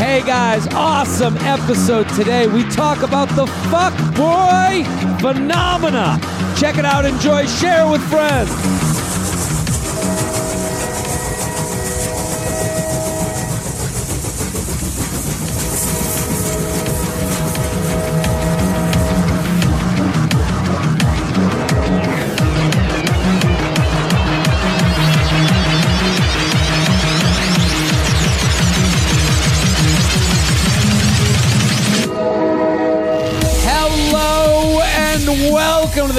Hey 0.00 0.22
guys, 0.22 0.66
awesome 0.68 1.36
episode 1.42 2.08
today. 2.08 2.46
We 2.46 2.64
talk 2.70 3.02
about 3.02 3.28
the 3.36 3.46
fuck 3.68 3.94
boy 4.16 4.82
phenomena. 5.20 6.18
Check 6.56 6.78
it 6.78 6.86
out, 6.86 7.04
enjoy, 7.04 7.44
share 7.46 7.86
with 7.86 8.00
friends. 8.08 8.79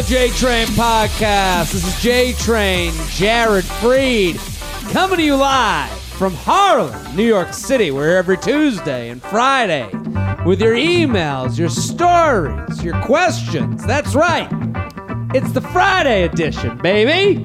The 0.02 0.08
J 0.08 0.30
Train 0.30 0.68
Podcast. 0.70 1.74
This 1.74 1.86
is 1.86 2.02
J 2.02 2.34
Train, 2.34 2.92
Jared 3.10 3.66
Freid, 3.66 4.36
coming 4.92 5.18
to 5.18 5.24
you 5.24 5.36
live 5.36 5.92
from 5.92 6.34
Harlem, 6.34 7.16
New 7.16 7.24
York 7.24 7.54
City. 7.54 7.92
We're 7.92 8.18
every 8.18 8.40
Tuesday 8.40 9.10
and 9.10 9.22
Friday 9.22 9.88
with 10.44 10.60
your 10.60 10.74
emails, 10.74 11.60
your 11.60 11.70
stories, 11.70 12.84
your 12.84 13.00
questions. 13.04 13.86
That's 13.86 14.16
right. 14.16 14.50
It's 15.36 15.52
the 15.52 15.62
Friday 15.62 16.24
edition, 16.24 16.80
baby. 16.80 17.44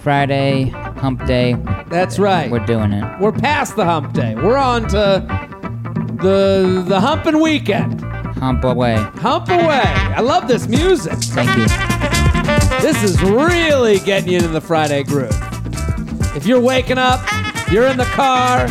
Friday, 0.00 0.70
hump 0.98 1.26
day. 1.26 1.54
That's 1.86 2.18
right. 2.18 2.50
We're 2.50 2.66
doing 2.66 2.92
it. 2.92 3.20
We're 3.20 3.30
past 3.30 3.76
the 3.76 3.84
hump 3.84 4.14
day. 4.14 4.34
We're 4.34 4.56
on 4.56 4.88
to 4.88 5.24
the 6.20 6.84
the 6.88 6.98
humping 6.98 7.40
weekend. 7.40 7.95
Hump 8.38 8.64
away. 8.64 8.96
Hump 8.96 9.48
away. 9.48 9.82
I 10.14 10.20
love 10.20 10.46
this 10.46 10.68
music. 10.68 11.14
Thank 11.14 11.56
you. 11.56 11.66
This 12.80 13.02
is 13.02 13.20
really 13.22 13.98
getting 14.00 14.30
you 14.30 14.36
into 14.36 14.48
the 14.48 14.60
Friday 14.60 15.02
groove. 15.02 15.34
If 16.36 16.46
you're 16.46 16.60
waking 16.60 16.98
up, 16.98 17.20
you're 17.70 17.86
in 17.86 17.96
the 17.96 18.04
car, 18.04 18.68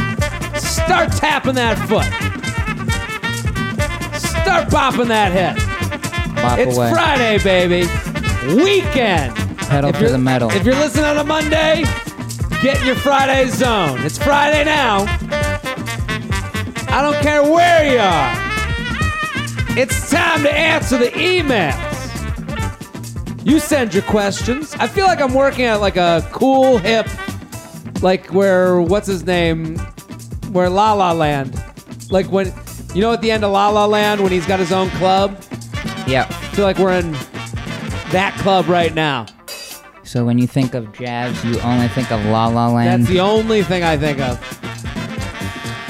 start 0.55 1.11
tapping 1.13 1.55
that 1.55 1.77
foot. 1.89 2.05
Start 4.19 4.69
bopping 4.69 5.07
that 5.07 5.31
head. 5.31 5.55
Bop 6.35 6.59
It's 6.59 6.77
away. 6.77 6.91
Friday, 6.91 7.39
baby. 7.39 7.88
Weekend. 8.63 9.35
Pedal 9.57 9.89
If 9.89 9.97
to 9.97 10.09
the 10.09 10.17
metal. 10.19 10.52
If 10.52 10.63
you're 10.63 10.75
listening 10.75 11.05
on 11.05 11.17
a 11.17 11.23
Monday, 11.23 11.83
get 12.61 12.79
in 12.79 12.85
your 12.85 12.95
Friday 12.95 13.50
zone. 13.50 14.00
It's 14.02 14.19
Friday 14.19 14.63
now. 14.63 15.05
I 16.88 17.02
don't 17.02 17.22
care 17.23 17.41
where 17.41 17.91
you 17.91 17.97
are. 17.97 18.44
Time 20.16 20.44
to 20.44 20.52
answer 20.52 20.97
the 20.97 21.11
emails. 21.11 21.75
You 23.45 23.59
send 23.59 23.94
your 23.94 24.03
questions. 24.03 24.73
I 24.75 24.88
feel 24.88 25.05
like 25.05 25.19
I'm 25.19 25.33
working 25.33 25.66
at 25.66 25.81
like 25.81 25.97
a 25.97 26.27
cool, 26.31 26.77
hip, 26.77 27.05
like 28.02 28.33
where, 28.33 28.80
what's 28.81 29.07
his 29.07 29.25
name? 29.25 29.77
Where 30.52 30.69
La 30.69 30.94
La 30.94 31.11
Land. 31.11 31.61
Like 32.09 32.31
when, 32.31 32.53
you 32.94 33.02
know, 33.02 33.11
at 33.11 33.22
the 33.22 33.30
end 33.30 33.44
of 33.44 33.52
La 33.52 33.69
La 33.69 33.85
Land 33.85 34.22
when 34.22 34.31
he's 34.31 34.45
got 34.45 34.59
his 34.59 34.72
own 34.72 34.89
club? 34.91 35.38
Yeah. 36.07 36.27
I 36.29 36.55
feel 36.55 36.63
like 36.63 36.77
we're 36.77 36.97
in 36.97 37.11
that 38.11 38.33
club 38.39 38.67
right 38.69 38.94
now. 38.94 39.25
So 40.03 40.23
when 40.23 40.38
you 40.38 40.47
think 40.47 40.73
of 40.75 40.94
jazz, 40.94 41.44
you 41.44 41.59
only 41.59 41.89
think 41.89 42.09
of 42.11 42.23
La 42.27 42.47
La 42.47 42.69
Land. 42.69 43.03
That's 43.03 43.11
the 43.11 43.19
only 43.19 43.63
thing 43.63 43.83
I 43.83 43.97
think 43.97 44.19
of. 44.19 44.39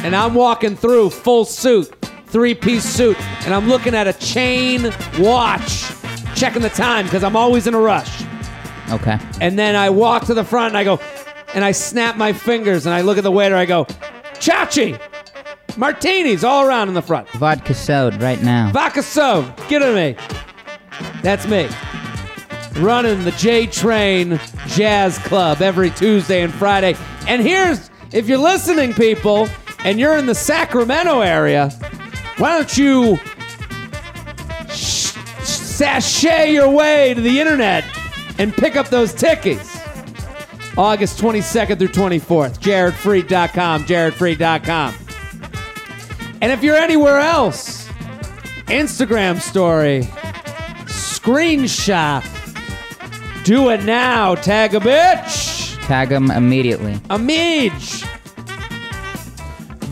And 0.03 0.15
I'm 0.15 0.33
walking 0.33 0.75
through 0.75 1.11
full 1.11 1.45
suit, 1.45 1.93
three 2.35 2.53
piece 2.53 2.83
suit, 2.83 3.17
and 3.45 3.53
I'm 3.53 3.69
looking 3.69 3.95
at 3.95 4.07
a 4.07 4.13
chain 4.13 4.91
watch, 5.19 5.85
checking 6.35 6.61
the 6.61 6.69
time 6.69 7.05
because 7.05 7.23
I'm 7.23 7.37
always 7.37 7.65
in 7.65 7.73
a 7.73 7.79
rush. 7.79 8.25
okay. 8.91 9.17
And 9.39 9.57
then 9.57 9.77
I 9.77 9.89
walk 9.89 10.25
to 10.25 10.33
the 10.33 10.43
front 10.43 10.71
and 10.71 10.77
I 10.77 10.83
go, 10.83 10.99
and 11.53 11.63
I 11.63 11.71
snap 11.71 12.17
my 12.17 12.33
fingers 12.33 12.85
and 12.85 12.93
I 12.93 13.01
look 13.01 13.17
at 13.17 13.23
the 13.23 13.31
waiter. 13.31 13.55
I 13.55 13.63
go, 13.63 13.85
Chachi, 14.33 14.99
martinis 15.77 16.43
all 16.43 16.67
around 16.67 16.89
in 16.89 16.93
the 16.93 17.01
front. 17.01 17.29
Vodka 17.29 17.73
sode 17.73 18.21
right 18.21 18.43
now. 18.43 18.69
Vodka 18.73 19.01
so, 19.01 19.43
get 19.69 19.81
it 19.81 19.85
to 19.85 19.95
me. 19.95 20.17
That's 21.21 21.47
me. 21.47 21.69
Running 22.81 23.23
the 23.23 23.31
J 23.31 23.65
Train 23.65 24.41
Jazz 24.67 25.19
Club 25.19 25.61
every 25.61 25.89
Tuesday 25.89 26.41
and 26.41 26.53
Friday. 26.53 26.97
And 27.29 27.41
here's, 27.41 27.89
if 28.11 28.27
you're 28.27 28.37
listening, 28.39 28.93
people, 28.93 29.47
and 29.85 29.99
you're 29.99 30.17
in 30.17 30.25
the 30.25 30.35
Sacramento 30.35 31.21
area, 31.21 31.71
why 32.37 32.57
don't 32.57 32.77
you 32.77 33.17
sh- 34.69 35.11
sashay 35.43 36.53
your 36.53 36.69
way 36.69 37.13
to 37.13 37.21
the 37.21 37.39
internet 37.39 37.83
and 38.37 38.53
pick 38.53 38.75
up 38.75 38.89
those 38.89 39.13
tickets? 39.13 39.73
August 40.77 41.19
22nd 41.21 41.77
through 41.79 41.87
24th. 41.87 42.59
JaredFreid.com, 42.59 43.85
JaredFreid.com. 43.85 44.95
And 46.41 46.51
if 46.51 46.61
you're 46.63 46.75
anywhere 46.75 47.19
else, 47.19 47.87
Instagram 48.67 49.39
story, 49.39 50.01
screenshot, 50.85 52.23
do 53.45 53.69
it 53.69 53.83
now, 53.85 54.35
tag 54.35 54.75
a 54.75 54.79
bitch, 54.79 55.77
Tag 55.85 56.09
them 56.09 56.29
immediately. 56.31 56.99
a 57.09 57.17
midge. 57.19 58.03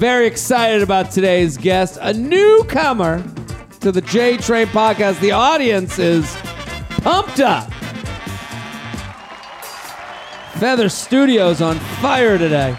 Very 0.03 0.28
excited 0.28 0.81
about 0.84 1.12
today's 1.12 1.56
guest, 1.56 1.97
a 2.02 2.12
newcomer 2.12 3.24
to 3.80 3.90
the 3.90 4.02
J 4.02 4.36
Train 4.36 4.68
podcast. 4.68 5.22
The 5.22 5.31
audience 5.31 5.97
is 5.97 6.30
pumped 6.90 7.40
up. 7.40 7.72
Feather 10.56 10.90
Studios 10.90 11.62
on 11.62 11.78
fire 12.02 12.38
today. 12.38 12.75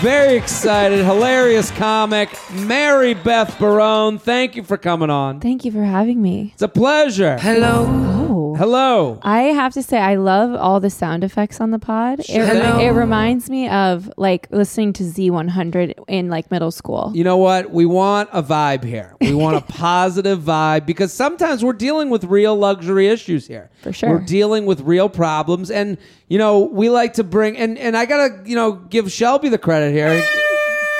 Very 0.00 0.34
excited, 0.34 1.04
hilarious 1.04 1.70
comic, 1.72 2.34
Mary 2.50 3.12
Beth 3.12 3.58
Barone. 3.58 4.18
Thank 4.18 4.56
you 4.56 4.62
for 4.62 4.78
coming 4.78 5.10
on. 5.10 5.40
Thank 5.40 5.66
you 5.66 5.72
for 5.72 5.84
having 5.84 6.22
me. 6.22 6.52
It's 6.54 6.62
a 6.62 6.68
pleasure. 6.68 7.36
Oh. 7.38 8.13
Hello. 8.56 9.18
I 9.22 9.42
have 9.42 9.72
to 9.74 9.82
say, 9.82 9.98
I 9.98 10.16
love 10.16 10.54
all 10.54 10.80
the 10.80 10.90
sound 10.90 11.24
effects 11.24 11.60
on 11.60 11.70
the 11.70 11.78
pod. 11.78 12.20
It, 12.20 12.28
Hello. 12.28 12.78
it 12.78 12.90
reminds 12.90 13.50
me 13.50 13.68
of 13.68 14.12
like 14.16 14.48
listening 14.50 14.92
to 14.94 15.02
Z100 15.02 15.94
in 16.08 16.28
like 16.28 16.50
middle 16.50 16.70
school. 16.70 17.12
You 17.14 17.24
know 17.24 17.36
what? 17.36 17.70
We 17.70 17.86
want 17.86 18.28
a 18.32 18.42
vibe 18.42 18.84
here. 18.84 19.16
We 19.20 19.34
want 19.34 19.56
a 19.56 19.60
positive 19.72 20.40
vibe 20.40 20.86
because 20.86 21.12
sometimes 21.12 21.64
we're 21.64 21.72
dealing 21.72 22.10
with 22.10 22.24
real 22.24 22.56
luxury 22.56 23.08
issues 23.08 23.46
here. 23.46 23.70
For 23.82 23.92
sure. 23.92 24.10
We're 24.10 24.24
dealing 24.24 24.66
with 24.66 24.80
real 24.82 25.08
problems. 25.08 25.70
And, 25.70 25.98
you 26.28 26.38
know, 26.38 26.60
we 26.60 26.90
like 26.90 27.14
to 27.14 27.24
bring, 27.24 27.56
and, 27.56 27.78
and 27.78 27.96
I 27.96 28.06
got 28.06 28.28
to, 28.28 28.48
you 28.48 28.54
know, 28.56 28.72
give 28.72 29.10
Shelby 29.10 29.48
the 29.48 29.58
credit 29.58 29.92
here. 29.92 30.24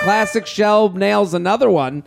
Classic 0.00 0.44
Shelb 0.44 0.94
nails 0.94 1.34
another 1.34 1.70
one. 1.70 2.04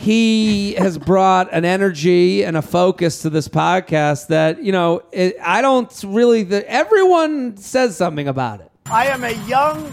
He 0.00 0.72
has 0.76 0.96
brought 0.96 1.52
an 1.52 1.66
energy 1.66 2.42
and 2.42 2.56
a 2.56 2.62
focus 2.62 3.20
to 3.20 3.28
this 3.28 3.48
podcast 3.48 4.28
that, 4.28 4.64
you 4.64 4.72
know, 4.72 5.02
it, 5.12 5.36
I 5.42 5.60
don't 5.60 5.92
really, 6.06 6.42
the, 6.42 6.66
everyone 6.70 7.58
says 7.58 7.98
something 7.98 8.26
about 8.26 8.60
it. 8.60 8.70
I 8.86 9.08
am 9.08 9.24
a 9.24 9.32
young, 9.46 9.84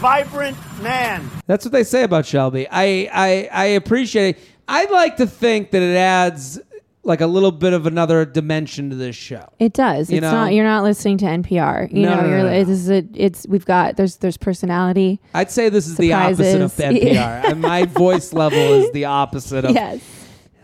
vibrant 0.00 0.58
man. 0.82 1.30
That's 1.46 1.64
what 1.64 1.72
they 1.72 1.82
say 1.82 2.02
about 2.02 2.26
Shelby. 2.26 2.68
I, 2.70 3.08
I 3.10 3.48
I 3.50 3.64
appreciate 3.64 4.36
it. 4.36 4.42
I'd 4.68 4.90
like 4.90 5.16
to 5.16 5.26
think 5.26 5.70
that 5.70 5.80
it 5.80 5.96
adds 5.96 6.60
like 7.04 7.20
a 7.20 7.26
little 7.26 7.52
bit 7.52 7.72
of 7.72 7.86
another 7.86 8.24
dimension 8.24 8.90
to 8.90 8.96
this 8.96 9.14
show. 9.16 9.46
It 9.58 9.72
does. 9.72 10.10
You 10.10 10.16
It's 10.18 10.22
know? 10.22 10.30
not. 10.32 10.52
You're 10.54 10.64
not 10.64 10.82
listening 10.82 11.18
to 11.18 11.26
NPR. 11.26 11.92
You 11.92 12.02
No, 12.02 12.16
know, 12.16 12.20
no, 12.22 12.28
you're. 12.28 12.38
no, 12.38 12.44
no. 12.44 12.64
This 12.64 12.68
is 12.80 12.90
a. 12.90 13.04
It's. 13.14 13.46
We've 13.46 13.64
got. 13.66 13.96
There's. 13.96 14.16
There's 14.16 14.36
personality. 14.36 15.20
I'd 15.34 15.50
say 15.50 15.68
this 15.68 15.86
is 15.86 15.96
the 15.96 16.12
opposite 16.12 16.60
of 16.62 16.72
NPR. 16.72 17.44
and 17.50 17.60
my 17.60 17.84
voice 17.84 18.32
level 18.32 18.58
is 18.58 18.90
the 18.92 19.04
opposite 19.06 19.64
of. 19.64 19.74
Yes. 19.74 20.00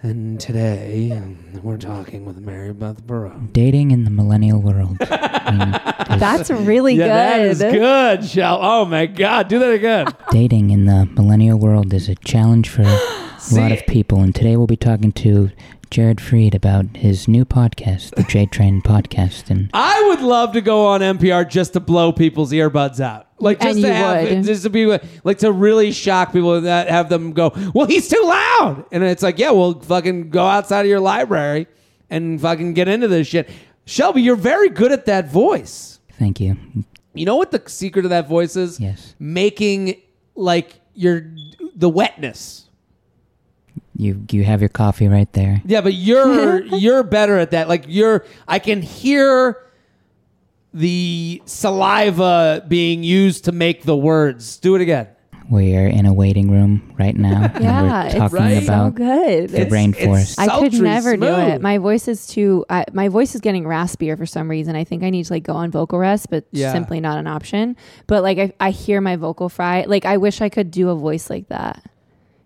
And 0.02 0.40
today 0.40 1.12
um, 1.12 1.36
we're 1.62 1.76
talking 1.76 2.24
with 2.24 2.38
Mary 2.38 2.72
Beth 2.72 3.06
Barone. 3.06 3.50
Dating 3.52 3.90
in 3.90 4.04
the 4.04 4.10
millennial 4.10 4.58
world. 4.58 4.96
I 5.02 5.50
mean, 5.50 6.14
is 6.14 6.20
That's 6.20 6.50
really 6.50 6.94
Yeah, 6.94 7.04
good. 7.04 7.10
that 7.10 7.40
is 7.42 7.58
good, 7.58 8.24
Shel. 8.24 8.58
Oh 8.62 8.86
my 8.86 9.04
God, 9.04 9.48
do 9.48 9.58
that 9.58 9.72
again. 9.74 10.06
dating 10.30 10.70
in 10.70 10.86
the 10.86 11.04
millennial 11.04 11.58
world 11.58 11.92
is 11.92 12.08
a 12.08 12.14
challenge 12.14 12.70
for 12.70 12.80
a 12.80 12.86
lot 13.52 13.72
of 13.72 13.84
people. 13.86 14.22
And 14.22 14.34
today 14.34 14.56
we'll 14.56 14.66
be 14.66 14.78
talking 14.78 15.12
to 15.12 15.50
Jared 15.90 16.18
Freid 16.18 16.54
about 16.54 16.96
his 16.96 17.26
new 17.26 17.44
podcast, 17.44 18.14
the 18.14 18.22
J 18.22 18.46
Train 18.46 18.80
Podcast. 18.80 19.50
And 19.50 19.70
I 19.74 20.06
would 20.08 20.20
love 20.20 20.52
to 20.52 20.60
go 20.60 20.86
on 20.86 21.00
NPR 21.00 21.48
just 21.48 21.72
to 21.72 21.80
blow 21.80 22.12
people's 22.12 22.52
earbuds 22.52 23.00
out. 23.00 23.26
Like 23.40 23.58
just 23.60 23.76
And 23.76 23.84
to 23.84 23.92
have 23.94 24.28
would. 24.28 24.44
just 24.44 24.62
to 24.62 24.70
be 24.70 24.98
like 25.24 25.38
to 25.38 25.50
really 25.50 25.90
shock 25.92 26.32
people 26.32 26.60
that 26.60 26.88
have 26.88 27.08
them 27.08 27.32
go, 27.32 27.52
well, 27.74 27.86
he's 27.86 28.06
too 28.08 28.22
loud, 28.22 28.84
and 28.92 29.02
it's 29.02 29.22
like, 29.22 29.38
yeah, 29.38 29.50
well, 29.50 29.80
fucking 29.80 30.30
go 30.30 30.44
outside 30.46 30.82
of 30.82 30.86
your 30.86 31.00
library 31.00 31.66
and 32.08 32.40
fucking 32.40 32.74
get 32.74 32.86
into 32.86 33.08
this 33.08 33.26
shit. 33.26 33.48
Shelby, 33.84 34.22
you're 34.22 34.36
very 34.36 34.68
good 34.68 34.92
at 34.92 35.06
that 35.06 35.28
voice. 35.30 35.98
thank 36.18 36.38
you. 36.38 36.56
You 37.14 37.24
know 37.26 37.34
what 37.36 37.50
the 37.50 37.62
secret 37.66 38.04
of 38.04 38.10
that 38.10 38.28
voice 38.28 38.54
is? 38.54 38.78
Yes. 38.78 39.16
making 39.18 40.00
like 40.36 40.80
you're 40.94 41.32
the 41.74 41.88
wetness. 41.88 42.68
You 44.00 44.24
you 44.30 44.44
have 44.44 44.60
your 44.62 44.68
coffee 44.70 45.08
right 45.08 45.30
there. 45.34 45.60
Yeah, 45.66 45.82
but 45.82 45.92
you're 45.94 46.62
you're 46.76 47.02
better 47.02 47.36
at 47.38 47.50
that. 47.50 47.68
Like 47.68 47.84
you're 47.86 48.24
I 48.48 48.58
can 48.58 48.80
hear 48.82 49.58
the 50.72 51.42
saliva 51.46 52.64
being 52.68 53.02
used 53.02 53.44
to 53.46 53.52
make 53.52 53.82
the 53.82 53.96
words. 53.96 54.56
Do 54.58 54.74
it 54.76 54.80
again. 54.80 55.08
We 55.50 55.76
are 55.76 55.86
in 55.88 56.06
a 56.06 56.12
waiting 56.12 56.48
room 56.48 56.94
right 56.96 57.16
now. 57.16 57.50
Yeah, 57.60 58.02
we're 58.04 58.06
it's 58.06 58.14
talking 58.14 58.36
right. 58.38 58.64
so 58.66 58.90
good. 58.90 59.48
the 59.50 59.62
It's- 59.62 59.72
rainforest. 59.72 60.20
it's 60.22 60.38
I 60.38 60.44
could 60.46 60.70
sultry 60.72 60.80
never 60.80 61.16
do 61.16 61.26
it. 61.26 61.60
My 61.60 61.78
voice 61.78 62.06
is 62.06 62.28
too. 62.28 62.64
I, 62.70 62.84
my 62.92 63.08
voice 63.08 63.34
is 63.34 63.40
getting 63.40 63.64
raspier 63.64 64.16
for 64.16 64.26
some 64.26 64.48
reason. 64.48 64.76
I 64.76 64.84
think 64.84 65.02
I 65.02 65.10
need 65.10 65.24
to 65.24 65.32
like 65.32 65.42
go 65.42 65.54
on 65.54 65.72
vocal 65.72 65.98
rest, 65.98 66.30
but 66.30 66.44
Yeah. 66.52 66.72
simply 66.72 67.00
not 67.00 67.18
an 67.18 67.26
option. 67.26 67.76
But 68.06 68.22
like 68.22 68.38
I, 68.38 68.52
I 68.60 68.70
hear 68.70 69.00
my 69.00 69.16
vocal 69.16 69.48
fry. 69.48 69.84
Like 69.88 70.04
I 70.04 70.18
wish 70.18 70.40
I 70.40 70.48
could 70.50 70.70
do 70.70 70.88
a 70.88 70.94
voice 70.94 71.28
like 71.28 71.48
that. 71.48 71.82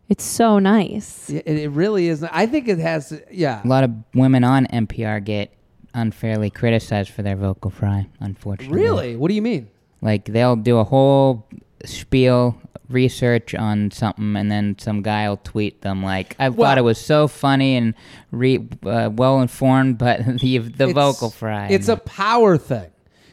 It's 0.08 0.24
so 0.24 0.58
nice. 0.58 1.30
It, 1.30 1.46
it 1.46 1.70
really 1.70 2.08
is. 2.08 2.22
I 2.22 2.46
think 2.46 2.68
it 2.68 2.78
has. 2.78 3.18
Yeah. 3.30 3.62
a 3.64 3.66
lot 3.66 3.84
of 3.84 3.90
women 4.14 4.44
on 4.44 4.66
NPR 4.66 5.24
get 5.24 5.50
unfairly 5.94 6.50
criticized 6.50 7.10
for 7.10 7.22
their 7.22 7.36
vocal 7.36 7.70
fry. 7.70 8.06
Unfortunately, 8.20 8.76
Really? 8.78 9.16
What 9.16 9.28
do 9.28 9.34
you 9.34 9.42
mean? 9.42 9.68
Like 10.02 10.26
they'll 10.26 10.56
do 10.56 10.76
a 10.78 10.84
whole 10.84 11.48
spiel 11.84 12.60
research 12.90 13.54
on 13.54 13.90
something, 13.90 14.36
and 14.36 14.50
then 14.52 14.76
some 14.78 15.00
guy 15.02 15.26
will 15.28 15.38
tweet 15.38 15.80
them 15.80 16.02
like, 16.02 16.36
"I 16.38 16.50
Well- 16.50 16.68
thought 16.68 16.78
it 16.78 16.82
was 16.82 16.98
so 16.98 17.26
funny 17.28 17.76
and 17.76 17.94
re- 18.30 18.68
uh, 18.84 19.08
well 19.12 19.40
informed, 19.40 19.96
but 20.06 20.38
the 20.40 20.58
the 20.58 20.88
vocal 20.88 21.30
fry." 21.30 21.68
It's 21.68 21.88
a 21.88 21.96
power 21.96 22.58
thing 22.58 22.90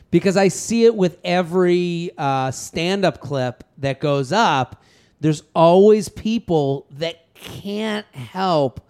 because 0.10 0.38
I 0.38 0.48
see 0.48 0.86
it 0.86 0.96
with 0.96 1.18
every 1.26 2.12
uh, 2.18 2.52
stand-up 2.52 3.20
clip 3.20 3.66
that 3.80 4.00
goes 4.00 4.32
up. 4.32 4.82
There's 5.22 5.44
always 5.56 6.10
people 6.10 6.88
that 6.92 7.34
can't 7.34 8.06
help 8.14 8.82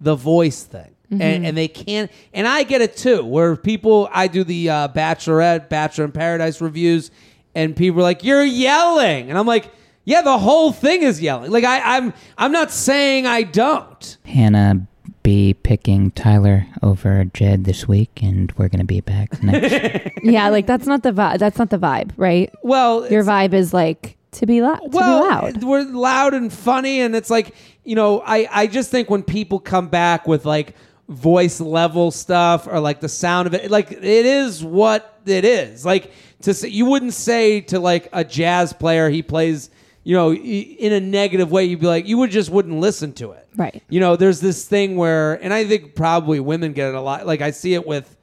the 0.00 0.14
voice 0.14 0.62
thing. 0.62 0.94
And, 1.10 1.46
and 1.46 1.56
they 1.56 1.68
can't, 1.68 2.10
and 2.34 2.46
I 2.46 2.64
get 2.64 2.82
it 2.82 2.94
too. 2.94 3.24
Where 3.24 3.56
people, 3.56 4.10
I 4.12 4.26
do 4.28 4.44
the 4.44 4.68
uh, 4.68 4.88
Bachelorette, 4.88 5.70
Bachelor 5.70 6.04
in 6.04 6.12
Paradise 6.12 6.60
reviews, 6.60 7.10
and 7.54 7.74
people 7.74 8.00
are 8.00 8.02
like, 8.02 8.24
"You're 8.24 8.44
yelling," 8.44 9.30
and 9.30 9.38
I'm 9.38 9.46
like, 9.46 9.72
"Yeah, 10.04 10.20
the 10.20 10.36
whole 10.36 10.70
thing 10.70 11.02
is 11.02 11.22
yelling." 11.22 11.50
Like 11.50 11.64
I, 11.64 11.96
I'm, 11.96 12.12
I'm 12.36 12.52
not 12.52 12.70
saying 12.70 13.26
I 13.26 13.42
don't. 13.44 14.18
Hannah 14.26 14.86
be 15.22 15.54
picking 15.54 16.10
Tyler 16.10 16.66
over 16.82 17.24
Jed 17.24 17.64
this 17.64 17.88
week, 17.88 18.20
and 18.22 18.52
we're 18.58 18.68
gonna 18.68 18.84
be 18.84 19.00
back 19.00 19.42
next. 19.42 20.12
yeah, 20.22 20.50
like 20.50 20.66
that's 20.66 20.86
not 20.86 21.02
the 21.04 21.12
vibe. 21.12 21.38
That's 21.38 21.58
not 21.58 21.70
the 21.70 21.78
vibe, 21.78 22.10
right? 22.18 22.52
Well, 22.62 23.10
Your 23.10 23.24
vibe 23.24 23.54
is 23.54 23.72
like 23.72 24.17
to 24.32 24.46
be 24.46 24.60
loud. 24.60 24.80
To 24.80 24.88
well, 24.88 25.22
be 25.22 25.28
loud. 25.28 25.64
we're 25.64 25.84
loud 25.84 26.34
and 26.34 26.52
funny, 26.52 27.00
and 27.00 27.16
it's 27.16 27.30
like 27.30 27.54
you 27.84 27.94
know, 27.94 28.20
I 28.20 28.48
I 28.50 28.66
just 28.66 28.90
think 28.90 29.08
when 29.08 29.22
people 29.22 29.58
come 29.58 29.88
back 29.88 30.26
with 30.26 30.44
like 30.44 30.74
voice 31.08 31.60
level 31.60 32.10
stuff 32.10 32.66
or 32.66 32.80
like 32.80 33.00
the 33.00 33.08
sound 33.08 33.46
of 33.46 33.54
it, 33.54 33.70
like 33.70 33.90
it 33.92 34.02
is 34.02 34.62
what 34.62 35.20
it 35.24 35.44
is. 35.44 35.84
Like 35.84 36.12
to 36.42 36.52
say, 36.52 36.68
you 36.68 36.84
wouldn't 36.84 37.14
say 37.14 37.62
to 37.62 37.80
like 37.80 38.08
a 38.12 38.24
jazz 38.24 38.72
player 38.72 39.08
he 39.08 39.22
plays. 39.22 39.70
You 40.04 40.14
know, 40.14 40.32
in 40.32 40.94
a 40.94 41.00
negative 41.00 41.50
way, 41.50 41.66
you'd 41.66 41.80
be 41.80 41.86
like, 41.86 42.06
you 42.06 42.16
would 42.16 42.30
just 42.30 42.48
wouldn't 42.48 42.78
listen 42.78 43.12
to 43.14 43.32
it. 43.32 43.46
Right. 43.56 43.82
You 43.90 44.00
know, 44.00 44.16
there's 44.16 44.40
this 44.40 44.66
thing 44.66 44.96
where, 44.96 45.34
and 45.34 45.52
I 45.52 45.66
think 45.66 45.94
probably 45.94 46.40
women 46.40 46.72
get 46.72 46.88
it 46.88 46.94
a 46.94 47.00
lot. 47.02 47.26
Like 47.26 47.42
I 47.42 47.50
see 47.50 47.74
it 47.74 47.86
with, 47.86 48.16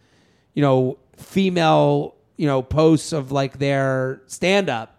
you 0.55 0.63
know, 0.63 0.97
female, 1.17 2.15
you 2.37 2.47
know, 2.47 2.63
posts 2.63 3.13
of 3.13 3.31
like 3.31 3.59
their 3.59 4.23
stand 4.25 4.67
up 4.67 4.94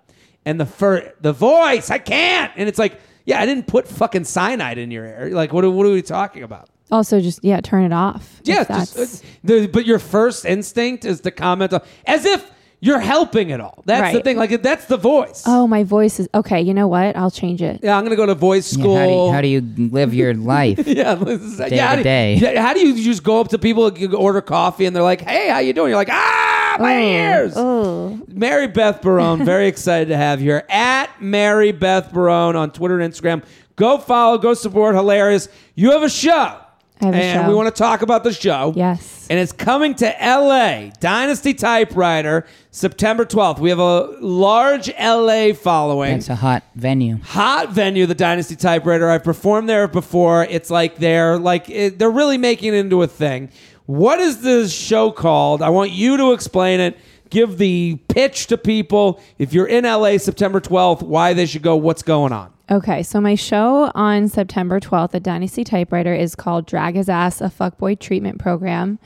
and 0.46 0.58
the 0.58 0.64
fir- 0.64 1.12
the 1.20 1.34
voice, 1.34 1.90
I 1.90 1.98
can't. 1.98 2.50
And 2.56 2.66
it's 2.70 2.78
like, 2.78 2.98
yeah, 3.26 3.40
I 3.42 3.44
didn't 3.44 3.66
put 3.66 3.86
fucking 3.86 4.24
cyanide 4.24 4.78
in 4.78 4.90
your 4.90 5.04
ear. 5.04 5.30
Like, 5.32 5.52
what, 5.52 5.64
are- 5.64 5.70
what 5.70 5.84
are 5.84 5.92
we 5.92 6.00
talking 6.00 6.42
about? 6.44 6.70
Also, 6.90 7.20
just 7.20 7.42
yeah, 7.44 7.60
turn 7.60 7.82
it 7.84 7.92
off. 7.92 8.40
Yeah, 8.44 8.62
just, 8.64 8.96
uh, 8.96 9.26
the, 9.42 9.66
but 9.66 9.84
your 9.86 9.98
first 9.98 10.44
instinct 10.46 11.04
is 11.04 11.20
to 11.22 11.32
comment 11.32 11.72
on, 11.72 11.80
as 12.06 12.24
if 12.24 12.48
you're 12.78 13.00
helping 13.00 13.50
it 13.50 13.60
all. 13.60 13.82
That's 13.86 14.12
the 14.16 14.22
thing. 14.22 14.36
Like, 14.36 14.62
that's 14.62 14.84
the 14.84 14.96
voice. 14.98 15.42
oh, 15.46 15.66
my 15.66 15.82
voice 15.82 16.20
is 16.20 16.28
okay. 16.32 16.60
You 16.60 16.74
know 16.74 16.86
what? 16.86 17.16
I'll 17.16 17.30
change 17.32 17.60
it. 17.60 17.80
Yeah, 17.82 17.96
I'm 17.98 18.04
gonna 18.04 18.14
go 18.14 18.26
to 18.26 18.36
voice 18.36 18.72
Yeah, 18.72 18.82
school. 18.84 19.32
how, 19.32 19.40
do 19.40 19.48
you, 19.48 19.60
how 19.60 19.64
do 19.66 19.82
you 19.82 19.88
live 19.90 20.14
your 20.14 20.32
life? 20.56 20.86
yeah, 20.86 21.14
Day 21.24 21.68
yeah, 21.74 21.86
how 21.88 21.96
do- 21.96 22.02
day. 22.04 22.34
yeah, 22.36 22.62
How 22.62 22.72
do 22.72 22.86
you 22.86 23.02
just 23.02 23.24
go 23.24 23.40
up 23.40 23.48
to 23.48 23.58
people, 23.58 23.92
you 23.98 24.14
order 24.14 24.40
coffee, 24.40 24.84
and 24.86 24.94
they're 24.94 25.02
like, 25.02 25.22
"Hey, 25.22 25.48
how 25.48 25.58
you 25.58 25.72
doing?" 25.72 25.88
You're 25.88 25.96
like, 25.98 26.10
"Ah, 26.12 26.45
my 26.80 26.92
mm. 26.92 27.02
ears." 27.02 27.52
Oh, 27.56 28.20
Mary 28.28 28.66
Beth 28.66 29.02
Barone, 29.02 29.44
very 29.44 29.66
excited 29.72 30.08
to 30.08 30.16
have 30.16 30.40
you 30.40 30.50
here 30.50 30.64
at 30.68 31.10
Mary 31.20 31.72
Beth 31.72 32.12
Barone 32.12 32.56
on 32.56 32.70
Twitter 32.70 33.00
and 33.00 33.12
Instagram. 33.12 33.42
Go 33.76 33.98
follow, 33.98 34.38
go 34.38 34.54
support. 34.54 34.94
Hilarious. 34.94 35.48
You 35.74 35.92
have 35.92 36.02
a 36.02 36.08
show, 36.08 36.60
I 37.00 37.04
have 37.04 37.14
a 37.14 37.16
and 37.16 37.44
show. 37.44 37.48
we 37.48 37.54
want 37.54 37.74
to 37.74 37.78
talk 37.78 38.02
about 38.02 38.24
the 38.24 38.32
show. 38.32 38.72
yes. 38.74 39.26
And 39.28 39.38
it's 39.38 39.52
coming 39.52 39.94
to 39.96 40.06
LA, 40.06 40.90
Dynasty 41.00 41.52
Typewriter, 41.52 42.46
September 42.70 43.24
12th. 43.24 43.58
We 43.58 43.70
have 43.70 43.80
a 43.80 44.16
large 44.20 44.88
LA 44.98 45.52
following. 45.52 46.18
It's 46.18 46.28
a 46.28 46.36
hot 46.36 46.62
venue. 46.74 47.18
hot 47.22 47.70
venue, 47.70 48.06
the 48.06 48.14
Dynasty 48.14 48.54
Typewriter. 48.54 49.10
I've 49.10 49.24
performed 49.24 49.68
there 49.68 49.88
before. 49.88 50.44
It's 50.44 50.70
like 50.70 50.96
they're 50.96 51.38
like 51.38 51.68
it, 51.68 51.98
they're 51.98 52.10
really 52.10 52.38
making 52.38 52.72
it 52.72 52.78
into 52.78 53.02
a 53.02 53.06
thing. 53.08 53.50
What 53.86 54.20
is 54.20 54.42
this 54.42 54.72
show 54.72 55.10
called? 55.10 55.62
I 55.62 55.68
want 55.70 55.90
you 55.92 56.16
to 56.16 56.32
explain 56.32 56.80
it. 56.80 56.98
Give 57.30 57.58
the 57.58 57.96
pitch 58.08 58.46
to 58.48 58.58
people. 58.58 59.20
If 59.38 59.52
you're 59.52 59.66
in 59.66 59.84
LA 59.84 60.18
September 60.18 60.60
12th, 60.60 61.02
why 61.02 61.34
they 61.34 61.46
should 61.46 61.62
go, 61.62 61.74
what's 61.76 62.02
going 62.02 62.32
on? 62.32 62.52
Okay, 62.68 63.04
so 63.04 63.20
my 63.20 63.36
show 63.36 63.92
on 63.94 64.26
September 64.28 64.80
12th 64.80 65.14
at 65.14 65.22
Dynasty 65.22 65.62
Typewriter 65.62 66.12
is 66.12 66.34
called 66.34 66.66
Drag 66.66 66.96
His 66.96 67.08
Ass, 67.08 67.40
a 67.40 67.44
Fuckboy 67.44 67.98
Treatment 68.00 68.40
Program. 68.40 68.98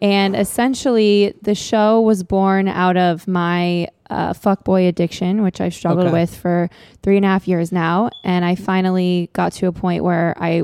And 0.00 0.34
essentially, 0.34 1.34
the 1.42 1.54
show 1.54 2.00
was 2.00 2.22
born 2.24 2.68
out 2.68 2.96
of 2.96 3.28
my 3.28 3.88
uh, 4.08 4.32
fuckboy 4.32 4.88
addiction, 4.88 5.42
which 5.42 5.60
I've 5.60 5.74
struggled 5.74 6.06
Okay. 6.06 6.20
with 6.20 6.34
for 6.34 6.70
three 7.02 7.16
and 7.16 7.24
a 7.26 7.28
half 7.28 7.46
years 7.46 7.70
now. 7.70 8.08
And 8.24 8.44
I 8.46 8.54
finally 8.54 9.28
got 9.34 9.52
to 9.54 9.66
a 9.66 9.72
point 9.72 10.04
where 10.04 10.34
I 10.38 10.62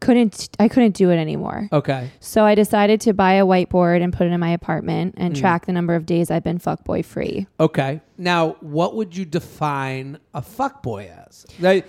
couldn't 0.00 0.48
I 0.58 0.68
couldn't 0.68 0.94
do 0.94 1.10
it 1.10 1.16
anymore. 1.16 1.68
Okay. 1.72 2.10
So 2.20 2.44
I 2.44 2.54
decided 2.54 3.00
to 3.02 3.12
buy 3.12 3.34
a 3.34 3.44
whiteboard 3.44 4.02
and 4.02 4.12
put 4.12 4.26
it 4.26 4.32
in 4.32 4.40
my 4.40 4.50
apartment 4.50 5.14
and 5.16 5.34
track 5.34 5.66
the 5.66 5.72
number 5.72 5.94
of 5.94 6.06
days 6.06 6.30
I've 6.30 6.44
been 6.44 6.58
fuckboy 6.58 7.04
free. 7.04 7.46
Okay. 7.58 8.00
Now, 8.16 8.56
what 8.60 8.94
would 8.94 9.16
you 9.16 9.24
define 9.24 10.18
a 10.34 10.42
fuckboy 10.42 11.10
as? 11.26 11.46
That, 11.60 11.86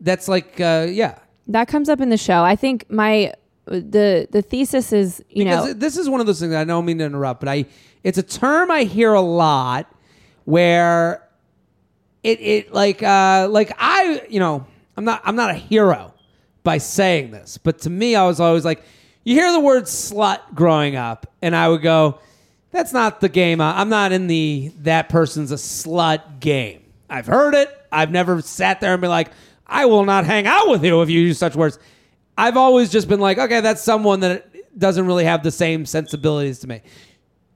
that's 0.00 0.28
like, 0.28 0.60
uh, 0.60 0.86
yeah. 0.90 1.18
That 1.48 1.68
comes 1.68 1.88
up 1.88 2.00
in 2.00 2.08
the 2.08 2.16
show. 2.16 2.42
I 2.42 2.56
think 2.56 2.90
my 2.90 3.32
the 3.66 4.26
the 4.30 4.42
thesis 4.42 4.92
is 4.92 5.24
you 5.28 5.44
know 5.44 5.72
this 5.72 5.96
is 5.96 6.08
one 6.08 6.20
of 6.20 6.26
those 6.26 6.40
things 6.40 6.52
I 6.52 6.64
don't 6.64 6.84
mean 6.84 6.98
to 6.98 7.04
interrupt, 7.04 7.40
but 7.40 7.48
I 7.48 7.66
it's 8.02 8.18
a 8.18 8.22
term 8.22 8.70
I 8.70 8.84
hear 8.84 9.12
a 9.12 9.20
lot 9.20 9.92
where 10.44 11.28
it 12.22 12.40
it 12.40 12.74
like 12.74 13.02
uh 13.02 13.48
like 13.50 13.72
I 13.78 14.22
you 14.28 14.40
know 14.40 14.66
I'm 14.96 15.04
not 15.04 15.22
I'm 15.24 15.36
not 15.36 15.50
a 15.50 15.54
hero 15.54 16.11
by 16.64 16.78
saying 16.78 17.30
this, 17.32 17.58
but 17.58 17.80
to 17.80 17.90
me 17.90 18.14
I 18.16 18.26
was 18.26 18.40
always 18.40 18.64
like 18.64 18.82
you 19.24 19.34
hear 19.34 19.52
the 19.52 19.60
word 19.60 19.84
slut 19.84 20.40
growing 20.54 20.96
up, 20.96 21.26
and 21.42 21.54
I 21.56 21.68
would 21.68 21.82
go 21.82 22.18
that's 22.70 22.92
not 22.92 23.20
the 23.20 23.28
game. 23.28 23.60
I'm 23.60 23.88
not 23.90 24.12
in 24.12 24.26
the 24.28 24.72
that 24.78 25.08
person's 25.10 25.52
a 25.52 25.56
slut 25.56 26.40
game. 26.40 26.82
I've 27.10 27.26
heard 27.26 27.54
it. 27.54 27.68
I've 27.92 28.10
never 28.10 28.40
sat 28.40 28.80
there 28.80 28.92
and 28.94 29.00
been 29.02 29.10
like, 29.10 29.30
I 29.66 29.84
will 29.84 30.04
not 30.06 30.24
hang 30.24 30.46
out 30.46 30.68
with 30.70 30.82
you 30.84 31.02
if 31.02 31.10
you 31.10 31.20
use 31.20 31.38
such 31.38 31.54
words. 31.54 31.78
I've 32.38 32.56
always 32.56 32.90
just 32.90 33.08
been 33.08 33.20
like, 33.20 33.36
okay, 33.36 33.60
that's 33.60 33.82
someone 33.82 34.20
that 34.20 34.48
doesn't 34.78 35.06
really 35.06 35.24
have 35.24 35.42
the 35.42 35.50
same 35.50 35.84
sensibilities 35.84 36.60
to 36.60 36.66
me. 36.66 36.80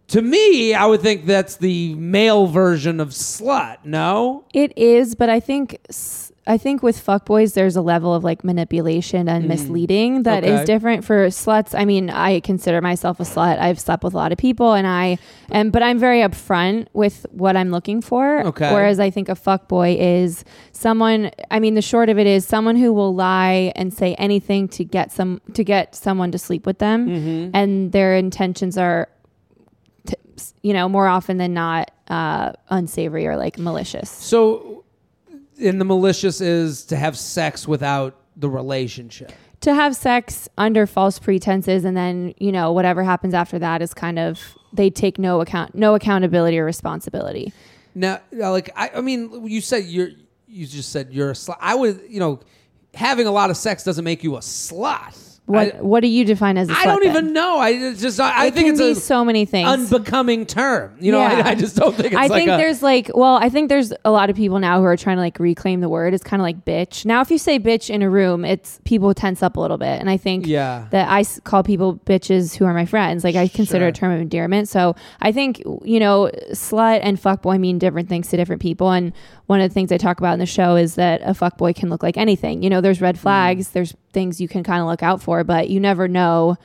To 0.09 0.21
me, 0.23 0.75
I 0.75 0.85
would 0.85 1.01
think 1.01 1.25
that's 1.25 1.57
the 1.57 1.95
male 1.95 2.47
version 2.47 3.01
of 3.01 3.09
slut. 3.09 3.79
No, 3.85 4.45
it 4.53 4.77
is, 4.77 5.15
but 5.15 5.31
I 5.31 5.41
think 5.41 5.79
s- 5.89 6.26
I 6.49 6.59
think 6.59 6.83
with 6.83 6.97
fuckboys 7.05 7.55
there's 7.55 7.75
a 7.75 7.83
level 7.83 8.15
of 8.15 8.23
like 8.23 8.45
manipulation 8.45 9.29
and 9.29 9.49
misleading 9.49 10.23
that 10.23 10.45
is 10.45 10.51
Mm. 10.51 10.55
Okay. 10.63 10.65
different 10.65 11.05
for 11.05 11.27
sluts. 11.27 11.77
I 11.77 11.85
mean, 11.85 12.09
I 12.09 12.39
consider 12.41 12.81
myself 12.81 13.19
a 13.19 13.25
slut. 13.25 13.59
I've 13.59 13.81
slept 13.81 14.05
with 14.05 14.15
a 14.15 14.17
lot 14.17 14.31
of 14.31 14.39
people 14.39 14.73
and 14.75 14.87
I 14.87 15.19
am 15.51 15.71
but 15.71 15.83
I'm 15.83 15.99
very 15.99 16.21
upfront 16.21 16.87
with 16.93 17.27
what 17.33 17.57
I'm 17.57 17.71
looking 17.71 18.01
for. 18.01 18.47
Okay. 18.47 18.73
Whereas 18.73 19.01
I 19.01 19.11
think 19.11 19.29
a 19.29 19.35
fuckboy 19.35 19.97
is 19.99 20.45
someone 20.73 21.31
I 21.51 21.59
mean 21.59 21.75
the 21.75 21.83
short 21.83 22.09
of 22.09 22.19
it 22.19 22.27
is 22.29 22.47
someone 22.47 22.77
who 22.77 22.93
will 22.93 23.13
lie 23.15 23.73
and 23.75 23.93
say 23.93 24.15
anything 24.15 24.69
to 24.69 24.85
get 24.85 25.11
some 25.11 25.41
to 25.55 25.65
get 25.65 25.95
someone 25.97 26.31
to 26.33 26.39
sleep 26.39 26.65
with 26.65 26.79
them 26.79 27.09
Mm-hmm. 27.09 27.51
and 27.55 27.91
their 27.93 28.15
intentions 28.15 28.79
are 28.79 29.09
t- 30.07 30.15
you 30.63 30.73
know 30.73 30.89
more 30.89 31.09
often 31.09 31.39
than 31.39 31.55
not 31.55 31.91
uh, 32.09 32.53
unsavory 32.71 33.27
or 33.27 33.37
like 33.37 33.59
malicious 33.59 34.09
so 34.11 34.85
and 35.61 35.81
the 35.81 35.85
malicious 35.85 36.41
is 36.41 36.85
to 36.87 36.97
have 36.97 37.17
sex 37.19 37.67
without 37.67 38.17
the 38.37 38.49
relationship. 38.51 39.33
to 39.61 39.75
have 39.75 39.97
sex 39.97 40.49
under 40.59 40.87
false 40.87 41.19
pretenses 41.19 41.85
and 41.85 41.97
then 41.97 42.35
you 42.39 42.53
know 42.53 42.73
whatever 42.73 43.03
happens 43.03 43.33
after 43.35 43.59
that 43.59 43.81
is 43.83 43.95
kind 43.95 44.19
of 44.19 44.41
they 44.73 44.91
take 44.91 45.19
no 45.19 45.41
account 45.41 45.75
no 45.75 45.95
accountability 45.95 46.59
or 46.59 46.65
responsibility 46.65 47.53
Now, 47.95 48.21
like 48.31 48.71
I, 48.77 48.91
I 48.97 49.01
mean, 49.01 49.47
you 49.47 49.63
said 49.63 49.85
you're 49.85 50.11
you 50.47 50.67
just 50.67 50.93
said 50.93 51.13
you're 51.13 51.31
a 51.31 51.35
slut. 51.35 51.57
I 51.61 51.75
would, 51.75 52.03
you 52.09 52.21
know, 52.21 52.41
having 52.95 53.27
a 53.27 53.31
lot 53.33 53.49
of 53.51 53.57
sex 53.57 53.83
doesn't 53.85 54.05
make 54.05 54.23
you 54.23 54.37
a 54.37 54.41
slut. 54.41 55.17
What 55.47 55.77
I, 55.77 55.81
What 55.81 56.01
do 56.01 56.09
you 56.09 56.25
define 56.25 56.59
as 56.59 56.69
a 56.69 56.73
slut? 56.73 56.77
I 56.77 56.85
don't 56.87 57.03
then? 57.05 57.11
even 57.17 57.33
know. 57.33 57.59
I 57.59 57.69
it's 57.71 58.01
just 58.03 58.19
I, 58.19 58.45
I 58.45 58.47
It 58.47 58.55
think 58.55 58.69
it's 58.71 58.81
a 58.81 58.95
so 58.97 59.25
many 59.25 59.45
things. 59.45 59.69
unbecoming 59.69 60.45
term. 60.45 60.97
You 61.01 61.13
know, 61.13 61.21
Yeah. 61.21 61.43
I, 61.47 61.51
I 61.51 61.55
just 61.55 61.77
don't 61.77 61.95
think 61.95 62.09
it's 62.09 62.17
I 62.17 62.27
like 62.27 62.33
think 62.33 62.51
a, 62.51 62.57
there's 62.57 62.83
like, 62.83 63.11
well, 63.15 63.37
I 63.37 63.49
think 63.49 63.69
there's 63.69 63.93
a 64.05 64.11
lot 64.11 64.29
of 64.29 64.35
people 64.35 64.59
now 64.59 64.79
who 64.81 64.85
are 64.87 64.97
trying 64.97 65.17
to 65.19 65.21
like 65.23 65.39
reclaim 65.39 65.81
the 65.81 65.89
word. 65.89 66.15
It's 66.15 66.25
kind 66.25 66.41
of 66.41 66.45
like 66.45 66.65
bitch. 66.65 67.05
Now, 67.07 67.21
if 67.21 67.31
you 67.31 67.39
say 67.39 67.61
bitch 67.61 67.91
in 67.91 68.03
a 68.03 68.11
room, 68.11 68.45
it's 68.45 68.81
people 68.85 69.15
tense 69.15 69.41
up 69.43 69.57
a 69.57 69.61
little 69.61 69.79
bit, 69.79 70.01
and 70.01 70.11
I 70.11 70.17
think 70.17 70.47
Yeah. 70.49 70.87
I 70.93 71.25
call 71.45 71.63
people 71.63 72.01
bitches 72.05 72.57
who 72.57 72.65
are 72.65 72.75
my 72.75 72.85
friends. 72.87 73.23
Like 73.23 73.37
I 73.37 73.47
consider 73.47 73.83
Sure. 73.85 73.89
a 73.89 73.93
term 73.93 74.13
of 74.13 74.21
endearment. 74.21 74.69
So 74.69 74.97
I 75.21 75.31
think 75.31 75.63
you 75.85 76.01
know, 76.01 76.29
slut 76.53 77.01
and 77.05 77.21
fuckboy 77.23 77.61
mean 77.61 77.79
different 77.79 78.09
things 78.09 78.29
to 78.31 78.37
different 78.37 78.63
people. 78.63 78.91
And 78.91 79.13
one 79.47 79.61
of 79.61 79.71
the 79.71 79.75
things 79.75 79.93
I 79.93 79.97
talk 79.97 80.19
about 80.19 80.33
in 80.33 80.41
the 80.41 80.47
show 80.47 80.75
is 80.75 80.97
that 80.97 81.21
a 81.23 81.31
fuckboy 81.31 81.77
can 81.77 81.89
look 81.89 82.03
like 82.03 82.17
anything. 82.17 82.65
You 82.65 82.71
know, 82.71 82.81
there's 82.81 82.99
Mm. 82.99 83.03
red 83.03 83.19
flags, 83.19 83.69
there's 83.71 83.95
things 84.13 84.41
you 84.41 84.49
can 84.49 84.65
kind 84.65 84.81
of 84.81 84.89
look 84.89 85.03
out 85.03 85.21
for, 85.23 85.36
but 85.45 85.69
you 85.71 85.81
never 85.81 86.09
know 86.09 86.57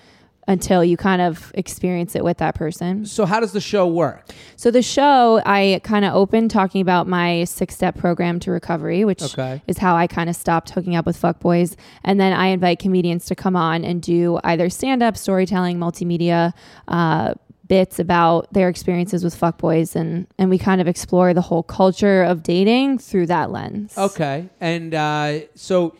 until 0.48 0.84
you 0.84 0.98
kind 0.98 1.22
of 1.22 1.52
experience 1.54 2.16
it 2.16 2.24
with 2.24 2.40
that 2.40 2.56
person. 2.56 3.06
So 3.06 3.26
how 3.26 3.40
does 3.40 3.52
the 3.52 3.62
show 3.62 3.88
work? 3.88 4.26
So 4.56 4.72
the 4.72 4.82
show, 4.82 5.40
I 5.46 5.80
kind 5.84 6.04
of 6.04 6.14
opened 6.16 6.50
talking 6.50 6.82
about 6.82 7.08
my 7.08 7.44
six 7.44 7.76
step 7.76 7.96
program 7.96 8.40
to 8.42 8.52
recovery, 8.52 9.06
which 9.06 9.22
Okay. 9.22 9.62
is 9.68 9.78
how 9.78 9.96
I 9.96 10.08
kind 10.08 10.30
of 10.32 10.36
stopped 10.36 10.72
hooking 10.72 10.96
up 10.96 11.06
with 11.06 11.16
fuckboys. 11.22 11.76
And 12.04 12.20
then 12.20 12.34
I 12.34 12.48
invite 12.48 12.80
comedians 12.80 13.26
to 13.26 13.36
come 13.36 13.56
on 13.56 13.86
and 13.86 14.02
do 14.02 14.40
either 14.44 14.70
stand 14.70 15.04
up, 15.04 15.16
storytelling, 15.16 15.78
multimedia, 15.78 16.54
uh, 16.88 17.36
bits 17.68 18.00
about 18.00 18.52
their 18.52 18.68
experiences 18.68 19.24
with 19.24 19.40
fuckboys 19.40 19.96
and 19.96 20.28
and 20.38 20.50
we 20.50 20.58
kind 20.58 20.82
of 20.82 20.88
explore 20.90 21.34
the 21.34 21.40
whole 21.40 21.64
culture 21.64 22.22
of 22.24 22.44
dating 22.44 22.98
through 22.98 23.28
that 23.28 23.50
lens. 23.52 23.98
Okay, 23.98 24.50
and 24.60 24.94
uh, 24.94 25.40
so 25.56 25.96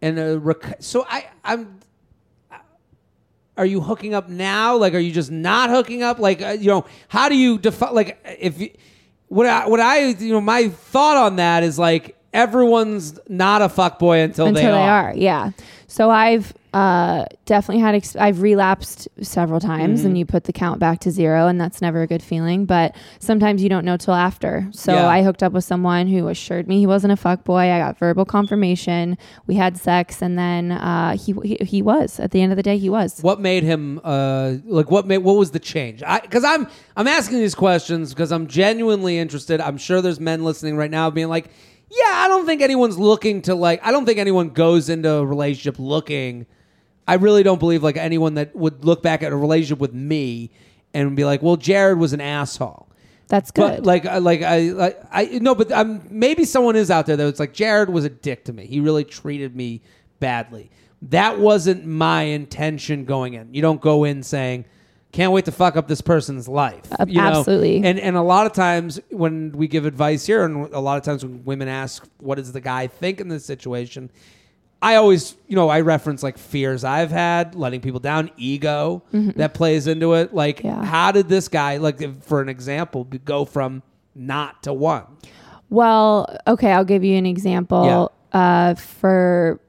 and 0.00 0.18
uh, 0.18 0.38
rec- 0.40 0.76
so 0.80 1.04
I 1.10 1.26
I'm. 1.44 1.80
Are 3.56 3.66
you 3.66 3.80
hooking 3.80 4.14
up 4.14 4.28
now? 4.28 4.76
Like, 4.76 4.94
are 4.94 4.98
you 4.98 5.12
just 5.12 5.30
not 5.30 5.70
hooking 5.70 6.02
up? 6.02 6.18
Like, 6.18 6.42
uh, 6.42 6.56
you 6.58 6.68
know, 6.68 6.86
how 7.08 7.28
do 7.28 7.36
you 7.36 7.58
define? 7.58 7.94
Like, 7.94 8.18
if 8.40 8.60
you, 8.60 8.70
what 9.28 9.46
I, 9.46 9.68
what 9.68 9.80
I 9.80 10.08
you 10.08 10.32
know 10.32 10.40
my 10.40 10.68
thought 10.68 11.16
on 11.16 11.36
that 11.36 11.62
is 11.62 11.78
like 11.78 12.16
everyone's 12.32 13.18
not 13.28 13.62
a 13.62 13.68
fuckboy 13.68 14.24
until, 14.24 14.46
until 14.46 14.52
they, 14.52 14.62
they 14.62 14.70
are. 14.70 15.10
are. 15.10 15.14
Yeah. 15.14 15.52
So 15.86 16.10
I've 16.10 16.52
uh, 16.74 17.24
definitely 17.46 17.80
had 17.80 17.94
ex- 17.94 18.16
I've 18.16 18.42
relapsed 18.42 19.06
several 19.22 19.60
times, 19.60 20.00
Mm-hmm. 20.00 20.06
and 20.08 20.18
you 20.18 20.26
put 20.26 20.44
the 20.44 20.52
count 20.52 20.80
back 20.80 20.98
to 21.00 21.10
zero, 21.10 21.46
and 21.46 21.60
that's 21.60 21.80
never 21.80 22.02
a 22.02 22.06
good 22.06 22.22
feeling. 22.22 22.66
But 22.66 22.96
sometimes 23.20 23.62
you 23.62 23.68
don't 23.68 23.84
know 23.84 23.96
till 23.96 24.14
after. 24.14 24.66
So 24.72 24.92
Yeah. 24.92 25.06
I 25.06 25.22
hooked 25.22 25.42
up 25.42 25.52
with 25.52 25.62
someone 25.64 26.08
who 26.08 26.26
assured 26.28 26.66
me 26.66 26.80
he 26.80 26.86
wasn't 26.86 27.12
a 27.12 27.16
fuck 27.16 27.44
boy. 27.44 27.70
I 27.70 27.78
got 27.78 27.96
verbal 27.98 28.24
confirmation. 28.24 29.16
We 29.46 29.54
had 29.54 29.76
sex, 29.76 30.20
and 30.20 30.36
then 30.38 30.72
uh, 30.72 31.16
he, 31.16 31.32
he 31.44 31.56
he 31.64 31.80
was. 31.82 32.18
At 32.18 32.32
the 32.32 32.42
end 32.42 32.50
of 32.52 32.56
the 32.56 32.62
day, 32.62 32.76
he 32.76 32.90
was. 32.90 33.20
What 33.20 33.40
made 33.40 33.62
him 33.62 34.00
uh 34.02 34.54
like 34.64 34.90
what 34.90 35.06
made 35.06 35.18
what 35.18 35.36
was 35.36 35.52
the 35.52 35.60
change? 35.60 36.02
I 36.04 36.18
cuz 36.18 36.42
I'm 36.44 36.66
I'm 36.96 37.06
asking 37.06 37.38
these 37.38 37.54
questions 37.54 38.12
because 38.12 38.32
I'm 38.32 38.46
genuinely 38.48 39.16
interested. 39.18 39.60
I'm 39.60 39.78
sure 39.78 40.02
there's 40.02 40.18
men 40.20 40.42
listening 40.44 40.76
right 40.76 40.90
now 40.90 41.08
being 41.10 41.28
like, 41.28 41.46
"Yeah, 41.90 42.12
I 42.14 42.26
don't 42.28 42.46
think 42.46 42.62
anyone's 42.62 42.98
looking 42.98 43.42
to 43.42 43.54
like 43.54 43.80
I 43.86 43.92
don't 43.92 44.06
think 44.06 44.18
anyone 44.18 44.48
goes 44.50 44.88
into 44.88 45.10
a 45.12 45.24
relationship 45.24 45.78
looking 45.78 46.46
I 47.06 47.14
really 47.14 47.42
don't 47.42 47.58
believe 47.60 47.82
like 47.82 47.96
anyone 47.96 48.34
that 48.34 48.54
would 48.56 48.84
look 48.84 49.02
back 49.02 49.22
at 49.22 49.32
a 49.32 49.36
relationship 49.36 49.78
with 49.78 49.92
me 49.92 50.50
and 50.94 51.14
be 51.16 51.24
like, 51.24 51.42
"Well, 51.42 51.56
Jared 51.56 51.98
was 51.98 52.12
an 52.12 52.20
asshole." 52.20 52.88
That's 53.28 53.50
good. 53.50 53.62
But 53.78 53.86
like, 53.86 54.06
I- 54.06 54.18
like 54.18 54.42
I, 54.42 54.58
like, 54.70 55.02
I 55.10 55.24
no, 55.40 55.54
but 55.54 55.70
um, 55.72 56.02
maybe 56.10 56.44
someone 56.44 56.76
is 56.76 56.90
out 56.90 57.06
there 57.06 57.16
that 57.16 57.24
was 57.24 57.40
like, 57.40 57.52
Jared 57.54 57.88
was 57.90 58.04
a 58.04 58.10
dick 58.10 58.44
to 58.44 58.52
me. 58.52 58.66
He 58.66 58.80
really 58.80 59.04
treated 59.04 59.56
me 59.56 59.80
badly. 60.20 60.70
That 61.02 61.38
wasn't 61.38 61.84
my 61.86 62.22
intention 62.22 63.04
going 63.04 63.34
in. 63.34 63.52
You 63.52 63.60
don't 63.62 63.80
go 63.80 64.04
in 64.04 64.22
saying, 64.22 64.64
"Can't 65.12 65.32
wait 65.32 65.44
to 65.46 65.52
fuck 65.52 65.76
up 65.76 65.88
this 65.88 66.00
person's 66.00 66.48
life." 66.48 66.86
You 67.06 67.16
know? 67.20 67.22
absolutely. 67.40 67.84
And 67.84 67.98
and 68.00 68.16
a 68.16 68.22
lot 68.22 68.46
of 68.46 68.52
times 68.52 69.00
when 69.10 69.52
we 69.52 69.68
give 69.68 69.84
advice 69.84 70.24
here, 70.24 70.44
and 70.44 70.72
a 70.72 70.80
lot 70.80 70.96
of 70.96 71.02
times 71.02 71.22
when 71.24 71.44
women 71.44 71.68
ask, 71.68 72.06
"What 72.18 72.36
does 72.36 72.52
the 72.52 72.60
guy 72.62 72.86
think 72.86 73.20
in 73.20 73.28
this 73.28 73.44
situation?" 73.44 74.10
I 74.84 74.96
always, 74.96 75.34
you 75.48 75.56
know, 75.56 75.68
I 75.70 75.80
reference 75.80 76.22
like 76.22 76.36
fears 76.36 76.84
I've 76.84 77.10
had, 77.10 77.54
letting 77.54 77.80
people 77.80 78.00
down, 78.00 78.30
ego 78.36 79.02
that 79.36 79.54
plays 79.54 79.86
into 79.86 80.12
it. 80.14 80.34
Like, 80.34 80.58
Mm-hmm. 80.58 80.66
Yeah. 80.66 80.84
how 80.84 81.10
did 81.10 81.28
this 81.28 81.48
guy, 81.48 81.78
like, 81.78 82.22
for 82.22 82.40
an 82.42 82.48
example, 82.48 83.04
go 83.04 83.44
from 83.44 83.82
not 84.14 84.62
to 84.64 84.72
one? 84.74 85.04
Well, 85.70 86.36
okay, 86.46 86.70
I'll 86.72 86.84
give 86.84 87.02
you 87.02 87.16
an 87.16 87.26
example. 87.26 88.12
Uh, 88.32 88.74
for 88.74 89.60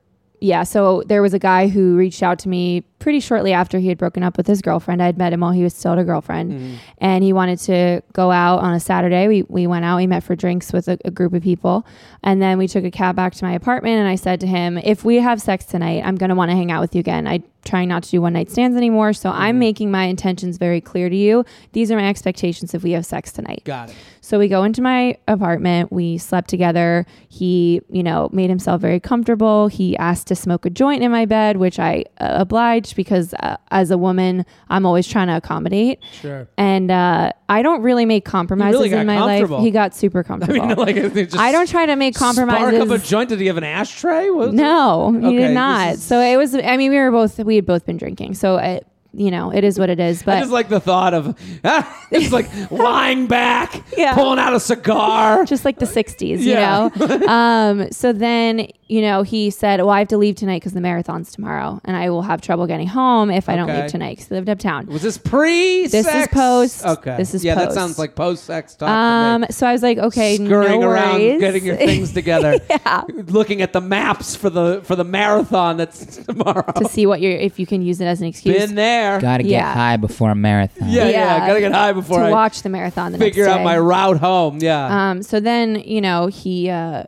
yeah, 0.46 0.64
so 0.64 1.02
there 1.08 1.24
was 1.24 1.34
a 1.34 1.40
guy 1.40 1.68
who 1.68 1.96
reached 1.96 2.22
out 2.22 2.38
to 2.40 2.50
me 2.50 2.82
pretty 3.00 3.20
shortly 3.20 3.52
after 3.52 3.80
he 3.80 3.88
had 3.88 3.98
broken 3.98 4.22
up 4.22 4.38
with 4.38 4.46
his 4.46 4.62
girlfriend. 4.62 5.02
I 5.02 5.08
had 5.08 5.18
met 5.18 5.34
him 5.34 5.40
while 5.40 5.52
he 5.52 5.64
was 5.64 5.74
still 5.74 5.94
a 5.94 6.04
girlfriend, 6.04 6.52
mm-hmm. 6.52 6.75
and 7.00 7.24
he 7.24 7.34
wanted 7.34 7.60
to 7.60 8.02
go 8.14 8.32
out 8.32 8.60
on 8.60 8.74
a 8.74 8.80
Saturday. 8.80 9.28
We 9.28 9.44
we 9.44 9.66
went 9.66 9.86
out. 9.86 9.98
We 9.98 10.06
met 10.06 10.24
for 10.24 10.36
drinks 10.36 10.72
with 10.72 10.88
a, 10.88 11.00
a 11.04 11.10
group 11.10 11.34
of 11.34 11.42
people, 11.42 11.86
and 12.24 12.42
then 12.42 12.60
we 12.60 12.68
took 12.68 12.84
a 12.84 12.92
cab 12.92 13.16
back 13.16 13.34
to 13.34 13.44
my 13.44 13.54
apartment. 13.54 13.98
And 13.98 14.08
I 14.08 14.16
said 14.16 14.40
to 14.42 14.48
him, 14.48 14.78
"If 14.78 15.04
we 15.04 15.16
have 15.16 15.42
sex 15.42 15.66
tonight, 15.66 16.04
I'm 16.06 16.16
going 16.16 16.30
to 16.30 16.36
want 16.36 16.52
to 16.52 16.56
hang 16.56 16.72
out 16.72 16.82
with 16.82 16.94
you 16.94 17.00
again. 17.00 17.25
I'm 17.25 17.44
trying 17.64 17.90
not 17.90 18.04
to 18.04 18.12
do 18.12 18.22
one 18.22 18.34
night 18.34 18.52
stands 18.52 18.78
anymore. 18.78 19.14
So 19.14 19.32
I'm 19.32 19.54
mm-hmm. 19.54 19.60
making 19.60 19.92
my 19.92 20.04
intentions 20.04 20.58
very 20.58 20.80
clear 20.80 21.10
to 21.10 21.16
you. 21.16 21.44
These 21.72 21.92
are 21.92 21.98
my 21.98 22.08
expectations 22.08 22.75
if 22.75 22.84
we 22.84 22.92
have 22.92 23.06
sex 23.06 23.32
tonight." 23.32 23.64
Got 23.66 23.90
it. 23.90 23.96
So 24.25 24.39
we 24.39 24.48
go 24.48 24.63
into 24.63 24.82
my 24.82 25.17
apartment. 25.27 25.91
We 25.91 26.17
slept 26.17 26.50
together. 26.50 27.05
He, 27.29 27.79
you 27.91 28.01
know, 28.01 28.27
made 28.34 28.50
himself 28.50 28.82
very 28.82 29.00
comfortable. 29.00 29.67
He 29.67 29.96
asked 29.98 30.25
to 30.27 30.36
smoke 30.36 30.65
a 30.65 30.72
joint 30.72 31.03
in 31.03 31.12
my 31.12 31.25
bed, 31.25 31.58
which 31.58 31.77
I 31.77 32.05
uh, 32.20 32.29
obliged 32.32 32.96
because 32.96 33.36
uh, 33.36 33.58
as 33.70 33.91
a 33.91 34.00
woman, 34.00 34.44
I'm 34.70 34.84
always 34.84 35.08
trying 35.08 35.27
to 35.27 35.38
accommodate. 35.38 36.00
Sure. 36.22 36.48
And 36.58 36.89
uh, 36.89 37.34
I 37.50 37.62
don't 37.62 37.84
really 37.84 38.05
make 38.05 38.25
compromises 38.25 38.89
got 38.89 39.01
in 39.01 39.05
my 39.05 39.22
life. 39.22 39.48
He 39.62 39.70
got 39.70 39.94
super 39.94 40.20
I 40.22 40.24
comfortable. 40.24 40.67
mean, 40.70 40.75
like, 40.75 40.96
just 41.13 41.38
I 41.38 41.51
don't 41.51 41.70
try 41.70 41.86
to 41.86 41.96
make 41.96 42.15
compromises. 42.15 42.75
Spark 42.77 42.89
up 42.89 43.00
a 43.00 43.05
joint. 43.05 43.29
Did 43.29 43.39
he 43.41 43.46
have 43.46 43.58
an 43.58 43.63
ashtray? 43.63 44.32
Was 44.32 44.50
it? 44.50 44.53
No, 44.53 45.12
he 45.12 45.25
Okay, 45.27 45.38
did 45.38 45.53
not. 45.53 45.94
is- 45.94 46.03
So 46.03 46.20
it 46.20 46.36
was. 46.38 46.55
I 46.55 46.77
mean, 46.77 46.89
we 46.89 46.98
were 46.98 47.12
both. 47.12 47.38
We 47.38 47.58
had 47.58 47.67
both 47.67 47.86
been 47.86 47.98
drinking. 47.98 48.34
So 48.34 48.58
it, 48.58 48.88
you 49.18 49.32
know, 49.32 49.52
it 49.52 49.64
is 49.64 49.80
what 49.80 49.90
it 49.90 50.00
is. 50.00 50.22
I 50.24 50.26
But 50.26 50.40
just 50.42 50.52
like 50.52 50.70
the 50.70 50.80
thought 50.80 51.14
of 51.14 51.36
it's 52.12 52.32
like 52.32 52.48
lying 52.72 53.28
back, 53.28 53.84
Yeah. 53.98 54.14
pulling 54.14 54.40
out 54.40 54.54
a 54.54 54.60
cigar. 54.60 55.46
just 55.46 55.66
like 55.66 55.80
the 55.80 55.86
60s, 55.86 56.40
Yeah. 56.42 56.90
you 56.98 57.08
know? 57.08 57.28
um, 57.28 57.92
so 57.92 58.12
then, 58.14 58.68
you 58.88 59.02
know, 59.02 59.24
he 59.24 59.50
said, 59.50 59.80
Well, 59.80 59.90
I 59.90 60.00
have 60.00 60.08
to 60.10 60.18
leave 60.18 60.36
tonight 60.36 60.62
because 60.62 60.74
the 60.74 60.82
marathon's 60.82 61.32
tomorrow 61.32 61.80
and 61.86 61.96
I 61.98 62.10
will 62.10 62.22
have 62.24 62.42
trouble 62.42 62.68
getting 62.68 62.88
home 62.88 63.32
if 63.32 63.50
I 63.50 63.56
don't 63.56 63.68
leave 63.68 63.90
tonight 63.90 64.18
because 64.18 64.32
I 64.32 64.36
lived 64.36 64.50
uptown. 64.50 64.86
was 64.88 65.02
this 65.02 65.18
pre? 65.18 65.88
This 65.88 66.06
is 66.08 66.28
post. 66.28 66.86
Okay. 66.86 67.18
This 67.18 67.34
is 67.34 67.44
yeah. 67.44 67.56
That 67.56 67.74
sounds 67.74 67.98
like 67.98 68.16
post 68.16 68.44
sex 68.44 68.76
talk. 68.76 68.90
Um, 68.90 69.46
so 69.50 69.66
I 69.68 69.72
was 69.72 69.82
like, 69.82 69.98
Okay, 69.98 70.36
Scurrying 70.36 70.82
no 70.82 70.88
around, 70.90 71.20
worries. 71.20 71.40
getting 71.40 71.66
your 71.66 71.78
things 71.78 72.12
together. 72.14 72.60
Yeah. 72.70 73.04
Looking 73.28 73.62
at 73.62 73.74
the 73.74 73.82
maps 73.82 74.36
for 74.36 74.50
the 74.50 74.82
for 74.84 74.96
the 74.96 75.04
marathon 75.04 75.78
that's 75.78 76.18
tomorrow. 76.18 76.72
to 76.74 76.86
see 76.90 77.06
what 77.06 77.22
you're, 77.22 77.32
if 77.32 77.58
you 77.60 77.66
can 77.66 77.82
use 77.82 78.02
it 78.02 78.06
as 78.06 78.22
an 78.22 78.28
excuse 78.28 78.58
Been 78.58 78.76
there. 78.76 79.05
Got 79.20 79.38
to 79.38 79.44
get 79.44 79.50
Yeah. 79.52 79.74
high 79.74 79.98
before 79.98 80.32
a 80.32 80.36
marathon. 80.36 80.90
Yeah, 80.90 81.04
yeah, 81.06 81.10
Yeah. 81.10 81.48
Gotta 81.48 81.60
get 81.60 81.72
high 81.72 81.94
before 81.94 82.20
to 82.20 82.26
I 82.26 82.32
watch 82.32 82.62
the 82.62 82.70
marathon 82.70 83.12
the 83.12 83.18
figure 83.18 83.46
next 83.46 83.54
out 83.56 83.58
day. 83.60 83.64
my 83.64 83.78
route 83.78 84.18
home. 84.18 84.58
Yeah. 84.62 85.10
Um, 85.12 85.24
so 85.24 85.40
then, 85.40 85.76
you 85.76 86.02
know, 86.02 86.28
he, 86.28 86.70
uh, 86.70 87.04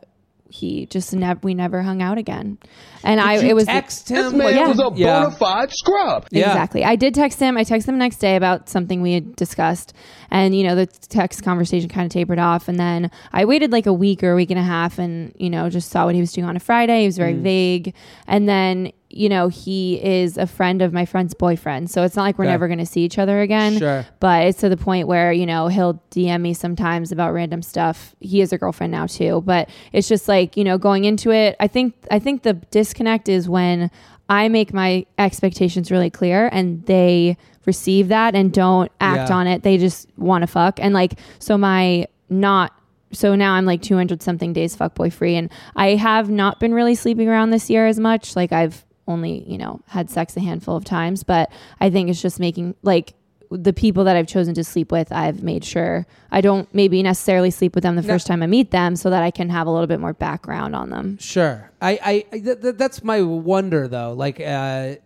he 0.50 0.86
just 0.86 1.14
never, 1.14 1.38
we 1.42 1.52
never 1.54 1.82
hung 1.82 2.00
out 2.00 2.16
again. 2.16 2.56
And 3.04 3.20
I, 3.20 3.34
you 3.36 3.50
it 3.50 3.54
was, 3.54 3.66
text 3.66 4.08
him. 4.08 4.16
This 4.16 4.32
man 4.32 4.56
like- 4.56 4.66
was 4.66 4.80
a 4.80 4.90
yeah. 4.96 5.20
bona 5.24 5.30
fide 5.36 5.70
scrub. 5.72 6.26
Yeah. 6.32 6.48
Exactly. 6.48 6.84
I 6.84 6.96
did 6.96 7.14
text 7.14 7.38
him. 7.38 7.56
I 7.58 7.64
texted 7.64 7.88
him 7.88 7.94
the 7.94 7.98
next 7.98 8.16
day 8.16 8.34
about 8.34 8.68
something 8.68 9.02
we 9.02 9.12
had 9.12 9.36
discussed. 9.36 9.92
And, 10.30 10.56
you 10.56 10.64
know, 10.64 10.74
the 10.74 10.86
text 10.86 11.42
conversation 11.44 11.88
kind 11.90 12.06
of 12.06 12.12
tapered 12.12 12.38
off. 12.38 12.66
And 12.66 12.80
then 12.80 13.10
I 13.32 13.44
waited 13.44 13.72
like 13.72 13.86
a 13.86 13.92
week 13.92 14.22
or 14.24 14.32
a 14.32 14.36
week 14.36 14.50
and 14.50 14.58
a 14.58 14.62
half 14.64 14.98
and, 14.98 15.32
you 15.36 15.50
know, 15.50 15.68
just 15.68 15.90
saw 15.90 16.06
what 16.06 16.14
he 16.14 16.20
was 16.20 16.32
doing 16.32 16.46
on 16.46 16.56
a 16.56 16.60
Friday. 16.60 17.00
He 17.02 17.06
was 17.06 17.16
Mm. 17.16 17.18
very 17.18 17.34
vague. 17.34 17.94
And 18.26 18.48
then, 18.48 18.90
you 19.10 19.28
know, 19.30 19.48
he 19.48 19.94
is 20.04 20.36
a 20.36 20.46
friend 20.46 20.82
of 20.82 20.92
my 20.92 21.06
friend's 21.06 21.32
boyfriend. 21.32 21.90
So 21.90 22.02
it's 22.02 22.14
not 22.14 22.24
like 22.24 22.38
we're 22.38 22.44
Okay. 22.44 22.52
never 22.52 22.66
going 22.68 22.78
to 22.78 22.84
see 22.86 23.00
each 23.04 23.18
other 23.18 23.40
again. 23.40 23.78
Sure. 23.78 24.04
But 24.20 24.46
it's 24.46 24.60
to 24.60 24.68
the 24.68 24.76
point 24.76 25.08
where, 25.08 25.32
you 25.32 25.46
know, 25.46 25.68
he'll 25.68 26.02
DM 26.10 26.42
me 26.42 26.52
sometimes 26.52 27.10
about 27.10 27.32
random 27.32 27.62
stuff. 27.62 28.14
He 28.20 28.40
has 28.40 28.52
a 28.52 28.58
girlfriend 28.58 28.90
now 28.92 29.06
too. 29.06 29.42
But 29.46 29.70
it's 29.92 30.08
just 30.08 30.28
like, 30.28 30.56
you 30.58 30.64
know, 30.64 30.76
going 30.76 31.04
into 31.04 31.30
it, 31.30 31.56
I 31.58 31.68
think 31.68 31.94
I 32.10 32.18
think 32.18 32.42
the 32.42 32.52
disconnect 32.70 33.30
is 33.30 33.48
when 33.48 33.90
I 34.28 34.48
make 34.50 34.74
my 34.74 35.06
expectations 35.16 35.90
really 35.90 36.10
clear 36.10 36.50
and 36.52 36.84
they 36.84 37.38
receive 37.64 38.08
that 38.08 38.34
and 38.34 38.52
don't 38.52 38.92
act 39.00 39.30
Yeah. 39.30 39.36
on 39.36 39.46
it. 39.46 39.62
They 39.62 39.78
just 39.78 40.06
want 40.18 40.42
to 40.42 40.46
fuck. 40.46 40.78
And 40.82 40.92
like 40.92 41.14
so 41.38 41.56
my 41.56 42.06
not 42.28 42.72
so 43.12 43.34
now 43.34 43.54
I'm 43.54 43.64
like 43.64 43.80
200 43.80 44.20
something 44.22 44.52
days 44.52 44.76
fuckboy 44.76 45.10
free 45.14 45.34
and 45.36 45.50
I 45.74 45.94
have 45.94 46.28
not 46.28 46.60
been 46.60 46.74
really 46.74 46.94
sleeping 46.94 47.26
around 47.26 47.50
this 47.50 47.70
year 47.70 47.86
as 47.86 47.98
much. 47.98 48.36
Like 48.36 48.52
I've 48.52 48.84
only, 49.08 49.42
you 49.50 49.58
know, 49.58 49.80
had 49.88 50.10
sex 50.10 50.36
a 50.36 50.40
handful 50.40 50.76
of 50.76 50.84
times, 50.84 51.24
but 51.24 51.50
I 51.80 51.90
think 51.90 52.08
it's 52.10 52.22
just 52.22 52.38
making 52.38 52.76
like 52.82 53.14
the 53.50 53.72
people 53.72 54.04
that 54.04 54.14
I've 54.14 54.26
chosen 54.26 54.54
to 54.54 54.64
sleep 54.64 54.92
with, 54.92 55.10
I've 55.10 55.42
made 55.42 55.64
sure 55.64 56.06
I 56.30 56.40
don't 56.42 56.72
maybe 56.74 57.02
necessarily 57.02 57.50
sleep 57.50 57.74
with 57.74 57.82
them 57.82 57.96
the 57.96 58.02
first 58.02 58.26
time 58.26 58.42
I 58.42 58.46
meet 58.46 58.70
them, 58.70 58.94
so 58.94 59.10
that 59.10 59.22
I 59.22 59.30
can 59.30 59.48
have 59.48 59.66
a 59.66 59.70
little 59.70 59.86
bit 59.86 60.00
more 60.00 60.12
background 60.12 60.76
on 60.76 60.90
them. 60.90 61.18
Sure. 61.18 61.70
I, 61.80 61.92
I, 61.92 62.26
I 62.30 62.38
th- 62.40 62.60
th- 62.60 62.74
that's 62.76 63.02
my 63.02 63.22
wonder 63.22 63.88
though. 63.88 64.12
Like, 64.12 64.38
uh, 64.40 64.96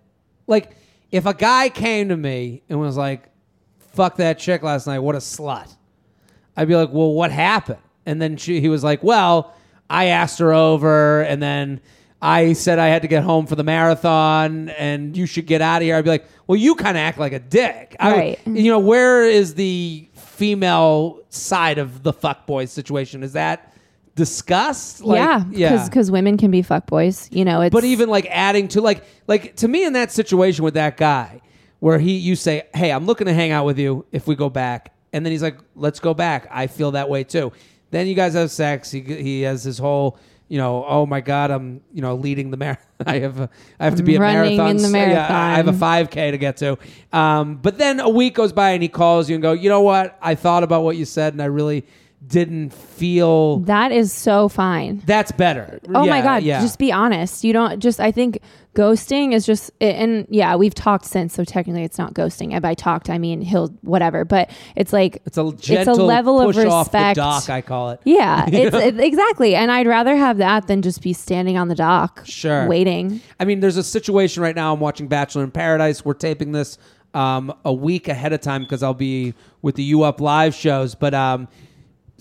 like 0.49 0.77
if 1.13 1.25
a 1.25 1.35
guy 1.35 1.69
came 1.69 2.09
to 2.09 2.17
me 2.17 2.63
and 2.69 2.81
was 2.81 2.97
like, 2.97 3.29
"Fuck 3.93 4.17
that 4.17 4.39
chick 4.39 4.63
last 4.63 4.87
night. 4.89 4.99
What 4.99 5.15
a 5.15 5.19
slut," 5.19 5.77
I'd 6.57 6.67
be 6.67 6.75
like, 6.75 6.91
"Well, 6.93 7.13
what 7.13 7.31
happened?" 7.31 7.79
And 8.07 8.21
then 8.21 8.37
she, 8.37 8.61
he 8.61 8.69
was 8.69 8.83
like, 8.83 9.05
"Well, 9.05 9.55
I 9.89 10.07
asked 10.07 10.41
her 10.41 10.53
over, 10.53 11.23
and 11.23 11.41
then." 11.41 11.81
I 12.25 12.53
said 12.53 12.79
I 12.79 12.87
had 12.87 13.03
to 13.03 13.09
get 13.09 13.25
home 13.25 13.47
for 13.47 13.57
the 13.57 13.65
marathon 13.65 14.69
and 14.69 15.17
you 15.17 15.27
should 15.27 15.47
get 15.47 15.61
out 15.61 15.83
of 15.83 15.87
here. 15.87 15.97
I'd 15.97 16.05
be 16.05 16.11
like, 16.11 16.25
well, 16.47 16.57
you 16.57 16.77
kind 16.77 16.97
of 16.97 17.01
act 17.01 17.19
like 17.19 17.33
a 17.33 17.41
dick. 17.41 17.97
I- 17.99 18.13
Right. 18.13 18.39
you 18.47 18.71
know, 18.71 18.79
where 18.79 19.25
is 19.25 19.55
the 19.55 20.09
female 20.15 21.21
side 21.31 21.79
of 21.79 22.05
the 22.05 22.13
fuck 22.13 22.47
fuckboy 22.47 22.69
situation? 22.69 23.23
Is 23.25 23.33
that 23.33 23.73
discussed? 24.15 25.03
Like, 25.03 25.19
yeah, 25.19 25.45
yeah. 25.51 25.85
because 25.85 26.11
women 26.11 26.37
can 26.37 26.51
be 26.51 26.63
fuckboys. 26.63 27.29
You 27.35 27.45
know, 27.45 27.61
it's 27.61 27.73
But 27.73 27.85
even 27.85 28.09
like 28.09 28.27
adding 28.31 28.69
to 28.69 28.81
like 28.81 29.03
like 29.27 29.57
to 29.57 29.69
me 29.69 29.85
in 29.85 29.95
that 29.95 30.13
situation 30.13 30.65
with 30.65 30.75
that 30.75 30.97
guy 30.97 31.41
where 31.81 31.99
he 31.99 32.17
you 32.17 32.37
say, 32.37 32.63
"Hey, 32.75 32.93
I'm 32.93 33.07
looking 33.07 33.27
to 33.27 33.35
hang 33.35 33.51
out 33.51 33.65
with 33.67 33.79
you 33.79 34.05
if 34.13 34.27
we 34.27 34.35
go 34.37 34.49
back." 34.49 34.93
And 35.13 35.25
then 35.27 35.33
he's 35.33 35.43
like, 35.43 35.59
"Let's 35.75 36.01
go 36.01 36.15
back. 36.15 36.47
I 36.51 36.67
feel 36.69 36.93
that 36.93 37.09
way 37.09 37.25
too." 37.25 37.53
Then 37.91 38.07
you 38.07 38.15
guys 38.15 38.35
have 38.35 38.51
sex. 38.51 38.91
He 38.91 39.01
he 39.01 39.43
has 39.43 39.65
his 39.65 39.79
whole 39.79 40.19
you 40.53 40.59
know, 40.59 40.85
oh 40.87 41.07
my 41.07 41.23
God, 41.23 41.51
I'm 41.51 41.81
you 41.95 42.03
know 42.03 42.15
leading 42.15 42.51
the 42.51 42.59
marathon. 42.59 42.85
I 43.07 43.21
have 43.21 43.41
a, 43.41 43.49
I 43.81 43.87
have 43.87 43.95
to 43.95 44.03
be 44.03 44.17
a 44.17 44.21
Running 44.21 44.59
marathon. 44.59 44.77
in 44.77 44.93
the 44.93 44.99
Yeah, 44.99 45.27
I 45.31 45.57
have 45.57 45.67
a 45.67 45.73
5K 45.73 46.31
to 46.31 46.37
get 46.37 46.59
to. 46.59 46.77
Um, 47.11 47.57
but 47.57 47.79
then 47.79 48.01
a 48.01 48.11
week 48.11 48.35
goes 48.35 48.53
by 48.53 48.73
and 48.73 48.83
he 48.83 48.91
calls 48.91 49.31
you 49.31 49.35
and 49.37 49.43
go, 49.43 49.53
you 49.53 49.71
know 49.71 49.81
what? 49.81 50.19
I 50.21 50.35
thought 50.35 50.63
about 50.63 50.83
what 50.83 50.99
you 50.99 51.07
said 51.07 51.33
and 51.33 51.41
I 51.41 51.47
really 51.47 51.87
didn't 52.27 52.73
feel 52.73 53.59
that 53.61 53.91
is 53.93 54.13
so 54.13 54.49
fine. 54.49 55.03
that's 55.07 55.33
better. 55.33 55.81
Oh 55.95 56.07
my 56.07 56.21
god, 56.23 56.43
yeah. 56.43 56.61
just 56.61 56.79
be 56.79 56.93
honest. 56.93 57.45
You 57.45 57.53
don't 57.53 57.81
just 57.81 58.01
I 58.01 58.13
think 58.13 58.39
ghosting 58.75 59.35
is 59.35 59.45
just 59.45 59.71
and 59.81 60.27
yeah, 60.31 60.55
we've 60.57 60.75
talked 60.75 61.05
since 61.05 61.35
so 61.35 61.45
technically 61.45 61.83
it's 61.83 61.99
not 61.99 62.15
ghosting. 62.15 62.53
And 62.53 62.63
by 62.63 62.75
talked 62.75 63.11
I 63.11 63.19
mean 63.19 63.41
he'll 63.41 63.69
whatever, 63.83 64.25
but 64.25 64.51
it's 64.77 64.93
like 64.93 65.21
It's 65.27 65.37
a 65.37 65.53
gentle 65.53 65.97
level 66.07 66.41
of 66.41 66.55
push 66.55 66.65
off 66.65 66.93
the 66.93 66.99
respect. 66.99 67.17
dock, 67.17 67.51
I 67.51 67.61
call 67.61 67.91
it. 67.91 68.01
yeah, 68.05 68.47
it's 68.51 68.77
it, 68.87 69.01
exactly. 69.01 69.55
And 69.55 69.71
I'd 69.73 69.87
rather 69.89 70.17
have 70.17 70.39
that 70.39 70.69
than 70.69 70.81
just 70.81 71.03
be 71.03 71.13
standing 71.13 71.59
on 71.59 71.69
the 71.69 71.75
dock 71.75 72.23
Sure. 72.25 72.67
waiting. 72.69 73.21
I 73.41 73.45
mean, 73.45 73.61
there's 73.61 73.77
a 73.77 73.83
situation 73.85 74.43
right 74.43 74.55
now. 74.57 74.73
I'm 74.73 74.81
watching 74.81 75.09
Bachelor 75.09 75.43
in 75.45 75.51
Paradise. 75.51 76.05
We're 76.05 76.15
taping 76.15 76.53
this 76.53 76.79
um, 77.15 77.53
a 77.65 77.73
week 77.73 78.09
ahead 78.09 78.33
of 78.33 78.41
time 78.41 78.63
because 78.63 78.83
I'll 78.83 78.95
be 78.95 79.35
with 79.61 79.75
the 79.75 79.83
U 79.85 80.03
Up 80.05 80.21
live 80.21 80.55
shows. 80.55 80.95
But 80.95 81.13
um, 81.15 81.49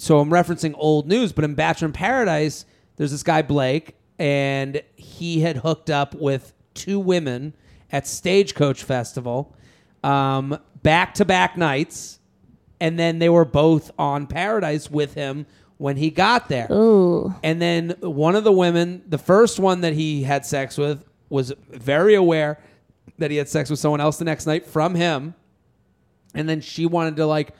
so 0.02 0.20
I'm 0.20 0.32
referencing 0.32 0.74
old 0.78 1.08
news. 1.08 1.32
But 1.32 1.44
in 1.44 1.54
Bachelor 1.54 1.86
in 1.86 1.94
Paradise, 1.94 2.66
there's 2.96 3.12
this 3.12 3.22
guy 3.22 3.44
Blake, 3.44 3.96
and 4.18 4.82
he 4.96 5.42
had 5.42 5.58
hooked 5.58 5.92
up 5.92 6.16
with 6.16 6.54
two 6.74 7.00
women 7.00 7.54
at 7.92 8.08
Stagecoach 8.08 8.84
Festival, 8.84 9.56
um, 10.04 10.58
back 10.82 11.14
to 11.16 11.26
back 11.26 11.56
nights, 11.56 12.20
and 12.80 12.98
then 12.98 13.20
they 13.20 13.30
were 13.30 13.46
both 13.46 13.92
on 14.00 14.26
Paradise 14.26 14.90
with 14.90 15.14
him 15.14 15.46
when 15.78 15.98
he 15.98 16.10
got 16.10 16.50
there. 16.50 16.68
Ooh. 16.72 17.36
And 17.44 17.62
then 17.62 17.96
one 18.00 18.36
of 18.36 18.44
the 18.44 18.52
women, 18.52 19.04
the 19.08 19.20
first 19.20 19.60
one 19.60 19.82
that 19.82 19.94
he 19.94 20.24
had 20.24 20.48
sex 20.48 20.80
with, 20.80 21.06
was 21.30 21.54
very 21.70 22.16
aware 22.16 22.60
that 23.20 23.30
he 23.30 23.38
had 23.38 23.48
sex 23.48 23.70
with 23.70 23.78
someone 23.78 24.02
else 24.02 24.18
the 24.18 24.26
next 24.26 24.48
night 24.48 24.66
from 24.66 24.96
him. 24.96 25.36
And 26.34 26.50
then 26.50 26.60
she 26.60 26.88
wanted 26.88 27.18
to 27.18 27.28
like, 27.28 27.54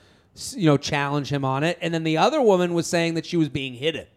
you 0.56 0.66
know, 0.66 0.78
challenge 0.78 1.32
him 1.32 1.44
on 1.46 1.64
it. 1.64 1.78
And 1.82 1.94
then 1.94 2.04
the 2.04 2.18
other 2.18 2.42
woman 2.42 2.74
was 2.74 2.88
saying 2.88 3.16
that 3.16 3.26
she 3.26 3.38
was 3.38 3.50
being 3.50 3.74
hidden. 3.74 4.08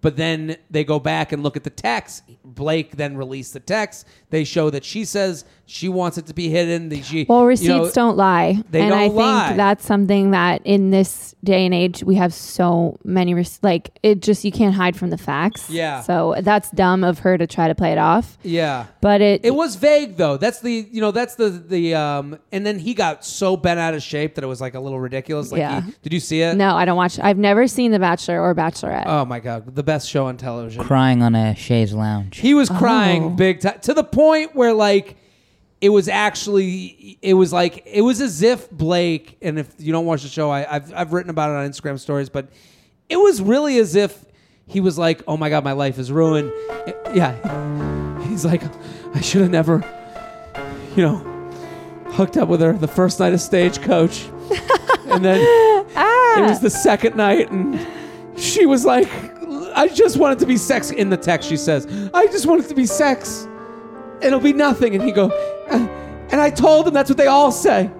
But 0.00 0.16
then 0.16 0.56
they 0.70 0.84
go 0.84 1.00
back 1.00 1.32
and 1.32 1.42
look 1.42 1.56
at 1.56 1.64
the 1.64 1.70
text. 1.70 2.22
Blake 2.44 2.96
then 2.96 3.16
released 3.16 3.52
the 3.52 3.60
text. 3.60 4.06
They 4.30 4.44
show 4.44 4.70
that 4.70 4.84
she 4.84 5.04
says 5.04 5.44
she 5.70 5.88
wants 5.88 6.16
it 6.18 6.26
to 6.26 6.34
be 6.34 6.48
hidden. 6.48 6.88
The, 6.88 7.02
she, 7.02 7.26
Well, 7.28 7.42
you 7.42 7.46
receipts 7.46 7.68
know, 7.68 7.90
don't 7.92 8.16
lie. 8.16 8.62
they 8.70 8.80
and 8.80 8.90
don't 8.90 8.98
I 9.20 9.44
think 9.46 9.56
that's 9.58 9.84
something 9.84 10.30
that 10.30 10.62
in 10.64 10.90
this 10.90 11.34
day 11.44 11.64
and 11.66 11.74
age 11.74 12.02
we 12.02 12.14
have 12.16 12.32
so 12.34 12.98
many 13.04 13.34
rec- 13.34 13.46
like 13.62 13.90
it 14.02 14.22
just 14.22 14.44
you 14.44 14.50
can't 14.50 14.74
hide 14.74 14.96
from 14.96 15.10
the 15.10 15.18
facts. 15.18 15.68
Yeah. 15.70 16.00
So 16.00 16.34
that's 16.40 16.70
dumb 16.70 17.04
of 17.04 17.18
her 17.20 17.36
to 17.38 17.46
try 17.46 17.68
to 17.68 17.74
play 17.74 17.92
it 17.92 17.98
off. 17.98 18.38
Yeah. 18.42 18.86
But 19.02 19.20
it, 19.20 19.44
It 19.44 19.54
was 19.54 19.76
vague 19.76 20.16
though. 20.16 20.36
That's 20.38 20.60
the 20.60 20.88
you 20.90 21.00
know 21.00 21.10
that's 21.10 21.34
the 21.34 21.50
the 21.50 21.94
um 21.94 22.38
and 22.50 22.64
then 22.66 22.78
he 22.78 22.94
got 22.94 23.24
so 23.24 23.56
bent 23.56 23.78
out 23.78 23.92
of 23.94 24.02
shape 24.02 24.34
that 24.36 24.44
it 24.44 24.48
was 24.48 24.60
like 24.60 24.74
a 24.74 24.80
little 24.80 24.98
ridiculous. 25.00 25.52
Like 25.52 25.58
Yeah. 25.60 25.82
he- 25.82 25.92
did 26.02 26.12
you 26.14 26.20
see 26.20 26.40
it? 26.40 26.56
no, 26.56 26.74
I 26.74 26.86
don't 26.86 26.96
watch. 26.96 27.18
I've 27.20 27.38
never 27.38 27.68
seen 27.68 27.92
The 27.92 27.98
Bachelor 27.98 28.40
or 28.40 28.54
Bachelorette. 28.54 29.04
Oh 29.06 29.24
my 29.26 29.38
god, 29.38 29.74
the 29.74 29.82
best 29.82 30.08
show 30.08 30.26
on 30.26 30.38
television. 30.38 30.82
Crying 30.82 31.22
on 31.22 31.34
a 31.34 31.54
chaise 31.54 31.92
lounge. 31.92 32.38
He 32.38 32.54
was 32.54 32.68
crying 32.70 33.24
Oh. 33.24 33.28
big 33.30 33.60
time 33.60 33.78
to 33.82 33.92
the 33.94 34.04
point 34.04 34.56
where 34.56 34.72
like 34.72 35.16
it 35.80 35.90
was 35.90 36.08
actually 36.08 37.18
it 37.22 37.34
was 37.34 37.52
like 37.52 37.82
it 37.86 38.02
was 38.02 38.20
as 38.20 38.42
if 38.42 38.70
Blake 38.70 39.36
and 39.40 39.58
if 39.58 39.72
you 39.78 39.92
don't 39.92 40.06
watch 40.06 40.22
the 40.22 40.28
show 40.28 40.50
I, 40.50 40.76
I've 40.76 40.92
I've 40.94 41.12
written 41.12 41.30
about 41.30 41.50
it 41.50 41.56
on 41.56 41.70
Instagram 41.70 41.98
stories 41.98 42.28
but 42.28 42.48
it 43.08 43.16
was 43.16 43.40
really 43.40 43.78
as 43.78 43.94
if 43.94 44.24
he 44.66 44.80
was 44.80 44.98
like 44.98 45.22
oh 45.28 45.36
my 45.36 45.48
god 45.48 45.64
my 45.64 45.72
life 45.72 45.98
is 45.98 46.10
ruined. 46.10 46.52
Yeah. 47.14 47.34
He's 48.28 48.44
like 48.44 48.62
I 49.14 49.20
should 49.20 49.42
have 49.42 49.50
never 49.50 49.84
you 50.96 51.02
know 51.02 51.16
hooked 52.06 52.36
up 52.36 52.48
with 52.48 52.60
her 52.60 52.72
the 52.72 52.88
first 52.88 53.20
night 53.20 53.32
of 53.32 53.40
stagecoach. 53.40 54.26
And 55.06 55.24
then 55.24 55.40
ah. 55.96 56.38
it 56.38 56.42
was 56.42 56.60
the 56.60 56.70
second 56.70 57.16
night 57.16 57.50
and 57.50 57.86
she 58.36 58.66
was 58.66 58.84
like 58.84 59.08
i 59.74 59.88
just 59.88 60.16
wanted 60.16 60.38
to 60.38 60.46
be 60.46 60.56
sex 60.56 60.90
in 60.90 61.10
the 61.10 61.16
text 61.16 61.48
she 61.48 61.56
says 61.56 61.86
i 62.14 62.26
just 62.26 62.46
wanted 62.46 62.68
to 62.68 62.74
be 62.74 62.86
sex 62.86 63.48
it'll 64.22 64.40
be 64.40 64.52
nothing 64.52 64.94
and 64.94 65.02
he 65.04 65.12
go 65.12 65.26
"Uh," 65.70 65.86
and 66.30 66.40
i 66.40 66.50
told 66.50 66.86
him 66.86 66.94
that's 66.94 67.10
what 67.10 67.16
they 67.16 67.26
all 67.26 67.50
say 67.52 67.90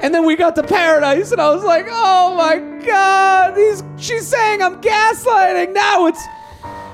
and 0.00 0.14
then 0.14 0.24
we 0.26 0.36
got 0.36 0.54
to 0.56 0.62
paradise 0.62 1.32
and 1.32 1.40
i 1.40 1.50
was 1.50 1.64
like 1.64 1.86
oh 1.90 2.34
my 2.36 2.58
god 2.84 3.56
he's, 3.56 3.82
she's 3.96 4.26
saying 4.26 4.62
i'm 4.62 4.80
gaslighting 4.80 5.72
now 5.72 6.06
it's 6.06 6.22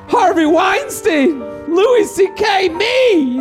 harvey 0.08 0.46
weinstein 0.46 1.38
louis 1.72 2.20
ck 2.36 2.72
me 2.74 3.40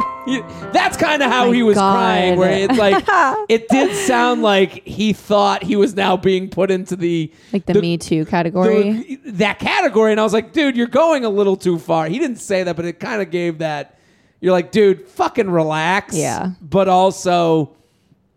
that's 0.72 0.96
kind 0.96 1.22
of 1.24 1.30
how 1.32 1.48
My 1.48 1.56
he 1.56 1.64
was 1.64 1.76
God. 1.76 1.94
crying 1.94 2.40
where 2.40 2.52
it's 2.52 2.78
like 2.78 3.04
it 3.50 3.68
did 3.68 3.96
sound 3.96 4.42
like 4.44 4.86
he 4.86 5.12
thought 5.14 5.64
he 5.64 5.76
was 5.76 5.96
now 5.96 6.16
being 6.16 6.50
put 6.50 6.70
into 6.72 6.96
the 6.96 7.32
like 7.52 7.66
the, 7.66 7.74
Me 7.82 7.98
Too 7.98 8.26
category. 8.26 9.18
the- 9.26 9.32
that 9.32 9.60
category, 9.60 10.12
and 10.12 10.20
I 10.20 10.24
was 10.24 10.34
like, 10.34 10.54
dude, 10.54 10.78
you're 10.78 10.86
going 10.88 11.26
a 11.26 11.30
little 11.30 11.56
too 11.58 11.80
far. 11.80 12.08
He 12.08 12.20
didn't 12.20 12.38
say 12.38 12.64
that, 12.64 12.76
but 12.76 12.86
it 12.86 13.00
kind 13.00 13.22
of 13.22 13.32
gave 13.32 13.58
that. 13.58 13.98
You're 14.42 14.52
like, 14.52 14.72
dude, 14.72 15.08
fucking 15.08 15.50
relax. 15.50 16.16
Yeah. 16.16 16.52
But 16.62 16.90
also, 16.90 17.78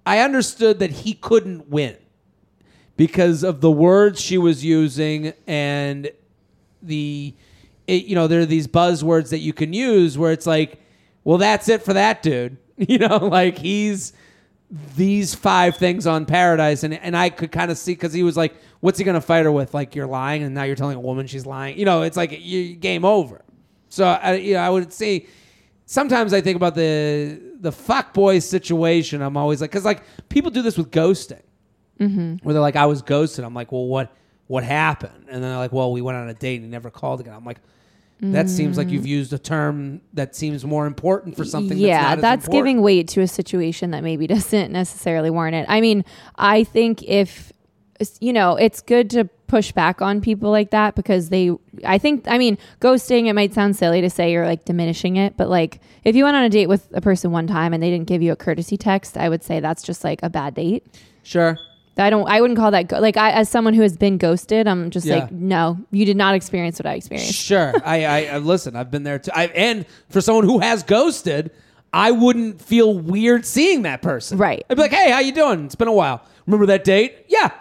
I 0.07 0.21
understood 0.21 0.79
that 0.79 0.91
he 0.91 1.15
couldn't 1.15 1.69
win 1.69 1.97
because 2.97 3.43
of 3.43 3.61
the 3.61 3.71
words 3.71 4.21
she 4.21 4.39
was 4.39 4.65
using 4.65 5.33
and 5.47 6.11
the, 6.83 7.35
it, 7.87 8.05
you 8.05 8.15
know, 8.15 8.29
there 8.29 8.41
are 8.41 8.47
these 8.47 8.69
buzzwords 8.69 9.31
that 9.31 9.39
you 9.39 9.53
can 9.53 9.73
use 9.73 10.17
where 10.17 10.31
it's 10.31 10.47
like, 10.47 10.79
well, 11.25 11.39
that's 11.39 11.69
it 11.69 11.83
for 11.83 11.95
that 11.95 12.23
dude. 12.23 12.59
You 12.77 12.99
know, 12.99 13.19
like 13.19 13.57
he's 13.57 14.13
these 14.97 15.35
five 15.35 15.77
things 15.77 16.09
on 16.09 16.27
Paradise, 16.27 16.83
and 16.83 16.93
and 16.95 17.17
I 17.17 17.31
could 17.31 17.53
kind 17.53 17.71
of 17.71 17.79
see 17.79 17.93
because 17.93 18.13
he 18.13 18.25
was 18.25 18.37
like, 18.37 18.55
"What's 18.81 18.99
he 18.99 19.05
gonna 19.05 19.21
fight 19.21 19.45
her 19.45 19.53
with? 19.53 19.75
Like 19.75 19.95
you're 19.95 20.09
lying, 20.09 20.43
and 20.43 20.55
now 20.55 20.65
you're 20.65 20.75
telling 20.75 20.97
a 20.97 21.01
woman 21.01 21.29
she's 21.29 21.47
lying. 21.47 21.79
You 21.79 21.85
know, 21.85 22.03
it's 22.03 22.17
like 22.17 22.37
you 22.45 22.75
game 22.75 23.05
over." 23.05 23.43
So 23.91 24.07
I, 24.07 24.35
you 24.35 24.55
know, 24.55 24.61
I 24.61 24.71
would 24.71 24.93
say 24.93 25.27
sometimes 25.87 26.33
I 26.33 26.41
think 26.41 26.57
about 26.57 26.75
the 26.75 27.41
the 27.61 27.73
fuck 27.73 28.13
boy 28.13 28.39
situation. 28.39 29.23
I'm 29.23 29.37
always 29.37 29.61
like, 29.61 29.71
because 29.71 29.85
like 29.85 30.03
people 30.29 30.51
do 30.51 30.63
this 30.63 30.77
with 30.77 30.91
ghosting, 30.91 31.43
mm-hmm. 31.99 32.37
where 32.43 32.53
they're 32.53 32.63
like, 32.63 32.77
"I 32.77 32.87
was 32.87 33.03
ghosted." 33.03 33.45
I'm 33.45 33.55
like, 33.55 33.73
"Well, 33.73 33.87
what 33.87 34.15
what 34.47 34.65
happened?" 34.65 35.27
And 35.29 35.43
then 35.43 35.51
they're 35.51 35.59
like, 35.59 35.73
"Well, 35.73 35.93
we 35.93 36.01
went 36.01 36.19
on 36.19 36.29
a 36.29 36.35
date 36.35 36.57
and 36.57 36.65
he 36.65 36.71
never 36.71 36.91
called 36.91 37.21
again." 37.21 37.35
I'm 37.35 37.45
like. 37.45 37.59
That 38.21 38.49
seems 38.49 38.79
like 38.79 38.89
you've 38.89 39.05
mm. 39.05 39.09
used 39.09 39.35
a 39.35 39.39
term 39.39 40.01
that 40.15 40.35
seems 40.35 40.65
more 40.65 40.87
important 40.87 41.37
for 41.37 41.45
something. 41.45 41.77
yeah, 41.77 42.15
that's, 42.15 42.17
not 42.17 42.21
that's 42.23 42.49
giving 42.49 42.81
weight 42.81 43.09
to 43.09 43.21
a 43.21 43.29
situation 43.29 43.91
that 43.91 44.03
maybe 44.03 44.27
doesn't 44.29 44.73
necessarily 44.73 45.29
warrant 45.29 45.57
it. 45.57 45.67
I 45.69 45.83
mean, 45.83 46.07
I 46.37 46.65
think 46.65 47.03
if 47.03 47.53
you 48.21 48.33
know, 48.33 48.57
it's 48.57 48.81
good 48.81 49.11
to 49.11 49.29
push 49.47 49.73
back 49.73 50.01
on 50.03 50.21
people 50.21 50.51
like 50.51 50.71
that 50.71 50.95
because 50.95 51.29
they 51.29 51.51
I 51.85 51.99
think 51.99 52.27
I 52.29 52.39
mean, 52.39 52.59
ghosting 52.81 53.27
it 53.27 53.33
might 53.35 53.53
sound 53.55 53.77
silly 53.77 54.01
to 54.01 54.11
say 54.11 54.33
you're 54.33 54.47
like 54.47 54.65
diminishing 54.65 55.17
it, 55.17 55.37
but 55.37 55.49
like 55.49 55.81
if 56.05 56.17
you 56.17 56.25
went 56.25 56.37
on 56.37 56.45
a 56.45 56.49
date 56.49 56.67
with 56.69 56.89
a 56.95 57.01
person 57.01 57.31
one 57.31 57.47
time 57.47 57.73
and 57.73 57.83
they 57.83 57.91
didn't 57.91 58.07
give 58.07 58.23
you 58.23 58.33
a 58.33 58.37
courtesy 58.37 58.77
text, 58.77 59.17
I 59.17 59.29
would 59.29 59.43
say 59.45 59.61
that's 59.61 59.83
just 59.83 60.03
like 60.05 60.21
a 60.23 60.31
bad 60.31 60.55
date. 60.55 60.85
Sure. 61.23 61.59
I 61.97 62.11
don't 62.11 62.29
I 62.29 62.41
wouldn't 62.41 62.59
call 62.59 62.73
that 62.73 62.89
go- 62.89 62.99
like 62.99 63.17
I 63.17 63.31
as 63.31 63.49
someone 63.49 63.75
who 63.75 63.83
has 63.83 63.97
been 63.97 64.19
ghosted, 64.19 64.67
I'm 64.67 64.91
just 64.91 65.07
Yeah. 65.07 65.17
like 65.21 65.31
no, 65.33 65.79
you 65.93 66.05
did 66.05 66.17
not 66.17 66.35
experience 66.35 66.79
what 66.79 66.87
I 66.87 66.95
experienced. 66.95 67.35
Sure. 67.35 67.73
I, 67.85 68.05
I, 68.05 68.19
I 68.35 68.39
listen. 68.39 68.75
I've 68.77 68.91
been 68.91 69.05
there 69.05 69.19
too. 69.21 69.31
I, 69.35 69.47
and 69.49 69.87
for 70.11 70.21
someone 70.21 70.45
who 70.45 70.59
has 70.59 70.83
ghosted, 70.83 71.53
I 71.93 72.11
wouldn't 72.11 72.61
feel 72.61 72.99
weird 72.99 73.47
seeing 73.47 73.83
that 73.83 74.03
person. 74.03 74.39
Right. 74.39 74.65
I'd 74.69 74.75
be 74.77 74.83
like, 74.83 74.91
"Hey, 74.93 75.13
how 75.13 75.21
you 75.21 75.31
doing? 75.31 75.67
It's 75.67 75.77
been 75.77 75.87
a 75.87 75.93
while." 75.93 76.25
Remember 76.47 76.67
that 76.67 76.83
date? 76.83 77.27
Yeah. 77.29 77.53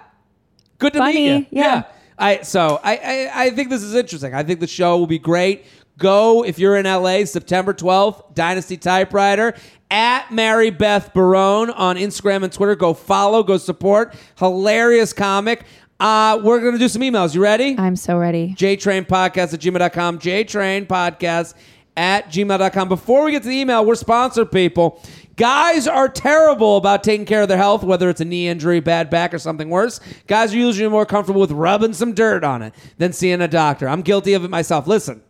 Good 0.80 0.94
to 0.94 1.00
Funny, 1.00 1.14
meet 1.14 1.48
you. 1.52 1.62
yeah. 1.62 1.84
I 2.18 2.42
so 2.44 2.80
I, 2.84 2.98
I 2.98 3.46
I 3.46 3.50
think 3.52 3.70
this 3.70 3.82
is 3.84 3.96
interesting. 3.96 4.34
I 4.34 4.44
think 4.44 4.60
the 4.60 4.68
show 4.68 4.98
will 4.98 5.08
be 5.08 5.20
great. 5.20 5.66
Go 5.98 6.44
if 6.44 6.58
you're 6.60 6.76
in 6.78 6.86
LA, 6.86 7.24
September 7.26 7.74
12th, 7.74 8.34
Dynasty 8.36 8.78
Typewriter 8.78 9.54
at 9.92 10.32
Mary 10.32 10.70
Beth 10.72 11.14
Barone 11.14 11.70
on 11.70 11.98
Instagram 11.98 12.44
and 12.44 12.52
Twitter. 12.52 12.76
Go 12.76 12.94
follow, 12.94 13.44
go 13.44 13.58
support. 13.58 14.16
Hilarious 14.38 15.14
comic. 15.14 15.64
Uh, 16.00 16.40
we're 16.44 16.60
gonna 16.60 16.78
do 16.80 16.88
some 16.90 17.02
emails. 17.02 17.34
You 17.36 17.42
ready? 17.42 17.76
I'm 17.78 17.96
so 17.96 18.18
ready. 18.18 18.56
JTrainPodcast 18.58 19.54
at 19.54 19.60
gmail.com. 19.60 20.20
JTrainPodcast 20.20 21.54
at 21.96 22.26
gmail.com. 22.30 22.90
Before 22.90 23.24
we 23.26 23.32
get 23.32 23.44
to 23.44 23.50
the 23.50 23.56
email, 23.56 23.86
we're 23.86 23.96
sponsored 23.96 24.52
people. 24.52 25.02
Guys 25.36 25.88
are 25.88 26.08
terrible 26.08 26.78
about 26.78 27.04
taking 27.04 27.26
care 27.26 27.42
of 27.42 27.48
their 27.48 27.58
health, 27.58 27.84
whether 27.84 28.10
it's 28.10 28.22
a 28.22 28.26
knee 28.26 28.48
injury, 28.48 28.80
bad 28.80 29.10
back, 29.10 29.34
or 29.34 29.40
something 29.40 29.70
worse. 29.70 30.00
Guys 30.28 30.54
are 30.54 30.58
usually 30.58 30.90
more 30.90 31.06
comfortable 31.06 31.42
with 31.42 31.52
rubbing 31.52 31.94
some 31.94 32.14
dirt 32.14 32.44
on 32.44 32.62
it 32.62 32.74
than 32.98 33.14
seeing 33.14 33.42
a 33.42 33.48
doctor. 33.48 33.88
I'm 33.88 34.02
guilty 34.04 34.34
of 34.34 34.44
it 34.44 34.50
myself. 34.50 34.86
Listen, 34.86 35.24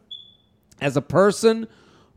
as 0.82 0.98
a 0.98 1.02
person 1.02 1.68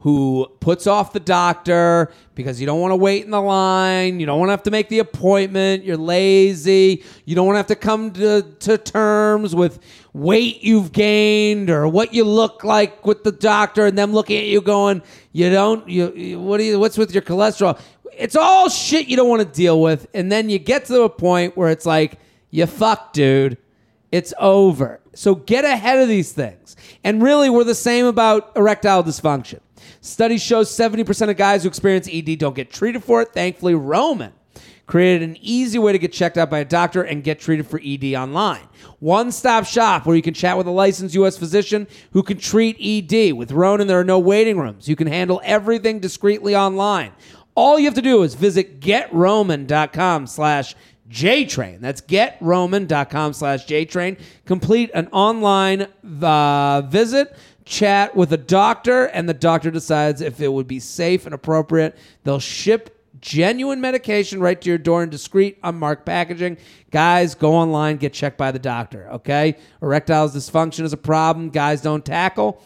who 0.00 0.46
puts 0.60 0.86
off 0.86 1.12
the 1.12 1.20
doctor 1.20 2.12
because 2.34 2.60
you 2.60 2.66
don't 2.66 2.80
want 2.80 2.92
to 2.92 2.96
wait 2.96 3.24
in 3.24 3.30
the 3.30 3.40
line, 3.40 4.20
you 4.20 4.26
don't 4.26 4.38
want 4.38 4.48
to 4.48 4.52
have 4.52 4.62
to 4.62 4.70
make 4.70 4.88
the 4.88 4.98
appointment, 4.98 5.84
you're 5.84 5.96
lazy, 5.96 7.02
you 7.24 7.34
don't 7.34 7.46
want 7.46 7.54
to 7.54 7.58
have 7.58 7.66
to 7.66 7.76
come 7.76 8.12
to, 8.12 8.42
to 8.60 8.78
terms 8.78 9.54
with 9.54 9.80
weight 10.12 10.62
you've 10.62 10.92
gained 10.92 11.70
or 11.70 11.88
what 11.88 12.14
you 12.14 12.24
look 12.24 12.62
like 12.62 13.04
with 13.06 13.24
the 13.24 13.32
doctor 13.32 13.86
and 13.86 13.98
them 13.98 14.12
looking 14.12 14.38
at 14.38 14.46
you 14.46 14.60
going, 14.60 15.02
you 15.32 15.50
don't 15.50 15.88
you, 15.88 16.12
you 16.14 16.40
what 16.40 16.58
do 16.58 16.64
you 16.64 16.78
what's 16.78 16.98
with 16.98 17.12
your 17.12 17.22
cholesterol? 17.22 17.80
It's 18.12 18.36
all 18.36 18.68
shit 18.68 19.08
you 19.08 19.16
don't 19.16 19.28
want 19.28 19.42
to 19.42 19.48
deal 19.48 19.80
with 19.80 20.06
and 20.14 20.30
then 20.30 20.48
you 20.48 20.58
get 20.58 20.84
to 20.86 21.02
a 21.02 21.10
point 21.10 21.56
where 21.56 21.70
it's 21.70 21.86
like 21.86 22.18
you 22.50 22.66
fuck 22.66 23.12
dude 23.12 23.58
it's 24.12 24.32
over. 24.38 25.00
So 25.14 25.34
get 25.34 25.64
ahead 25.64 25.98
of 25.98 26.08
these 26.08 26.32
things. 26.32 26.76
And 27.02 27.22
really, 27.22 27.50
we're 27.50 27.64
the 27.64 27.74
same 27.74 28.06
about 28.06 28.52
erectile 28.56 29.02
dysfunction. 29.02 29.60
Study 30.06 30.38
shows 30.38 30.70
70% 30.70 31.30
of 31.30 31.36
guys 31.36 31.62
who 31.62 31.68
experience 31.68 32.08
ED 32.10 32.38
don't 32.38 32.54
get 32.54 32.70
treated 32.70 33.02
for 33.02 33.22
it. 33.22 33.32
Thankfully, 33.32 33.74
Roman 33.74 34.32
created 34.86 35.28
an 35.28 35.36
easy 35.40 35.78
way 35.78 35.92
to 35.92 35.98
get 35.98 36.12
checked 36.12 36.38
out 36.38 36.48
by 36.48 36.60
a 36.60 36.64
doctor 36.64 37.02
and 37.02 37.24
get 37.24 37.40
treated 37.40 37.66
for 37.66 37.80
ED 37.84 38.14
online. 38.14 38.62
One 39.00 39.32
stop 39.32 39.66
shop 39.66 40.06
where 40.06 40.14
you 40.14 40.22
can 40.22 40.32
chat 40.32 40.56
with 40.56 40.66
a 40.66 40.70
licensed 40.70 41.14
U.S. 41.16 41.36
physician 41.36 41.88
who 42.12 42.22
can 42.22 42.38
treat 42.38 42.76
ED. 42.80 43.32
With 43.32 43.50
Roman, 43.50 43.88
there 43.88 43.98
are 43.98 44.04
no 44.04 44.18
waiting 44.18 44.58
rooms. 44.58 44.88
You 44.88 44.96
can 44.96 45.08
handle 45.08 45.40
everything 45.44 45.98
discreetly 45.98 46.54
online. 46.54 47.12
All 47.56 47.78
you 47.78 47.86
have 47.86 47.94
to 47.94 48.02
do 48.02 48.22
is 48.22 48.34
visit 48.34 48.80
getroman.com 48.80 50.26
slash 50.26 50.76
JTrain. 51.10 51.80
That's 51.80 52.00
getroman.com 52.00 53.32
slash 53.32 53.66
JTrain. 53.66 54.20
Complete 54.44 54.90
an 54.94 55.08
online 55.08 55.86
uh, 56.22 56.82
visit, 56.82 57.36
chat 57.66 58.16
with 58.16 58.32
a 58.32 58.38
doctor, 58.38 59.04
and 59.06 59.28
the 59.28 59.34
doctor 59.34 59.70
decides 59.70 60.22
if 60.22 60.40
it 60.40 60.48
would 60.48 60.66
be 60.66 60.80
safe 60.80 61.26
and 61.26 61.34
appropriate. 61.34 61.98
They'll 62.24 62.38
ship 62.38 62.92
genuine 63.20 63.80
medication 63.80 64.40
right 64.40 64.60
to 64.60 64.68
your 64.68 64.78
door 64.78 65.02
in 65.02 65.10
discreet, 65.10 65.58
unmarked 65.62 66.06
packaging. 66.06 66.56
Guys, 66.90 67.34
go 67.34 67.54
online, 67.54 67.96
get 67.96 68.12
checked 68.12 68.38
by 68.38 68.52
the 68.52 68.58
doctor, 68.58 69.10
okay? 69.10 69.56
Erectile 69.82 70.28
dysfunction 70.28 70.84
is 70.84 70.92
a 70.92 70.98
problem 70.98 71.50
guys 71.50 71.82
don't 71.82 72.04
tackle. 72.04 72.62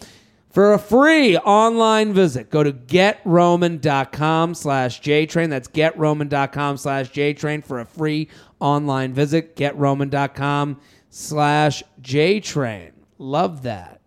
For 0.51 0.73
a 0.75 0.79
free 0.79 1.37
online 1.39 2.13
visit, 2.13 2.51
go 2.51 2.65
to 2.65 2.73
getroman.com 2.73 4.55
slash 4.55 5.01
JTrain. 5.01 5.49
That's 5.49 5.69
getroman.com 5.69 6.77
slash 6.77 7.11
JTrain 7.11 7.65
for 7.65 7.79
a 7.79 7.87
free 7.87 8.29
online 8.59 9.15
visit. 9.15 9.55
Getroman.com 9.55 10.81
slash 11.09 11.85
JTrain. 12.03 12.91
Love 13.19 13.63
that. 13.63 14.00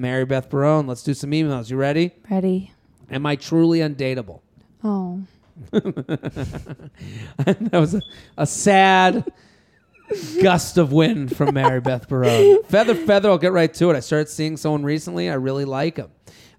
Mary 0.00 0.24
Beth 0.24 0.48
Barone, 0.48 0.86
let's 0.86 1.02
do 1.02 1.12
some 1.12 1.30
emails. 1.32 1.70
You 1.70 1.76
ready? 1.76 2.12
Ready. 2.30 2.72
Am 3.10 3.26
I 3.26 3.36
truly 3.36 3.80
undateable? 3.80 4.40
Oh. 4.82 5.22
that 5.72 6.90
was 7.72 7.94
a, 7.94 8.00
a 8.38 8.46
sad 8.46 9.30
gust 10.42 10.78
of 10.78 10.90
wind 10.92 11.36
from 11.36 11.54
Mary 11.54 11.80
Beth 11.82 12.08
Barone. 12.08 12.62
Feather, 12.64 12.94
feather, 12.94 13.28
I'll 13.28 13.36
get 13.36 13.52
right 13.52 13.72
to 13.74 13.90
it. 13.90 13.96
I 13.96 14.00
started 14.00 14.30
seeing 14.30 14.56
someone 14.56 14.84
recently. 14.84 15.28
I 15.28 15.34
really 15.34 15.66
like 15.66 15.98
him. 15.98 16.10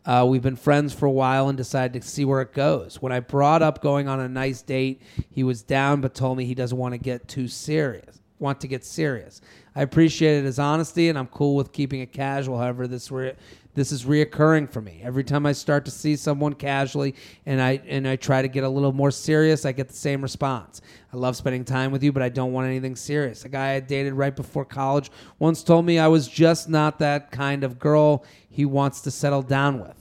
Uh, 0.06 0.26
we've 0.30 0.44
been 0.44 0.56
friends 0.56 0.94
for 0.94 1.08
a 1.08 1.12
while 1.12 1.50
and 1.50 1.58
decided 1.58 2.00
to 2.02 2.08
see 2.08 2.26
where 2.26 2.42
it 2.42 2.54
goes. 2.54 3.02
When 3.02 3.12
I 3.12 3.22
brought 3.22 3.64
up 3.64 3.82
going 3.82 4.08
on 4.08 4.20
a 4.20 4.30
nice 4.30 4.62
date, 4.62 5.02
he 5.32 5.44
was 5.44 5.64
down 5.64 6.02
but 6.02 6.14
told 6.14 6.38
me 6.38 6.46
he 6.46 6.56
doesn't 6.56 6.78
want 6.78 6.94
to 6.94 7.00
get 7.00 7.28
too 7.28 7.48
serious. 7.48 8.21
Want 8.42 8.60
to 8.62 8.68
get 8.68 8.84
serious. 8.84 9.40
I 9.76 9.84
appreciated 9.84 10.46
his 10.46 10.58
honesty 10.58 11.10
and 11.10 11.18
I'm 11.18 11.28
cool 11.28 11.56
with 11.56 11.72
keeping 11.72 12.02
it 12.02 12.12
casual. 12.12 12.58
However, 12.58 12.88
this 12.88 13.12
re- 13.12 13.36
this 13.76 13.92
is 13.92 14.06
reoccurring 14.06 14.68
for 14.68 14.82
me. 14.82 15.00
Every 15.04 15.24
time 15.24 15.46
I 15.46 15.52
start 15.52 15.86
to 15.86 15.92
see 15.92 16.16
someone 16.16 16.56
casually 16.56 17.14
and 17.46 17.62
I 17.62 17.80
and 17.88 18.08
I 18.08 18.16
try 18.16 18.42
to 18.42 18.48
get 18.48 18.64
a 18.64 18.68
little 18.70 18.94
more 18.94 19.12
serious, 19.12 19.64
I 19.64 19.74
get 19.74 19.90
the 19.90 19.94
same 19.94 20.24
response. 20.24 20.82
I 21.14 21.18
love 21.18 21.36
spending 21.36 21.64
time 21.64 21.92
with 21.92 22.02
you, 22.02 22.12
but 22.12 22.24
I 22.24 22.30
don't 22.30 22.52
want 22.52 22.66
anything 22.66 22.96
serious. 22.96 23.46
A 23.46 23.50
guy 23.50 23.76
I 23.76 23.80
dated 23.80 24.14
right 24.14 24.36
before 24.36 24.66
college 24.66 25.12
once 25.38 25.64
told 25.64 25.86
me 25.86 26.00
I 26.00 26.08
was 26.08 26.28
just 26.28 26.68
not 26.68 26.98
that 26.98 27.30
kind 27.30 27.64
of 27.64 27.78
girl 27.78 28.26
he 28.50 28.66
wants 28.66 29.02
to 29.02 29.12
settle 29.12 29.44
down 29.44 29.80
with. 29.80 29.96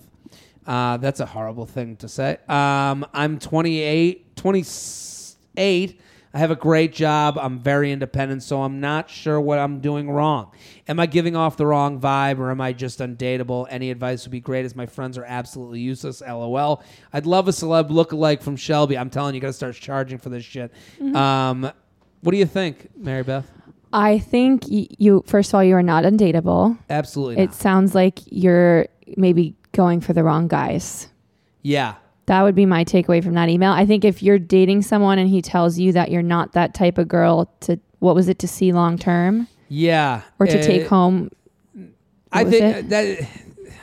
Uh, 0.66 0.96
that's 0.96 1.20
a 1.20 1.26
horrible 1.26 1.66
thing 1.66 1.94
to 1.96 2.08
say. 2.08 2.38
Um, 2.48 3.06
I'm 3.12 3.38
28, 3.38 4.34
28. 4.34 6.00
I 6.32 6.38
have 6.38 6.50
a 6.52 6.56
great 6.56 6.92
job. 6.92 7.38
I'm 7.40 7.58
very 7.58 7.90
independent, 7.90 8.44
so 8.44 8.62
I'm 8.62 8.80
not 8.80 9.10
sure 9.10 9.40
what 9.40 9.58
I'm 9.58 9.80
doing 9.80 10.08
wrong. 10.08 10.52
Am 10.86 11.00
I 11.00 11.06
giving 11.06 11.34
off 11.34 11.56
the 11.56 11.66
wrong 11.66 12.00
vibe 12.00 12.38
or 12.38 12.50
am 12.52 12.60
I 12.60 12.72
just 12.72 13.00
undateable? 13.00 13.66
Any 13.68 13.90
advice 13.90 14.24
would 14.24 14.30
be 14.30 14.38
great 14.40 14.64
as 14.64 14.76
my 14.76 14.86
friends 14.86 15.18
are 15.18 15.24
absolutely 15.24 15.80
useless. 15.80 16.20
LOL. 16.20 16.84
I'd 17.12 17.26
love 17.26 17.48
a 17.48 17.50
celeb 17.50 17.88
lookalike 17.90 18.42
from 18.42 18.54
Shelby. 18.56 18.96
I'm 18.96 19.10
telling 19.10 19.34
you, 19.34 19.38
you 19.38 19.42
got 19.42 19.48
to 19.48 19.52
start 19.52 19.74
charging 19.74 20.18
for 20.18 20.28
this 20.28 20.44
shit. 20.44 20.72
Um, 21.14 21.62
what 22.20 22.30
do 22.32 22.38
you 22.38 22.46
think, 22.46 22.88
Mary 22.96 23.24
Beth? 23.24 23.50
I 23.92 24.20
think 24.20 24.66
y- 24.70 24.86
you, 24.98 25.24
first 25.26 25.50
of 25.50 25.54
all, 25.56 25.64
you 25.64 25.74
are 25.74 25.82
not 25.82 26.04
undateable. 26.04 26.78
Absolutely. 26.88 27.42
It 27.42 27.46
Not. 27.46 27.54
sounds 27.54 27.94
like 27.94 28.20
you're 28.26 28.86
maybe 29.16 29.56
going 29.72 30.00
for 30.00 30.12
the 30.12 30.22
wrong 30.22 30.46
guys. 30.46 31.08
Yeah. 31.62 31.94
That 32.30 32.42
would 32.42 32.54
be 32.54 32.64
my 32.64 32.84
takeaway 32.84 33.24
from 33.24 33.34
that 33.34 33.48
email. 33.48 33.72
I 33.72 33.84
think 33.84 34.04
if 34.04 34.22
you're 34.22 34.38
dating 34.38 34.82
someone 34.82 35.18
and 35.18 35.28
he 35.28 35.42
tells 35.42 35.80
you 35.80 35.90
that 35.94 36.12
you're 36.12 36.22
not 36.22 36.52
that 36.52 36.74
type 36.74 36.96
of 36.96 37.08
girl 37.08 37.52
to, 37.62 37.80
what 37.98 38.14
was 38.14 38.28
it, 38.28 38.38
to 38.38 38.46
see 38.46 38.70
long 38.72 38.96
term 38.98 39.48
Yeah. 39.68 40.20
or 40.38 40.46
to 40.46 40.60
Uh, 40.60 40.62
take 40.62 40.86
home? 40.86 41.30
I 42.30 42.44
was 42.44 42.52
think 42.52 42.76
it? 42.76 42.88
that 42.90 43.28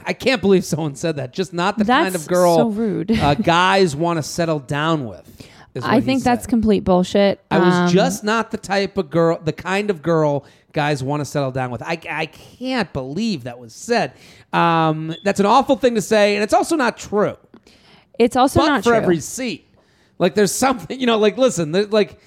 I 0.05 0.13
can't 0.13 0.39
believe 0.39 0.63
someone 0.63 0.95
said 0.95 1.17
that. 1.17 1.33
Just 1.33 1.51
not 1.53 1.77
the 1.77 1.83
That's 1.83 2.03
kind 2.05 2.15
of 2.15 2.25
girl 2.25 2.55
so 2.55 2.67
rude. 2.69 3.11
uh, 3.11 3.33
guys 3.35 3.97
want 3.97 4.15
to 4.15 4.23
settle 4.23 4.59
down 4.59 5.05
with. 5.07 5.29
I 5.83 5.99
think 5.99 6.23
that's 6.23 6.45
said. 6.45 6.49
complete 6.49 6.85
bullshit. 6.85 7.41
I 7.51 7.59
was 7.59 7.73
Um, 7.73 7.89
just 7.89 8.23
not 8.23 8.51
the 8.51 8.57
type 8.57 8.97
of 8.97 9.09
girl, 9.09 9.41
the 9.43 9.51
kind 9.51 9.89
of 9.89 10.01
girl 10.01 10.45
guys 10.71 11.03
want 11.03 11.19
to 11.19 11.25
settle 11.25 11.51
down 11.51 11.69
with. 11.69 11.81
I, 11.83 11.99
I 12.09 12.27
can't 12.27 12.93
believe 12.93 13.43
that 13.43 13.59
was 13.59 13.73
said. 13.73 14.13
Um, 14.53 15.13
that's 15.25 15.41
an 15.41 15.45
awful 15.45 15.75
thing 15.75 15.95
to 15.95 16.01
say, 16.01 16.35
and 16.35 16.43
it's 16.43 16.53
also 16.53 16.77
not 16.77 16.95
true. 16.97 17.35
It's 18.19 18.35
also 18.35 18.59
but 18.61 18.67
not 18.67 18.83
for 18.83 18.89
true. 18.91 18.97
every 18.97 19.19
seat, 19.19 19.67
like 20.19 20.35
there's 20.35 20.51
something, 20.51 20.99
you 20.99 21.05
know, 21.05 21.17
like 21.17 21.37
listen, 21.37 21.71
like, 21.91 22.19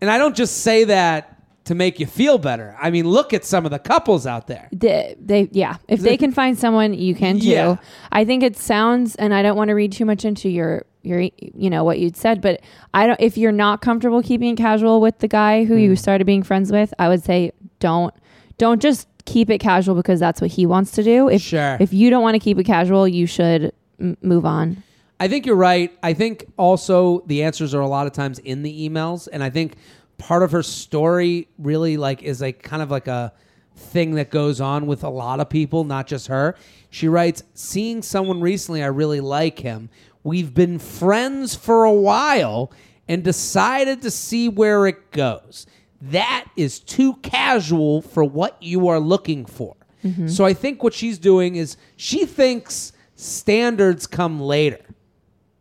and 0.00 0.10
I 0.10 0.18
don't 0.18 0.36
just 0.36 0.58
say 0.62 0.84
that 0.84 1.30
to 1.64 1.74
make 1.74 1.98
you 1.98 2.04
feel 2.06 2.36
better. 2.36 2.76
I 2.80 2.90
mean, 2.90 3.08
look 3.08 3.32
at 3.32 3.42
some 3.44 3.64
of 3.64 3.70
the 3.70 3.78
couples 3.78 4.26
out 4.26 4.46
there. 4.46 4.68
they, 4.70 5.16
they 5.18 5.48
yeah 5.52 5.76
if 5.88 6.00
they 6.00 6.16
can 6.18 6.30
find 6.32 6.58
someone 6.58 6.92
you 6.92 7.14
can 7.14 7.40
too 7.40 7.48
Yeah. 7.48 7.76
i 8.12 8.22
think 8.24 8.42
it 8.42 8.56
sounds 8.58 9.14
and 9.16 9.32
i 9.32 9.42
don't 9.42 9.56
want 9.56 9.68
to 9.68 9.74
read 9.74 9.90
too 9.92 10.04
much 10.04 10.26
into 10.26 10.50
your 10.50 10.84
your 11.02 11.20
you 11.20 11.70
know 11.70 11.82
what 11.82 11.98
you'd 11.98 12.16
said 12.18 12.42
but 12.42 12.60
i 12.92 13.06
don't 13.06 13.18
if 13.20 13.38
you're 13.38 13.50
not 13.52 13.80
comfortable 13.80 14.22
keeping 14.22 14.50
it 14.52 14.56
casual 14.56 15.00
with 15.00 15.18
the 15.20 15.28
guy 15.28 15.64
who 15.64 15.74
Hmm. 15.74 15.80
you 15.80 15.96
started 15.96 16.26
being 16.26 16.42
friends 16.42 16.70
with 16.70 16.92
i 16.98 17.08
would 17.08 17.22
say 17.24 17.52
don't 17.80 18.12
don't 18.58 18.82
just 18.82 19.08
keep 19.24 19.48
it 19.48 19.58
casual 19.58 19.94
because 19.94 20.20
that's 20.20 20.40
what 20.42 20.50
he 20.50 20.66
wants 20.66 20.90
to 20.92 21.02
do 21.02 21.30
if 21.30 21.40
Sure. 21.40 21.78
if 21.80 21.94
you 21.94 22.10
don't 22.10 22.22
want 22.22 22.34
to 22.34 22.40
keep 22.40 22.58
it 22.58 22.64
casual 22.64 23.08
you 23.08 23.26
should 23.26 23.72
m- 23.98 24.18
move 24.20 24.44
on 24.44 24.82
I 25.20 25.28
think 25.28 25.46
you're 25.46 25.56
right. 25.56 25.96
I 26.02 26.12
think 26.12 26.46
also 26.56 27.20
the 27.26 27.44
answers 27.44 27.74
are 27.74 27.80
a 27.80 27.88
lot 27.88 28.06
of 28.06 28.12
times 28.12 28.38
in 28.40 28.62
the 28.62 28.88
emails, 28.88 29.28
and 29.32 29.42
I 29.42 29.50
think 29.50 29.76
part 30.18 30.42
of 30.42 30.52
her 30.52 30.62
story 30.62 31.48
really 31.58 31.96
like 31.96 32.22
is 32.22 32.40
like 32.40 32.62
kind 32.62 32.82
of 32.82 32.90
like 32.90 33.08
a 33.08 33.32
thing 33.76 34.14
that 34.14 34.30
goes 34.30 34.60
on 34.60 34.86
with 34.86 35.02
a 35.04 35.08
lot 35.08 35.40
of 35.40 35.48
people, 35.48 35.84
not 35.84 36.06
just 36.06 36.28
her. 36.28 36.56
She 36.90 37.08
writes, 37.08 37.42
"Seeing 37.54 38.02
someone 38.02 38.40
recently, 38.40 38.82
I 38.82 38.86
really 38.86 39.20
like 39.20 39.60
him. 39.60 39.88
We've 40.22 40.54
been 40.54 40.78
friends 40.78 41.54
for 41.54 41.84
a 41.84 41.92
while 41.92 42.72
and 43.08 43.22
decided 43.22 44.02
to 44.02 44.10
see 44.10 44.48
where 44.48 44.86
it 44.86 45.10
goes. 45.10 45.66
That 46.00 46.46
is 46.56 46.80
too 46.80 47.14
casual 47.16 48.02
for 48.02 48.24
what 48.24 48.56
you 48.60 48.88
are 48.88 49.00
looking 49.00 49.44
for." 49.44 49.76
Mm-hmm. 50.04 50.28
So 50.28 50.44
I 50.44 50.54
think 50.54 50.82
what 50.82 50.92
she's 50.92 51.18
doing 51.18 51.56
is 51.56 51.76
she 51.96 52.26
thinks 52.26 52.92
standards 53.16 54.06
come 54.06 54.40
later 54.40 54.80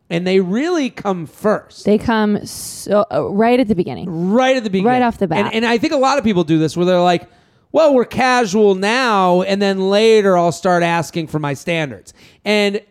and 0.10 0.28
they 0.28 0.40
really 0.40 0.90
come 0.90 1.26
first. 1.26 1.86
They 1.86 1.98
come 1.98 2.46
so 2.46 3.06
uh, 3.12 3.30
right 3.30 3.60
at 3.60 3.68
the 3.68 3.76
beginning. 3.76 4.32
right 4.32 4.56
at 4.56 4.64
the 4.64 4.70
beginning, 4.70 4.88
Right 4.88 5.02
off 5.02 5.18
the 5.18 5.28
bat. 5.28 5.46
And, 5.46 5.54
and 5.56 5.66
I 5.66 5.78
think 5.78 5.94
a 5.94 5.98
lot 5.98 6.18
of 6.18 6.24
people 6.24 6.44
do 6.44 6.60
this 6.60 6.76
where 6.78 6.86
they're 6.86 7.00
like, 7.02 7.28
"Well, 7.72 7.94
we're 7.94 8.06
casual 8.06 8.76
now, 8.76 9.42
and 9.42 9.62
then 9.62 9.90
later 9.90 10.38
I'll 10.38 10.52
start 10.52 10.84
asking 10.84 11.28
for 11.28 11.40
my 11.40 11.54
standards." 11.54 12.14
And 12.46 12.82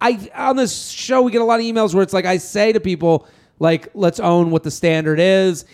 I 0.00 0.30
on 0.34 0.56
this 0.56 0.88
show 0.88 1.22
we 1.22 1.30
get 1.30 1.42
a 1.42 1.44
lot 1.44 1.60
of 1.60 1.66
emails 1.66 1.94
where 1.94 2.02
it's 2.02 2.14
like 2.14 2.24
I 2.26 2.38
say 2.38 2.72
to 2.72 2.80
people 2.80 3.26
like, 3.58 3.88
"Let's 3.94 4.18
own 4.18 4.50
what 4.50 4.62
the 4.64 4.70
standard 4.70 5.20
is," 5.20 5.64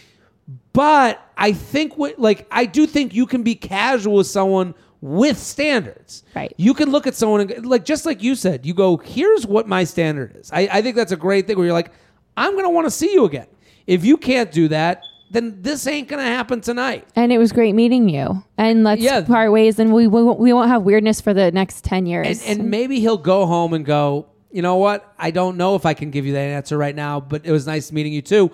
but 0.72 1.20
I 1.36 1.52
think 1.52 1.96
what 1.96 2.18
like 2.18 2.46
I 2.50 2.66
do 2.66 2.86
think 2.86 3.14
you 3.14 3.26
can 3.26 3.42
be 3.42 3.54
casual 3.54 4.16
with 4.16 4.26
someone 4.26 4.74
with 5.00 5.38
standards. 5.38 6.24
Right. 6.34 6.52
You 6.56 6.74
can 6.74 6.90
look 6.90 7.06
at 7.06 7.14
someone 7.14 7.40
and 7.50 7.66
like 7.66 7.84
just 7.84 8.04
like 8.06 8.22
you 8.22 8.34
said, 8.34 8.66
you 8.66 8.74
go, 8.74 8.96
here's 8.96 9.46
what 9.46 9.68
my 9.68 9.84
standard 9.84 10.36
is. 10.36 10.50
I, 10.52 10.68
I 10.72 10.82
think 10.82 10.96
that's 10.96 11.12
a 11.12 11.16
great 11.16 11.46
thing 11.46 11.56
where 11.56 11.66
you're 11.66 11.74
like, 11.74 11.92
I'm 12.36 12.54
gonna 12.56 12.70
want 12.70 12.86
to 12.86 12.90
see 12.90 13.12
you 13.12 13.24
again. 13.24 13.46
If 13.86 14.04
you 14.04 14.16
can't 14.16 14.50
do 14.50 14.68
that, 14.68 15.02
then 15.30 15.60
this 15.62 15.86
ain't 15.86 16.08
gonna 16.08 16.22
happen 16.22 16.60
tonight. 16.60 17.06
And 17.14 17.32
it 17.32 17.38
was 17.38 17.52
great 17.52 17.74
meeting 17.74 18.08
you. 18.08 18.42
And 18.56 18.82
let's 18.84 19.00
Yeah. 19.02 19.20
part 19.22 19.52
ways, 19.52 19.78
and 19.78 19.92
we, 19.92 20.06
we 20.06 20.22
won't- 20.22 20.40
we 20.40 20.52
won't 20.52 20.68
have 20.68 20.82
weirdness 20.82 21.20
for 21.20 21.32
the 21.34 21.52
next 21.52 21.84
ten 21.84 22.06
years. 22.06 22.42
And, 22.46 22.60
and 22.60 22.70
maybe 22.70 22.98
he'll 23.00 23.16
go 23.18 23.46
home 23.46 23.74
and 23.74 23.84
go, 23.84 24.26
you 24.50 24.62
know 24.62 24.76
what? 24.76 25.12
I 25.18 25.30
don't 25.30 25.56
know 25.58 25.74
if 25.74 25.84
I 25.84 25.94
can 25.94 26.10
give 26.10 26.24
you 26.24 26.32
that 26.32 26.38
answer 26.40 26.78
right 26.78 26.94
now, 26.94 27.20
but 27.20 27.44
it 27.44 27.52
was 27.52 27.66
nice 27.66 27.92
meeting 27.92 28.12
you 28.12 28.22
too. 28.22 28.50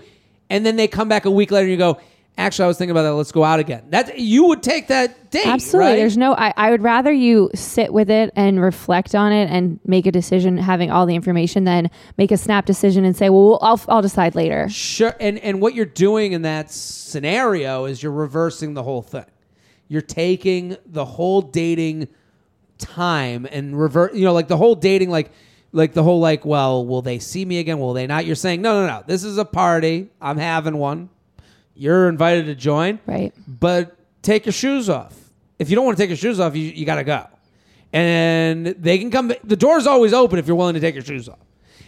And 0.50 0.66
then 0.66 0.76
they 0.76 0.88
come 0.88 1.08
back 1.08 1.24
a 1.24 1.30
week 1.30 1.50
later 1.50 1.62
and 1.64 1.70
you 1.70 1.78
go, 1.78 1.98
actually, 2.36 2.64
I 2.64 2.68
was 2.68 2.78
thinking 2.78 2.90
about 2.90 3.02
that. 3.04 3.14
Let's 3.14 3.32
go 3.32 3.44
out 3.44 3.60
again. 3.60 3.84
That 3.90 4.18
you 4.18 4.46
would 4.46 4.62
take 4.62 4.88
that 4.88 5.30
date, 5.30 5.46
Absolutely. 5.46 5.90
right? 5.90 5.96
There's 5.96 6.16
no, 6.16 6.34
I, 6.34 6.52
I 6.56 6.70
would 6.70 6.82
rather 6.82 7.12
you 7.12 7.50
sit 7.54 7.92
with 7.92 8.10
it 8.10 8.32
and 8.36 8.60
reflect 8.60 9.14
on 9.14 9.32
it 9.32 9.50
and 9.50 9.78
make 9.84 10.06
a 10.06 10.12
decision 10.12 10.56
having 10.56 10.90
all 10.90 11.06
the 11.06 11.14
information 11.14 11.64
than 11.64 11.90
make 12.18 12.32
a 12.32 12.36
snap 12.36 12.66
decision 12.66 13.04
and 13.04 13.16
say, 13.16 13.30
well, 13.30 13.58
I'll, 13.62 13.80
I'll 13.88 14.02
decide 14.02 14.34
later. 14.34 14.68
Sure. 14.68 15.14
And 15.20 15.38
and 15.38 15.60
what 15.60 15.74
you're 15.74 15.84
doing 15.86 16.32
in 16.32 16.42
that 16.42 16.70
scenario 16.70 17.84
is 17.84 18.02
you're 18.02 18.12
reversing 18.12 18.74
the 18.74 18.82
whole 18.82 19.02
thing. 19.02 19.26
You're 19.88 20.02
taking 20.02 20.76
the 20.86 21.04
whole 21.04 21.42
dating 21.42 22.08
time 22.78 23.46
and 23.50 23.78
revert. 23.78 24.14
You 24.14 24.24
know, 24.24 24.32
like 24.32 24.48
the 24.48 24.56
whole 24.56 24.74
dating, 24.74 25.10
like 25.10 25.30
like 25.72 25.92
the 25.92 26.02
whole 26.02 26.20
like, 26.20 26.44
well, 26.44 26.86
will 26.86 27.02
they 27.02 27.18
see 27.18 27.44
me 27.44 27.58
again? 27.58 27.78
Will 27.78 27.92
they 27.92 28.06
not? 28.06 28.26
You're 28.26 28.36
saying 28.36 28.62
no, 28.62 28.80
no, 28.80 28.86
no. 28.86 29.04
This 29.06 29.24
is 29.24 29.38
a 29.38 29.44
party. 29.44 30.08
I'm 30.20 30.38
having 30.38 30.78
one. 30.78 31.10
You're 31.74 32.08
invited 32.08 32.46
to 32.46 32.54
join. 32.54 33.00
Right. 33.06 33.32
But 33.46 33.96
take 34.22 34.46
your 34.46 34.52
shoes 34.52 34.88
off. 34.88 35.14
If 35.58 35.70
you 35.70 35.76
don't 35.76 35.84
want 35.84 35.96
to 35.96 36.02
take 36.02 36.10
your 36.10 36.16
shoes 36.16 36.40
off, 36.40 36.56
you, 36.56 36.62
you 36.62 36.84
got 36.86 36.96
to 36.96 37.04
go. 37.04 37.26
And 37.92 38.66
they 38.66 38.98
can 38.98 39.10
come. 39.10 39.32
The 39.44 39.56
door's 39.56 39.86
always 39.86 40.12
open 40.12 40.38
if 40.38 40.46
you're 40.46 40.56
willing 40.56 40.74
to 40.74 40.80
take 40.80 40.94
your 40.94 41.04
shoes 41.04 41.28
off. 41.28 41.38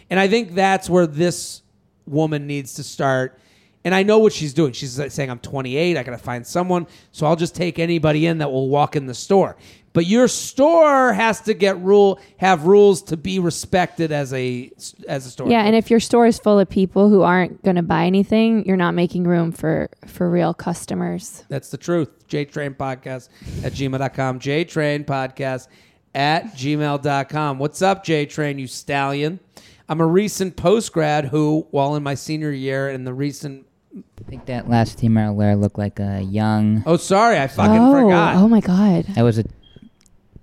And 0.08 0.20
I 0.20 0.28
think 0.28 0.54
that's 0.54 0.88
where 0.88 1.06
this 1.06 1.62
woman 2.06 2.46
needs 2.46 2.74
to 2.74 2.84
start. 2.84 3.40
And 3.84 3.94
I 3.94 4.02
know 4.02 4.18
what 4.18 4.32
she's 4.32 4.54
doing. 4.54 4.72
She's 4.72 5.00
saying, 5.12 5.30
I'm 5.30 5.38
28. 5.38 5.96
I 5.96 6.02
got 6.02 6.10
to 6.12 6.18
find 6.18 6.46
someone. 6.46 6.86
So 7.12 7.26
I'll 7.26 7.36
just 7.36 7.54
take 7.54 7.78
anybody 7.78 8.26
in 8.26 8.38
that 8.38 8.50
will 8.50 8.68
walk 8.68 8.96
in 8.96 9.06
the 9.06 9.14
store. 9.14 9.56
But 9.96 10.04
your 10.04 10.28
store 10.28 11.14
has 11.14 11.40
to 11.40 11.54
get 11.54 11.80
rule 11.80 12.20
have 12.36 12.64
rules 12.64 13.00
to 13.04 13.16
be 13.16 13.38
respected 13.38 14.12
as 14.12 14.30
a 14.34 14.70
as 15.08 15.24
a 15.24 15.30
store. 15.30 15.48
Yeah, 15.48 15.62
and 15.62 15.74
if 15.74 15.90
your 15.90 16.00
store 16.00 16.26
is 16.26 16.38
full 16.38 16.58
of 16.58 16.68
people 16.68 17.08
who 17.08 17.22
aren't 17.22 17.62
going 17.62 17.76
to 17.76 17.82
buy 17.82 18.04
anything, 18.04 18.66
you're 18.66 18.76
not 18.76 18.92
making 18.92 19.24
room 19.24 19.52
for 19.52 19.88
for 20.06 20.28
real 20.28 20.52
customers. 20.52 21.44
That's 21.48 21.70
the 21.70 21.78
truth. 21.78 22.28
JTrain 22.28 22.76
Podcast 22.76 23.30
at 23.64 23.72
gmail.com. 23.72 24.38
JTrain 24.38 25.06
Podcast 25.06 25.68
at 26.14 26.52
gmail.com. 26.52 27.58
What's 27.58 27.80
up, 27.80 28.04
JTrain, 28.04 28.58
you 28.58 28.66
stallion? 28.66 29.40
I'm 29.88 30.02
a 30.02 30.06
recent 30.06 30.56
post 30.56 30.92
grad 30.92 31.24
who, 31.24 31.68
while 31.70 31.96
in 31.96 32.02
my 32.02 32.16
senior 32.16 32.52
year 32.52 32.90
in 32.90 33.04
the 33.04 33.14
recent. 33.14 33.66
I 33.96 34.28
think 34.28 34.44
that 34.44 34.68
last 34.68 35.02
email 35.02 35.34
where 35.34 35.56
looked 35.56 35.78
like 35.78 35.98
a 36.00 36.20
young. 36.20 36.82
Oh, 36.84 36.98
sorry, 36.98 37.38
I 37.38 37.46
fucking 37.46 37.78
oh, 37.78 37.92
forgot. 37.92 38.36
oh 38.36 38.46
my 38.46 38.60
god. 38.60 39.06
That 39.14 39.22
was 39.22 39.38
a, 39.38 39.44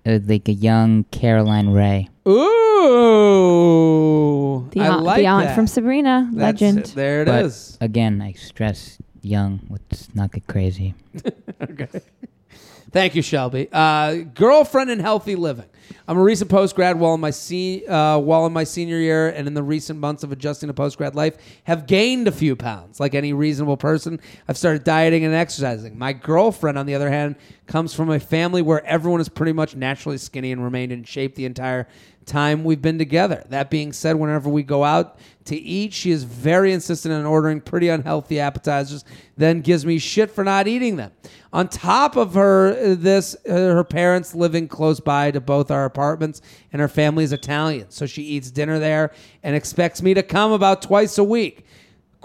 Uh, 0.06 0.20
like 0.26 0.48
a 0.50 0.54
young 0.54 1.06
Caroline 1.06 1.70
Rhea. 1.70 2.08
Ooh. 2.28 2.34
The 4.72 4.82
I 4.82 4.88
aunt, 4.90 5.04
like 5.04 5.18
the 5.20 5.28
aunt 5.28 5.46
that. 5.48 5.56
from 5.56 5.66
Sabrina, 5.68 6.30
That's 6.34 6.62
legend. 6.62 6.80
it. 6.80 6.88
There 6.96 7.22
it 7.22 7.26
but 7.26 7.46
is. 7.46 7.78
again, 7.80 8.22
I 8.22 8.34
stress 8.34 8.98
young. 9.22 9.62
Let's 9.70 10.14
not 10.14 10.32
get 10.34 10.46
crazy. 10.48 10.94
Thank 12.94 13.16
you, 13.16 13.24
Shelby. 13.24 13.70
Uh, 13.72 14.18
girlfriend 14.36 14.92
and 14.92 15.02
healthy 15.02 15.36
living. 15.36 15.66
I'm 16.08 16.18
a 16.18 16.22
recent 16.22 16.50
post 16.52 16.76
grad 16.76 17.00
while 17.00 17.16
in 17.16 17.20
my 17.22 17.32
se- 17.32 17.86
uh, 17.88 18.20
while 18.20 18.46
in 18.46 18.54
my 18.54 18.64
senior 18.64 18.98
year, 18.98 19.30
and 19.30 19.48
in 19.48 19.56
the 19.56 19.64
recent 19.64 20.00
months 20.00 20.24
of 20.24 20.32
adjusting 20.32 20.68
to 20.68 20.74
post 20.74 21.00
grad 21.00 21.16
life, 21.16 21.36
have 21.64 21.88
gained 21.88 22.28
a 22.28 22.32
few 22.32 22.56
pounds. 22.56 23.00
Like 23.00 23.16
any 23.16 23.34
reasonable 23.34 23.78
person, 23.78 24.20
I've 24.48 24.58
started 24.58 24.84
dieting 24.84 25.26
and 25.26 25.34
exercising. 25.34 25.98
My 25.98 26.14
girlfriend, 26.14 26.78
on 26.78 26.86
the 26.86 26.94
other 26.94 27.10
hand, 27.10 27.36
comes 27.66 27.96
from 27.96 28.12
a 28.12 28.20
family 28.20 28.62
where 28.62 28.86
everyone 28.86 29.22
is 29.22 29.30
pretty 29.30 29.54
much 29.54 29.76
naturally 29.76 30.20
skinny 30.20 30.52
and 30.52 30.64
remained 30.64 30.92
in 30.92 31.04
shape 31.04 31.34
the 31.34 31.46
entire 31.46 31.88
time 32.24 32.64
we've 32.64 32.82
been 32.82 32.98
together. 32.98 33.44
That 33.50 33.70
being 33.70 33.94
said, 33.94 34.16
whenever 34.16 34.50
we 34.50 34.64
go 34.64 34.84
out 34.84 35.20
to 35.46 35.56
eat, 35.56 35.94
she 35.94 36.12
is 36.12 36.24
very 36.24 36.72
insistent 36.72 37.14
on 37.14 37.26
ordering 37.26 37.62
pretty 37.62 37.90
unhealthy 37.90 38.40
appetizers, 38.40 39.04
then 39.38 39.62
gives 39.62 39.86
me 39.86 40.00
shit 40.00 40.32
for 40.32 40.44
not 40.44 40.68
eating 40.68 40.96
them. 40.96 41.12
On 41.52 41.68
top 41.68 42.16
of 42.16 42.34
her, 42.34 42.72
uh, 42.72 42.96
this 42.98 43.36
uh, 43.48 43.52
her 43.54 43.84
parents 43.84 44.34
living 44.34 44.68
close 44.68 45.00
by 45.00 45.32
to 45.32 45.42
both 45.42 45.70
our 45.70 45.86
apartments, 45.86 46.42
and 46.72 46.82
her 46.82 46.88
family 46.88 47.24
is 47.24 47.34
Italian, 47.34 47.92
so 47.92 48.06
she 48.06 48.24
eats 48.24 48.50
dinner 48.50 48.80
there 48.80 49.12
and 49.44 49.56
expects 49.56 50.02
me 50.02 50.14
to 50.14 50.24
come 50.24 50.52
about 50.52 50.82
twice 50.82 51.18
a 51.18 51.24
week 51.24 51.66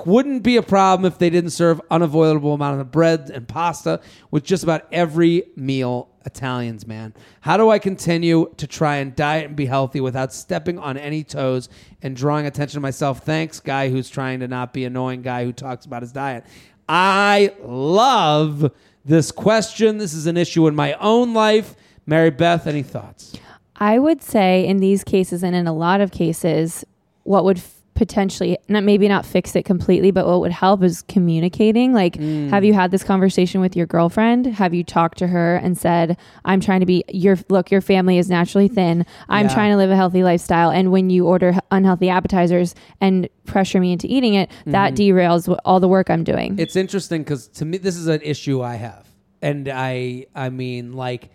wouldn't 0.06 0.42
be 0.42 0.56
a 0.56 0.62
problem 0.62 1.10
if 1.10 1.18
they 1.18 1.30
didn't 1.30 1.50
serve 1.50 1.80
unavoidable 1.90 2.54
amount 2.54 2.80
of 2.80 2.90
bread 2.90 3.30
and 3.34 3.48
pasta 3.48 4.00
with 4.30 4.44
just 4.44 4.62
about 4.62 4.86
every 4.92 5.44
meal 5.56 6.08
Italians, 6.28 6.86
man. 6.86 7.14
How 7.40 7.56
do 7.56 7.70
I 7.70 7.78
continue 7.78 8.52
to 8.58 8.66
try 8.66 8.96
and 8.96 9.16
diet 9.16 9.46
and 9.46 9.56
be 9.56 9.66
healthy 9.66 10.00
without 10.00 10.32
stepping 10.32 10.78
on 10.78 10.96
any 10.96 11.24
toes 11.24 11.68
and 12.02 12.14
drawing 12.14 12.46
attention 12.46 12.76
to 12.76 12.80
myself? 12.80 13.24
Thanks, 13.24 13.58
guy 13.60 13.88
who's 13.88 14.10
trying 14.10 14.40
to 14.40 14.48
not 14.48 14.72
be 14.72 14.84
annoying 14.84 15.22
guy 15.22 15.44
who 15.44 15.52
talks 15.52 15.86
about 15.86 16.02
his 16.02 16.12
diet. 16.12 16.44
I 16.88 17.54
love 17.62 18.70
this 19.04 19.32
question. 19.32 19.98
This 19.98 20.12
is 20.12 20.26
an 20.26 20.36
issue 20.36 20.66
in 20.66 20.74
my 20.74 20.92
own 20.94 21.32
life. 21.32 21.74
Mary 22.06 22.30
Beth, 22.30 22.66
any 22.66 22.82
thoughts? 22.82 23.34
I 23.76 23.98
would 23.98 24.22
say 24.22 24.66
in 24.66 24.78
these 24.78 25.02
cases 25.04 25.42
and 25.42 25.56
in 25.56 25.66
a 25.66 25.72
lot 25.72 26.00
of 26.00 26.10
cases, 26.10 26.84
what 27.22 27.44
would 27.44 27.60
potentially 27.98 28.56
not 28.68 28.84
maybe 28.84 29.08
not 29.08 29.26
fix 29.26 29.56
it 29.56 29.64
completely, 29.64 30.12
but 30.12 30.24
what 30.24 30.38
would 30.40 30.52
help 30.52 30.84
is 30.84 31.02
communicating. 31.02 31.92
Like, 31.92 32.14
Mm. 32.16 32.48
have 32.48 32.64
you 32.64 32.72
had 32.72 32.92
this 32.92 33.02
conversation 33.02 33.60
with 33.60 33.74
your 33.74 33.86
girlfriend? 33.86 34.46
Have 34.46 34.72
you 34.72 34.84
talked 34.84 35.18
to 35.18 35.26
her 35.26 35.56
and 35.56 35.76
said, 35.76 36.16
"I'm 36.44 36.60
trying 36.60 36.78
to 36.80 36.86
be 36.86 37.02
your 37.12 37.36
look. 37.50 37.72
Your 37.72 37.80
family 37.80 38.16
is 38.16 38.30
naturally 38.30 38.68
thin. 38.68 39.04
I'm 39.28 39.46
Yeah. 39.46 39.54
trying 39.54 39.70
to 39.72 39.76
live 39.76 39.90
a 39.90 39.96
healthy 39.96 40.22
lifestyle, 40.22 40.70
and 40.70 40.92
when 40.92 41.10
you 41.10 41.26
order 41.26 41.58
unhealthy 41.72 42.08
appetizers 42.08 42.76
and 43.00 43.28
pressure 43.46 43.80
me 43.80 43.90
into 43.92 44.06
eating 44.08 44.34
it, 44.34 44.48
that 44.66 44.94
derails 44.94 45.52
all 45.64 45.80
the 45.80 45.88
work 45.88 46.08
I'm 46.08 46.22
doing." 46.22 46.54
It's 46.56 46.76
interesting 46.76 47.22
because 47.24 47.48
to 47.48 47.64
me, 47.64 47.78
this 47.78 47.96
is 47.96 48.06
an 48.06 48.20
issue 48.22 48.62
I 48.62 48.76
have, 48.76 49.06
and 49.42 49.68
I, 49.68 50.26
I 50.36 50.50
mean, 50.50 50.92
like, 50.92 51.30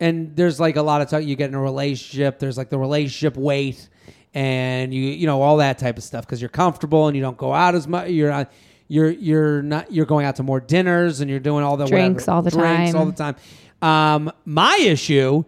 and 0.00 0.34
there's 0.34 0.58
like 0.58 0.74
a 0.74 0.82
lot 0.82 1.02
of 1.02 1.08
talk. 1.08 1.22
You 1.22 1.36
get 1.36 1.50
in 1.50 1.54
a 1.54 1.60
relationship. 1.62 2.40
There's 2.40 2.58
like 2.58 2.68
the 2.68 2.78
relationship 2.78 3.36
weight, 3.36 3.88
and 4.34 4.92
you, 4.92 5.00
you 5.02 5.26
know, 5.26 5.40
all 5.40 5.58
that 5.58 5.78
type 5.78 5.96
of 5.96 6.02
stuff 6.02 6.26
because 6.26 6.42
you're 6.42 6.48
comfortable 6.48 7.06
and 7.06 7.16
you 7.16 7.22
don't 7.22 7.36
go 7.38 7.54
out 7.54 7.74
as 7.74 7.86
much. 7.88 8.10
You're 8.10 8.30
not. 8.30 8.52
You're 8.88 9.10
you're 9.10 9.62
not. 9.62 9.92
You're 9.92 10.06
going 10.06 10.26
out 10.26 10.36
to 10.36 10.42
more 10.42 10.60
dinners 10.60 11.20
and 11.20 11.30
you're 11.30 11.40
doing 11.40 11.64
all 11.64 11.76
the 11.76 11.86
Drinks 11.86 12.26
whatever, 12.26 12.36
all 12.36 12.42
the 12.42 12.50
drinks 12.50 12.92
time. 12.92 13.00
all 13.00 13.06
the 13.06 13.12
time. 13.12 13.36
Um, 13.80 14.32
my 14.44 14.76
issue. 14.80 15.44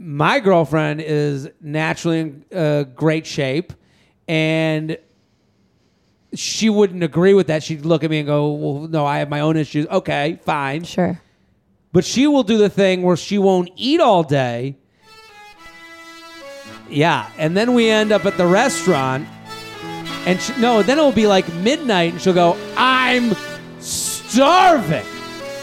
My 0.00 0.38
girlfriend 0.38 1.00
is 1.00 1.50
naturally 1.60 2.20
in 2.20 2.44
uh, 2.54 2.84
great 2.84 3.26
shape, 3.26 3.72
and 4.28 4.96
she 6.34 6.70
wouldn't 6.70 7.02
agree 7.02 7.34
with 7.34 7.48
that. 7.48 7.64
She'd 7.64 7.84
look 7.84 8.04
at 8.04 8.10
me 8.10 8.18
and 8.18 8.26
go, 8.26 8.52
"Well, 8.52 8.88
no, 8.88 9.04
I 9.04 9.18
have 9.18 9.28
my 9.28 9.40
own 9.40 9.56
issues." 9.56 9.86
Okay, 9.88 10.38
fine. 10.44 10.84
sure. 10.84 11.20
But 11.92 12.04
she 12.04 12.28
will 12.28 12.44
do 12.44 12.58
the 12.58 12.68
thing 12.68 13.02
where 13.02 13.16
she 13.16 13.38
won't 13.38 13.70
eat 13.74 14.00
all 14.00 14.22
day. 14.22 14.77
Yeah, 16.90 17.28
and 17.38 17.56
then 17.56 17.74
we 17.74 17.90
end 17.90 18.12
up 18.12 18.24
at 18.26 18.36
the 18.36 18.46
restaurant, 18.46 19.26
and 20.26 20.40
she, 20.40 20.52
no, 20.60 20.82
then 20.82 20.98
it'll 20.98 21.12
be 21.12 21.26
like 21.26 21.52
midnight, 21.54 22.12
and 22.14 22.20
she'll 22.22 22.32
go, 22.34 22.56
"I'm 22.76 23.34
starving," 23.80 25.04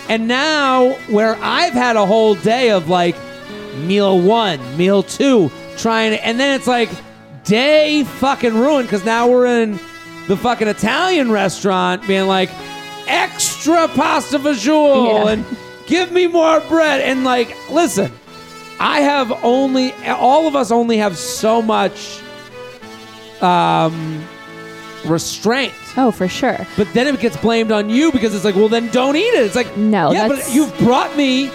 and 0.09 0.27
now 0.27 0.91
where 1.09 1.35
I've 1.41 1.73
had 1.73 1.95
a 1.95 2.05
whole 2.05 2.35
day 2.35 2.69
of 2.71 2.89
like 2.89 3.15
meal 3.79 4.19
one, 4.19 4.59
meal 4.77 5.03
two, 5.03 5.51
trying 5.77 6.11
to, 6.11 6.25
and 6.25 6.39
then 6.39 6.55
it's 6.55 6.67
like 6.67 6.89
day 7.43 8.03
fucking 8.03 8.53
ruined 8.55 8.87
because 8.87 9.05
now 9.05 9.27
we're 9.27 9.45
in 9.63 9.73
the 10.27 10.37
fucking 10.37 10.67
Italian 10.67 11.31
restaurant 11.31 12.05
being 12.07 12.27
like 12.27 12.49
extra 13.07 13.87
pasta 13.89 14.39
fagioli 14.39 15.23
Yeah. 15.25 15.31
and 15.31 15.45
give 15.85 16.11
me 16.11 16.25
more 16.27 16.59
bread 16.61 17.01
and 17.01 17.23
like 17.23 17.55
listen 17.69 18.11
I 18.79 19.01
have 19.01 19.31
only 19.43 19.93
all 20.07 20.47
of 20.47 20.55
us 20.55 20.71
only 20.71 20.97
have 20.97 21.17
so 21.17 21.61
much 21.61 22.21
um, 23.41 24.23
restraint. 25.05 25.73
Oh, 25.97 26.11
for 26.11 26.27
sure. 26.27 26.57
But 26.77 26.91
then 26.93 27.07
it 27.07 27.19
gets 27.19 27.37
blamed 27.37 27.71
on 27.71 27.89
you 27.89 28.11
because 28.11 28.35
it's 28.35 28.43
like, 28.45 28.55
well, 28.55 28.69
then 28.69 28.89
don't 28.89 29.15
eat 29.15 29.21
it. 29.21 29.45
It's 29.45 29.55
like, 29.55 29.77
No, 29.77 30.11
yeah, 30.11 30.27
but 30.27 30.53
you've 30.53 30.75
brought 30.79 31.15
me 31.15 31.49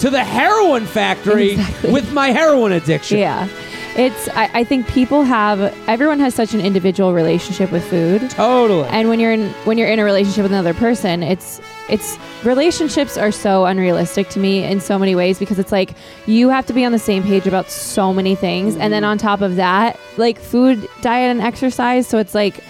to 0.00 0.10
the 0.10 0.22
heroin 0.22 0.84
factory 0.84 1.52
Exactly. 1.52 1.92
with 1.92 2.12
my 2.12 2.28
heroin 2.28 2.72
addiction. 2.72 3.18
Yeah. 3.18 3.48
It's 3.96 4.28
I, 4.28 4.50
I 4.52 4.64
think 4.64 4.86
people 4.88 5.22
have 5.22 5.74
everyone 5.88 6.20
has 6.20 6.34
such 6.34 6.52
an 6.52 6.60
individual 6.60 7.14
relationship 7.14 7.72
with 7.72 7.82
food. 7.88 8.28
Totally. 8.28 8.86
And 8.90 9.08
when 9.08 9.18
you're 9.20 9.32
in 9.32 9.48
when 9.64 9.78
you're 9.78 9.88
in 9.88 9.98
a 9.98 10.04
relationship 10.04 10.42
with 10.42 10.52
another 10.52 10.74
person, 10.74 11.22
it's 11.22 11.62
it's 11.88 12.18
relationships 12.44 13.16
are 13.16 13.30
so 13.30 13.64
unrealistic 13.66 14.28
to 14.30 14.38
me 14.40 14.64
in 14.64 14.80
so 14.80 14.98
many 14.98 15.14
ways 15.14 15.38
because 15.38 15.58
it's 15.58 15.72
like 15.72 15.90
you 16.26 16.48
have 16.48 16.66
to 16.66 16.72
be 16.72 16.84
on 16.84 16.92
the 16.92 16.98
same 16.98 17.22
page 17.22 17.46
about 17.46 17.70
so 17.70 18.12
many 18.12 18.34
things 18.34 18.74
and 18.74 18.82
Mm-hmm. 18.86 18.90
then 18.92 19.04
on 19.04 19.18
top 19.18 19.40
of 19.40 19.56
that, 19.56 19.98
like 20.16 20.38
food, 20.38 20.88
diet 21.02 21.30
and 21.30 21.40
exercise, 21.40 22.06
so 22.06 22.18
it's 22.18 22.34
like 22.34 22.62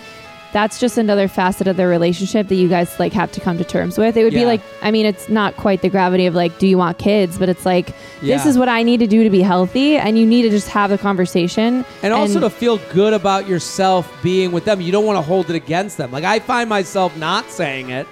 that's 0.53 0.81
just 0.81 0.97
another 0.97 1.29
facet 1.29 1.67
of 1.67 1.77
the 1.77 1.87
relationship 1.87 2.49
that 2.49 2.55
you 2.55 2.67
guys 2.69 2.99
like 2.99 3.13
have 3.13 3.31
to 3.33 3.41
come 3.41 3.59
to 3.59 3.65
terms 3.65 3.99
with. 3.99 4.17
It 4.17 4.25
would 4.25 4.33
Yeah. 4.33 4.41
be 4.41 4.47
like 4.47 4.61
I 4.81 4.91
mean, 4.91 5.05
it's 5.05 5.29
not 5.29 5.57
quite 5.57 5.83
the 5.83 5.91
gravity 5.91 6.25
of 6.27 6.35
like 6.35 6.59
do 6.59 6.67
you 6.67 6.79
want 6.79 6.97
kids, 6.99 7.37
but 7.39 7.49
it's 7.51 7.67
like 7.67 7.89
this 8.23 8.47
is 8.47 8.57
what 8.57 8.69
I 8.69 8.83
need 8.83 9.01
to 9.01 9.07
do 9.07 9.23
to 9.25 9.29
be 9.31 9.43
healthy 9.43 9.97
and 9.99 10.17
you 10.19 10.25
need 10.25 10.43
to 10.43 10.51
just 10.51 10.69
have 10.69 10.89
the 10.89 10.97
conversation 10.99 11.85
and 12.03 12.15
also 12.15 12.41
to 12.41 12.49
feel 12.49 12.79
good 12.95 13.13
about 13.13 13.47
yourself 13.47 14.11
being 14.23 14.51
with 14.53 14.65
them. 14.65 14.81
You 14.81 14.93
don't 14.93 15.05
want 15.05 15.17
to 15.19 15.23
hold 15.23 15.51
it 15.51 15.57
against 15.57 15.99
them. 15.99 16.11
Like 16.11 16.25
I 16.25 16.39
find 16.39 16.71
myself 16.71 17.15
not 17.19 17.51
saying 17.51 17.91
it, 17.91 18.07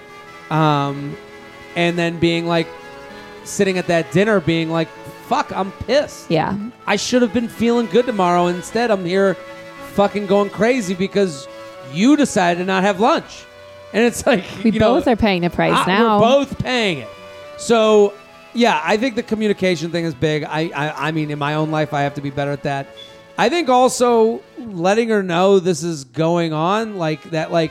um, 0.55 1.17
and 1.77 1.99
then 1.99 2.19
being 2.19 2.47
like 2.47 2.69
sitting 3.45 3.79
at 3.79 3.87
that 3.89 4.11
dinner, 4.13 4.41
being 4.41 4.71
like, 4.71 4.89
"Fuck, 5.27 5.53
I'm 5.53 5.73
pissed. 5.73 6.31
yeah. 6.31 6.57
I 6.87 6.97
should 6.97 7.23
have 7.23 7.33
been 7.33 7.49
feeling 7.49 7.87
good 7.87 8.07
tomorrow. 8.07 8.47
Instead, 8.47 8.91
I'm 8.91 9.05
here, 9.05 9.35
fucking 9.95 10.27
going 10.27 10.51
crazy 10.51 10.95
because 10.95 11.49
you 11.93 12.17
decided 12.17 12.61
to 12.61 12.65
not 12.65 12.83
have 12.85 13.01
lunch." 13.01 13.45
And 13.93 14.05
it's 14.05 14.27
like 14.31 14.45
We 14.63 14.71
you 14.73 14.81
know, 14.81 14.95
both 14.95 15.09
are 15.09 15.17
paying 15.17 15.43
the 15.43 15.51
price 15.51 15.73
I- 15.77 15.87
now. 15.87 16.21
We're 16.21 16.27
both 16.45 16.59
paying 16.59 16.99
it. 16.99 17.09
So, 17.57 18.13
yeah, 18.53 18.81
I 18.83 18.97
think 18.97 19.15
the 19.15 19.23
communication 19.23 19.91
thing 19.93 20.05
is 20.05 20.15
big. 20.15 20.43
I, 20.45 20.71
I, 20.75 21.09
I 21.09 21.13
mean, 21.13 21.31
in 21.31 21.39
my 21.39 21.55
own 21.55 21.71
life, 21.71 21.93
I 21.95 22.03
have 22.03 22.15
to 22.15 22.21
be 22.21 22.31
better 22.31 22.51
at 22.51 22.65
that. 22.65 22.89
I 23.39 23.49
think 23.49 23.69
also 23.69 24.43
letting 24.59 25.09
her 25.09 25.23
know 25.23 25.59
this 25.61 25.83
is 25.85 26.05
going 26.05 26.53
on, 26.53 26.97
like 26.97 27.23
that, 27.31 27.51
like 27.53 27.71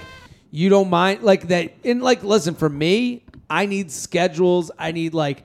you 0.55 0.69
don't 0.69 0.89
mind, 0.91 1.23
like 1.23 1.47
that. 1.47 1.73
In 1.83 1.99
like, 2.01 2.23
listen, 2.23 2.53
for 2.53 2.69
me, 2.69 3.23
I 3.49 3.65
need 3.65 3.89
schedules. 3.91 4.69
I 4.77 4.91
need 4.91 5.15
like 5.15 5.43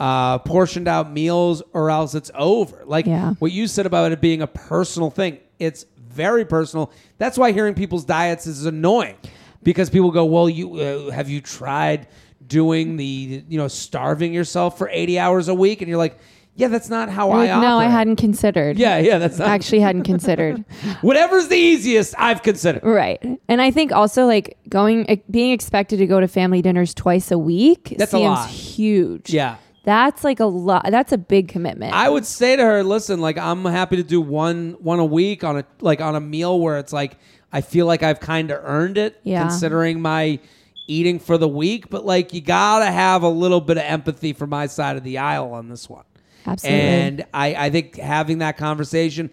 uh, 0.00 0.38
portioned 0.38 0.88
out 0.88 1.12
meals, 1.12 1.62
or 1.72 1.90
else 1.90 2.16
it's 2.16 2.30
over. 2.34 2.82
Like 2.84 3.06
Yeah. 3.06 3.34
what 3.38 3.52
you 3.52 3.68
said 3.68 3.86
about 3.86 4.10
it 4.10 4.20
being 4.20 4.42
a 4.42 4.48
personal 4.48 5.10
thing. 5.10 5.38
It's 5.60 5.86
very 6.10 6.44
personal. 6.44 6.90
That's 7.18 7.38
why 7.38 7.52
hearing 7.52 7.74
people's 7.74 8.04
diets 8.04 8.48
is 8.48 8.66
annoying 8.66 9.14
because 9.62 9.90
people 9.90 10.10
go, 10.10 10.24
"Well, 10.24 10.48
you 10.48 10.74
uh, 10.80 11.10
have 11.12 11.28
you 11.28 11.40
tried 11.40 12.08
doing 12.44 12.96
the 12.96 13.44
you 13.48 13.58
know 13.58 13.68
starving 13.68 14.32
yourself 14.34 14.76
for 14.76 14.88
80 14.90 15.20
hours 15.20 15.46
a 15.46 15.54
week?" 15.54 15.82
And 15.82 15.88
you're 15.88 15.98
like, 15.98 16.18
"Yeah, 16.58 16.68
that's 16.68 16.90
not 16.90 17.08
how 17.08 17.30
Like, 17.30 17.48
I 17.48 17.60
no, 17.62 17.78
I 17.78 17.86
hadn't 17.86 18.16
considered. 18.16 18.78
Yeah, 18.78 18.98
yeah, 18.98 19.16
that's 19.18 19.38
not 19.38 19.48
actually 19.48 19.80
hadn't 19.80 20.02
considered. 20.02 20.64
whatever's 21.00 21.48
the 21.48 21.56
easiest. 21.56 22.14
I've 22.18 22.42
considered. 22.42 22.82
right. 22.84 23.18
And 23.48 23.62
I 23.62 23.70
think 23.70 23.92
also 23.92 24.26
like 24.26 24.58
going, 24.68 25.08
eh, 25.08 25.16
being 25.30 25.52
expected 25.52 25.96
to 25.98 26.06
go 26.06 26.20
to 26.20 26.28
family 26.28 26.60
dinners 26.60 26.92
twice 26.92 27.30
a 27.30 27.38
week 27.38 27.94
That's 27.96 28.12
a 28.12 28.16
seems 28.16 28.24
lot. 28.24 28.50
huge. 28.50 29.30
Yeah. 29.32 29.56
That's 29.84 30.22
like 30.24 30.38
a 30.40 30.44
lot. 30.44 30.84
That's 30.90 31.12
a 31.12 31.18
big 31.18 31.48
commitment. 31.48 31.94
I 31.94 32.10
would 32.10 32.26
say 32.26 32.56
to 32.56 32.62
her, 32.62 32.82
listen, 32.82 33.20
like 33.22 33.38
I'm 33.38 33.64
happy 33.64 33.96
to 33.96 34.02
do 34.02 34.20
one 34.20 34.76
one 34.80 34.98
a 34.98 35.04
week 35.04 35.44
on 35.44 35.58
a 35.60 35.64
like 35.80 36.02
on 36.02 36.14
a 36.14 36.20
meal 36.20 36.60
where 36.60 36.76
it's 36.78 36.92
like 36.92 37.16
I 37.52 37.62
feel 37.62 37.86
like 37.86 38.02
I've 38.02 38.20
kind 38.20 38.50
of 38.50 38.60
earned 38.62 38.98
it 38.98 39.18
Yeah. 39.22 39.48
considering 39.48 40.02
my 40.02 40.40
eating 40.88 41.18
for 41.18 41.38
the 41.38 41.48
week, 41.48 41.88
but 41.90 42.04
like 42.04 42.34
you 42.34 42.40
got 42.42 42.80
to 42.80 42.86
have 42.90 43.22
a 43.22 43.28
little 43.28 43.60
bit 43.62 43.78
of 43.78 43.84
empathy 43.84 44.32
for 44.34 44.46
my 44.46 44.66
side 44.66 44.96
of 44.96 45.04
the 45.04 45.18
aisle 45.18 45.52
on 45.52 45.68
this 45.68 45.88
one. 45.88 46.04
Absolutely. 46.48 46.80
And 46.80 47.26
I, 47.32 47.66
I 47.66 47.70
think 47.70 47.96
having 47.96 48.38
that 48.38 48.56
conversation, 48.56 49.30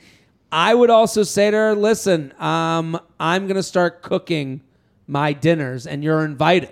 I 0.51 0.73
would 0.73 0.89
also 0.89 1.23
say 1.23 1.51
to 1.51 1.57
her, 1.57 1.75
listen, 1.75 2.33
um, 2.39 2.99
I'm 3.19 3.47
going 3.47 3.55
to 3.55 3.63
start 3.63 4.01
cooking 4.01 4.61
my 5.07 5.33
dinners 5.33 5.87
and 5.87 6.03
you're 6.03 6.23
invited. 6.23 6.71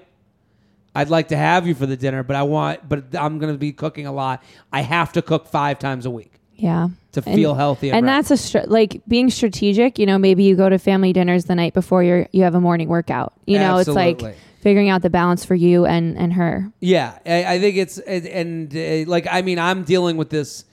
I'd 0.96 1.10
like 1.10 1.30
to 1.30 1.38
have 1.38 1.66
you 1.68 1.74
for 1.74 1.86
the 1.86 1.98
dinner, 1.98 2.24
but 2.24 2.36
I 2.36 2.44
want, 2.44 2.88
but 2.88 3.16
I'm 3.16 3.40
going 3.40 3.52
to 3.52 3.58
be 3.58 3.72
cooking 3.72 4.06
a 4.06 4.12
lot. 4.12 4.44
I 4.72 4.82
have 4.82 5.14
to 5.14 5.22
cook 5.22 5.48
five 5.48 5.80
times 5.80 6.06
a 6.06 6.12
week 6.12 6.34
yeah. 6.56 6.90
to 7.14 7.22
feel 7.22 7.56
healthy. 7.56 7.92
And 7.92 8.08
that's 8.08 8.32
a 8.32 8.38
str- 8.38 8.68
like 8.68 9.02
being 9.08 9.30
strategic. 9.30 9.98
You 9.98 10.06
know, 10.06 10.18
maybe 10.18 10.44
you 10.44 10.56
go 10.56 10.70
to 10.70 10.78
family 10.78 11.12
dinners 11.12 11.46
the 11.46 11.56
night 11.56 11.74
before 11.74 12.04
you're, 12.04 12.28
you 12.32 12.44
have 12.44 12.56
a 12.56 12.62
morning 12.62 12.90
workout. 12.90 13.34
You 13.46 13.60
know, 13.60 13.78
it's 13.78 13.90
like 13.90 14.22
figuring 14.64 14.90
out 14.90 15.02
the 15.02 15.10
balance 15.10 15.44
for 15.44 15.56
you 15.56 15.86
and 15.86 16.18
and 16.18 16.34
her. 16.34 16.72
Yeah, 16.80 17.20
I, 17.26 17.56
I 17.56 17.60
think 17.60 17.76
it's 17.76 18.00
and, 18.00 18.26
and 18.26 18.76
uh, 19.08 19.12
like 19.12 19.28
I 19.30 19.42
mean 19.42 19.60
I'm 19.60 19.84
dealing 19.84 20.18
with 20.18 20.30
this 20.30 20.66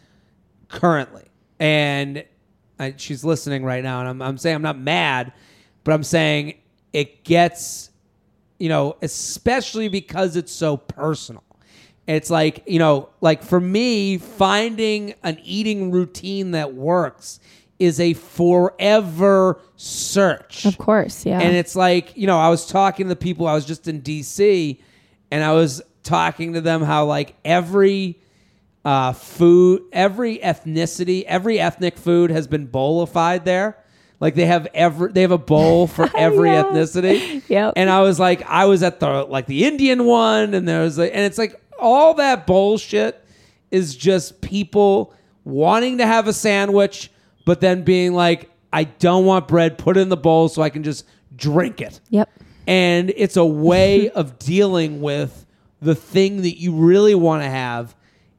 currently, 0.68 1.24
and 1.58 2.24
I, 2.78 2.94
she's 2.96 3.24
listening 3.24 3.64
right 3.64 3.82
now, 3.82 4.00
and 4.00 4.08
I'm 4.08 4.22
I'm 4.22 4.38
saying 4.38 4.56
I'm 4.56 4.62
not 4.62 4.78
mad, 4.78 5.32
but 5.82 5.92
I'm 5.92 6.04
saying 6.04 6.54
it 6.92 7.24
gets, 7.24 7.90
you 8.58 8.68
know, 8.68 8.96
especially 9.02 9.88
because 9.88 10.36
it's 10.36 10.52
so 10.52 10.76
personal. 10.76 11.44
It's 12.06 12.30
like 12.30 12.62
you 12.66 12.78
know, 12.78 13.10
like 13.20 13.42
for 13.42 13.60
me, 13.60 14.18
finding 14.18 15.14
an 15.24 15.38
eating 15.42 15.90
routine 15.90 16.52
that 16.52 16.74
works 16.74 17.40
is 17.80 17.98
a 17.98 18.12
forever 18.14 19.58
search. 19.76 20.64
Of 20.66 20.78
course, 20.78 21.24
yeah. 21.26 21.40
And 21.40 21.56
it's 21.56 21.74
like, 21.74 22.16
you 22.16 22.26
know, 22.26 22.38
I 22.38 22.48
was 22.48 22.66
talking 22.66 23.06
to 23.06 23.08
the 23.08 23.16
people, 23.16 23.46
I 23.46 23.54
was 23.54 23.64
just 23.64 23.88
in 23.88 24.02
DC, 24.02 24.78
and 25.30 25.42
I 25.42 25.52
was 25.52 25.82
talking 26.02 26.52
to 26.54 26.60
them 26.60 26.82
how, 26.82 27.06
like, 27.06 27.34
every 27.44 28.20
uh, 28.84 29.12
food, 29.12 29.82
every 29.92 30.38
ethnicity, 30.38 31.24
every 31.24 31.58
ethnic 31.58 31.96
food 31.98 32.30
has 32.30 32.46
been 32.46 32.66
bowlified 32.66 33.44
there. 33.44 33.76
Like 34.20 34.34
they 34.34 34.46
have 34.46 34.66
every, 34.74 35.12
they 35.12 35.22
have 35.22 35.30
a 35.32 35.38
bowl 35.38 35.86
for 35.86 36.08
every 36.16 36.50
Yeah. 36.50 36.64
ethnicity. 36.64 37.42
Yep. 37.48 37.74
And 37.76 37.88
I 37.90 38.02
was 38.02 38.18
like, 38.18 38.42
I 38.48 38.66
was 38.66 38.82
at 38.82 39.00
the 39.00 39.24
like 39.24 39.46
the 39.46 39.64
Indian 39.64 40.04
one, 40.04 40.54
and 40.54 40.66
there 40.68 40.80
was 40.82 40.96
like, 40.98 41.10
and 41.14 41.22
it's 41.22 41.38
like 41.38 41.58
all 41.78 42.14
that 42.14 42.46
bullshit 42.46 43.22
is 43.70 43.94
just 43.96 44.40
people 44.42 45.14
wanting 45.44 45.98
to 45.98 46.06
have 46.06 46.26
a 46.28 46.32
sandwich, 46.34 47.10
but 47.50 47.60
then 47.60 47.82
being 47.82 48.12
like, 48.12 48.48
I 48.72 48.84
don't 48.84 49.24
want 49.24 49.48
bread, 49.48 49.76
put 49.76 49.96
it 49.96 50.00
in 50.02 50.08
the 50.08 50.16
bowl 50.16 50.48
so 50.48 50.62
I 50.62 50.70
can 50.70 50.84
just 50.84 51.04
drink 51.34 51.80
it. 51.80 51.98
yep. 52.08 52.30
And 52.68 53.12
it's 53.16 53.36
a 53.36 53.44
way 53.44 54.08
of 54.14 54.38
dealing 54.38 55.00
with 55.00 55.46
the 55.82 55.96
thing 55.96 56.42
that 56.42 56.60
you 56.60 56.72
really 56.72 57.16
want 57.16 57.42
to 57.42 57.50
have 57.50 57.96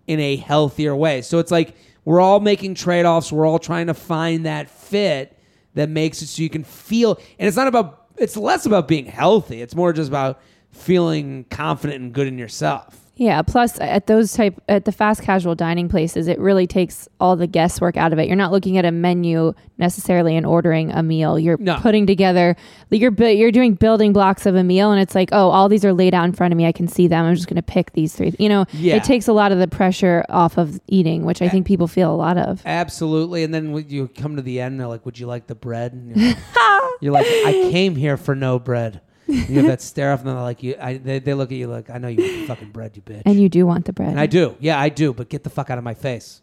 in 0.08 0.21
a 0.21 0.38
healthier 0.38 0.95
way. 0.95 1.24
So 1.24 1.39
it's 1.39 1.52
like 1.52 1.76
we're 2.06 2.21
all 2.21 2.39
making 2.39 2.76
trade 2.76 3.06
offs. 3.06 3.34
We're 3.34 3.45
all 3.45 3.60
trying 3.60 3.88
to 3.88 3.93
find 3.93 4.45
that 4.45 4.69
fit 4.69 5.38
that 5.74 5.89
makes 5.89 6.21
it 6.21 6.28
so 6.28 6.41
you 6.41 6.50
can 6.50 6.63
feel. 6.63 7.19
And 7.38 7.50
it's 7.50 7.58
not 7.58 7.67
about, 7.67 8.06
it's 8.15 8.38
less 8.38 8.65
about 8.65 8.88
being 8.88 9.08
healthy. 9.08 9.62
It's 9.62 9.76
more 9.76 9.91
just 9.91 10.08
about 10.08 10.39
feeling 10.69 11.43
confident 11.50 12.02
and 12.02 12.13
good 12.13 12.28
in 12.28 12.38
yourself. 12.38 12.97
Yeah. 13.21 13.43
Plus, 13.43 13.79
uh, 13.79 13.84
at 13.84 14.07
those 14.07 14.34
type 14.34 14.60
at 14.67 14.86
the 14.86 14.91
fast 14.91 15.21
casual 15.21 15.53
dining 15.53 15.88
places, 15.88 16.27
it 16.27 16.39
really 16.39 16.65
takes 16.65 17.07
all 17.19 17.36
the 17.36 17.45
guesswork 17.45 17.95
out 17.95 18.12
of 18.13 18.17
it. 18.17 18.25
You're 18.25 18.36
not 18.36 18.51
looking 18.51 18.79
at 18.79 18.84
a 18.86 18.91
menu 18.91 19.53
necessarily 19.77 20.36
and 20.36 20.43
ordering 20.43 20.91
a 20.91 21.03
meal. 21.03 21.38
You're 21.38 21.57
No. 21.60 21.75
putting 21.77 22.07
together. 22.07 22.55
You're 22.89 23.13
you're 23.29 23.51
doing 23.51 23.75
building 23.75 24.12
blocks 24.12 24.47
of 24.47 24.55
a 24.55 24.63
meal, 24.63 24.91
and 24.91 24.99
it's 24.99 25.13
like, 25.13 25.29
oh, 25.34 25.49
all 25.51 25.69
these 25.69 25.86
are 25.86 25.93
laid 25.93 26.15
out 26.15 26.25
in 26.25 26.34
front 26.34 26.51
of 26.51 26.57
me. 26.57 26.65
I 26.65 26.71
can 26.71 26.88
see 26.88 27.07
them. 27.07 27.23
I'm 27.25 27.36
just 27.36 27.47
going 27.47 27.57
to 27.57 27.62
pick 27.62 27.93
these 27.93 28.15
three. 28.15 28.34
You 28.39 28.49
know, 28.49 28.65
Yeah. 28.73 28.95
it 28.95 29.03
takes 29.03 29.27
a 29.27 29.34
lot 29.34 29.51
of 29.51 29.60
the 29.60 29.67
pressure 29.67 30.25
off 30.27 30.57
of 30.57 30.79
eating, 30.88 31.23
which 31.23 31.43
I 31.43 31.47
think 31.49 31.67
people 31.67 31.88
feel 31.88 32.12
a 32.12 32.17
lot 32.17 32.39
of. 32.39 32.63
Absolutely. 32.65 33.43
And 33.43 33.53
then 33.53 33.71
when 33.71 33.88
you 33.88 34.07
come 34.07 34.36
to 34.36 34.41
the 34.41 34.60
end, 34.60 34.79
they're 34.79 34.88
like, 34.88 35.05
Would 35.05 35.19
you 35.19 35.27
like 35.27 35.45
the 35.45 35.53
bread? 35.55 35.93
And 35.93 36.15
you're 36.15 36.27
like, 36.27 36.38
you're 37.01 37.13
like, 37.13 37.27
I 37.27 37.69
came 37.71 37.95
here 37.95 38.17
for 38.17 38.34
no 38.36 38.57
bread. 38.57 39.01
You 39.32 39.57
have 39.59 39.67
that 39.67 39.82
stare 39.82 40.13
off, 40.13 40.19
and 40.19 40.29
they're 40.29 40.36
like, 40.36 40.61
you, 40.63 40.75
I, 40.79 40.97
they, 40.97 41.19
they 41.19 41.34
look 41.34 41.51
at 41.51 41.57
you 41.57 41.67
like, 41.67 41.89
I 41.89 41.97
know 41.97 42.07
you 42.07 42.21
want 42.23 42.41
the 42.41 42.47
fucking 42.47 42.71
bread, 42.71 42.95
you 42.95 43.01
bitch. 43.01 43.23
And 43.25 43.39
you 43.39 43.49
do 43.49 43.65
want 43.65 43.86
the 43.86 43.93
bread. 43.93 44.09
And 44.09 44.19
I 44.19 44.25
do. 44.25 44.55
Yeah, 44.59 44.79
I 44.79 44.89
do. 44.89 45.13
But 45.13 45.29
get 45.29 45.43
the 45.43 45.49
fuck 45.49 45.69
out 45.69 45.77
of 45.77 45.84
my 45.84 45.93
face. 45.93 46.41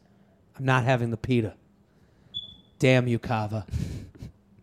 I'm 0.59 0.65
not 0.65 0.85
having 0.85 1.11
the 1.11 1.17
pita. 1.17 1.55
Damn 2.79 3.07
you, 3.07 3.19
Cava. 3.19 3.67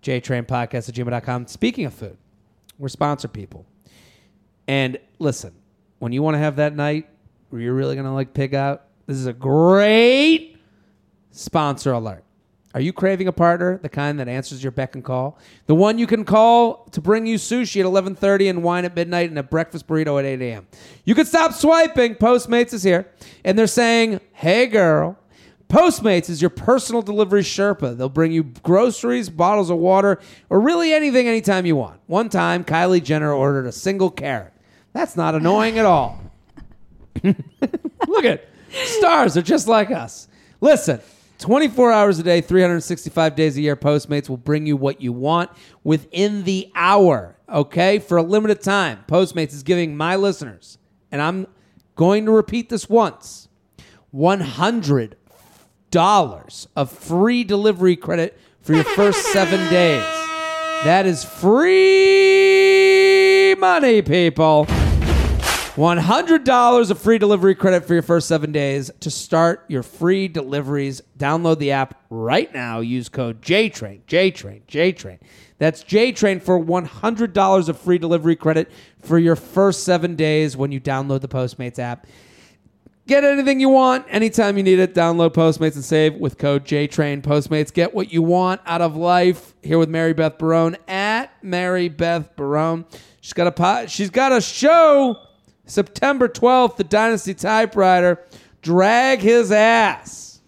JTrain 0.02 0.46
Podcast 0.46 0.90
at 0.90 0.96
gmail.com. 0.96 1.48
Speaking 1.48 1.86
of 1.86 1.94
food, 1.94 2.18
we're 2.78 2.90
sponsor 2.90 3.28
people. 3.28 3.66
And 4.68 4.98
listen, 5.20 5.54
when 6.00 6.12
you 6.12 6.22
want 6.22 6.36
to 6.36 6.40
have 6.40 6.58
that 6.58 6.76
night 6.76 7.08
where 7.50 7.62
you're 7.62 7.74
really 7.74 7.96
going 7.96 8.06
to 8.06 8.12
like 8.12 8.34
pig 8.34 8.54
out, 8.54 8.84
this 9.08 9.18
is 9.18 9.26
a 9.26 9.34
great 9.34 10.58
sponsor 11.32 11.94
alert. 11.94 12.25
Are 12.76 12.82
you 12.82 12.92
craving 12.92 13.30
a 13.30 13.32
partner, 13.32 13.78
the 13.78 13.88
kind 13.88 14.20
that 14.20 14.28
answers 14.28 14.62
your 14.62 14.74
beck 14.74 14.96
and 14.96 15.04
call? 15.04 15.40
The 15.66 15.74
one 15.74 15.98
you 15.98 16.06
can 16.06 16.26
call 16.26 16.86
to 16.92 17.00
bring 17.00 17.26
you 17.26 17.38
sushi 17.38 17.80
at 17.80 17.86
11:30 17.86 18.50
and 18.50 18.64
wine 18.64 18.84
at 18.84 18.94
midnight 18.94 19.30
and 19.30 19.40
a 19.40 19.44
breakfast 19.44 19.88
burrito 19.88 20.20
at 20.20 20.26
8 20.26 20.42
a.m. 20.42 20.68
You 21.06 21.16
can 21.16 21.26
stop 21.26 21.54
swiping. 21.54 22.16
Postmates 22.16 22.74
is 22.74 22.84
here, 22.84 23.08
and 23.46 23.58
they're 23.58 23.66
saying, 23.66 24.20
"Hey, 24.34 24.68
girl, 24.68 25.18
Postmates 25.70 26.30
is 26.30 26.42
your 26.42 26.50
personal 26.50 27.02
delivery 27.02 27.44
Sherpa. 27.44 27.98
They'll 27.98 28.10
bring 28.10 28.34
you 28.34 28.44
groceries, 28.44 29.30
bottles 29.30 29.70
of 29.70 29.78
water, 29.78 30.20
or 30.50 30.60
really 30.60 30.92
anything 30.92 31.30
anytime 31.30 31.66
you 31.66 31.78
want. 31.78 32.02
One 32.08 32.28
time, 32.28 32.66
Kylie 32.66 33.02
Jenner 33.02 33.32
ordered 33.32 33.68
a 33.68 33.72
single 33.72 34.12
carrot. 34.12 34.52
That's 34.92 35.16
not 35.16 35.34
annoying 35.34 35.80
at 35.80 35.86
all. 35.86 36.20
Look 37.24 38.26
at 38.26 38.44
stars 38.74 39.38
are 39.38 39.42
just 39.42 39.70
like 39.70 39.92
us. 39.92 40.28
Listen, 40.60 41.00
24 41.40 41.92
hours 41.92 42.20
a 42.20 42.24
day, 42.24 42.42
365 42.42 43.36
days 43.36 43.58
a 43.58 43.62
year, 43.62 43.76
Postmates 43.76 44.30
will 44.30 44.38
bring 44.38 44.66
you 44.66 44.78
what 44.78 45.02
you 45.02 45.12
want 45.12 45.52
within 45.84 46.44
the 46.44 46.72
hour. 46.76 47.38
Okay, 47.50 48.00
for 48.00 48.18
a 48.18 48.24
limited 48.24 48.62
time, 48.62 49.04
Postmates 49.08 49.54
is 49.54 49.64
giving 49.64 49.96
my 49.98 50.16
listeners, 50.16 50.78
and 51.12 51.22
I'm 51.22 51.48
going 51.96 52.26
to 52.26 52.32
repeat 52.32 52.70
this 52.70 52.90
once, 52.90 53.48
100 54.12 55.18
dollars 55.92 56.68
of 56.76 56.92
free 56.92 57.44
delivery 57.46 57.96
credit 57.96 58.38
for 58.62 58.74
your 58.74 58.84
first 58.84 59.26
seven 59.32 59.60
days. 59.70 60.04
That 60.84 61.06
is 61.06 61.24
free 61.24 62.76
money, 63.56 64.02
people. 64.02 64.68
$100 65.76 66.90
of 66.90 67.00
free 67.02 67.18
delivery 67.18 67.54
credit 67.54 67.84
for 67.86 67.94
your 67.94 68.02
first 68.02 68.30
seven 68.30 68.54
days 68.54 68.90
to 69.02 69.12
start 69.12 69.66
your 69.68 69.84
free 69.84 70.30
deliveries. 70.30 71.02
Download 71.18 71.60
the 71.60 71.72
app 71.72 72.02
right 72.10 72.54
now. 72.54 72.80
Use 72.80 73.10
code 73.10 73.42
JTRAIN, 73.42 74.00
JTRAIN, 74.08 74.62
JTRAIN. 74.70 75.20
That's 75.58 75.84
JTRAIN 75.84 76.42
for 76.42 76.58
$100 76.58 77.68
of 77.68 77.78
free 77.78 77.98
delivery 77.98 78.38
credit 78.38 78.72
for 79.02 79.20
your 79.20 79.36
first 79.36 79.84
seven 79.84 80.16
days 80.16 80.56
when 80.56 80.72
you 80.72 80.80
download 80.80 81.20
the 81.20 81.28
Postmates 81.28 81.78
app. 81.78 82.08
Get 83.06 83.26
anything 83.26 83.60
you 83.60 83.68
want 83.68 84.06
anytime 84.10 84.56
you 84.56 84.64
need 84.64 84.80
it. 84.80 84.96
Download 84.96 85.32
Postmates 85.32 85.76
and 85.76 85.84
save 85.84 86.16
with 86.16 86.38
code 86.38 86.64
JTRAIN. 86.64 87.22
Postmates, 87.22 87.74
get 87.74 87.94
what 87.94 88.14
you 88.14 88.22
want 88.22 88.62
out 88.66 88.80
of 88.80 88.96
life. 88.96 89.54
Here 89.62 89.78
with 89.78 89.90
Mary 89.90 90.14
Beth 90.14 90.38
Barone 90.38 90.78
at 90.88 91.32
Mary 91.44 91.90
Beth 91.90 92.34
Barone. 92.38 92.86
She's 93.20 93.34
got 93.34 93.48
a 93.48 93.52
pot. 93.52 93.92
She's 93.92 94.10
got 94.10 94.32
a 94.32 94.40
show 94.40 95.25
September 95.66 96.28
12th. 96.28 96.78
The 96.78 96.84
Dynasty 96.84 97.34
Typewriter. 97.34 98.24
Drag 98.62 99.20
his 99.20 99.52
ass. 99.52 100.42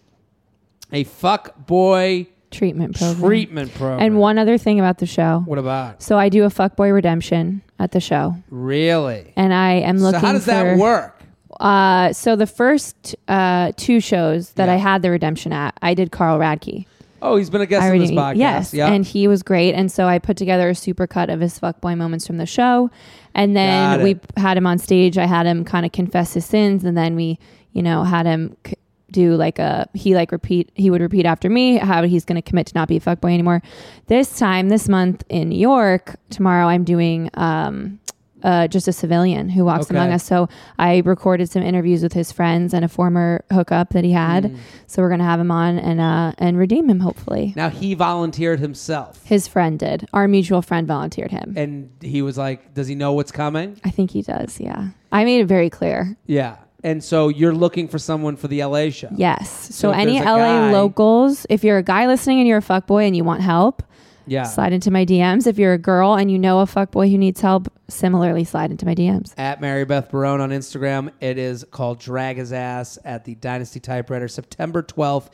A 0.91 1.03
fuck 1.03 1.67
boy 1.67 2.27
Treatment 2.49 2.95
program. 2.97 3.21
treatment 3.21 3.73
program. 3.73 3.99
And 3.99 4.17
one 4.19 4.37
other 4.37 4.57
thing 4.57 4.79
about 4.79 4.99
the 4.99 5.05
show. 5.05 5.43
What 5.45 5.59
about? 5.59 6.01
So 6.01 6.17
I 6.17 6.29
do 6.29 6.45
a 6.45 6.49
fuckboy 6.49 6.93
redemption 6.93 7.61
at 7.77 7.91
the 7.91 7.99
show, 7.99 8.35
Really? 8.49 9.33
and 9.35 9.53
I 9.53 9.73
am 9.73 9.97
looking. 9.97 10.21
So 10.21 10.25
how 10.25 10.31
does 10.33 10.45
for, 10.45 10.51
that 10.51 10.77
work? 10.77 11.21
Uh, 11.59 12.13
so 12.13 12.35
the 12.37 12.47
first 12.47 13.15
uh, 13.27 13.73
two 13.75 13.99
shows 13.99 14.51
that 14.53 14.67
Yeah. 14.67 14.73
I 14.73 14.77
had 14.77 15.01
the 15.01 15.11
redemption 15.11 15.51
at, 15.51 15.77
I 15.81 15.93
did 15.93 16.11
Carl 16.11 16.39
Radke. 16.39 16.85
Oh, 17.21 17.35
he's 17.35 17.49
been 17.49 17.61
a 17.61 17.65
guest 17.65 17.83
on 17.91 17.97
this 17.97 18.11
podcast. 18.11 18.35
Yes, 18.37 18.73
yeah. 18.73 18.87
and 18.91 19.05
he 19.05 19.27
was 19.27 19.41
great. 19.43 19.73
And 19.73 19.91
so 19.91 20.05
I 20.05 20.19
put 20.19 20.37
together 20.37 20.69
a 20.69 20.75
super 20.75 21.07
cut 21.07 21.29
of 21.29 21.39
his 21.39 21.59
fuckboy 21.59 21.97
moments 21.97 22.27
from 22.27 22.37
the 22.37 22.45
show, 22.45 22.89
and 23.33 23.55
then 23.55 24.03
we 24.03 24.19
had 24.35 24.57
him 24.57 24.67
on 24.67 24.77
stage. 24.77 25.17
I 25.17 25.25
had 25.25 25.45
him 25.45 25.65
kind 25.65 25.85
of 25.85 25.91
confess 25.91 26.33
his 26.33 26.45
sins, 26.45 26.83
and 26.83 26.97
then 26.97 27.15
we, 27.15 27.39
you 27.73 27.81
know, 27.81 28.03
had 28.03 28.25
him 28.25 28.55
c- 28.65 28.75
do 29.09 29.35
like 29.35 29.57
a 29.57 29.87
he 29.93 30.13
like 30.15 30.31
repeat. 30.31 30.69
He 30.75 30.89
would 30.89 31.01
repeat 31.01 31.25
after 31.25 31.49
me 31.49 31.77
how 31.77 32.03
he's 32.03 32.25
going 32.25 32.35
to 32.35 32.41
commit 32.41 32.67
to 32.67 32.73
not 32.75 32.87
be 32.87 32.97
a 32.97 32.99
fuckboy 32.99 33.33
anymore. 33.33 33.61
This 34.07 34.37
time, 34.37 34.69
this 34.69 34.87
month 34.87 35.23
in 35.29 35.49
New 35.49 35.59
York, 35.59 36.17
tomorrow 36.29 36.67
I'm 36.67 36.83
doing. 36.83 37.29
um 37.33 37.99
uh, 38.47 38.67
just 38.67 38.87
a 38.87 38.93
civilian 38.93 39.49
who 39.49 39.63
walks 39.65 39.85
Okay. 39.87 39.95
among 39.95 40.11
us. 40.13 40.23
So 40.23 40.47
I 40.79 41.01
recorded 41.05 41.49
some 41.51 41.61
interviews 41.61 42.01
with 42.01 42.13
his 42.13 42.31
friends 42.31 42.73
and 42.73 42.83
a 42.83 42.87
former 42.87 43.43
hookup 43.51 43.89
that 43.91 44.03
he 44.03 44.11
had. 44.13 44.45
Mm. 44.45 44.57
So 44.87 45.01
we're 45.01 45.09
gonna 45.09 45.25
have 45.25 45.39
him 45.39 45.51
on 45.51 45.77
and 45.77 45.99
uh, 45.99 46.31
and 46.39 46.57
redeem 46.57 46.89
him 46.89 46.99
hopefully. 47.01 47.53
now 47.55 47.69
he 47.69 47.93
volunteered 47.93 48.59
himself. 48.59 49.23
His 49.25 49.47
friend 49.47 49.77
did. 49.77 50.07
Our 50.13 50.27
mutual 50.27 50.61
friend 50.61 50.87
volunteered 50.87 51.31
him. 51.31 51.53
and 51.57 51.89
he 52.01 52.21
was 52.21 52.37
like, 52.37 52.73
"Does 52.73 52.87
he 52.87 52.95
know 52.95 53.11
what's 53.13 53.31
coming?" 53.31 53.79
I 53.83 53.89
think 53.91 54.11
he 54.11 54.21
does. 54.23 54.59
Yeah. 54.59 54.89
I 55.11 55.25
made 55.25 55.41
it 55.41 55.45
very 55.47 55.69
clear. 55.69 56.15
Yeah. 56.25 56.55
And 56.83 57.03
so 57.03 57.27
you're 57.27 57.55
looking 57.55 57.87
for 57.87 57.99
someone 57.99 58.35
for 58.37 58.47
the 58.47 58.63
LA 58.63 58.91
show. 58.91 59.09
Yes. 59.15 59.49
So 59.75 59.89
So, 59.89 59.91
any 59.91 60.19
LA 60.19 60.23
guy- 60.37 60.71
locals, 60.71 61.45
if 61.49 61.63
you're 61.63 61.79
a 61.79 61.83
guy 61.83 62.05
listening 62.07 62.39
and 62.39 62.47
you're 62.47 62.59
a 62.59 62.61
fuckboy 62.61 63.07
and 63.07 63.15
you 63.17 63.23
want 63.23 63.41
help, 63.41 63.81
Yeah. 64.27 64.43
slide 64.43 64.73
into 64.73 64.91
my 64.91 65.05
DMs. 65.05 65.47
If 65.47 65.57
you're 65.57 65.73
a 65.73 65.77
girl 65.77 66.15
and 66.15 66.29
you 66.29 66.37
know 66.37 66.59
a 66.59 66.65
fuckboy 66.65 67.09
who 67.09 67.17
needs 67.17 67.41
help, 67.41 67.71
similarly 67.87 68.43
slide 68.43 68.71
into 68.71 68.85
my 68.85 68.93
DMs. 68.93 69.33
At 69.37 69.61
Mary 69.61 69.85
Beth 69.85 70.09
Barone 70.11 70.41
on 70.41 70.49
Instagram. 70.49 71.11
It 71.19 71.37
is 71.37 71.65
called 71.71 71.99
Drag 71.99 72.37
His 72.37 72.53
Ass 72.53 72.99
at 73.05 73.25
the 73.25 73.35
Dynasty 73.35 73.79
Typewriter, 73.79 74.27
September 74.27 74.83
12th. 74.83 75.29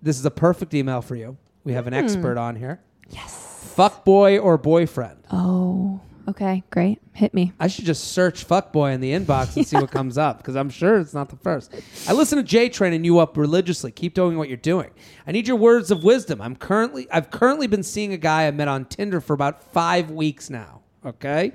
This 0.00 0.18
is 0.18 0.24
a 0.24 0.30
perfect 0.30 0.74
email 0.74 1.02
for 1.02 1.14
you. 1.14 1.36
We 1.64 1.74
have 1.74 1.86
an 1.86 1.92
hmm. 1.92 2.00
expert 2.00 2.38
on 2.38 2.56
here. 2.56 2.80
Yes. 3.10 3.72
Fuck 3.74 4.04
boy 4.04 4.38
or 4.38 4.58
boyfriend. 4.58 5.18
Oh, 5.30 6.00
okay. 6.28 6.62
Great. 6.70 7.00
Hit 7.12 7.34
me. 7.34 7.52
I 7.60 7.68
should 7.68 7.84
just 7.84 8.12
search 8.12 8.46
fuckboy 8.46 8.94
in 8.94 9.00
the 9.00 9.12
inbox 9.12 9.56
and 9.56 9.66
see 9.66 9.76
what 9.76 9.90
comes 9.92 10.16
up 10.18 10.38
because 10.38 10.56
I'm 10.56 10.70
sure 10.70 10.98
it's 10.98 11.14
not 11.14 11.28
the 11.28 11.36
first. 11.36 11.74
I 12.08 12.12
listen 12.12 12.38
to 12.38 12.44
J 12.44 12.68
Train 12.68 12.92
and 12.92 13.04
you 13.04 13.18
up 13.18 13.36
religiously. 13.36 13.92
Keep 13.92 14.14
doing 14.14 14.36
what 14.36 14.48
you're 14.48 14.56
doing. 14.56 14.90
I 15.26 15.32
need 15.32 15.46
your 15.46 15.56
words 15.56 15.90
of 15.90 16.04
wisdom. 16.04 16.40
I'm 16.40 16.56
currently 16.56 17.06
I've 17.10 17.30
currently 17.30 17.66
been 17.66 17.82
seeing 17.82 18.12
a 18.12 18.18
guy 18.18 18.46
I 18.46 18.50
met 18.50 18.68
on 18.68 18.84
Tinder 18.84 19.20
for 19.20 19.34
about 19.34 19.62
five 19.72 20.10
weeks 20.10 20.50
now. 20.50 20.80
Okay, 21.04 21.52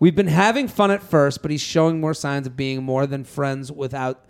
we've 0.00 0.16
been 0.16 0.26
having 0.26 0.66
fun 0.66 0.90
at 0.90 1.02
first, 1.02 1.40
but 1.40 1.50
he's 1.50 1.60
showing 1.60 2.00
more 2.00 2.14
signs 2.14 2.46
of 2.46 2.56
being 2.56 2.82
more 2.82 3.06
than 3.06 3.22
friends 3.22 3.70
without 3.70 4.24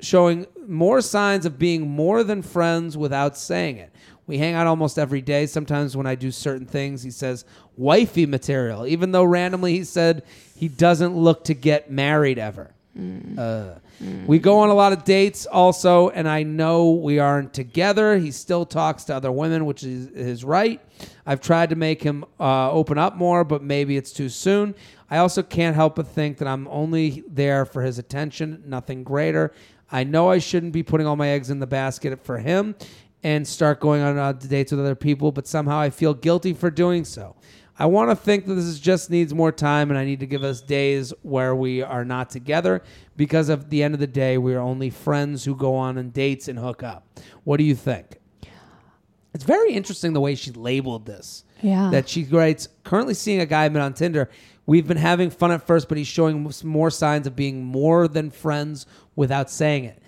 showing 0.00 0.46
more 0.66 1.00
signs 1.00 1.44
of 1.44 1.58
being 1.58 1.88
more 1.88 2.22
than 2.22 2.42
friends 2.42 2.96
without 2.96 3.36
saying 3.36 3.76
it. 3.78 3.92
We 4.28 4.38
hang 4.38 4.54
out 4.54 4.66
almost 4.66 4.98
every 4.98 5.22
day. 5.22 5.46
Sometimes 5.46 5.96
when 5.96 6.06
I 6.06 6.14
do 6.14 6.30
certain 6.30 6.66
things, 6.66 7.02
he 7.02 7.10
says 7.10 7.44
wifey 7.76 8.26
material, 8.26 8.86
even 8.86 9.10
though 9.10 9.24
randomly 9.24 9.72
he 9.72 9.84
said 9.84 10.22
he 10.54 10.68
doesn't 10.68 11.16
look 11.16 11.44
to 11.44 11.54
get 11.54 11.90
married 11.90 12.38
ever. 12.38 12.70
Uh, 13.36 13.74
We 14.26 14.38
go 14.38 14.58
on 14.58 14.68
a 14.68 14.74
lot 14.74 14.92
of 14.92 15.04
dates 15.04 15.46
also, 15.46 16.10
and 16.10 16.28
I 16.28 16.42
know 16.42 16.90
we 16.90 17.18
aren't 17.18 17.52
together. 17.54 18.18
He 18.18 18.30
still 18.30 18.64
talks 18.66 19.04
to 19.04 19.14
other 19.16 19.32
women, 19.32 19.64
which 19.66 19.82
is 19.82 20.08
his 20.14 20.44
right. 20.44 20.80
I've 21.26 21.40
tried 21.40 21.70
to 21.70 21.76
make 21.76 22.02
him 22.02 22.24
uh, 22.38 22.70
open 22.70 22.98
up 22.98 23.16
more, 23.16 23.44
but 23.44 23.62
maybe 23.62 23.96
it's 23.96 24.12
too 24.12 24.28
soon. 24.28 24.74
I 25.10 25.18
also 25.18 25.42
can't 25.42 25.74
help 25.74 25.96
but 25.96 26.06
think 26.06 26.38
that 26.38 26.48
I'm 26.48 26.68
only 26.68 27.24
there 27.28 27.64
for 27.64 27.82
his 27.82 27.98
attention, 27.98 28.62
nothing 28.66 29.04
greater. 29.04 29.52
I 29.90 30.04
know 30.04 30.28
I 30.30 30.38
shouldn't 30.38 30.72
be 30.72 30.82
putting 30.82 31.06
all 31.06 31.16
my 31.16 31.28
eggs 31.28 31.50
in 31.50 31.60
the 31.60 31.66
basket 31.66 32.22
for 32.24 32.38
him 32.38 32.74
and 33.22 33.46
start 33.46 33.80
going 33.80 34.02
on 34.02 34.18
uh, 34.18 34.32
dates 34.32 34.72
with 34.72 34.80
other 34.80 34.94
people, 34.94 35.32
but 35.32 35.46
somehow 35.46 35.78
I 35.78 35.90
feel 35.90 36.14
guilty 36.14 36.52
for 36.52 36.70
doing 36.70 37.04
so. 37.04 37.36
I 37.80 37.86
want 37.86 38.10
to 38.10 38.16
think 38.16 38.46
that 38.46 38.54
this 38.54 38.64
is 38.64 38.80
just 38.80 39.08
needs 39.08 39.32
more 39.32 39.52
time, 39.52 39.90
and 39.90 39.98
I 39.98 40.04
need 40.04 40.20
to 40.20 40.26
give 40.26 40.42
us 40.42 40.60
days 40.60 41.12
where 41.22 41.54
we 41.54 41.80
are 41.80 42.04
not 42.04 42.28
together 42.28 42.82
because 43.16 43.50
at 43.50 43.70
the 43.70 43.82
end 43.82 43.94
of 43.94 44.00
the 44.00 44.06
day, 44.06 44.36
we 44.36 44.54
are 44.54 44.60
only 44.60 44.90
friends 44.90 45.44
who 45.44 45.54
go 45.54 45.76
on 45.76 45.96
and 45.96 46.12
dates 46.12 46.48
and 46.48 46.58
hook 46.58 46.82
up. 46.82 47.06
What 47.44 47.58
do 47.58 47.64
you 47.64 47.76
think? 47.76 48.18
It's 49.32 49.44
very 49.44 49.72
interesting 49.72 50.12
the 50.12 50.20
way 50.20 50.34
she 50.34 50.50
labeled 50.50 51.06
this. 51.06 51.44
Yeah. 51.62 51.90
That 51.90 52.08
she 52.08 52.24
writes, 52.24 52.68
currently 52.82 53.14
seeing 53.14 53.40
a 53.40 53.46
guy 53.46 53.64
I 53.64 53.68
met 53.68 53.82
on 53.82 53.94
Tinder. 53.94 54.30
We've 54.66 54.86
been 54.86 54.96
having 54.96 55.30
fun 55.30 55.50
at 55.52 55.66
first, 55.66 55.88
but 55.88 55.98
he's 55.98 56.06
showing 56.06 56.52
more 56.64 56.90
signs 56.90 57.26
of 57.26 57.34
being 57.36 57.64
more 57.64 58.06
than 58.08 58.30
friends 58.30 58.86
without 59.16 59.50
saying 59.50 59.84
it. 59.84 60.02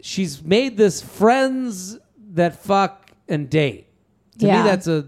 She's 0.00 0.42
made 0.42 0.76
this 0.76 1.02
friends 1.02 1.98
that 2.30 2.56
fuck 2.56 3.10
and 3.28 3.48
date. 3.50 3.86
To 4.38 4.46
Yeah. 4.46 4.62
me, 4.62 4.68
that's 4.68 4.86
a 4.86 5.06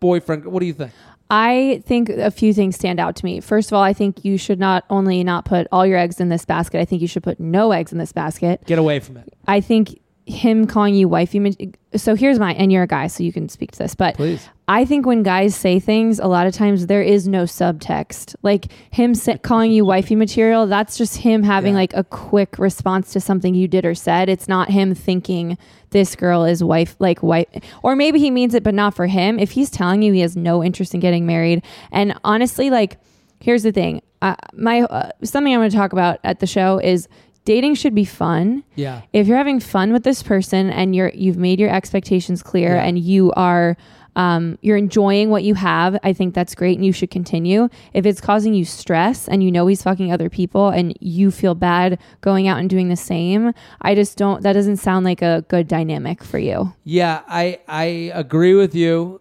boyfriend. 0.00 0.44
What 0.46 0.60
do 0.60 0.66
you 0.66 0.72
think? 0.72 0.92
I 1.30 1.82
think 1.86 2.08
a 2.08 2.30
few 2.30 2.54
things 2.54 2.74
stand 2.76 2.98
out 2.98 3.14
to 3.16 3.24
me. 3.24 3.40
First 3.40 3.70
of 3.70 3.76
all, 3.76 3.82
I 3.82 3.92
think 3.92 4.24
you 4.24 4.38
should 4.38 4.58
not 4.58 4.84
only 4.88 5.22
not 5.22 5.44
put 5.44 5.66
all 5.70 5.84
your 5.86 5.98
eggs 5.98 6.20
in 6.20 6.30
this 6.30 6.44
basket, 6.46 6.80
I 6.80 6.84
think 6.86 7.02
you 7.02 7.08
should 7.08 7.22
put 7.22 7.38
no 7.38 7.72
eggs 7.72 7.92
in 7.92 7.98
this 7.98 8.12
basket. 8.12 8.62
Get 8.64 8.78
away 8.78 8.98
from 9.00 9.18
it. 9.18 9.34
I 9.46 9.60
think 9.60 10.00
him 10.28 10.66
calling 10.66 10.94
you 10.94 11.08
wifey. 11.08 11.72
So 11.96 12.14
here's 12.14 12.38
my, 12.38 12.52
and 12.54 12.70
you're 12.70 12.82
a 12.82 12.86
guy, 12.88 13.06
so 13.06 13.22
you 13.22 13.32
can 13.32 13.48
speak 13.48 13.72
to 13.72 13.78
this. 13.78 13.94
But 13.94 14.16
Please. 14.16 14.46
I 14.68 14.84
think 14.84 15.06
when 15.06 15.22
guys 15.22 15.56
say 15.56 15.80
things, 15.80 16.18
a 16.18 16.26
lot 16.26 16.46
of 16.46 16.52
times 16.54 16.86
there 16.86 17.02
is 17.02 17.26
no 17.26 17.44
subtext. 17.44 18.34
Like 18.42 18.66
him 18.90 19.14
sa- 19.14 19.38
calling 19.38 19.72
you 19.72 19.84
wifey 19.86 20.14
material, 20.14 20.66
that's 20.66 20.98
just 20.98 21.16
him 21.16 21.42
having 21.42 21.72
Yeah. 21.72 21.78
like 21.80 21.94
a 21.94 22.04
quick 22.04 22.58
response 22.58 23.12
to 23.14 23.20
something 23.20 23.54
you 23.54 23.66
did 23.68 23.86
or 23.86 23.94
said. 23.94 24.28
It's 24.28 24.48
not 24.48 24.70
him 24.70 24.94
thinking 24.94 25.56
this 25.90 26.14
girl 26.14 26.44
is 26.44 26.62
wife, 26.62 26.94
like 26.98 27.22
wife, 27.22 27.46
or 27.82 27.96
maybe 27.96 28.18
he 28.18 28.30
means 28.30 28.54
it, 28.54 28.62
but 28.62 28.74
not 28.74 28.94
for 28.94 29.06
him. 29.06 29.38
If 29.38 29.52
he's 29.52 29.70
telling 29.70 30.02
you 30.02 30.12
he 30.12 30.20
has 30.20 30.36
no 30.36 30.62
interest 30.62 30.92
in 30.92 31.00
getting 31.00 31.24
married, 31.24 31.62
and 31.90 32.14
honestly, 32.24 32.68
like, 32.68 32.98
here's 33.40 33.62
the 33.62 33.72
thing. 33.72 34.02
Uh, 34.20 34.34
my 34.52 34.82
uh, 34.82 35.10
something 35.24 35.54
I'm 35.54 35.60
going 35.60 35.70
to 35.70 35.76
talk 35.76 35.92
about 35.92 36.18
at 36.24 36.40
the 36.40 36.46
show 36.46 36.78
is 36.78 37.08
dating 37.48 37.74
should 37.74 37.94
be 37.94 38.04
fun. 38.04 38.62
Yeah. 38.74 39.00
If 39.14 39.26
you're 39.26 39.38
having 39.44 39.58
fun 39.60 39.92
with 39.94 40.04
this 40.04 40.22
person 40.22 40.68
and 40.70 40.94
you're 40.94 41.10
you've 41.14 41.38
made 41.48 41.58
your 41.58 41.70
expectations 41.78 42.42
clear 42.42 42.74
Yeah. 42.74 42.84
and 42.86 42.98
you 42.98 43.32
are 43.32 43.76
um, 44.16 44.58
you're 44.62 44.76
enjoying 44.76 45.30
what 45.30 45.44
you 45.44 45.54
have, 45.54 45.96
I 46.02 46.12
think 46.12 46.34
that's 46.34 46.54
great 46.54 46.76
and 46.76 46.84
you 46.84 46.92
should 46.92 47.10
continue. 47.10 47.68
If 47.94 48.04
it's 48.04 48.20
causing 48.20 48.52
you 48.52 48.64
stress 48.64 49.28
and 49.28 49.42
you 49.44 49.50
know 49.52 49.64
he's 49.70 49.82
fucking 49.82 50.10
other 50.12 50.28
people 50.28 50.68
and 50.70 50.92
you 51.00 51.30
feel 51.30 51.54
bad 51.54 51.98
going 52.20 52.48
out 52.48 52.58
and 52.58 52.68
doing 52.68 52.88
the 52.88 52.96
same, 53.12 53.52
I 53.80 53.94
just 53.94 54.18
don't 54.18 54.42
that 54.42 54.52
doesn't 54.54 54.78
sound 54.78 55.04
like 55.10 55.22
a 55.22 55.44
good 55.48 55.68
dynamic 55.68 56.22
for 56.24 56.38
you. 56.38 56.74
Yeah, 56.84 57.22
I 57.28 57.60
I 57.68 57.84
agree 58.24 58.54
with 58.62 58.74
you. 58.74 59.20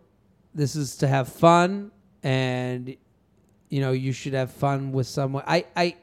This 0.53 0.75
is 0.75 0.97
to 0.97 1.07
have 1.07 1.27
fun, 1.29 1.91
and 2.23 2.95
you 3.69 3.79
know 3.83 3.91
you 4.05 4.11
should 4.11 4.33
have 4.33 4.51
fun 4.51 4.91
with 4.91 5.07
someone. 5.07 5.43
I 5.47 5.63
I. 5.75 5.95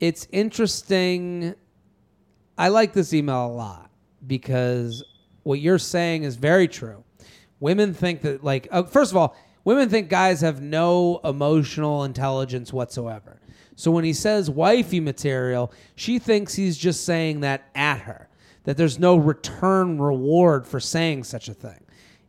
It's 0.00 0.28
interesting. 0.30 1.54
I 2.56 2.68
like 2.68 2.92
this 2.92 3.12
email 3.12 3.46
a 3.46 3.48
lot 3.48 3.90
because 4.26 5.04
what 5.42 5.60
you're 5.60 5.78
saying 5.78 6.24
is 6.24 6.36
very 6.36 6.68
true. 6.68 7.04
Women 7.60 7.94
think 7.94 8.22
that 8.22 8.44
like 8.44 8.68
uh, 8.70 8.84
first 8.84 9.10
of 9.10 9.16
all, 9.16 9.36
women 9.64 9.88
think 9.88 10.08
guys 10.08 10.40
have 10.40 10.62
no 10.62 11.20
emotional 11.24 12.04
intelligence 12.04 12.72
whatsoever. 12.72 13.40
So 13.74 13.90
when 13.90 14.04
he 14.04 14.12
says 14.12 14.50
wifey 14.50 15.00
material, 15.00 15.72
she 15.94 16.18
thinks 16.18 16.54
he's 16.54 16.76
just 16.76 17.04
saying 17.04 17.40
that 17.40 17.68
at 17.74 18.00
her. 18.00 18.28
That 18.64 18.76
there's 18.76 18.98
no 18.98 19.16
return 19.16 20.00
reward 20.00 20.66
for 20.66 20.78
saying 20.78 21.24
such 21.24 21.48
a 21.48 21.54
thing. 21.54 21.84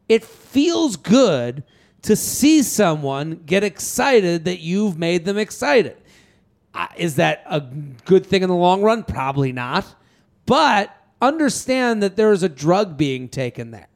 It 0.07 0.23
feels 0.23 0.95
good 0.95 1.63
to 2.03 2.15
see 2.15 2.63
someone 2.63 3.41
get 3.45 3.63
excited 3.63 4.45
that 4.45 4.59
you've 4.59 4.97
made 4.97 5.25
them 5.25 5.37
excited. 5.37 5.97
Is 6.97 7.15
that 7.15 7.43
a 7.45 7.61
good 8.05 8.25
thing 8.25 8.43
in 8.43 8.49
the 8.49 8.55
long 8.55 8.81
run? 8.81 9.03
Probably 9.03 9.51
not. 9.51 9.85
But 10.45 10.95
understand 11.21 12.01
that 12.03 12.15
there 12.15 12.31
is 12.31 12.43
a 12.43 12.49
drug 12.49 12.97
being 12.97 13.29
taken 13.29 13.71
there. 13.71 13.87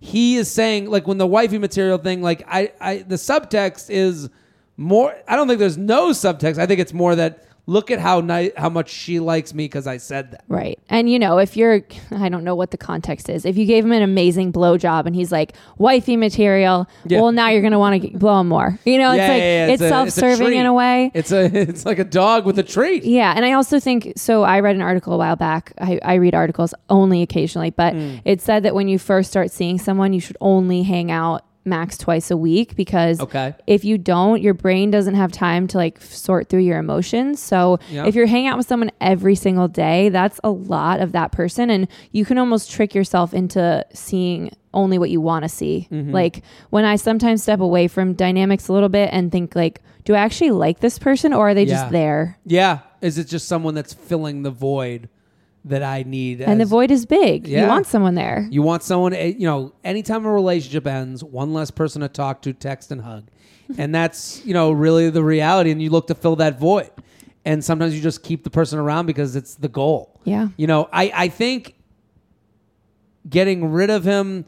He 0.00 0.36
is 0.36 0.50
saying, 0.50 0.90
like, 0.90 1.06
when 1.06 1.18
the 1.18 1.26
wifey 1.26 1.58
material 1.58 1.98
thing, 1.98 2.22
like, 2.22 2.42
I, 2.48 2.72
I, 2.80 2.96
the 2.98 3.14
subtext 3.14 3.88
is 3.88 4.28
more. 4.76 5.14
I 5.28 5.36
don't 5.36 5.46
think 5.46 5.60
there's 5.60 5.78
no 5.78 6.10
subtext. 6.10 6.58
I 6.58 6.66
think 6.66 6.80
it's 6.80 6.92
more 6.92 7.14
that 7.14 7.44
look 7.66 7.92
at 7.92 8.00
how 8.00 8.20
nice, 8.20 8.50
how 8.56 8.68
much 8.68 8.90
she 8.90 9.20
likes 9.20 9.54
me 9.54 9.64
because 9.66 9.86
I 9.86 9.96
said 9.98 10.32
that. 10.32 10.44
Right. 10.48 10.78
And 10.88 11.08
you 11.08 11.18
know, 11.18 11.38
if 11.38 11.56
you're 11.56 11.82
I 12.10 12.28
don't 12.28 12.42
know 12.42 12.56
what 12.56 12.72
the 12.72 12.76
context 12.76 13.28
is. 13.28 13.44
If 13.44 13.56
you 13.56 13.66
gave 13.66 13.84
him 13.84 13.92
an 13.92 14.02
amazing 14.02 14.52
blowjob 14.52 15.06
and 15.06 15.14
he's 15.14 15.30
like, 15.30 15.52
wifey 15.78 16.16
material, 16.16 16.88
Yeah. 17.06 17.20
well 17.20 17.30
now 17.30 17.50
you're 17.50 17.62
gonna 17.62 17.78
want 17.78 18.02
to 18.02 18.18
blow 18.18 18.40
him 18.40 18.48
more. 18.48 18.78
You 18.84 18.98
know, 18.98 19.12
it's 19.12 19.18
Yeah, 19.18 19.28
like 19.28 19.40
yeah, 19.40 19.66
it's, 19.68 19.82
a- 19.82 19.88
self 19.88 20.10
serving 20.10 20.54
in 20.58 20.66
a 20.66 20.72
way. 20.72 21.12
It's 21.14 21.30
a, 21.30 21.44
it's 21.68 21.86
like 21.86 22.00
a 22.00 22.04
dog 22.04 22.46
with 22.46 22.58
a 22.58 22.64
treat. 22.64 23.04
Yeah, 23.04 23.32
and 23.36 23.44
I 23.44 23.52
also 23.52 23.78
think 23.78 24.12
so. 24.16 24.42
I 24.42 24.58
read 24.60 24.74
an 24.74 24.82
article 24.82 25.12
a 25.12 25.16
while 25.18 25.36
back. 25.36 25.72
I, 25.78 26.00
I 26.02 26.14
read 26.14 26.34
articles 26.34 26.74
only 26.90 27.22
occasionally, 27.22 27.70
but 27.70 27.92
Hmm. 27.94 28.16
it 28.24 28.40
said 28.40 28.64
that 28.64 28.74
when 28.74 28.88
you 28.88 28.98
first 28.98 29.30
start 29.30 29.50
seeing 29.52 29.78
someone, 29.78 30.12
you 30.12 30.20
should 30.20 30.36
only 30.40 30.82
hang 30.82 31.10
out 31.12 31.44
max 31.64 31.96
twice 31.96 32.30
a 32.30 32.36
week 32.36 32.74
because 32.76 33.20
Okay. 33.20 33.54
if 33.66 33.84
you 33.84 33.96
don't, 33.98 34.42
your 34.42 34.54
brain 34.54 34.90
doesn't 34.90 35.14
have 35.14 35.30
time 35.32 35.66
to 35.68 35.78
like 35.78 36.00
sort 36.02 36.48
through 36.48 36.60
your 36.62 36.78
emotions. 36.78 37.40
So 37.40 37.78
if 37.90 38.14
you're 38.14 38.26
hanging 38.26 38.48
out 38.48 38.56
with 38.56 38.66
someone 38.66 38.90
every 39.00 39.34
single 39.34 39.68
day, 39.68 40.08
that's 40.08 40.40
a 40.42 40.50
lot 40.50 41.00
of 41.00 41.12
that 41.12 41.30
person, 41.32 41.70
and 41.70 41.86
you 42.10 42.24
can 42.24 42.38
almost 42.38 42.70
trick 42.70 42.94
yourself 42.94 43.32
into 43.32 43.84
seeing 43.94 44.50
only 44.74 44.98
what 44.98 45.10
you 45.10 45.20
want 45.20 45.44
to 45.44 45.48
see. 45.48 45.86
Mm-hmm. 45.92 46.12
Like 46.12 46.42
when 46.70 46.84
I 46.84 46.96
sometimes 46.96 47.42
step 47.42 47.60
away 47.60 47.88
from 47.88 48.14
dynamics 48.14 48.68
a 48.68 48.72
little 48.72 48.88
bit 48.88 49.10
and 49.12 49.30
think 49.30 49.54
like, 49.54 49.82
do 50.04 50.14
I 50.14 50.18
actually 50.20 50.50
like 50.50 50.80
this 50.80 50.98
person 50.98 51.32
or 51.32 51.50
are 51.50 51.54
they 51.54 51.64
Yeah. 51.64 51.74
just 51.74 51.92
there? 51.92 52.38
Yeah. 52.46 52.78
Is 53.02 53.18
it 53.18 53.28
just 53.28 53.46
someone 53.46 53.74
that's 53.74 53.92
filling 53.92 54.42
the 54.42 54.50
void 54.50 55.08
that 55.64 55.82
I 55.82 56.02
need? 56.02 56.40
And 56.40 56.60
the 56.60 56.64
void 56.64 56.90
is 56.90 57.06
big. 57.06 57.46
Yeah. 57.46 57.62
You 57.62 57.68
want 57.68 57.86
someone 57.86 58.14
there. 58.14 58.46
You 58.50 58.62
want 58.62 58.82
someone, 58.82 59.14
eh, 59.14 59.34
you 59.38 59.46
know, 59.46 59.72
anytime 59.84 60.26
a 60.26 60.30
relationship 60.32 60.86
ends, 60.86 61.22
one 61.22 61.52
less 61.52 61.70
person 61.70 62.02
to 62.02 62.08
talk 62.08 62.42
to, 62.42 62.52
text, 62.52 62.90
and 62.90 63.00
hug. 63.02 63.28
And 63.78 63.94
that's, 63.94 64.44
you 64.44 64.52
know, 64.52 64.70
really 64.70 65.08
the 65.08 65.24
reality. 65.24 65.70
And 65.70 65.80
you 65.80 65.88
look 65.88 66.08
to 66.08 66.14
fill 66.14 66.36
that 66.36 66.58
void. 66.58 66.90
And 67.44 67.64
sometimes 67.64 67.94
you 67.94 68.02
just 68.02 68.22
keep 68.22 68.44
the 68.44 68.50
person 68.50 68.78
around 68.78 69.06
because 69.06 69.34
it's 69.34 69.54
the 69.54 69.68
goal. 69.68 70.20
Yeah. 70.24 70.48
You 70.58 70.66
know, 70.66 70.90
I, 70.92 71.10
I 71.14 71.28
think 71.28 71.74
getting 73.26 73.72
rid 73.72 73.88
of 73.88 74.04
him, 74.04 74.44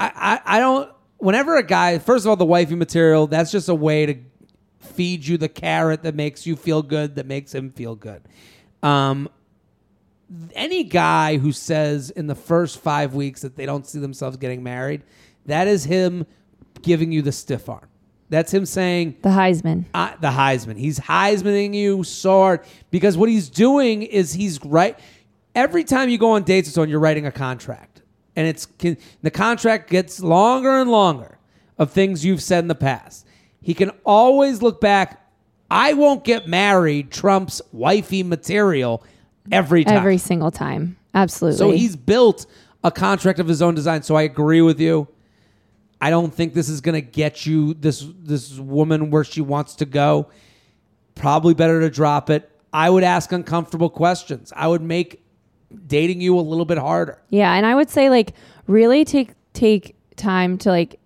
I, 0.00 0.40
I, 0.44 0.56
I 0.56 0.60
don't, 0.60 0.90
whenever 1.18 1.56
a 1.56 1.62
guy, 1.62 1.98
first 1.98 2.24
of 2.24 2.30
all, 2.30 2.36
the 2.36 2.44
wifey 2.44 2.74
material, 2.74 3.28
that's 3.28 3.52
just 3.52 3.68
a 3.68 3.74
way 3.74 4.06
to 4.06 4.16
feed 4.80 5.24
you 5.26 5.38
the 5.38 5.48
carrot 5.48 6.02
that 6.02 6.14
makes 6.14 6.46
you 6.46 6.56
feel 6.56 6.82
good, 6.82 7.14
that 7.16 7.26
makes 7.26 7.54
him 7.54 7.70
feel 7.70 7.94
good. 7.94 8.22
Um, 8.82 9.28
any 10.54 10.84
guy 10.84 11.36
who 11.38 11.52
says 11.52 12.10
in 12.10 12.26
the 12.26 12.34
first 12.34 12.78
five 12.80 13.14
weeks 13.14 13.42
that 13.42 13.56
they 13.56 13.66
don't 13.66 13.86
see 13.86 13.98
themselves 13.98 14.36
getting 14.36 14.62
married, 14.62 15.02
that 15.46 15.68
is 15.68 15.84
him 15.84 16.26
giving 16.82 17.12
you 17.12 17.22
the 17.22 17.32
stiff 17.32 17.68
arm. 17.68 17.88
That's 18.30 18.52
him 18.52 18.64
saying, 18.66 19.16
The 19.22 19.28
Heisman. 19.28 19.84
uh, 19.94 20.14
the 20.20 20.30
Heisman. 20.30 20.76
He's 20.78 20.98
Heismaning 20.98 21.74
you 21.74 22.02
so 22.04 22.30
hard 22.40 22.60
because 22.90 23.16
what 23.16 23.28
he's 23.28 23.48
doing 23.50 24.02
is 24.02 24.32
he's 24.32 24.64
right. 24.64 24.98
Every 25.54 25.84
time 25.84 26.08
you 26.08 26.18
go 26.18 26.32
on 26.32 26.42
dates 26.42 26.72
so 26.72 26.82
on, 26.82 26.88
you're 26.88 26.98
writing 27.00 27.26
a 27.26 27.32
contract, 27.32 28.02
and 28.34 28.48
it's 28.48 28.66
can, 28.66 28.96
the 29.22 29.30
contract 29.30 29.88
gets 29.90 30.20
longer 30.20 30.80
and 30.80 30.90
longer 30.90 31.38
of 31.78 31.92
things 31.92 32.24
you've 32.24 32.42
said 32.42 32.64
in 32.64 32.68
the 32.68 32.74
past. 32.74 33.26
He 33.60 33.74
can 33.74 33.90
always 34.04 34.62
look 34.62 34.80
back. 34.80 35.20
I 35.70 35.92
won't 35.92 36.24
get 36.24 36.48
married. 36.48 37.12
Trump's 37.12 37.62
wifey 37.72 38.22
material 38.22 39.04
every 39.50 39.84
time. 39.84 39.96
Every 39.96 40.18
single 40.18 40.50
time. 40.50 40.96
Absolutely. 41.14 41.58
So 41.58 41.70
he's 41.70 41.96
built 41.96 42.46
a 42.82 42.90
contract 42.90 43.38
of 43.38 43.48
his 43.48 43.62
own 43.62 43.74
design. 43.74 44.02
So 44.02 44.14
I 44.14 44.22
agree 44.22 44.60
with 44.60 44.80
you. 44.80 45.08
I 46.00 46.10
don't 46.10 46.34
think 46.34 46.54
this 46.54 46.68
is 46.68 46.80
going 46.80 46.96
to 46.96 47.00
get 47.00 47.46
you 47.46 47.74
this 47.74 48.06
this 48.18 48.58
woman 48.58 49.10
where 49.10 49.24
she 49.24 49.40
wants 49.40 49.76
to 49.76 49.86
go. 49.86 50.28
Probably 51.14 51.54
better 51.54 51.80
to 51.80 51.90
drop 51.90 52.28
it. 52.30 52.50
I 52.72 52.90
would 52.90 53.04
ask 53.04 53.30
uncomfortable 53.32 53.88
questions. 53.88 54.52
I 54.54 54.66
would 54.66 54.82
make 54.82 55.24
dating 55.86 56.20
you 56.20 56.38
a 56.38 56.42
little 56.42 56.64
bit 56.64 56.78
harder. 56.78 57.22
Yeah, 57.30 57.54
and 57.54 57.64
I 57.64 57.74
would 57.74 57.88
say 57.88 58.10
like 58.10 58.34
really 58.66 59.04
take 59.04 59.30
take 59.52 59.96
time 60.16 60.58
to 60.58 60.70
like 60.70 61.00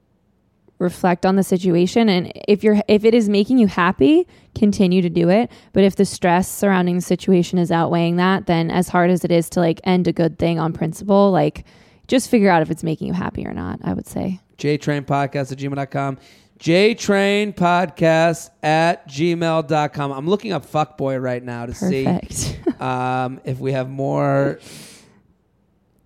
reflect 0.78 1.26
on 1.26 1.36
the 1.36 1.42
situation 1.42 2.08
and 2.08 2.32
if 2.46 2.62
you're 2.62 2.80
if 2.88 3.04
it 3.04 3.14
is 3.14 3.28
making 3.28 3.58
you 3.58 3.66
happy, 3.66 4.26
continue 4.54 5.02
to 5.02 5.10
do 5.10 5.28
it. 5.28 5.50
But 5.72 5.84
if 5.84 5.96
the 5.96 6.04
stress 6.04 6.48
surrounding 6.48 6.96
the 6.96 7.02
situation 7.02 7.58
is 7.58 7.70
outweighing 7.70 8.16
that, 8.16 8.46
then 8.46 8.70
as 8.70 8.88
hard 8.88 9.10
as 9.10 9.24
it 9.24 9.32
is 9.32 9.50
to 9.50 9.60
like 9.60 9.80
end 9.84 10.06
a 10.08 10.12
good 10.12 10.38
thing 10.38 10.58
on 10.58 10.72
principle, 10.72 11.30
like 11.30 11.64
just 12.06 12.30
figure 12.30 12.50
out 12.50 12.62
if 12.62 12.70
it's 12.70 12.82
making 12.82 13.08
you 13.08 13.12
happy 13.12 13.46
or 13.46 13.52
not, 13.52 13.80
I 13.82 13.92
would 13.92 14.06
say. 14.06 14.40
JTrainPodcast 14.58 15.52
at 15.52 15.58
gmail.com. 15.58 16.18
JTrainPodcast 16.58 18.50
at 18.62 19.08
gmail.com. 19.08 20.12
I'm 20.12 20.28
looking 20.28 20.52
up 20.52 20.66
fuckboy 20.66 21.22
right 21.22 21.42
now 21.42 21.66
to 21.66 21.72
Perfect. 21.72 22.32
see 22.32 22.56
um, 22.80 23.40
if 23.44 23.58
we 23.60 23.72
have 23.72 23.88
more 23.88 24.58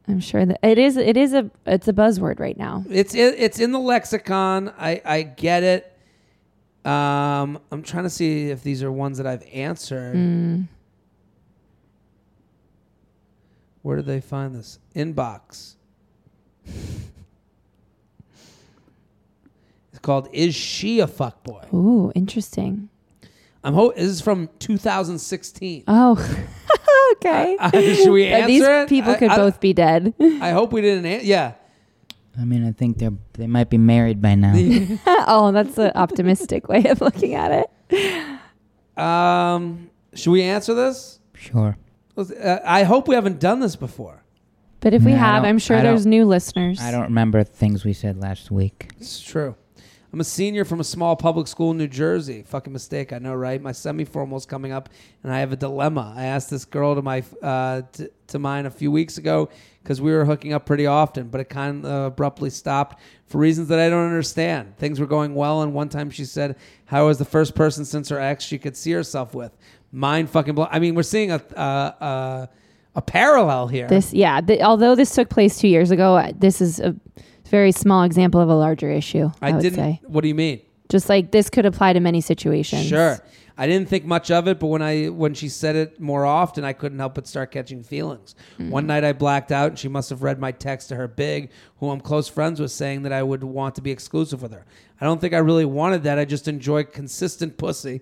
I'm 0.09 0.21
sure 0.21 0.45
that 0.45 0.59
it 0.63 0.79
is 0.79 0.97
it 0.97 1.17
is 1.17 1.33
a 1.33 1.51
it's 1.65 1.87
a 1.89 1.93
buzzword 1.93 2.41
right 2.41 2.57
now. 2.57 2.85
It's 2.91 3.15
it, 3.15 3.37
it's 3.39 3.61
in 3.61 3.73
the 3.73 3.79
lexicon. 3.79 4.73
I 4.79 5.01
I 5.05 5.23
get 5.23 5.63
it. 5.63 5.89
Um, 6.85 7.61
I'm 7.71 7.83
trying 7.83 8.05
to 8.05 8.11
see 8.11 8.51
if 8.51 8.63
these 8.65 8.83
are 8.83 8.91
ones 8.91 9.19
that 9.19 9.27
I've 9.27 9.45
answered. 9.53 10.17
Mm. 10.17 10.67
Where 13.83 13.97
did 13.97 14.07
they 14.07 14.21
find 14.21 14.55
this? 14.55 14.79
Inbox. 14.95 15.75
It's 19.91 19.99
called 20.01 20.29
"Is 20.33 20.55
She 20.55 21.01
a 21.01 21.07
Fuckboy?" 21.07 21.73
Ooh, 21.73 22.11
interesting. 22.15 22.89
I'm 23.65 23.75
ho- 23.75 23.93
This 23.95 24.05
is 24.05 24.21
from 24.21 24.49
2016. 24.59 25.85
Oh, 25.87 26.15
okay. 27.13 27.57
Should 27.95 28.11
we 28.11 28.27
answer 28.27 28.47
These 28.47 28.63
it? 28.63 28.89
people 28.89 29.15
could 29.15 29.31
I- 29.31 29.37
both 29.37 29.61
be 29.61 29.73
dead. 29.73 30.15
I 30.21 30.51
hope 30.51 30.73
we 30.73 30.81
didn't. 30.81 31.07
An- 31.07 31.21
yeah. 31.25 31.55
I 32.39 32.45
mean, 32.45 32.67
I 32.67 32.73
think 32.73 32.99
they're 32.99 33.13
they 33.35 33.47
might 33.47 33.69
be 33.69 33.77
married 33.79 34.23
by 34.23 34.35
now. 34.35 34.55
oh, 35.27 35.53
that's 35.53 35.77
an 35.79 35.93
optimistic 35.95 36.67
way 36.69 36.85
of 36.87 37.01
looking 37.03 37.35
at 37.35 37.69
it. 37.93 39.01
Um, 39.01 39.91
should 40.15 40.31
we 40.33 40.43
answer 40.43 40.75
this? 40.75 41.19
sure. 41.35 41.77
Uh, 42.17 42.59
I 42.65 42.83
hope 42.85 43.09
we 43.09 43.15
haven't 43.15 43.41
done 43.41 43.61
this 43.61 43.75
before. 43.75 44.23
But 44.81 44.93
if 44.95 45.03
we 45.03 45.13
No, 45.13 45.17
I 45.17 45.21
have, 45.21 45.45
I'm 45.45 45.59
sure 45.59 45.77
I 45.79 45.83
there's 45.83 46.05
new 46.07 46.25
listeners. 46.25 46.81
I 46.81 46.91
don't 46.91 47.05
remember 47.05 47.43
things 47.45 47.85
we 47.85 47.93
said 47.95 48.19
last 48.21 48.51
week. 48.51 48.91
It's 48.99 49.21
true. 49.21 49.55
I'm 50.13 50.21
a 50.21 50.25
senior 50.25 50.67
from 50.67 50.79
a 50.79 50.85
small 50.85 51.17
public 51.17 51.47
school 51.47 51.71
in 51.71 51.79
New 51.79 51.89
Jersey. 51.89 52.43
Fucking 52.43 52.71
mistake, 52.73 53.15
I 53.15 53.19
know, 53.19 53.35
right? 53.35 53.63
My 53.63 53.73
semi-formal's 53.73 54.45
coming 54.45 54.71
up, 54.71 54.91
and 55.23 55.33
I 55.33 55.41
have 55.41 55.53
a 55.53 55.57
dilemma. 55.57 56.13
I 56.15 56.25
asked 56.25 56.51
this 56.51 56.67
girl 56.67 56.95
to 56.95 57.01
my 57.01 57.25
uh, 57.43 57.83
t- 57.91 58.09
to 58.27 58.39
mine 58.39 58.67
a 58.67 58.71
few 58.71 58.93
weeks 58.93 59.17
ago 59.17 59.49
because 59.83 60.03
we 60.03 60.13
were 60.13 60.27
hooking 60.27 60.53
up 60.53 60.67
pretty 60.67 60.87
often, 60.87 61.29
but 61.29 61.41
it 61.41 61.49
kind 61.49 61.87
of 61.87 62.13
abruptly 62.13 62.51
stopped 62.51 63.01
for 63.27 63.39
reasons 63.39 63.69
that 63.69 63.79
I 63.79 63.89
don't 63.89 64.05
understand. 64.07 64.77
Things 64.77 65.01
were 65.01 65.07
going 65.07 65.35
well, 65.35 65.63
and 65.63 65.73
one 65.73 65.89
time 65.89 66.11
she 66.11 66.27
said 66.27 66.57
how 66.85 67.07
was 67.07 67.17
the 67.19 67.25
first 67.25 67.55
person 67.55 67.87
since 67.87 68.11
her 68.11 68.21
ex 68.21 68.45
she 68.45 68.59
could 68.59 68.77
see 68.77 68.93
herself 68.93 69.35
with. 69.35 69.57
mind 69.93 70.29
fucking 70.29 70.55
blow. 70.55 70.69
I 70.71 70.79
mean, 70.79 70.95
we're 70.95 71.05
seeing 71.05 71.33
a 71.33 71.41
uh, 71.57 71.59
uh, 71.59 72.47
a 72.95 73.01
parallel 73.01 73.69
here. 73.69 73.89
This, 73.89 74.13
yeah. 74.13 74.43
Although 74.61 74.95
this 74.95 75.15
took 75.15 75.31
place 75.31 75.59
two 75.59 75.69
years 75.69 75.91
ago, 75.91 76.17
uh, 76.19 76.33
this 76.37 76.61
is 76.61 76.81
a 76.81 76.95
very 77.49 77.73
small 77.73 78.03
example 78.05 78.41
of 78.41 78.49
a 78.49 78.55
larger 78.55 78.91
issue. 78.91 79.31
I, 79.41 79.49
I 79.49 79.61
didn't. 79.61 79.75
say, 79.77 80.01
What 80.05 80.23
do 80.23 80.29
you 80.29 80.35
mean? 80.35 80.61
just 80.89 81.09
like 81.09 81.31
this 81.31 81.49
could 81.49 81.65
apply 81.65 81.95
to 81.95 82.01
many 82.01 82.21
situations. 82.21 82.87
Sure. 82.87 83.19
I 83.57 83.67
didn't 83.67 83.89
think 83.89 84.05
much 84.05 84.31
of 84.31 84.49
it, 84.49 84.59
but 84.59 84.67
when 84.69 84.81
I 84.83 85.07
when 85.09 85.35
she 85.35 85.49
said 85.49 85.77
it 85.77 86.01
more 86.01 86.25
often, 86.25 86.65
I 86.65 86.73
couldn't 86.73 86.99
help 86.99 87.15
but 87.15 87.27
start 87.27 87.51
catching 87.51 87.83
feelings. 87.83 88.35
Mm. 88.59 88.71
One 88.71 88.87
night 88.87 89.05
I 89.05 89.13
blacked 89.13 89.53
out, 89.53 89.69
and 89.69 89.79
she 89.79 89.89
must 89.89 90.09
have 90.11 90.23
read 90.23 90.39
my 90.39 90.53
text 90.53 90.89
to 90.89 90.97
her 90.97 91.07
big, 91.09 91.51
who 91.79 91.91
I'm 91.91 92.01
close 92.01 92.29
friends 92.29 92.61
with, 92.61 92.71
saying 92.73 93.03
that 93.03 93.13
I 93.13 93.23
would 93.23 93.45
want 93.45 93.75
to 93.75 93.83
be 93.83 93.91
exclusive 93.91 94.41
with 94.43 94.53
her. 94.53 94.65
I 95.01 95.05
don't 95.05 95.21
think 95.21 95.35
I 95.35 95.39
really 95.39 95.67
wanted 95.67 96.03
that. 96.05 96.19
I 96.19 96.25
just 96.25 96.49
enjoy 96.49 96.85
consistent 96.85 97.59
pussy, 97.59 98.01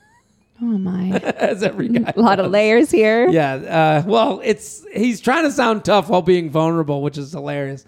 Oh 0.60 0.64
my, 0.64 1.10
as 1.36 1.62
every 1.62 1.88
guy. 1.98 2.12
a 2.16 2.20
lot 2.20 2.40
of 2.40 2.50
layers 2.50 2.90
here. 2.90 3.28
Yeah. 3.28 3.54
Uh, 3.54 4.02
well, 4.08 4.40
it's 4.42 4.84
he's 4.94 5.20
trying 5.20 5.44
to 5.44 5.52
sound 5.52 5.84
tough 5.84 6.08
while 6.08 6.22
being 6.22 6.50
vulnerable, 6.50 7.02
which 7.02 7.16
is 7.18 7.32
hilarious. 7.32 7.84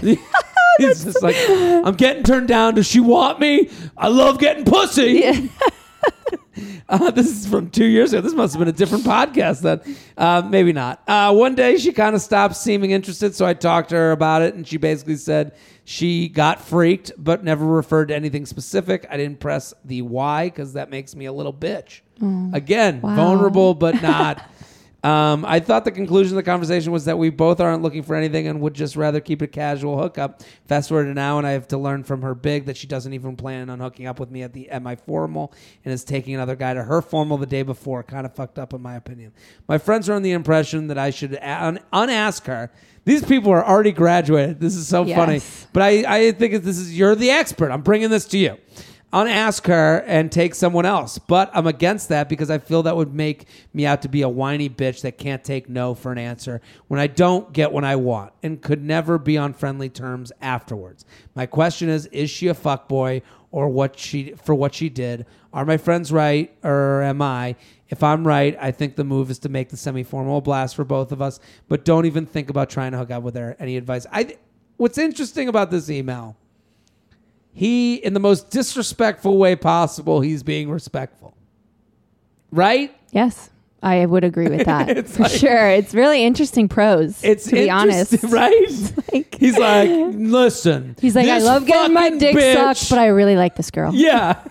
he's 0.78 1.04
just 1.04 1.22
like, 1.22 1.36
I'm 1.48 1.94
getting 1.94 2.22
turned 2.22 2.48
down. 2.48 2.74
Does 2.74 2.86
she 2.86 3.00
want 3.00 3.40
me? 3.40 3.70
I 3.96 4.08
love 4.08 4.38
getting 4.38 4.64
pussy. 4.64 5.50
Uh, 6.86 7.10
this 7.10 7.26
is 7.28 7.46
from 7.48 7.70
two 7.70 7.86
years 7.86 8.12
ago. 8.12 8.20
This 8.20 8.34
must 8.34 8.52
have 8.52 8.58
been 8.60 8.68
a 8.68 8.72
different 8.72 9.04
podcast 9.04 9.62
then. 9.62 9.80
Uh, 10.18 10.42
maybe 10.46 10.72
not. 10.72 11.02
Uh, 11.08 11.32
one 11.32 11.54
day 11.54 11.78
she 11.78 11.92
kind 11.92 12.14
of 12.14 12.20
stopped 12.20 12.54
seeming 12.56 12.90
interested, 12.90 13.34
so 13.34 13.46
I 13.46 13.54
talked 13.54 13.88
to 13.88 13.96
her 13.96 14.12
about 14.12 14.42
it, 14.42 14.54
and 14.54 14.68
she 14.68 14.76
basically 14.76 15.16
said 15.16 15.52
she 15.84 16.28
got 16.28 16.60
freaked, 16.60 17.10
but 17.16 17.42
never 17.42 17.64
referred 17.64 18.08
to 18.08 18.14
anything 18.14 18.44
specific. 18.44 19.06
I 19.10 19.16
didn't 19.16 19.40
press 19.40 19.72
the 19.84 20.02
why 20.02 20.48
because 20.48 20.74
that 20.74 20.90
makes 20.90 21.16
me 21.16 21.24
a 21.24 21.32
little 21.32 21.54
bitch. 21.54 22.02
Again, 22.54 23.00
Wow. 23.00 23.16
vulnerable, 23.16 23.74
but 23.74 24.00
not. 24.02 24.48
Um, 25.04 25.44
I 25.44 25.60
thought 25.60 25.84
the 25.84 25.90
conclusion 25.92 26.32
of 26.32 26.42
the 26.42 26.50
conversation 26.50 26.90
was 26.90 27.04
that 27.04 27.18
we 27.18 27.28
both 27.28 27.60
aren't 27.60 27.82
looking 27.82 28.02
for 28.02 28.16
anything 28.16 28.46
and 28.48 28.62
would 28.62 28.72
just 28.72 28.96
rather 28.96 29.20
keep 29.20 29.42
it 29.42 29.44
a 29.44 29.48
casual 29.48 29.98
hookup. 29.98 30.42
Fast 30.66 30.88
forward 30.88 31.04
to 31.04 31.12
now, 31.14 31.36
and 31.36 31.46
I 31.46 31.50
have 31.50 31.68
to 31.68 31.78
learn 31.78 32.04
from 32.04 32.22
her 32.22 32.34
big 32.34 32.64
that 32.64 32.78
she 32.78 32.86
doesn't 32.86 33.12
even 33.12 33.36
plan 33.36 33.68
on 33.68 33.80
hooking 33.80 34.06
up 34.06 34.18
with 34.18 34.30
me 34.30 34.42
at 34.42 34.54
the 34.54 34.70
at 34.70 34.82
my 34.82 34.96
formal 34.96 35.52
and 35.84 35.92
is 35.92 36.04
taking 36.04 36.34
another 36.34 36.56
guy 36.56 36.72
to 36.72 36.82
her 36.82 37.02
formal 37.02 37.36
the 37.36 37.44
day 37.44 37.62
before. 37.62 38.02
Kind 38.02 38.24
of 38.24 38.34
fucked 38.34 38.58
up, 38.58 38.72
in 38.72 38.80
my 38.80 38.96
opinion. 38.96 39.32
My 39.68 39.76
friends 39.76 40.08
are 40.08 40.14
on 40.14 40.22
the 40.22 40.32
impression 40.32 40.86
that 40.86 40.96
I 40.96 41.10
should 41.10 41.36
un- 41.36 41.80
unask 41.92 42.46
her. 42.46 42.72
These 43.04 43.26
people 43.26 43.52
are 43.52 43.62
already 43.62 43.92
graduated. 43.92 44.58
This 44.58 44.74
is 44.74 44.88
so 44.88 45.04
funny, 45.04 45.42
but 45.74 45.82
I 45.82 46.04
I 46.28 46.32
think 46.32 46.62
this 46.64 46.78
is 46.78 46.96
you're 46.96 47.14
the 47.14 47.30
expert. 47.30 47.70
I'm 47.70 47.82
bringing 47.82 48.08
this 48.08 48.24
to 48.28 48.38
you 48.38 48.56
unask 49.14 49.66
her 49.68 49.98
and 50.06 50.30
take 50.30 50.56
someone 50.56 50.84
else. 50.84 51.18
But 51.18 51.48
I'm 51.54 51.68
against 51.68 52.08
that 52.08 52.28
because 52.28 52.50
I 52.50 52.58
feel 52.58 52.82
that 52.82 52.96
would 52.96 53.14
make 53.14 53.46
me 53.72 53.86
out 53.86 54.02
to 54.02 54.08
be 54.08 54.22
a 54.22 54.28
whiny 54.28 54.68
bitch 54.68 55.02
that 55.02 55.16
can't 55.16 55.44
take 55.44 55.68
no 55.68 55.94
for 55.94 56.10
an 56.10 56.18
answer 56.18 56.60
when 56.88 56.98
I 56.98 57.06
don't 57.06 57.52
get 57.52 57.72
what 57.72 57.84
I 57.84 57.94
want 57.96 58.32
and 58.42 58.60
could 58.60 58.82
never 58.82 59.16
be 59.18 59.38
on 59.38 59.54
friendly 59.54 59.88
terms 59.88 60.32
afterwards. 60.42 61.04
My 61.34 61.46
question 61.46 61.88
is 61.88 62.06
is 62.06 62.28
she 62.28 62.48
a 62.48 62.54
fuckboy 62.54 63.22
or 63.52 63.68
what 63.68 63.96
she 63.96 64.32
for 64.32 64.54
what 64.54 64.74
she 64.74 64.88
did? 64.88 65.26
Are 65.52 65.64
my 65.64 65.76
friends 65.76 66.10
right 66.10 66.52
or 66.64 67.02
am 67.02 67.22
I? 67.22 67.54
If 67.88 68.02
I'm 68.02 68.26
right, 68.26 68.58
I 68.60 68.72
think 68.72 68.96
the 68.96 69.04
move 69.04 69.30
is 69.30 69.38
to 69.40 69.48
make 69.48 69.68
the 69.68 69.76
semi-formal 69.76 70.40
blast 70.40 70.74
for 70.74 70.84
both 70.84 71.12
of 71.12 71.22
us, 71.22 71.38
but 71.68 71.84
don't 71.84 72.06
even 72.06 72.26
think 72.26 72.50
about 72.50 72.68
trying 72.68 72.90
to 72.90 72.98
hook 72.98 73.12
up 73.12 73.22
with 73.22 73.36
her. 73.36 73.54
Any 73.60 73.76
advice? 73.76 74.06
I 74.10 74.38
what's 74.76 74.98
interesting 74.98 75.48
about 75.48 75.70
this 75.70 75.88
email 75.88 76.36
he 77.56 77.94
in 77.94 78.12
the 78.14 78.20
most 78.20 78.50
disrespectful 78.50 79.38
way 79.38 79.54
possible 79.56 80.20
he's 80.20 80.42
being 80.42 80.68
respectful 80.70 81.36
right 82.50 82.94
Yes, 83.12 83.48
I 83.80 84.04
would 84.06 84.24
agree 84.24 84.48
with 84.48 84.66
that 84.66 84.88
It's 84.96 85.16
for 85.16 85.22
like- 85.22 85.30
sure. 85.32 85.68
It's 85.68 85.94
really 85.94 86.24
interesting 86.24 86.68
prose. 86.68 87.22
it's 87.22 87.44
to 87.44 87.52
be 87.52 87.70
honest, 87.70 88.20
right 88.24 88.52
Like- 89.12 89.34
he's 89.36 89.56
like 89.56 89.88
listen 90.14 90.96
He's 91.00 91.14
like, 91.14 91.28
I 91.28 91.38
love 91.38 91.64
getting 91.66 91.94
my 91.94 92.10
dick 92.10 92.34
bitch- 92.36 92.54
sucked, 92.54 92.90
but 92.90 92.98
I 92.98 93.06
really 93.06 93.36
like 93.36 93.54
this 93.56 93.70
girl. 93.70 93.94
yeah 93.94 94.42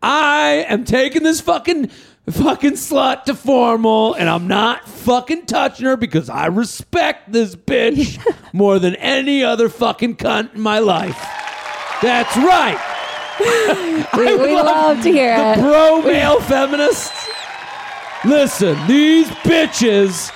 i 0.00 0.64
am 0.68 0.84
taking 0.84 1.22
this 1.24 1.40
fucking 1.40 1.88
fucking 2.30 2.72
slut 2.72 3.24
to 3.24 3.34
formal 3.34 4.14
and 4.14 4.28
i'm 4.30 4.46
not 4.46 4.88
fucking 4.88 5.44
touching 5.44 5.86
her 5.86 5.96
because 5.96 6.30
i 6.30 6.46
respect 6.46 7.32
this 7.32 7.56
bitch 7.56 8.16
more 8.52 8.78
than 8.78 8.94
any 8.96 9.42
other 9.42 9.68
fucking 9.68 10.16
cunt 10.16 10.54
in 10.54 10.60
my 10.60 10.78
life 10.78 11.16
that's 12.02 12.36
right 12.36 12.78
we, 14.16 14.36
we 14.36 14.54
love 14.54 15.02
to 15.02 15.12
hear 15.12 15.36
the 15.36 15.52
it. 15.52 15.58
pro 15.60 16.02
male 16.02 16.40
feminists. 16.40 17.28
Listen, 18.24 18.76
these 18.88 19.28
bitches 19.28 20.32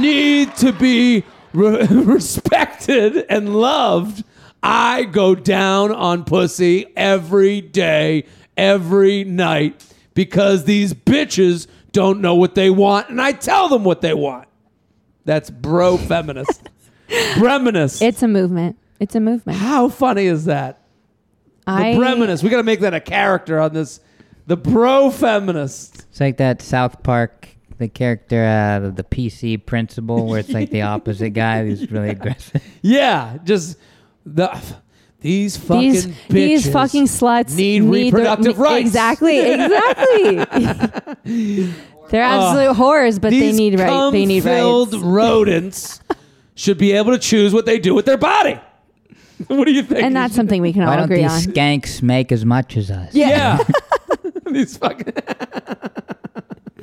need 0.00 0.54
to 0.56 0.72
be 0.72 1.24
re- 1.52 1.86
respected 1.90 3.26
and 3.28 3.54
loved. 3.54 4.24
I 4.62 5.04
go 5.04 5.34
down 5.34 5.92
on 5.92 6.24
pussy 6.24 6.86
every 6.96 7.60
day, 7.60 8.24
every 8.56 9.24
night 9.24 9.84
because 10.14 10.64
these 10.64 10.94
bitches 10.94 11.66
don't 11.90 12.20
know 12.22 12.34
what 12.34 12.54
they 12.54 12.70
want, 12.70 13.10
and 13.10 13.20
I 13.20 13.32
tell 13.32 13.68
them 13.68 13.84
what 13.84 14.00
they 14.00 14.14
want. 14.14 14.48
That's 15.24 15.50
bro 15.50 15.98
feminist. 15.98 16.68
Breminist. 17.34 18.00
It's 18.00 18.22
a 18.22 18.28
movement. 18.28 18.78
It's 18.98 19.14
a 19.14 19.20
movement. 19.20 19.58
How 19.58 19.90
funny 19.90 20.26
is 20.26 20.46
that? 20.46 20.81
The 21.66 21.72
I 21.72 21.94
Breminist. 21.94 22.42
We 22.42 22.50
got 22.50 22.56
to 22.58 22.62
make 22.62 22.80
that 22.80 22.94
a 22.94 23.00
character 23.00 23.58
on 23.60 23.72
this. 23.72 24.00
The 24.46 24.56
bro 24.56 25.10
feminist. 25.10 26.06
It's 26.10 26.20
like 26.20 26.38
that 26.38 26.60
South 26.62 27.02
Park, 27.02 27.48
the 27.78 27.88
character, 27.88 28.44
uh, 28.44 28.90
the 28.90 29.04
PC 29.04 29.64
principal, 29.64 30.26
where 30.26 30.40
it's 30.40 30.50
like 30.50 30.70
the 30.70 30.82
opposite 30.94 31.30
guy 31.30 31.64
who's 31.64 31.90
really 31.90 32.10
aggressive. 32.10 32.62
Yeah, 32.82 33.38
just 33.44 33.76
the 34.26 34.60
these 35.20 35.56
fucking 35.56 35.92
these 35.92 36.06
bitches 36.06 36.28
these 36.28 36.72
fucking 36.72 37.04
sluts 37.04 37.54
need 37.56 37.82
the- 37.82 37.88
reproductive 37.88 38.58
ne- 38.58 38.62
rights. 38.64 38.86
Exactly, 38.86 39.38
exactly. 39.38 40.36
They're 42.10 42.24
absolute 42.24 42.76
whores, 42.76 43.20
but 43.20 43.30
they 43.30 43.52
need 43.52 43.78
right. 43.78 44.10
They 44.10 44.26
need 44.26 44.42
cum-filled 44.42 44.92
rights. 44.94 45.04
rodents 45.04 46.00
should 46.56 46.76
be 46.76 46.92
able 46.92 47.12
to 47.12 47.18
choose 47.18 47.54
what 47.54 47.64
they 47.64 47.78
do 47.78 47.94
with 47.94 48.04
their 48.04 48.18
body. 48.18 48.60
what 49.48 49.64
do 49.66 49.72
you 49.72 49.82
think? 49.82 50.02
And 50.02 50.14
that's 50.16 50.34
something 50.34 50.60
we 50.62 50.72
can 50.72 50.82
all 50.82 50.88
agree 50.92 50.98
on. 50.98 51.00
Why 51.00 51.06
don't 51.06 51.12
agree 51.12 51.22
these 51.22 51.46
on. 51.48 51.52
skanks 51.54 52.02
make 52.02 52.32
as 52.32 52.44
much 52.44 52.76
as 52.76 52.90
us? 52.90 53.14
yeah. 53.14 53.58
these 54.46 54.76
fucking. 54.76 55.12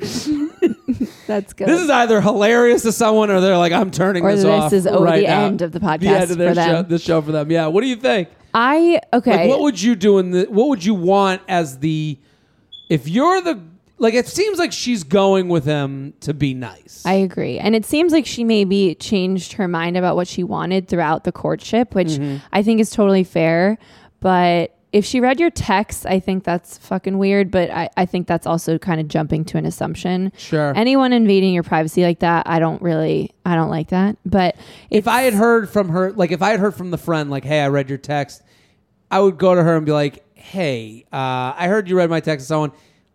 That's 1.26 1.52
good. 1.52 1.68
This 1.68 1.80
is 1.80 1.90
either 1.90 2.20
hilarious 2.20 2.82
to 2.82 2.92
someone 2.92 3.30
or 3.30 3.40
they're 3.40 3.56
like, 3.58 3.72
I'm 3.72 3.90
turning 3.90 4.24
Or 4.24 4.32
this 4.32 4.42
this 4.42 4.50
off. 4.50 4.72
is, 4.72 4.86
oh, 4.86 5.02
right 5.04 5.20
the 5.20 5.26
now. 5.28 5.44
end 5.44 5.62
of 5.62 5.72
the 5.72 5.78
The 5.78 5.86
end 5.90 6.00
podcast 6.02 6.30
of 6.30 6.38
their 6.38 6.48
for 6.50 6.54
them. 6.54 6.68
show, 6.70 6.82
this 6.88 7.02
show 7.02 7.22
for 7.22 7.32
them. 7.32 7.50
Yeah. 7.50 7.66
What 7.66 7.82
do 7.82 7.86
you 7.86 7.96
think? 7.96 8.28
I 8.52 9.00
okay. 9.12 9.36
Like, 9.42 9.48
what 9.50 9.60
would 9.60 9.80
you 9.80 9.94
do 9.94 10.18
in 10.18 10.32
the? 10.32 10.46
What 10.46 10.68
would 10.68 10.84
you 10.84 10.94
want 10.94 11.42
as 11.48 11.78
the? 11.78 12.18
If 12.88 13.06
you're 13.06 13.40
the 13.42 13.60
like, 14.00 14.14
it 14.14 14.26
seems 14.26 14.58
like 14.58 14.72
she's 14.72 15.04
going 15.04 15.48
with 15.48 15.64
him 15.64 16.14
to 16.20 16.34
be 16.34 16.54
nice. 16.54 17.04
I 17.06 17.12
agree. 17.12 17.58
And 17.58 17.76
it 17.76 17.84
seems 17.84 18.12
like 18.12 18.26
she 18.26 18.42
maybe 18.42 18.96
changed 18.96 19.52
her 19.52 19.68
mind 19.68 19.96
about 19.96 20.16
what 20.16 20.26
she 20.26 20.42
wanted 20.42 20.88
throughout 20.88 21.22
the 21.24 21.32
courtship, 21.32 21.94
which 21.94 22.08
Mm-hmm. 22.08 22.38
I 22.52 22.62
think 22.62 22.80
is 22.80 22.90
totally 22.90 23.22
fair. 23.24 23.78
But 24.20 24.76
if 24.92 25.04
she 25.04 25.20
read 25.20 25.38
your 25.38 25.50
text, 25.50 26.04
I 26.04 26.18
think 26.18 26.42
that's 26.42 26.76
fucking 26.78 27.16
weird. 27.18 27.50
But 27.50 27.70
I, 27.70 27.88
I 27.96 28.06
think 28.06 28.26
that's 28.26 28.46
also 28.46 28.76
kind 28.78 29.00
of 29.00 29.06
jumping 29.06 29.44
to 29.46 29.58
an 29.58 29.64
assumption. 29.66 30.32
Sure. 30.36 30.72
Anyone 30.74 31.12
invading 31.12 31.54
your 31.54 31.62
privacy 31.62 32.02
like 32.02 32.18
that, 32.20 32.48
I 32.48 32.58
don't 32.58 32.82
really, 32.82 33.30
I 33.46 33.54
don't 33.54 33.70
like 33.70 33.90
that. 33.90 34.16
But 34.26 34.56
if 34.90 35.06
I 35.06 35.22
had 35.22 35.34
heard 35.34 35.68
from 35.70 35.90
her, 35.90 36.10
like 36.12 36.32
if 36.32 36.42
I 36.42 36.50
had 36.50 36.58
heard 36.60 36.74
from 36.74 36.90
the 36.90 36.98
friend, 36.98 37.30
like, 37.30 37.44
"Hey, 37.44 37.60
I 37.60 37.68
read 37.68 37.88
your 37.88 37.98
text," 37.98 38.42
I 39.10 39.20
would 39.20 39.38
go 39.38 39.54
to 39.54 39.62
her 39.62 39.76
and 39.76 39.86
be 39.86 39.92
like, 39.92 40.24
"Hey, 40.34 41.04
uh, 41.12 41.54
I 41.56 41.66
heard 41.68 41.88
you 41.88 41.96
read 41.96 42.10
my 42.10 42.20
text 42.20 42.44
to 42.44 42.48
someone. 42.48 42.72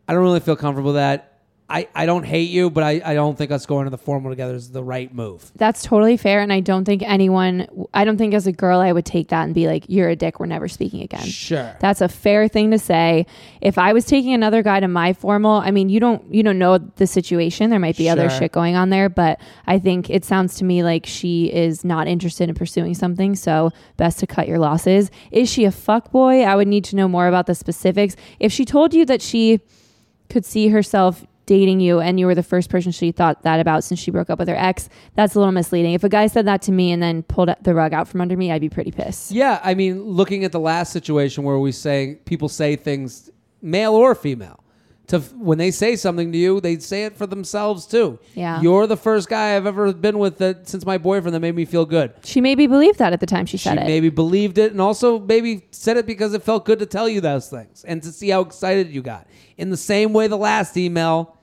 I 0.08 0.14
don't 0.14 0.22
really 0.24 0.40
feel 0.40 0.56
comfortable 0.56 0.90
with 0.94 0.96
that. 0.98 1.32
I, 1.68 1.88
I 1.96 2.06
don't 2.06 2.26
hate 2.26 2.52
you, 2.52 2.70
but 2.70 2.84
I, 2.84 3.02
I 3.04 3.16
don't 3.16 3.36
think 3.36 3.50
us 3.50 3.66
going 3.66 3.86
to 3.86 3.90
the 3.90 3.98
formal 3.98 4.32
together 4.32 4.54
is 4.54 4.70
the 4.70 4.84
right 4.84 5.12
move." 5.12 5.52
that's 5.56 5.82
totally 5.82 6.16
fair. 6.16 6.42
And 6.42 6.54
I 6.54 6.60
don't 6.60 6.86
think 6.86 7.02
anyone, 7.02 7.68
I 7.92 8.06
don't 8.06 8.18
think 8.18 8.36
as 8.36 8.46
a 8.46 8.52
girl, 8.52 8.82
I 8.82 8.92
would 8.92 9.06
take 9.06 9.30
that 9.30 9.46
and 9.46 9.56
be 9.56 9.66
like, 9.66 9.86
you're 9.88 10.10
a 10.10 10.16
dick. 10.16 10.40
We're 10.40 10.46
never 10.46 10.68
speaking 10.68 11.02
again. 11.02 11.26
Sure. 11.26 11.76
That's 11.80 12.02
a 12.02 12.08
fair 12.08 12.48
thing 12.48 12.70
to 12.70 12.78
say. 12.78 13.26
If 13.62 13.80
I 13.80 13.94
was 13.94 14.06
taking 14.06 14.36
another 14.36 14.62
guy 14.62 14.80
to 14.80 14.88
my 14.88 15.14
formal, 15.14 15.54
I 15.54 15.72
mean, 15.72 15.90
you 15.90 16.00
don't 16.00 16.32
you 16.32 16.44
don't 16.44 16.60
know 16.60 16.78
the 16.78 17.08
situation. 17.08 17.72
There 17.72 17.80
might 17.80 17.98
be 17.98 18.10
other 18.10 18.30
Sure. 18.30 18.42
shit 18.42 18.52
going 18.52 18.76
on 18.76 18.92
there, 18.92 19.10
but 19.10 19.42
I 19.66 19.80
think 19.80 20.12
it 20.12 20.24
sounds 20.24 20.54
to 20.58 20.66
me 20.66 20.84
like 20.84 21.08
she 21.08 21.52
is 21.52 21.84
not 21.84 22.08
interested 22.08 22.48
in 22.48 22.54
pursuing 22.54 22.94
something. 22.94 23.36
So 23.36 23.72
best 23.98 24.20
to 24.20 24.28
cut 24.28 24.48
your 24.48 24.60
losses. 24.60 25.10
Is 25.32 25.50
she 25.50 25.66
a 25.66 25.72
fuck 25.72 26.12
boy? 26.12 26.44
I 26.44 26.56
would 26.56 26.68
need 26.68 26.84
to 26.86 26.96
know 26.96 27.08
more 27.08 27.28
about 27.28 27.48
the 27.48 27.56
specifics. 27.56 28.16
If 28.40 28.52
she 28.52 28.66
told 28.66 28.94
you 28.94 29.04
that 29.06 29.24
she 29.24 29.62
could 30.30 30.46
see 30.46 30.70
herself 30.70 31.26
dating 31.46 31.80
you 31.80 32.00
and 32.00 32.20
you 32.20 32.26
were 32.26 32.36
the 32.36 32.44
first 32.44 32.70
person 32.70 32.92
she 32.92 33.12
thought 33.12 33.44
that 33.44 33.60
about 33.60 33.84
since 33.84 34.00
she 34.00 34.12
broke 34.12 34.30
up 34.30 34.40
with 34.40 34.48
her 34.48 34.56
ex, 34.56 34.90
that's 35.14 35.36
a 35.36 35.40
little 35.40 35.52
misleading. 35.52 35.94
If 35.94 36.04
a 36.04 36.10
guy 36.10 36.28
said 36.28 36.46
that 36.48 36.62
to 36.64 36.72
me 36.72 36.92
and 36.92 37.02
then 37.02 37.24
pulled 37.24 37.54
the 37.62 37.76
rug 37.76 37.94
out 37.94 38.08
from 38.08 38.22
under 38.22 38.36
me, 38.36 38.52
I'd 38.52 38.62
be 38.62 38.70
pretty 38.70 38.92
pissed. 38.92 39.32
Yeah, 39.32 39.60
I 39.64 39.74
mean, 39.76 40.02
looking 40.04 40.44
at 40.44 40.52
the 40.52 40.60
last 40.60 40.92
situation 40.92 41.44
where 41.44 41.60
we 41.60 41.72
say 41.72 42.20
people 42.26 42.50
say 42.50 42.76
things, 42.76 43.30
male 43.62 43.94
or 43.94 44.16
female, 44.16 44.64
to 45.08 45.20
when 45.20 45.58
they 45.58 45.70
say 45.72 45.96
something 45.96 46.32
to 46.32 46.38
you, 46.38 46.60
they 46.60 46.78
say 46.80 47.06
it 47.06 47.16
for 47.16 47.28
themselves 47.28 47.86
too. 47.86 48.18
Yeah. 48.34 48.62
You're 48.62 48.88
the 48.88 48.98
first 48.98 49.30
guy 49.30 49.56
I've 49.56 49.68
ever 49.68 49.94
been 49.94 50.18
with 50.18 50.38
that 50.40 50.68
since 50.68 50.86
my 50.86 50.98
boyfriend 50.98 51.36
that 51.36 51.40
made 51.42 51.56
me 51.56 51.66
feel 51.66 51.86
good. 51.86 52.14
She 52.24 52.42
maybe 52.42 52.66
believed 52.68 52.98
that 53.00 53.14
at 53.14 53.20
the 53.20 53.26
time 53.26 53.46
she 53.46 53.58
She 53.58 53.68
said 53.70 53.78
it. 53.78 53.82
She 53.82 53.88
maybe 53.88 54.10
believed 54.10 54.58
it 54.58 54.72
and 54.72 54.82
also 54.82 55.20
maybe 55.20 55.66
said 55.72 55.98
it 55.98 56.06
because 56.06 56.34
it 56.34 56.42
felt 56.44 56.66
good 56.66 56.80
to 56.80 56.86
tell 56.86 57.08
you 57.08 57.22
those 57.22 57.50
things 57.50 57.84
and 57.88 58.02
to 58.04 58.12
see 58.12 58.30
how 58.30 58.42
excited 58.42 58.90
you 58.90 59.02
got. 59.02 59.28
In 59.58 59.70
the 59.70 59.78
same 59.78 60.12
way 60.14 60.28
the 60.28 60.38
last 60.38 60.76
email, 60.78 61.38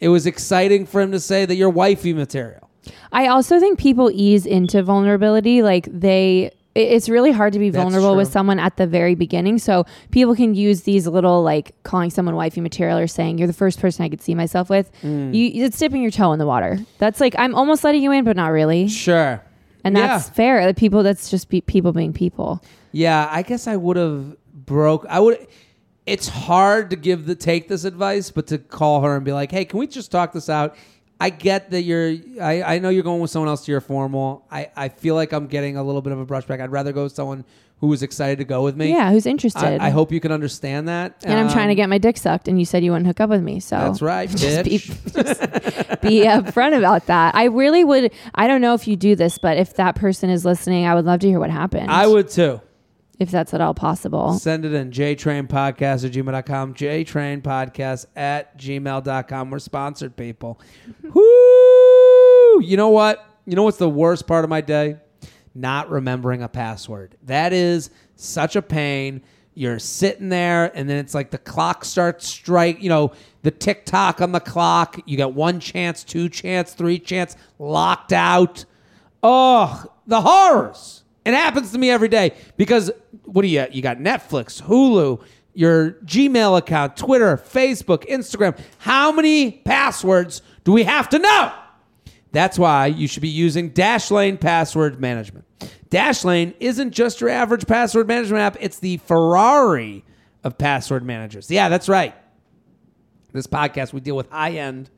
it 0.00 0.08
was 0.08 0.26
exciting 0.26 0.86
for 0.86 1.00
him 1.00 1.12
to 1.12 1.20
say 1.20 1.44
that 1.46 1.54
you're 1.54 1.70
wifey 1.70 2.12
material. 2.12 2.68
I 3.12 3.28
also 3.28 3.60
think 3.60 3.78
people 3.78 4.10
ease 4.12 4.46
into 4.46 4.82
vulnerability. 4.82 5.62
Like 5.62 5.86
they, 5.92 6.44
it- 6.46 6.56
it's 6.74 7.08
really 7.08 7.32
hard 7.32 7.52
to 7.52 7.58
be 7.58 7.70
vulnerable 7.70 8.16
with 8.16 8.32
someone 8.32 8.58
at 8.58 8.76
the 8.76 8.86
very 8.86 9.14
beginning. 9.14 9.58
So 9.58 9.84
people 10.10 10.34
can 10.34 10.54
use 10.54 10.82
these 10.82 11.06
little 11.06 11.42
like 11.42 11.74
calling 11.82 12.10
someone 12.10 12.34
wifey 12.34 12.60
material 12.60 12.98
or 12.98 13.06
saying 13.06 13.38
you're 13.38 13.46
the 13.46 13.52
first 13.52 13.80
person 13.80 14.04
I 14.04 14.08
could 14.08 14.22
see 14.22 14.34
myself 14.34 14.70
with. 14.70 14.90
Mm. 15.02 15.34
You, 15.34 15.64
it's 15.64 15.78
dipping 15.78 16.02
your 16.02 16.10
toe 16.10 16.32
in 16.32 16.38
the 16.38 16.46
water. 16.46 16.78
That's 16.98 17.20
like 17.20 17.34
I'm 17.38 17.54
almost 17.54 17.84
letting 17.84 18.02
you 18.02 18.12
in, 18.12 18.24
but 18.24 18.36
not 18.36 18.48
really. 18.48 18.88
Sure. 18.88 19.42
And 19.84 19.96
that's 19.96 20.28
yeah. 20.28 20.32
fair. 20.34 20.66
The 20.66 20.74
people, 20.74 21.02
that's 21.02 21.30
just 21.30 21.48
be, 21.48 21.60
people 21.60 21.92
being 21.92 22.12
people. 22.12 22.62
Yeah, 22.92 23.28
I 23.30 23.42
guess 23.42 23.66
I 23.66 23.76
would 23.76 23.96
have 23.96 24.36
broke. 24.52 25.06
I 25.08 25.18
would. 25.20 25.46
It's 26.04 26.28
hard 26.28 26.90
to 26.90 26.96
give 26.96 27.26
the 27.26 27.34
take 27.34 27.68
this 27.68 27.84
advice, 27.84 28.30
but 28.30 28.48
to 28.48 28.58
call 28.58 29.02
her 29.02 29.16
and 29.16 29.24
be 29.24 29.32
like, 29.32 29.50
"Hey, 29.50 29.64
can 29.64 29.78
we 29.78 29.86
just 29.86 30.10
talk 30.10 30.32
this 30.32 30.48
out?" 30.48 30.76
I 31.22 31.30
get 31.30 31.70
that 31.70 31.82
you're. 31.82 32.14
I, 32.40 32.62
I 32.62 32.78
know 32.78 32.88
you're 32.88 33.02
going 33.02 33.20
with 33.20 33.30
someone 33.30 33.48
else 33.48 33.64
to 33.66 33.72
your 33.72 33.80
formal. 33.80 34.44
I, 34.50 34.70
I 34.76 34.88
feel 34.88 35.14
like 35.14 35.32
I'm 35.32 35.46
getting 35.46 35.76
a 35.76 35.82
little 35.82 36.02
bit 36.02 36.12
of 36.12 36.18
a 36.20 36.26
brushback. 36.26 36.60
I'd 36.60 36.72
rather 36.72 36.92
go 36.92 37.04
with 37.04 37.12
someone 37.14 37.44
who 37.78 37.88
was 37.88 38.02
excited 38.02 38.38
to 38.38 38.44
go 38.44 38.62
with 38.62 38.76
me. 38.76 38.90
Yeah, 38.90 39.10
who's 39.10 39.26
interested? 39.26 39.82
I, 39.82 39.86
I 39.86 39.90
hope 39.90 40.12
you 40.12 40.20
can 40.20 40.30
understand 40.30 40.88
that. 40.88 41.16
And 41.24 41.38
I'm 41.38 41.48
trying 41.50 41.66
to 41.66 41.72
Um, 41.72 41.76
get 41.76 41.88
my 41.88 41.98
dick 41.98 42.16
sucked, 42.16 42.46
and 42.46 42.58
you 42.58 42.64
said 42.64 42.84
you 42.84 42.92
wouldn't 42.92 43.08
hook 43.08 43.18
up 43.20 43.28
with 43.30 43.42
me. 43.42 43.58
So 43.58 43.76
That's 43.76 44.00
right, 44.02 44.28
just 44.36 44.64
be, 44.64 44.78
just 44.78 45.40
be 46.00 46.22
upfront 46.24 46.76
about 46.78 47.06
that. 47.06 47.34
I 47.34 47.44
really 47.44 47.82
would. 47.82 48.12
I 48.34 48.46
don't 48.46 48.60
know 48.60 48.74
if 48.74 48.86
you 48.86 48.94
do 48.96 49.16
this, 49.16 49.38
but 49.38 49.56
if 49.56 49.74
that 49.76 49.96
person 49.96 50.30
is 50.30 50.44
listening, 50.44 50.86
I 50.86 50.94
would 50.94 51.04
love 51.04 51.20
to 51.20 51.26
hear 51.28 51.40
what 51.40 51.50
happened. 51.50 51.90
I 51.90 52.06
would 52.06 52.28
too. 52.28 52.60
If 53.22 53.30
that's 53.30 53.54
at 53.54 53.60
all 53.60 53.74
possible. 53.74 54.34
Send 54.34 54.64
it 54.64 54.74
in 54.74 54.90
jtrainpodcast 54.90 56.04
at 56.04 56.12
gmail.com. 56.12 56.74
jtrainpodcast 56.74 58.06
at 58.16 58.58
gmail.com. 58.58 59.50
We're 59.50 59.58
sponsored, 59.58 60.16
people. 60.16 60.60
Woo! 61.14 62.60
You 62.62 62.76
know 62.76 62.90
what? 62.90 63.24
You 63.46 63.56
know 63.56 63.62
what's 63.62 63.78
the 63.78 63.88
worst 63.88 64.26
part 64.26 64.44
of 64.44 64.50
my 64.50 64.60
day? 64.60 64.96
Not 65.54 65.90
remembering 65.90 66.42
a 66.42 66.48
password. 66.48 67.16
That 67.24 67.52
is 67.52 67.90
such 68.16 68.56
a 68.56 68.62
pain. 68.62 69.22
You're 69.54 69.78
sitting 69.78 70.30
there, 70.30 70.74
and 70.74 70.88
then 70.88 70.96
it's 70.96 71.14
like 71.14 71.30
the 71.30 71.38
clock 71.38 71.84
starts 71.84 72.26
strike. 72.26 72.82
You 72.82 72.88
know, 72.88 73.12
the 73.42 73.50
tick 73.50 73.84
tock 73.84 74.20
on 74.20 74.32
the 74.32 74.40
clock. 74.40 74.98
You 75.04 75.16
got 75.16 75.34
one 75.34 75.60
chance, 75.60 76.04
two 76.04 76.28
chance, 76.28 76.72
three 76.72 76.98
chance, 76.98 77.36
locked 77.58 78.12
out. 78.12 78.64
Oh, 79.22 79.84
the 80.06 80.22
horrors. 80.22 81.02
It 81.24 81.34
happens 81.34 81.70
to 81.72 81.78
me 81.78 81.90
every 81.90 82.08
day 82.08 82.34
because 82.56 82.90
what 83.32 83.42
do 83.42 83.48
you 83.48 83.66
you 83.72 83.82
got 83.82 83.98
Netflix, 83.98 84.62
Hulu, 84.62 85.22
your 85.54 85.92
Gmail 86.04 86.58
account, 86.58 86.96
Twitter, 86.96 87.36
Facebook, 87.36 88.06
Instagram. 88.08 88.58
How 88.78 89.12
many 89.12 89.50
passwords 89.50 90.42
do 90.64 90.72
we 90.72 90.84
have 90.84 91.08
to 91.10 91.18
know? 91.18 91.52
That's 92.32 92.58
why 92.58 92.86
you 92.86 93.06
should 93.06 93.22
be 93.22 93.28
using 93.28 93.70
Dashlane 93.70 94.40
Password 94.40 95.00
Management. 95.00 95.44
Dashlane 95.90 96.54
isn't 96.60 96.92
just 96.92 97.20
your 97.20 97.28
average 97.28 97.66
password 97.66 98.08
management 98.08 98.40
app, 98.40 98.56
it's 98.60 98.78
the 98.78 98.96
Ferrari 98.98 100.04
of 100.42 100.56
password 100.56 101.04
managers. 101.04 101.50
Yeah, 101.50 101.68
that's 101.68 101.88
right. 101.88 102.14
This 103.32 103.46
podcast, 103.46 103.92
we 103.92 104.00
deal 104.00 104.16
with 104.16 104.30
high 104.30 104.52
end 104.52 104.90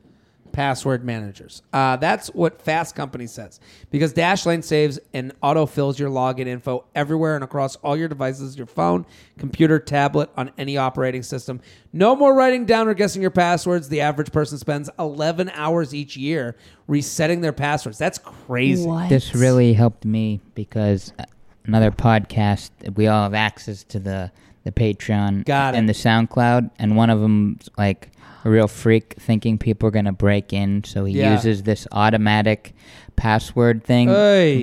password 0.55 1.03
managers. 1.03 1.61
Uh, 1.73 1.97
that's 1.97 2.29
what 2.29 2.61
Fast 2.61 2.95
Company 2.95 3.27
says. 3.27 3.59
Because 3.91 4.13
Dashlane 4.13 4.63
saves 4.63 4.97
and 5.13 5.33
autofills 5.43 5.99
your 5.99 6.09
login 6.09 6.47
info 6.47 6.85
everywhere 6.95 7.35
and 7.35 7.43
across 7.43 7.75
all 7.77 7.97
your 7.97 8.07
devices 8.07 8.57
your 8.57 8.65
phone, 8.65 9.05
computer, 9.37 9.79
tablet, 9.79 10.29
on 10.37 10.51
any 10.57 10.77
operating 10.77 11.23
system. 11.23 11.59
No 11.91 12.15
more 12.15 12.33
writing 12.33 12.65
down 12.65 12.87
or 12.87 12.93
guessing 12.93 13.21
your 13.21 13.31
passwords. 13.31 13.89
The 13.89 13.99
average 13.99 14.31
person 14.31 14.57
spends 14.57 14.89
11 14.97 15.49
hours 15.49 15.93
each 15.93 16.15
year 16.15 16.55
resetting 16.87 17.41
their 17.41 17.51
passwords. 17.51 17.97
That's 17.97 18.17
crazy. 18.17 18.87
What? 18.87 19.09
This 19.09 19.35
really 19.35 19.73
helped 19.73 20.05
me 20.05 20.39
because 20.53 21.11
uh, 21.19 21.25
another 21.65 21.91
podcast 21.91 22.71
we 22.95 23.07
all 23.07 23.23
have 23.23 23.33
access 23.33 23.83
to 23.83 23.99
the 23.99 24.31
the 24.63 24.71
Patreon 24.71 25.45
Got 25.45 25.75
it. 25.75 25.77
and 25.77 25.87
the 25.87 25.93
SoundCloud, 25.93 26.71
and 26.79 26.95
one 26.97 27.11
of 27.11 27.19
them's 27.21 27.69
like 27.77 28.09
a 28.45 28.49
real 28.49 28.67
freak, 28.69 29.15
thinking 29.19 29.57
people 29.57 29.87
are 29.87 29.91
gonna 29.91 30.13
break 30.13 30.53
in, 30.53 30.83
so 30.85 31.03
he 31.03 31.15
Yeah. 31.19 31.33
uses 31.33 31.63
this 31.63 31.85
automatic 31.91 32.73
password 33.17 33.83
thing. 33.83 34.07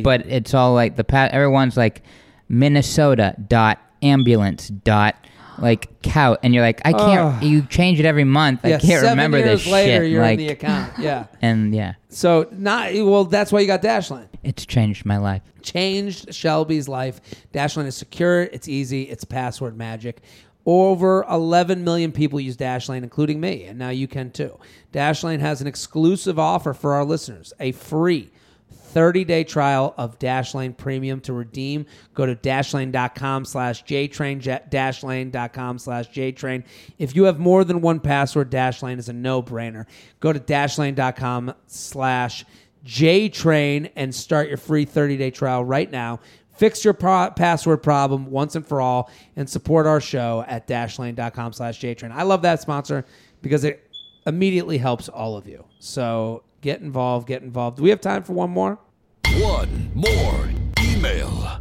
But 0.03 0.24
it's 0.26 0.55
all 0.55 0.72
like 0.74 0.97
the 0.97 1.05
pa- 1.05 1.28
everyone's 1.30 1.76
like 1.76 2.03
Minnesota 2.49 3.35
dot 3.49 3.78
ambulance 4.03 4.68
dot 4.68 5.16
like 5.59 6.01
cow, 6.03 6.37
and 6.43 6.55
you're 6.55 6.62
like 6.62 6.80
I 6.85 6.93
can't. 6.93 7.37
Ugh. 7.37 7.43
You 7.43 7.62
change 7.62 8.01
it 8.01 8.07
every 8.07 8.24
month. 8.24 8.61
Yeah, 8.64 8.76
I 8.76 8.78
can't 8.78 9.03
remember 9.07 9.41
this 9.43 9.66
later, 9.66 10.03
shit. 10.05 10.11
you're 10.11 10.22
like, 10.22 10.39
in 10.39 10.47
the 10.47 10.53
account. 10.53 10.93
Yeah. 10.99 11.26
and 11.43 11.74
yeah, 11.74 11.95
so 12.09 12.49
not 12.53 12.93
well. 12.95 13.24
That's 13.24 13.53
why 13.53 13.61
you 13.61 13.66
got 13.66 13.83
Dashlane. 13.83 14.28
it's 14.43 14.64
changed 14.64 15.05
my 15.05 15.18
life. 15.18 15.43
changed 15.62 16.35
Shelby's 16.35 16.89
life. 16.89 17.20
Dashlane 17.53 17.87
is 17.87 17.97
secure, 17.97 18.43
it's 18.43 18.66
easy, 18.66 19.03
it's 19.03 19.24
password 19.24 19.76
magic. 19.76 20.20
Over 20.64 21.24
11 21.28 21.82
million 21.82 22.12
people 22.12 22.38
use 22.38 22.56
Dashlane, 22.56 23.02
including 23.02 23.40
me, 23.40 23.64
and 23.64 23.78
now 23.78 23.88
you 23.88 24.06
can 24.06 24.30
too. 24.30 24.58
Dashlane 24.92 25.40
has 25.40 25.60
an 25.60 25.66
exclusive 25.66 26.38
offer 26.38 26.72
for 26.72 26.94
our 26.94 27.04
listeners 27.04 27.52
a 27.58 27.72
free 27.72 28.30
30 28.92 29.24
day 29.24 29.42
trial 29.42 29.94
of 29.96 30.18
Dashlane 30.18 30.76
Premium 30.76 31.20
to 31.22 31.32
redeem. 31.32 31.86
Go 32.14 32.26
to 32.26 32.36
dashlane.com 32.36 33.44
slash 33.44 33.84
JTrain, 33.84 34.42
dashlane.com 34.70 35.78
slash 35.78 36.10
JTrain. 36.10 36.64
If 36.98 37.16
you 37.16 37.24
have 37.24 37.38
more 37.38 37.64
than 37.64 37.80
one 37.80 38.00
password, 38.00 38.50
Dashlane 38.50 38.98
is 38.98 39.08
a 39.08 39.14
no 39.14 39.42
brainer. 39.42 39.86
Go 40.20 40.32
to 40.32 40.40
dashlane.com 40.40 41.54
slash 41.66 42.44
JTrain 42.84 43.90
and 43.96 44.14
start 44.14 44.48
your 44.48 44.58
free 44.58 44.84
30 44.84 45.16
day 45.16 45.30
trial 45.30 45.64
right 45.64 45.90
now. 45.90 46.20
Fix 46.62 46.84
your 46.84 46.94
pro- 46.94 47.28
password 47.30 47.82
problem 47.82 48.30
once 48.30 48.54
and 48.54 48.64
for 48.64 48.80
all 48.80 49.10
and 49.34 49.50
support 49.50 49.84
our 49.84 50.00
show 50.00 50.44
at 50.46 50.68
dashlane.com 50.68 51.52
slash 51.52 51.80
JTrain. 51.80 52.12
I 52.12 52.22
love 52.22 52.42
that 52.42 52.62
sponsor 52.62 53.04
because 53.40 53.64
it 53.64 53.90
immediately 54.28 54.78
helps 54.78 55.08
all 55.08 55.36
of 55.36 55.48
you. 55.48 55.64
So 55.80 56.44
get 56.60 56.80
involved, 56.80 57.26
get 57.26 57.42
involved. 57.42 57.78
Do 57.78 57.82
we 57.82 57.90
have 57.90 58.00
time 58.00 58.22
for 58.22 58.34
one 58.34 58.50
more? 58.50 58.78
One 59.38 59.90
more 59.92 60.50
email. 60.80 61.58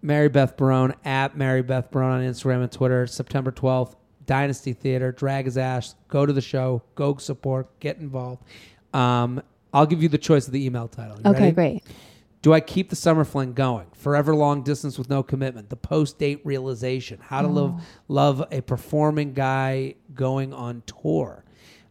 Mary 0.00 0.28
Beth 0.28 0.56
Barone 0.56 0.94
at 1.04 1.36
Mary 1.36 1.62
Beth 1.62 1.90
Barone 1.90 2.20
on 2.20 2.32
Instagram 2.32 2.62
and 2.62 2.70
Twitter. 2.70 3.08
September 3.08 3.50
12th, 3.50 3.96
Dynasty 4.24 4.72
Theater. 4.72 5.10
Drag 5.10 5.46
his 5.46 5.58
ass. 5.58 5.96
Go 6.06 6.26
to 6.26 6.32
the 6.32 6.40
show. 6.40 6.80
Go 6.94 7.16
support. 7.16 7.76
Get 7.80 7.98
involved. 7.98 8.44
Um, 8.92 9.42
I'll 9.72 9.86
give 9.86 10.00
you 10.00 10.08
the 10.08 10.16
choice 10.16 10.46
of 10.46 10.52
the 10.52 10.64
email 10.64 10.86
title. 10.86 11.16
You 11.16 11.30
okay, 11.32 11.40
ready? 11.40 11.52
great. 11.52 11.82
Do 12.44 12.52
I 12.52 12.60
keep 12.60 12.90
the 12.90 12.96
summer 12.96 13.24
fling 13.24 13.54
going? 13.54 13.86
Forever 13.94 14.34
long 14.34 14.62
distance 14.62 14.98
with 14.98 15.08
no 15.08 15.22
commitment. 15.22 15.70
The 15.70 15.76
post 15.76 16.18
date 16.18 16.42
realization. 16.44 17.18
How 17.22 17.40
to 17.40 17.48
love 17.48 17.82
love 18.06 18.46
a 18.52 18.60
performing 18.60 19.32
guy 19.32 19.94
going 20.14 20.52
on 20.52 20.82
tour. 20.84 21.42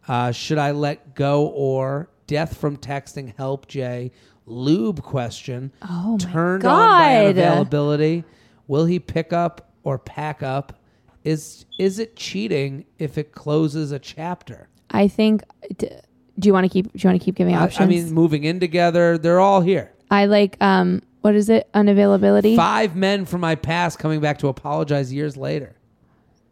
Uh, 0.08 0.32
should 0.32 0.60
I 0.60 0.70
let 0.70 1.16
go 1.16 1.48
or 1.48 2.08
death 2.28 2.56
from 2.56 2.78
texting? 2.78 3.36
Help 3.36 3.68
Jay. 3.68 4.12
Lube 4.46 5.02
question. 5.02 5.72
Oh, 5.82 6.20
my 6.22 6.32
Turned 6.32 6.66
on 6.66 7.00
by 7.00 7.34
God. 7.34 7.36
unavailability. 7.36 8.24
Will 8.68 8.86
he 8.86 9.00
pick 9.00 9.34
up 9.34 9.72
or 9.82 9.98
pack 9.98 10.44
up? 10.44 10.80
Is 11.24 11.66
is 11.80 11.98
it 11.98 12.16
cheating 12.16 12.86
if 13.00 13.18
it 13.18 13.32
closes 13.32 13.92
a 13.92 13.98
chapter? 13.98 14.70
I 14.92 15.08
think. 15.08 15.42
D- 15.80 15.90
do 16.38 16.48
you 16.48 16.54
want 16.54 16.66
to 16.66 16.70
keep? 16.70 16.94
Do 16.94 17.00
you 17.00 17.10
want 17.10 17.20
to 17.20 17.26
keep 17.26 17.34
giving 17.34 17.56
I, 17.56 17.64
options? 17.64 17.82
I 17.82 17.88
mean, 17.88 18.12
moving 18.14 18.44
in 18.44 18.60
together, 18.60 19.18
they're 19.18 19.40
all 19.40 19.62
here. 19.62 19.93
I 20.14 20.26
like. 20.26 20.62
Um, 20.62 21.02
what 21.22 21.36
is 21.36 21.50
it? 21.50 21.70
Unavailability. 21.74 22.56
Five 22.56 22.96
men 22.96 23.26
from 23.26 23.42
my 23.42 23.56
past 23.56 23.98
coming 23.98 24.20
back 24.20 24.40
to 24.40 24.50
apologize 24.50 25.12
years 25.12 25.38
later. 25.38 25.76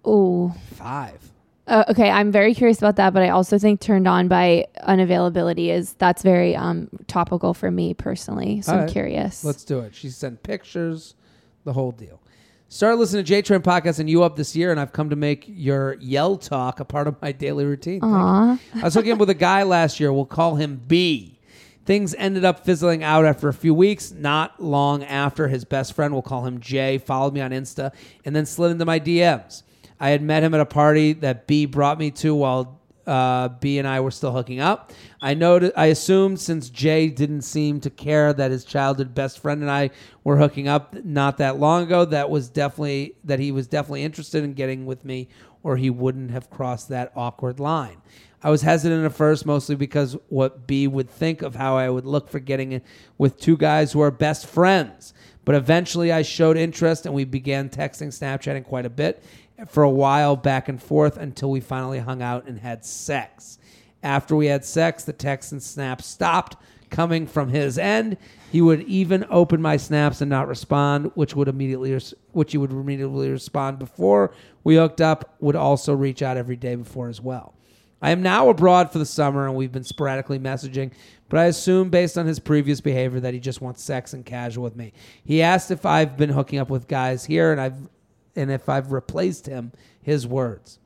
Ooh. 0.07 0.53
Five. 0.73 1.31
Uh, 1.67 1.83
okay, 1.89 2.09
I'm 2.09 2.31
very 2.31 2.55
curious 2.55 2.79
about 2.79 2.95
that, 2.95 3.13
but 3.13 3.21
I 3.21 3.29
also 3.29 3.59
think 3.59 3.79
turned 3.81 4.07
on 4.07 4.27
by 4.27 4.65
unavailability 4.87 5.67
is 5.67 5.93
that's 5.93 6.23
very 6.23 6.55
um, 6.55 6.89
topical 7.07 7.53
for 7.53 7.69
me 7.69 7.93
personally. 7.93 8.61
So 8.61 8.71
All 8.71 8.77
I'm 8.79 8.85
right. 8.85 8.91
curious. 8.91 9.43
Let's 9.43 9.63
do 9.63 9.79
it. 9.79 9.93
She 9.93 10.09
sent 10.09 10.41
pictures, 10.41 11.15
the 11.63 11.73
whole 11.73 11.91
deal. 11.91 12.19
Started 12.67 12.95
listening 12.95 13.23
to 13.23 13.27
J 13.27 13.41
Train 13.41 13.61
podcast 13.61 13.99
and 13.99 14.09
you 14.09 14.23
up 14.23 14.37
this 14.37 14.55
year, 14.55 14.71
and 14.71 14.79
I've 14.79 14.93
come 14.93 15.09
to 15.11 15.15
make 15.15 15.45
your 15.47 15.97
yell 15.99 16.37
talk 16.37 16.79
a 16.79 16.85
part 16.85 17.07
of 17.07 17.21
my 17.21 17.31
daily 17.31 17.65
routine. 17.65 17.99
Thank 17.99 18.11
you. 18.11 18.17
Aw. 18.17 18.59
I 18.75 18.83
was 18.83 18.93
hooking 18.93 19.11
up 19.11 19.19
with 19.19 19.29
a 19.29 19.35
guy 19.35 19.63
last 19.63 19.99
year. 19.99 20.11
We'll 20.11 20.25
call 20.25 20.55
him 20.55 20.81
B. 20.87 21.30
Things 21.91 22.15
ended 22.17 22.45
up 22.45 22.63
fizzling 22.63 23.03
out 23.03 23.25
after 23.25 23.49
a 23.49 23.53
few 23.53 23.73
weeks. 23.73 24.13
Not 24.13 24.63
long 24.63 25.03
after, 25.03 25.49
his 25.49 25.65
best 25.65 25.91
friend, 25.91 26.13
we'll 26.13 26.21
call 26.21 26.45
him 26.45 26.61
J, 26.61 26.97
followed 26.99 27.33
me 27.33 27.41
on 27.41 27.51
Insta 27.51 27.91
and 28.23 28.33
then 28.33 28.45
slid 28.45 28.71
into 28.71 28.85
my 28.85 28.97
DMs. 28.97 29.63
I 29.99 30.11
had 30.11 30.21
met 30.21 30.41
him 30.41 30.53
at 30.53 30.61
a 30.61 30.65
party 30.65 31.11
that 31.11 31.47
B 31.47 31.65
brought 31.65 31.99
me 31.99 32.09
to 32.11 32.33
while 32.33 32.79
uh, 33.05 33.49
B 33.49 33.77
and 33.77 33.85
I 33.85 33.99
were 33.99 34.11
still 34.11 34.31
hooking 34.31 34.61
up. 34.61 34.93
I 35.21 35.33
noted, 35.33 35.73
I 35.75 35.87
assumed 35.87 36.39
since 36.39 36.69
Jay 36.69 37.09
didn't 37.09 37.41
seem 37.41 37.81
to 37.81 37.89
care 37.89 38.31
that 38.31 38.51
his 38.51 38.63
childhood 38.63 39.13
best 39.13 39.39
friend 39.39 39.61
and 39.61 39.69
I 39.69 39.89
were 40.23 40.37
hooking 40.37 40.69
up 40.69 40.93
not 41.03 41.39
that 41.39 41.59
long 41.59 41.83
ago, 41.83 42.05
that 42.05 42.29
was 42.29 42.47
definitely 42.47 43.15
that 43.25 43.39
he 43.39 43.51
was 43.51 43.67
definitely 43.67 44.03
interested 44.05 44.45
in 44.45 44.53
getting 44.53 44.85
with 44.85 45.03
me, 45.03 45.27
or 45.61 45.75
he 45.75 45.89
wouldn't 45.89 46.31
have 46.31 46.49
crossed 46.49 46.87
that 46.87 47.11
awkward 47.17 47.59
line. 47.59 47.97
I 48.43 48.49
was 48.49 48.63
hesitant 48.63 49.05
at 49.05 49.13
first, 49.13 49.45
mostly 49.45 49.75
because 49.75 50.17
what 50.29 50.65
B 50.65 50.87
would 50.87 51.09
think 51.09 51.41
of 51.41 51.55
how 51.55 51.77
I 51.77 51.89
would 51.89 52.05
look 52.05 52.29
for 52.29 52.39
getting 52.39 52.71
in 52.71 52.81
with 53.17 53.39
two 53.39 53.55
guys 53.55 53.91
who 53.91 54.01
are 54.01 54.11
best 54.11 54.47
friends. 54.47 55.13
But 55.45 55.55
eventually, 55.55 56.11
I 56.11 56.23
showed 56.23 56.57
interest, 56.57 57.05
and 57.05 57.13
we 57.13 57.23
began 57.23 57.69
texting, 57.69 58.07
Snapchatting 58.07 58.65
quite 58.65 58.85
a 58.85 58.89
bit 58.89 59.23
for 59.67 59.83
a 59.83 59.89
while, 59.89 60.35
back 60.35 60.69
and 60.69 60.81
forth, 60.81 61.17
until 61.17 61.51
we 61.51 61.59
finally 61.59 61.99
hung 61.99 62.21
out 62.21 62.47
and 62.47 62.59
had 62.59 62.83
sex. 62.83 63.59
After 64.03 64.35
we 64.35 64.47
had 64.47 64.65
sex, 64.65 65.03
the 65.03 65.13
text 65.13 65.51
and 65.51 65.61
snaps 65.61 66.07
stopped 66.07 66.57
coming 66.89 67.25
from 67.25 67.49
his 67.49 67.77
end. 67.77 68.17
He 68.51 68.61
would 68.61 68.81
even 68.81 69.25
open 69.29 69.61
my 69.61 69.77
snaps 69.77 70.21
and 70.21 70.29
not 70.29 70.47
respond, 70.47 71.11
which 71.15 71.35
would 71.35 71.47
immediately, 71.47 71.97
which 72.31 72.51
he 72.51 72.57
would 72.57 72.71
immediately 72.71 73.29
respond 73.29 73.79
before 73.79 74.33
we 74.63 74.75
hooked 74.75 74.99
up. 74.99 75.35
Would 75.39 75.55
also 75.55 75.93
reach 75.93 76.21
out 76.21 76.37
every 76.37 76.55
day 76.55 76.75
before 76.75 77.07
as 77.07 77.21
well. 77.21 77.53
I 78.01 78.11
am 78.11 78.21
now 78.21 78.49
abroad 78.49 78.91
for 78.91 78.99
the 78.99 79.05
summer, 79.05 79.45
and 79.45 79.55
we've 79.55 79.71
been 79.71 79.83
sporadically 79.83 80.39
messaging. 80.39 80.91
But 81.29 81.39
I 81.39 81.45
assume, 81.45 81.89
based 81.89 82.17
on 82.17 82.25
his 82.25 82.39
previous 82.39 82.81
behavior, 82.81 83.19
that 83.21 83.33
he 83.33 83.39
just 83.39 83.61
wants 83.61 83.83
sex 83.83 84.13
and 84.13 84.25
casual 84.25 84.63
with 84.63 84.75
me. 84.75 84.91
He 85.23 85.41
asked 85.41 85.71
if 85.71 85.85
I've 85.85 86.17
been 86.17 86.29
hooking 86.29 86.59
up 86.59 86.69
with 86.69 86.87
guys 86.87 87.25
here, 87.25 87.51
and 87.51 87.61
I've 87.61 87.77
and 88.35 88.49
if 88.51 88.69
I've 88.69 88.91
replaced 88.91 89.45
him. 89.45 89.71
His 90.03 90.25
words. 90.25 90.79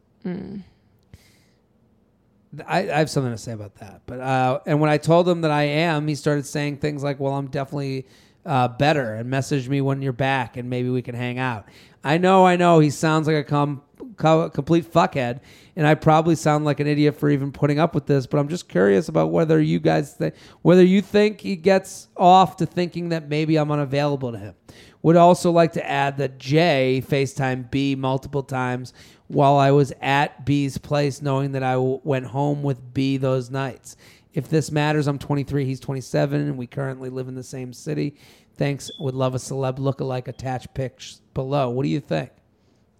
I, 2.68 2.80
I 2.80 3.00
have 3.00 3.10
something 3.10 3.32
to 3.32 3.38
say 3.38 3.54
about 3.54 3.76
that. 3.76 4.02
But 4.06 4.20
uh, 4.20 4.60
and 4.66 4.80
when 4.82 4.90
I 4.90 4.98
told 4.98 5.28
him 5.28 5.42
that 5.42 5.52
I 5.52 5.64
am, 5.64 6.08
he 6.08 6.16
started 6.16 6.46
saying 6.46 6.78
things 6.78 7.04
like, 7.04 7.20
"Well, 7.20 7.34
I'm 7.34 7.48
definitely 7.48 8.08
uh, 8.46 8.68
better," 8.68 9.16
and 9.16 9.30
message 9.30 9.70
me 9.70 9.82
when 9.82 10.02
you're 10.02 10.14
back, 10.14 10.58
and 10.58 10.70
maybe 10.70 10.90
we 10.90 11.02
can 11.02 11.16
hang 11.16 11.40
out. 11.40 11.68
I 12.06 12.20
know, 12.20 12.46
I 12.46 12.56
know, 12.56 12.78
he 12.80 12.92
sounds 12.92 13.26
like 13.26 13.36
a 13.36 13.44
com- 13.44 13.82
co- 14.16 14.50
complete 14.52 14.90
fuckhead, 14.90 15.40
and 15.76 15.88
I 15.88 15.96
probably 15.96 16.36
sound 16.36 16.64
like 16.64 16.80
an 16.80 16.86
idiot 16.86 17.16
for 17.20 17.32
even 17.32 17.52
putting 17.52 17.80
up 17.80 17.96
with 17.96 18.06
this. 18.06 18.28
But 18.28 18.38
I'm 18.38 18.48
just 18.48 18.70
curious 18.70 19.10
about 19.10 19.32
whether 19.32 19.60
you 19.60 19.80
guys 19.80 20.14
think, 20.14 20.36
whether 20.62 20.84
you 20.84 21.02
think 21.02 21.42
he 21.42 21.56
gets 21.56 22.08
off 22.16 22.58
to 22.58 22.68
thinking 22.68 23.10
that 23.10 23.28
maybe 23.28 23.58
I'm 23.58 23.72
unavailable 23.72 24.32
to 24.32 24.38
him. 24.38 24.54
Would 25.02 25.16
also 25.16 25.50
like 25.52 25.74
to 25.74 25.86
add 25.88 26.18
that 26.18 26.38
Jay 26.38 27.04
FaceTime 27.06 27.72
B 27.72 27.96
multiple 27.96 28.44
times 28.44 28.94
while 29.28 29.58
I 29.58 29.72
was 29.72 29.92
at 30.00 30.46
B's 30.46 30.78
place, 30.78 31.24
knowing 31.24 31.54
that 31.54 31.64
I 31.64 31.74
w- 31.74 32.02
went 32.04 32.28
home 32.28 32.62
with 32.62 32.94
B 32.94 33.18
those 33.18 33.50
nights. 33.50 33.98
If 34.34 34.50
this 34.50 34.70
matters, 34.72 35.08
I'm 35.08 35.18
23, 35.18 35.66
he's 35.66 35.80
27, 35.80 36.42
and 36.42 36.58
we 36.58 36.68
currently 36.68 37.10
live 37.10 37.28
in 37.28 37.36
the 37.36 37.44
same 37.44 37.72
city. 37.72 38.16
Thanks. 38.58 38.92
Would 39.00 39.16
love 39.16 39.36
a 39.36 39.38
celeb 39.38 39.78
lookalike 39.78 40.28
attached 40.28 40.74
pics 40.74 41.22
below. 41.34 41.70
What 41.70 41.84
do 41.84 41.90
you 41.90 42.00
think? 42.00 42.32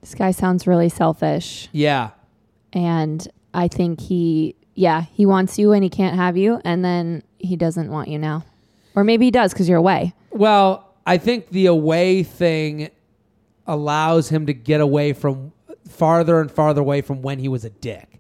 This 0.02 0.14
guy 0.14 0.32
sounds 0.32 0.68
really 0.68 0.90
selfish. 0.90 1.70
Yeah. 1.72 2.12
And 2.74 3.28
I 3.54 3.68
think 3.68 4.02
he, 4.02 4.56
yeah, 4.76 5.04
he 5.14 5.26
wants 5.26 5.58
you 5.58 5.72
and 5.72 5.84
he 5.84 5.90
can't 5.90 6.16
have 6.16 6.38
you. 6.38 6.62
And 6.66 6.84
then 6.84 7.24
he 7.40 7.56
doesn't 7.56 7.90
want 7.90 8.10
you 8.10 8.20
now. 8.20 8.44
Or 8.96 9.04
maybe 9.04 9.26
he 9.26 9.32
does 9.32 9.54
because 9.54 9.68
you're 9.68 9.78
away. 9.78 10.14
Well, 10.32 10.94
I 11.06 11.18
think 11.18 11.50
the 11.50 11.68
away 11.68 12.24
thing 12.24 12.90
allows 13.68 14.30
him 14.30 14.46
to 14.46 14.54
get 14.54 14.82
away 14.82 15.14
from 15.14 15.54
farther 15.88 16.40
and 16.42 16.52
farther 16.52 16.82
away 16.82 17.02
from 17.02 17.22
when 17.22 17.40
he 17.40 17.48
was 17.48 17.66
a 17.66 17.70
dick. 17.70 18.20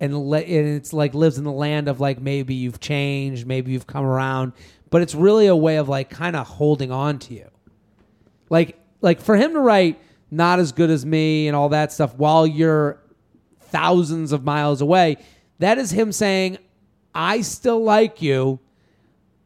And, 0.00 0.16
le- 0.16 0.38
and 0.38 0.76
it's 0.76 0.92
like 0.92 1.14
lives 1.14 1.38
in 1.38 1.44
the 1.44 1.52
land 1.52 1.88
of 1.88 2.00
like 2.00 2.20
maybe 2.20 2.54
you've 2.54 2.78
changed, 2.78 3.46
maybe 3.46 3.72
you've 3.72 3.86
come 3.86 4.04
around, 4.04 4.52
but 4.90 5.02
it's 5.02 5.14
really 5.14 5.46
a 5.46 5.56
way 5.56 5.76
of 5.76 5.88
like 5.88 6.10
kind 6.10 6.36
of 6.36 6.46
holding 6.46 6.90
on 6.90 7.18
to 7.20 7.34
you. 7.34 7.48
Like 8.50 8.78
like 9.00 9.20
for 9.20 9.36
him 9.36 9.52
to 9.52 9.60
write 9.60 10.00
not 10.30 10.58
as 10.58 10.72
good 10.72 10.90
as 10.90 11.06
me 11.06 11.48
and 11.48 11.56
all 11.56 11.70
that 11.70 11.92
stuff 11.92 12.14
while 12.16 12.46
you're 12.46 13.00
thousands 13.60 14.32
of 14.32 14.44
miles 14.44 14.80
away, 14.80 15.16
that 15.58 15.78
is 15.78 15.90
him 15.90 16.12
saying 16.12 16.58
I 17.14 17.40
still 17.40 17.82
like 17.82 18.22
you. 18.22 18.60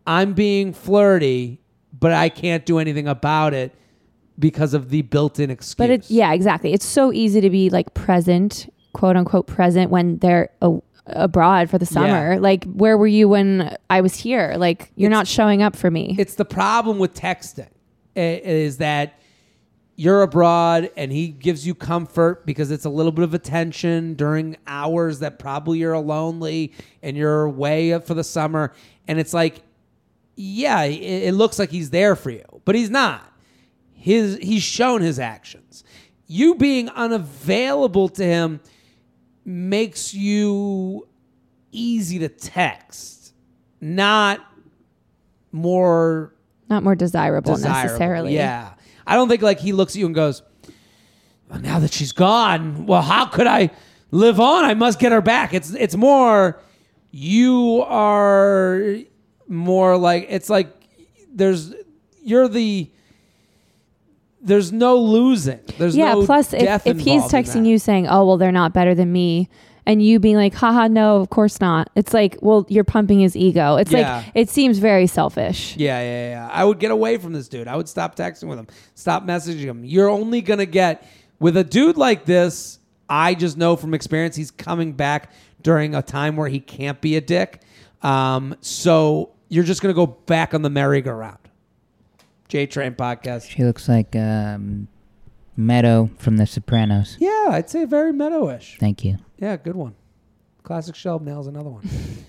I'm 0.06 0.34
being 0.34 0.72
flirty, 0.72 1.60
but 1.98 2.12
I 2.12 2.28
can't 2.28 2.66
do 2.66 2.78
anything 2.78 3.06
about 3.06 3.54
it 3.54 3.72
because 4.38 4.74
of 4.74 4.90
the 4.90 5.02
built-in 5.02 5.50
excuse. 5.50 5.74
But 5.76 5.90
it's, 5.90 6.10
yeah, 6.10 6.32
exactly. 6.32 6.72
It's 6.72 6.86
so 6.86 7.12
easy 7.12 7.40
to 7.40 7.50
be 7.50 7.70
like 7.70 7.94
present, 7.94 8.72
quote 8.92 9.16
unquote 9.16 9.46
present 9.46 9.90
when 9.90 10.18
they're 10.18 10.50
a, 10.60 10.78
abroad 11.06 11.68
for 11.68 11.78
the 11.78 11.86
summer. 11.86 12.34
Yeah. 12.34 12.38
Like, 12.38 12.64
where 12.64 12.96
were 12.96 13.06
you 13.06 13.28
when 13.28 13.76
I 13.90 14.00
was 14.00 14.14
here? 14.14 14.54
Like, 14.56 14.92
you're 14.96 15.10
not 15.10 15.26
showing 15.26 15.62
up 15.62 15.76
for 15.76 15.90
me. 15.90 16.14
it's 16.18 16.34
the 16.36 16.44
problem 16.44 16.98
with 16.98 17.14
texting 17.14 17.68
is 18.14 18.78
that 18.78 19.18
you're 19.96 20.22
abroad 20.22 20.90
and 20.96 21.12
he 21.12 21.28
gives 21.28 21.66
you 21.66 21.74
comfort 21.74 22.46
because 22.46 22.70
it's 22.70 22.84
a 22.84 22.90
little 22.90 23.12
bit 23.12 23.24
of 23.24 23.34
attention 23.34 24.14
during 24.14 24.56
hours 24.66 25.18
that 25.20 25.38
probably 25.38 25.78
you're 25.78 25.98
lonely 25.98 26.72
and 27.02 27.16
you're 27.16 27.42
away 27.44 27.98
for 28.00 28.14
the 28.14 28.24
summer 28.24 28.72
and 29.06 29.18
it's 29.20 29.34
like 29.34 29.62
yeah 30.34 30.82
it, 30.82 31.24
it 31.24 31.34
looks 31.34 31.58
like 31.58 31.70
he's 31.70 31.90
there 31.90 32.16
for 32.16 32.30
you 32.30 32.44
but 32.64 32.74
he's 32.74 32.90
not 32.90 33.22
his 33.92 34.38
he's 34.38 34.62
shown 34.62 35.02
his 35.02 35.18
actions 35.18 35.84
you 36.26 36.54
being 36.54 36.88
unavailable 36.90 38.08
to 38.08 38.24
him 38.24 38.60
makes 39.44 40.14
you 40.14 41.06
easy 41.72 42.18
to 42.20 42.28
text 42.28 43.34
not 43.80 44.40
more 45.50 46.34
not 46.68 46.82
more 46.82 46.94
desirable, 46.94 47.54
desirable. 47.54 47.82
necessarily. 47.82 48.34
Yeah. 48.34 48.74
I 49.06 49.16
don't 49.16 49.28
think 49.28 49.42
like 49.42 49.58
he 49.60 49.72
looks 49.72 49.94
at 49.94 49.98
you 49.98 50.06
and 50.06 50.14
goes, 50.14 50.42
well, 51.50 51.60
now 51.60 51.80
that 51.80 51.92
she's 51.92 52.12
gone, 52.12 52.86
well, 52.86 53.02
how 53.02 53.26
could 53.26 53.46
I 53.46 53.70
live 54.10 54.40
on? 54.40 54.64
I 54.64 54.74
must 54.74 54.98
get 54.98 55.12
her 55.12 55.20
back. 55.20 55.52
It's 55.52 55.74
it's 55.74 55.96
more 55.96 56.60
you 57.10 57.84
are 57.86 58.96
more 59.48 59.98
like 59.98 60.26
it's 60.30 60.48
like 60.48 60.72
there's 61.32 61.74
you're 62.22 62.48
the 62.48 62.90
there's 64.42 64.72
no 64.72 64.96
losing. 64.96 65.60
There's 65.78 65.96
yeah. 65.96 66.14
no 66.14 66.26
plus, 66.26 66.52
if, 66.52 66.86
if 66.86 66.98
he's 66.98 67.22
texting 67.24 67.66
you 67.66 67.78
saying, 67.78 68.08
"Oh, 68.08 68.26
well, 68.26 68.36
they're 68.36 68.52
not 68.52 68.72
better 68.74 68.94
than 68.94 69.12
me," 69.12 69.48
and 69.86 70.02
you 70.02 70.18
being 70.18 70.36
like, 70.36 70.54
"Haha, 70.54 70.88
no, 70.88 71.16
of 71.16 71.30
course 71.30 71.60
not," 71.60 71.90
it's 71.94 72.12
like, 72.12 72.38
well, 72.42 72.66
you're 72.68 72.84
pumping 72.84 73.20
his 73.20 73.36
ego. 73.36 73.76
It's 73.76 73.92
Yeah. 73.92 74.16
like 74.16 74.32
it 74.34 74.50
seems 74.50 74.78
very 74.78 75.06
selfish. 75.06 75.76
Yeah, 75.76 76.00
yeah, 76.00 76.30
yeah. 76.30 76.50
I 76.52 76.64
would 76.64 76.80
get 76.80 76.90
away 76.90 77.18
from 77.18 77.32
this 77.32 77.48
dude. 77.48 77.68
I 77.68 77.76
would 77.76 77.88
stop 77.88 78.16
texting 78.16 78.48
with 78.48 78.58
him, 78.58 78.66
stop 78.94 79.24
messaging 79.24 79.64
him. 79.64 79.84
You're 79.84 80.08
only 80.08 80.40
gonna 80.40 80.66
get 80.66 81.06
with 81.38 81.56
a 81.56 81.64
dude 81.64 81.96
like 81.96 82.24
this. 82.24 82.78
I 83.08 83.34
just 83.34 83.56
know 83.56 83.76
from 83.76 83.94
experience 83.94 84.36
he's 84.36 84.50
coming 84.50 84.92
back 84.92 85.30
during 85.62 85.94
a 85.94 86.02
time 86.02 86.36
where 86.36 86.48
he 86.48 86.58
can't 86.60 87.00
be 87.00 87.16
a 87.16 87.20
dick. 87.20 87.62
Um, 88.02 88.56
so 88.60 89.30
you're 89.48 89.64
just 89.64 89.82
gonna 89.82 89.94
go 89.94 90.06
back 90.06 90.54
on 90.54 90.62
the 90.62 90.70
merry-go-round. 90.70 91.38
J 92.52 92.66
Train 92.66 92.92
podcast. 92.92 93.48
She 93.48 93.64
looks 93.64 93.88
like 93.88 94.14
um, 94.14 94.86
Meadow 95.56 96.10
from 96.18 96.36
The 96.36 96.44
Sopranos. 96.46 97.16
Yeah, 97.18 97.46
I'd 97.48 97.70
say 97.70 97.86
very 97.86 98.12
meadowish. 98.12 98.78
Thank 98.78 99.06
you. 99.06 99.16
Yeah, 99.38 99.56
good 99.56 99.74
one. 99.74 99.94
Classic 100.62 100.94
Shelb 100.94 101.22
nails 101.22 101.46
another 101.46 101.70
one. 101.70 101.88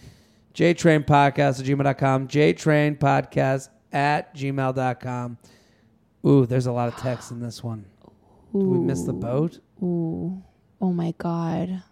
J 0.53 0.75
Train 0.75 1.03
Podcast 1.03 1.59
at 1.59 1.65
gmail.com. 1.65 2.29
J 2.29 2.53
Train 2.53 2.95
Podcast 2.95 3.67
at 3.91 4.33
gmail.com. 4.33 5.37
Ooh, 6.25 6.45
there's 6.45 6.67
a 6.67 6.71
lot 6.71 6.87
of 6.87 6.95
text 6.95 7.31
in 7.31 7.41
this 7.41 7.61
one. 7.61 7.83
Did 8.53 8.63
we 8.63 8.77
miss 8.77 9.01
the 9.01 9.11
boat? 9.11 9.59
Ooh. 9.81 10.41
Oh 10.79 10.93
my 10.93 11.13
god. 11.17 11.83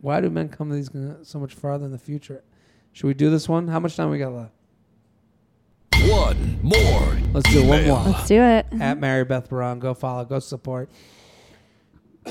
Why 0.00 0.20
do 0.20 0.30
men 0.30 0.48
come 0.48 0.70
to 0.70 0.76
these 0.76 0.90
so 1.28 1.40
much 1.40 1.54
farther 1.54 1.86
in 1.86 1.90
the 1.90 1.98
future? 1.98 2.44
Should 2.92 3.08
we 3.08 3.14
do 3.14 3.30
this 3.30 3.48
one? 3.48 3.66
How 3.66 3.80
much 3.80 3.96
time 3.96 4.10
we 4.10 4.18
got 4.18 4.32
left? 4.32 4.52
One 6.06 6.58
more. 6.62 7.18
Let's 7.32 7.50
do 7.52 7.66
one 7.66 7.86
more. 7.86 8.00
Let's 8.00 8.28
do 8.28 8.40
it. 8.40 8.66
at 8.80 8.98
Mary 8.98 9.24
Beth 9.24 9.48
Barone. 9.48 9.78
Go 9.78 9.94
follow, 9.94 10.24
go 10.24 10.38
support. 10.38 10.88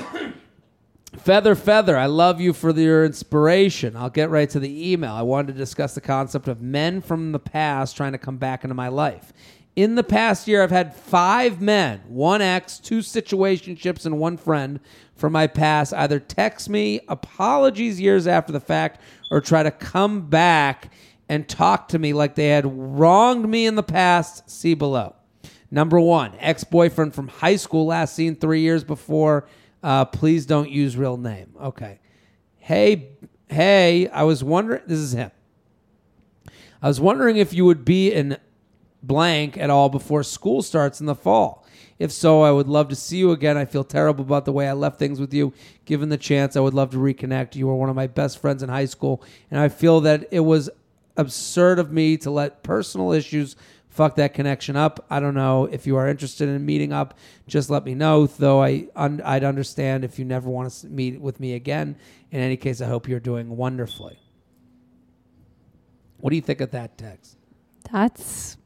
Feather, 1.18 1.56
Feather, 1.56 1.98
I 1.98 2.06
love 2.06 2.40
you 2.40 2.54
for 2.54 2.72
your 2.72 3.04
inspiration. 3.04 3.96
I'll 3.96 4.10
get 4.10 4.30
right 4.30 4.50
to 4.50 4.60
the 4.60 4.92
email. 4.92 5.14
I 5.14 5.24
wanted 5.24 5.54
to 5.54 5.58
discuss 5.58 5.96
the 5.96 6.02
concept 6.02 6.48
of 6.48 6.62
men 6.62 7.02
from 7.02 7.32
the 7.32 7.40
past 7.40 7.98
trying 7.98 8.12
to 8.12 8.18
come 8.18 8.38
back 8.38 8.64
into 8.64 8.76
my 8.76 8.88
life. 8.88 9.34
In 9.76 9.96
the 9.96 10.04
past 10.04 10.48
year, 10.48 10.64
I've 10.64 10.72
had 10.72 10.96
five 10.96 11.62
men, 11.62 12.02
one 12.08 12.42
ex, 12.42 12.80
two 12.80 13.00
situationships, 13.00 14.06
and 14.06 14.20
one 14.20 14.38
friend 14.38 14.80
from 15.16 15.34
my 15.34 15.48
past 15.48 15.94
either 15.94 16.20
text 16.20 16.70
me 16.70 17.00
apologies 17.08 18.00
years 18.00 18.28
after 18.28 18.52
the 18.52 18.60
fact 18.60 19.02
or 19.30 19.42
try 19.42 19.64
to 19.64 19.72
come 19.72 20.22
back 20.30 20.92
and 21.30 21.48
talk 21.48 21.90
to 21.90 22.00
me 22.00 22.14
like 22.14 22.36
they 22.36 22.50
had 22.50 22.66
wronged 22.66 23.48
me 23.50 23.66
in 23.66 23.76
the 23.76 23.84
past. 23.84 24.50
See 24.50 24.74
below. 24.74 25.16
Number 25.70 26.00
one, 26.00 26.34
ex 26.40 26.64
boyfriend 26.64 27.14
from 27.14 27.28
high 27.28 27.58
school, 27.58 27.88
last 27.88 28.16
seen 28.16 28.36
three 28.36 28.62
years 28.62 28.84
before 28.84 29.48
Uh, 29.84 30.04
please 30.06 30.46
don't 30.46 30.70
use 30.70 30.98
real 30.98 31.18
name. 31.18 31.54
Okay. 31.62 32.00
Hey, 32.58 33.10
hey, 33.48 34.08
I 34.10 34.24
was 34.24 34.44
wondering. 34.44 34.82
This 34.88 35.00
is 35.00 35.14
him. 35.14 35.32
I 36.82 36.88
was 36.88 37.00
wondering 37.00 37.38
if 37.38 37.54
you 37.54 37.64
would 37.66 37.86
be 37.86 38.12
in 38.12 38.38
blank 39.04 39.58
at 39.58 39.70
all 39.70 39.90
before 39.90 40.24
school 40.24 40.62
starts 40.62 41.00
in 41.00 41.06
the 41.06 41.16
fall. 41.16 41.66
If 42.00 42.12
so, 42.12 42.42
I 42.42 42.52
would 42.52 42.68
love 42.68 42.90
to 42.90 42.96
see 42.96 43.18
you 43.18 43.32
again. 43.32 43.56
I 43.56 43.66
feel 43.66 43.84
terrible 43.84 44.24
about 44.24 44.46
the 44.46 44.52
way 44.52 44.68
I 44.68 44.74
left 44.74 45.00
things 45.00 45.20
with 45.20 45.34
you. 45.34 45.54
Given 45.86 46.10
the 46.10 46.18
chance, 46.18 46.56
I 46.56 46.60
would 46.60 46.74
love 46.74 46.92
to 46.92 46.98
reconnect. 46.98 47.56
You 47.56 47.68
were 47.68 47.76
one 47.76 47.90
of 47.90 47.96
my 47.96 48.08
best 48.08 48.40
friends 48.40 48.62
in 48.62 48.70
high 48.70 48.86
school, 48.86 49.24
and 49.50 49.60
I 49.60 49.70
feel 49.70 50.02
that 50.02 50.28
it 50.32 50.42
was 50.42 50.70
absurd 51.18 51.80
of 51.80 51.92
me 51.92 52.18
to 52.18 52.32
let 52.32 52.64
personal 52.64 53.12
issues 53.12 53.56
fuck 53.90 54.16
that 54.16 54.34
connection 54.36 54.76
up. 54.76 55.06
I 55.10 55.20
don't 55.20 55.34
know 55.34 55.66
if 55.66 55.88
you 55.88 55.96
are 55.98 56.08
interested 56.08 56.48
in 56.48 56.64
meeting 56.66 56.94
up. 56.94 57.16
Just 57.48 57.70
let 57.70 57.84
me 57.84 57.96
know. 57.96 58.28
Though 58.28 58.62
I 58.64 58.88
un- 58.96 59.22
I'd 59.26 59.44
understand 59.44 60.04
if 60.06 60.20
you 60.20 60.26
never 60.26 60.50
want 60.50 60.72
to 60.72 60.88
meet 60.88 61.20
with 61.20 61.40
me 61.40 61.54
again. 61.54 61.96
In 62.32 62.40
any 62.40 62.58
case, 62.58 62.80
I 62.82 62.86
hope 62.88 63.08
you're 63.08 63.20
doing 63.20 63.58
wonderfully. 63.58 64.20
What 66.18 66.30
do 66.32 66.36
you 66.36 66.42
think 66.42 66.62
of 66.62 66.72
that 66.72 66.98
text? 66.98 67.38
That's 67.92 68.58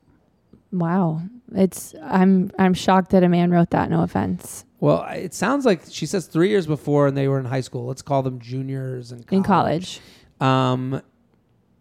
wow. 0.71 1.21
It's 1.53 1.93
I'm 2.01 2.51
I'm 2.57 2.73
shocked 2.73 3.11
that 3.11 3.23
a 3.23 3.29
man 3.29 3.51
wrote 3.51 3.69
that. 3.71 3.89
No 3.89 4.03
offense. 4.03 4.65
Well, 4.79 5.05
it 5.13 5.33
sounds 5.33 5.63
like 5.65 5.81
she 5.89 6.05
says 6.07 6.25
three 6.25 6.49
years 6.49 6.65
before, 6.65 7.05
and 7.07 7.15
they 7.15 7.27
were 7.27 7.39
in 7.39 7.45
high 7.45 7.61
school. 7.61 7.85
Let's 7.85 8.01
call 8.01 8.23
them 8.23 8.39
juniors 8.39 9.11
in 9.11 9.23
college. 9.23 9.31
In 9.37 9.43
college, 9.43 10.01
Um, 10.39 11.01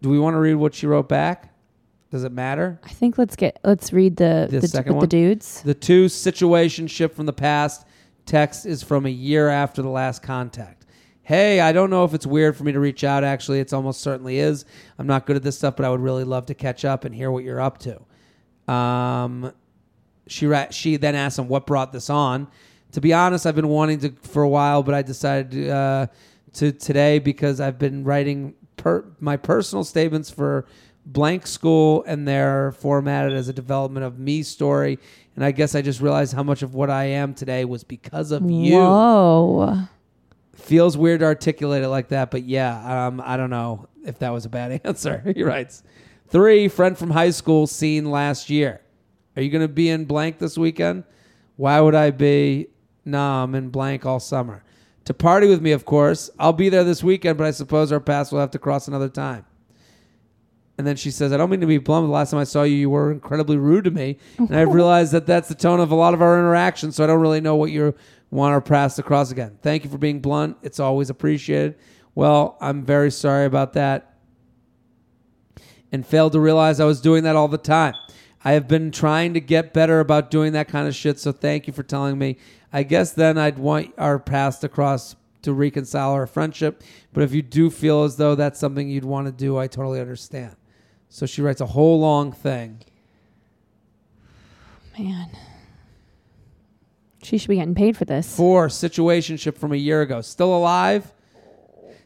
do 0.00 0.08
we 0.08 0.18
want 0.18 0.34
to 0.34 0.38
read 0.38 0.54
what 0.54 0.74
she 0.74 0.86
wrote 0.86 1.08
back? 1.08 1.54
Does 2.10 2.24
it 2.24 2.32
matter? 2.32 2.80
I 2.82 2.88
think 2.88 3.18
let's 3.18 3.36
get 3.36 3.58
let's 3.62 3.92
read 3.92 4.16
the 4.16 4.48
The 4.50 4.60
the, 4.60 4.68
second 4.68 4.94
with 4.94 4.96
one? 4.96 5.02
the 5.04 5.06
dudes. 5.08 5.62
The 5.62 5.74
two 5.74 6.06
situationship 6.06 7.12
from 7.12 7.26
the 7.26 7.32
past 7.32 7.86
text 8.26 8.66
is 8.66 8.82
from 8.82 9.06
a 9.06 9.10
year 9.10 9.48
after 9.48 9.80
the 9.82 9.88
last 9.88 10.22
contact. 10.22 10.86
Hey, 11.22 11.60
I 11.60 11.70
don't 11.70 11.90
know 11.90 12.04
if 12.04 12.12
it's 12.12 12.26
weird 12.26 12.56
for 12.56 12.64
me 12.64 12.72
to 12.72 12.80
reach 12.80 13.04
out. 13.04 13.22
Actually, 13.22 13.60
it's 13.60 13.72
almost 13.72 14.00
certainly 14.00 14.40
is. 14.40 14.64
I'm 14.98 15.06
not 15.06 15.26
good 15.26 15.36
at 15.36 15.44
this 15.44 15.56
stuff, 15.56 15.76
but 15.76 15.84
I 15.86 15.90
would 15.90 16.00
really 16.00 16.24
love 16.24 16.46
to 16.46 16.54
catch 16.54 16.84
up 16.84 17.04
and 17.04 17.14
hear 17.14 17.30
what 17.30 17.44
you're 17.44 17.60
up 17.60 17.78
to. 17.78 18.72
Um, 18.72 19.52
she 20.26 20.46
ra- 20.46 20.70
she 20.70 20.96
then 20.96 21.14
asked 21.14 21.38
him 21.38 21.46
what 21.46 21.66
brought 21.66 21.92
this 21.92 22.10
on. 22.10 22.48
To 22.92 23.00
be 23.00 23.12
honest, 23.12 23.46
I've 23.46 23.54
been 23.54 23.68
wanting 23.68 24.00
to 24.00 24.10
for 24.22 24.42
a 24.42 24.48
while, 24.48 24.82
but 24.82 24.94
I 24.96 25.02
decided 25.02 25.70
uh, 25.70 26.08
to 26.54 26.72
today 26.72 27.20
because 27.20 27.60
I've 27.60 27.78
been 27.78 28.02
writing 28.02 28.54
per- 28.80 29.04
my 29.20 29.36
personal 29.36 29.84
statements 29.84 30.30
for 30.30 30.66
blank 31.06 31.46
school, 31.46 32.02
and 32.06 32.26
they're 32.26 32.72
formatted 32.72 33.32
as 33.32 33.48
a 33.48 33.52
development 33.52 34.04
of 34.04 34.18
me 34.18 34.42
story. 34.42 34.98
And 35.36 35.44
I 35.44 35.52
guess 35.52 35.74
I 35.74 35.82
just 35.82 36.00
realized 36.00 36.32
how 36.34 36.42
much 36.42 36.62
of 36.62 36.74
what 36.74 36.90
I 36.90 37.04
am 37.04 37.34
today 37.34 37.64
was 37.64 37.84
because 37.84 38.30
of 38.30 38.50
you. 38.50 38.74
Whoa. 38.76 39.82
Feels 40.54 40.96
weird 40.96 41.20
to 41.20 41.26
articulate 41.26 41.82
it 41.82 41.88
like 41.88 42.08
that, 42.08 42.30
but 42.30 42.44
yeah, 42.44 43.06
um, 43.06 43.22
I 43.24 43.36
don't 43.36 43.50
know 43.50 43.88
if 44.04 44.18
that 44.18 44.30
was 44.30 44.44
a 44.44 44.48
bad 44.48 44.80
answer. 44.84 45.22
he 45.34 45.42
writes, 45.42 45.82
three 46.28 46.68
friend 46.68 46.96
from 46.96 47.10
high 47.10 47.30
school 47.30 47.66
seen 47.66 48.10
last 48.10 48.50
year. 48.50 48.80
Are 49.36 49.42
you 49.42 49.50
going 49.50 49.62
to 49.62 49.68
be 49.72 49.88
in 49.88 50.04
blank 50.04 50.38
this 50.38 50.58
weekend? 50.58 51.04
Why 51.56 51.80
would 51.80 51.94
I 51.94 52.10
be? 52.10 52.68
Nah, 53.04 53.44
I'm 53.44 53.54
in 53.54 53.70
blank 53.70 54.04
all 54.04 54.20
summer. 54.20 54.62
To 55.10 55.14
party 55.14 55.48
with 55.48 55.60
me, 55.60 55.72
of 55.72 55.84
course. 55.84 56.30
I'll 56.38 56.52
be 56.52 56.68
there 56.68 56.84
this 56.84 57.02
weekend, 57.02 57.36
but 57.36 57.44
I 57.44 57.50
suppose 57.50 57.90
our 57.90 57.98
paths 57.98 58.30
will 58.30 58.38
have 58.38 58.52
to 58.52 58.60
cross 58.60 58.86
another 58.86 59.08
time. 59.08 59.44
And 60.78 60.86
then 60.86 60.94
she 60.94 61.10
says, 61.10 61.32
I 61.32 61.36
don't 61.36 61.50
mean 61.50 61.62
to 61.62 61.66
be 61.66 61.78
blunt, 61.78 62.04
but 62.04 62.06
the 62.06 62.12
last 62.12 62.30
time 62.30 62.38
I 62.38 62.44
saw 62.44 62.62
you, 62.62 62.76
you 62.76 62.90
were 62.90 63.10
incredibly 63.10 63.56
rude 63.56 63.86
to 63.86 63.90
me. 63.90 64.18
And 64.38 64.54
I've 64.54 64.68
realized 64.72 65.10
that 65.10 65.26
that's 65.26 65.48
the 65.48 65.56
tone 65.56 65.80
of 65.80 65.90
a 65.90 65.96
lot 65.96 66.14
of 66.14 66.22
our 66.22 66.38
interactions, 66.38 66.94
so 66.94 67.02
I 67.02 67.08
don't 67.08 67.20
really 67.20 67.40
know 67.40 67.56
what 67.56 67.72
you 67.72 67.92
want 68.30 68.52
our 68.52 68.60
paths 68.60 68.94
to 68.94 69.02
cross 69.02 69.32
again. 69.32 69.58
Thank 69.62 69.82
you 69.82 69.90
for 69.90 69.98
being 69.98 70.20
blunt. 70.20 70.58
It's 70.62 70.78
always 70.78 71.10
appreciated. 71.10 71.74
Well, 72.14 72.56
I'm 72.60 72.84
very 72.84 73.10
sorry 73.10 73.46
about 73.46 73.72
that 73.72 74.16
and 75.90 76.06
failed 76.06 76.34
to 76.34 76.40
realize 76.40 76.78
I 76.78 76.84
was 76.84 77.00
doing 77.00 77.24
that 77.24 77.34
all 77.34 77.48
the 77.48 77.58
time. 77.58 77.94
I 78.44 78.52
have 78.52 78.68
been 78.68 78.92
trying 78.92 79.34
to 79.34 79.40
get 79.40 79.74
better 79.74 79.98
about 79.98 80.30
doing 80.30 80.52
that 80.52 80.68
kind 80.68 80.86
of 80.86 80.94
shit, 80.94 81.18
so 81.18 81.32
thank 81.32 81.66
you 81.66 81.72
for 81.72 81.82
telling 81.82 82.16
me. 82.16 82.38
I 82.72 82.82
guess 82.82 83.12
then 83.12 83.36
I'd 83.38 83.58
want 83.58 83.92
our 83.98 84.18
past 84.18 84.64
across 84.64 85.16
to 85.42 85.52
reconcile 85.52 86.12
our 86.12 86.26
friendship, 86.26 86.82
but 87.12 87.22
if 87.22 87.32
you 87.32 87.42
do 87.42 87.70
feel 87.70 88.04
as 88.04 88.16
though 88.16 88.34
that's 88.34 88.60
something 88.60 88.88
you'd 88.88 89.04
want 89.04 89.26
to 89.26 89.32
do, 89.32 89.56
I 89.58 89.66
totally 89.66 90.00
understand. 90.00 90.56
So 91.08 91.26
she 91.26 91.42
writes 91.42 91.60
a 91.60 91.66
whole 91.66 91.98
long 91.98 92.30
thing. 92.32 92.80
Man. 94.98 95.30
She 97.22 97.38
should 97.38 97.48
be 97.48 97.56
getting 97.56 97.74
paid 97.74 97.96
for 97.96 98.04
this. 98.04 98.34
Four, 98.34 98.68
situationship 98.68 99.56
from 99.56 99.72
a 99.72 99.76
year 99.76 100.02
ago. 100.02 100.20
Still 100.20 100.54
alive? 100.54 101.12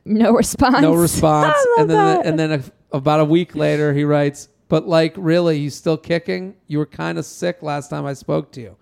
No 0.05 0.33
response. 0.33 0.81
No 0.81 0.95
response. 0.95 1.55
I 1.57 1.65
love 1.71 1.79
and 1.79 1.91
then 1.91 2.17
that. 2.17 2.27
and 2.27 2.39
then 2.39 2.53
a, 2.53 2.97
about 2.97 3.21
a 3.21 3.25
week 3.25 3.55
later 3.55 3.95
he 3.95 4.05
writes, 4.05 4.49
"But 4.69 4.87
like 4.87 5.15
really, 5.17 5.59
you 5.59 5.71
still 5.71 5.97
kicking? 5.97 6.57
You 6.67 6.79
were 6.79 6.87
kind 6.87 7.19
of 7.19 7.25
sick 7.25 7.63
last 7.63 7.89
time 7.89 8.05
I 8.05 8.13
spoke 8.13 8.53
to 8.53 8.61
you. 8.61 8.77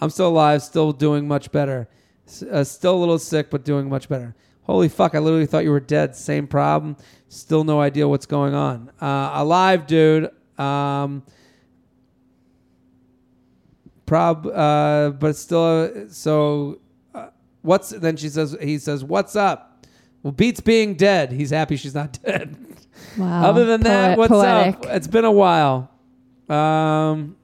I'm 0.00 0.10
still 0.10 0.28
alive, 0.28 0.62
still 0.62 0.92
doing 0.92 1.28
much 1.28 1.52
better. 1.52 1.88
S- 2.26 2.42
Uh, 2.42 2.64
still 2.64 2.96
a 2.96 3.00
little 3.00 3.18
sick, 3.18 3.50
but 3.50 3.64
doing 3.64 3.88
much 3.88 4.08
better. 4.08 4.34
Holy 4.62 4.88
fuck! 4.88 5.14
I 5.14 5.18
literally 5.18 5.46
thought 5.46 5.64
you 5.64 5.70
were 5.72 5.80
dead. 5.80 6.14
Same 6.16 6.46
problem. 6.46 6.96
Still 7.28 7.64
no 7.64 7.80
idea 7.80 8.06
what's 8.08 8.26
going 8.26 8.54
on. 8.54 8.90
Uh, 9.00 9.30
alive, 9.34 9.86
dude. 9.86 10.30
Um, 10.58 11.22
prob, 14.06 14.46
uh, 14.46 15.10
but 15.10 15.36
still. 15.36 15.64
Uh, 15.94 16.08
so, 16.08 16.78
uh, 17.14 17.28
what's 17.62 17.90
then? 17.90 18.16
She 18.16 18.28
says. 18.28 18.56
He 18.60 18.78
says, 18.78 19.04
"What's 19.04 19.36
up?" 19.36 19.84
Well, 20.22 20.32
beats 20.32 20.60
being 20.60 20.94
dead. 20.94 21.32
He's 21.32 21.50
happy 21.50 21.76
she's 21.76 21.94
not 21.94 22.18
dead. 22.24 22.56
wow. 23.16 23.44
Other 23.50 23.64
than 23.64 23.80
that, 23.82 24.18
what's 24.18 24.30
poetic. 24.30 24.76
up? 24.76 24.86
It's 24.86 25.06
been 25.08 25.24
a 25.24 25.32
while. 25.32 25.90
Um, 26.48 27.36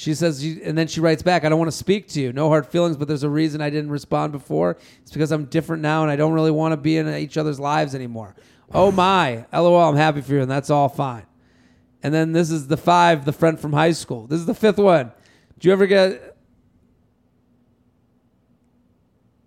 she 0.00 0.14
says, 0.14 0.42
and 0.42 0.78
then 0.78 0.86
she 0.86 0.98
writes 0.98 1.22
back, 1.22 1.44
I 1.44 1.50
don't 1.50 1.58
want 1.58 1.70
to 1.70 1.76
speak 1.76 2.08
to 2.08 2.22
you. 2.22 2.32
No 2.32 2.48
hard 2.48 2.66
feelings, 2.66 2.96
but 2.96 3.06
there's 3.06 3.22
a 3.22 3.28
reason 3.28 3.60
I 3.60 3.68
didn't 3.68 3.90
respond 3.90 4.32
before. 4.32 4.78
It's 5.02 5.12
because 5.12 5.30
I'm 5.30 5.44
different 5.44 5.82
now 5.82 6.00
and 6.00 6.10
I 6.10 6.16
don't 6.16 6.32
really 6.32 6.50
want 6.50 6.72
to 6.72 6.78
be 6.78 6.96
in 6.96 7.06
each 7.16 7.36
other's 7.36 7.60
lives 7.60 7.94
anymore. 7.94 8.34
Oh 8.72 8.90
my. 8.90 9.44
LOL, 9.52 9.90
I'm 9.90 9.96
happy 9.96 10.22
for 10.22 10.32
you, 10.32 10.40
and 10.40 10.50
that's 10.50 10.70
all 10.70 10.88
fine. 10.88 11.26
And 12.02 12.14
then 12.14 12.32
this 12.32 12.50
is 12.50 12.66
the 12.66 12.78
five, 12.78 13.26
the 13.26 13.32
friend 13.34 13.60
from 13.60 13.74
high 13.74 13.92
school. 13.92 14.26
This 14.26 14.40
is 14.40 14.46
the 14.46 14.54
fifth 14.54 14.78
one. 14.78 15.12
Did 15.58 15.66
you 15.66 15.72
ever 15.72 15.86
get 15.86 16.38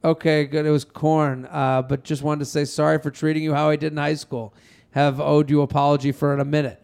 Okay, 0.03 0.45
good. 0.45 0.67
It 0.67 0.69
was 0.69 0.85
corn. 0.85 1.47
Uh, 1.49 1.81
but 1.81 2.03
just 2.03 2.21
wanted 2.21 2.41
to 2.41 2.45
say 2.45 2.65
sorry 2.65 2.99
for 2.99 3.09
treating 3.09 3.41
you 3.41 3.55
how 3.55 3.69
I 3.71 3.75
did 3.75 3.91
in 3.91 3.97
high 3.97 4.13
school. 4.13 4.53
Have 4.91 5.19
owed 5.19 5.49
you 5.49 5.63
apology 5.63 6.11
for 6.11 6.31
in 6.31 6.39
a 6.39 6.45
minute. 6.45 6.79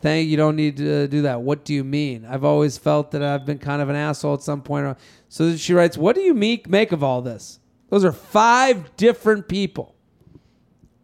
Thank 0.00 0.28
you. 0.28 0.36
Don't 0.36 0.56
need 0.56 0.76
to 0.76 1.08
do 1.08 1.22
that. 1.22 1.40
What 1.42 1.64
do 1.64 1.72
you 1.74 1.82
mean? 1.82 2.26
I've 2.26 2.44
always 2.44 2.78
felt 2.78 3.10
that 3.12 3.22
I've 3.22 3.46
been 3.46 3.58
kind 3.58 3.80
of 3.80 3.88
an 3.88 3.96
asshole 3.96 4.34
at 4.34 4.42
some 4.42 4.62
point. 4.62 4.96
So 5.28 5.56
she 5.56 5.74
writes, 5.74 5.96
"What 5.96 6.14
do 6.14 6.20
you 6.20 6.34
make 6.34 6.68
make 6.68 6.92
of 6.92 7.02
all 7.02 7.22
this?" 7.22 7.60
Those 7.88 8.04
are 8.04 8.12
five 8.12 8.96
different 8.96 9.48
people. 9.48 9.94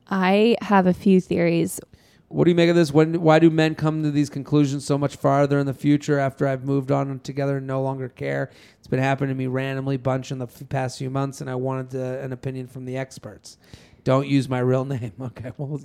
I 0.09 0.57
have 0.61 0.87
a 0.87 0.93
few 0.93 1.21
theories. 1.21 1.81
What 2.29 2.45
do 2.45 2.51
you 2.51 2.55
make 2.55 2.71
of 2.71 2.77
this? 2.77 2.93
When, 2.93 3.21
why 3.21 3.39
do 3.39 3.51
men 3.51 3.75
come 3.75 4.03
to 4.03 4.11
these 4.11 4.31
conclusions 4.31 4.87
so 4.87 4.97
much 4.97 5.17
farther 5.17 5.59
in 5.59 5.67
the 5.67 5.75
future 5.75 6.19
after 6.19 6.47
I've 6.49 6.65
moved 6.65 6.91
on 6.91 7.21
together 7.21 7.59
and 7.59 7.67
no 7.67 7.83
longer 7.83 8.09
care? 8.09 8.51
It's 8.79 8.87
been 8.87 9.01
happening 9.01 9.29
to 9.29 9.35
me 9.35 9.47
randomly 9.49 9.99
bunch 9.99 10.33
in 10.33 10.39
the 10.39 10.47
f- 10.47 10.63
past 10.71 10.99
few 10.99 11.11
months, 11.11 11.43
and 11.43 11.51
I 11.51 11.55
wanted 11.57 11.91
to, 11.91 12.21
an 12.21 12.33
opinion 12.33 12.69
from 12.69 12.87
the 12.87 12.97
experts. 12.97 13.59
Don't 14.03 14.27
use 14.27 14.49
my 14.49 14.61
real 14.61 14.85
name. 14.87 15.13
Okay, 15.21 15.53
well, 15.59 15.79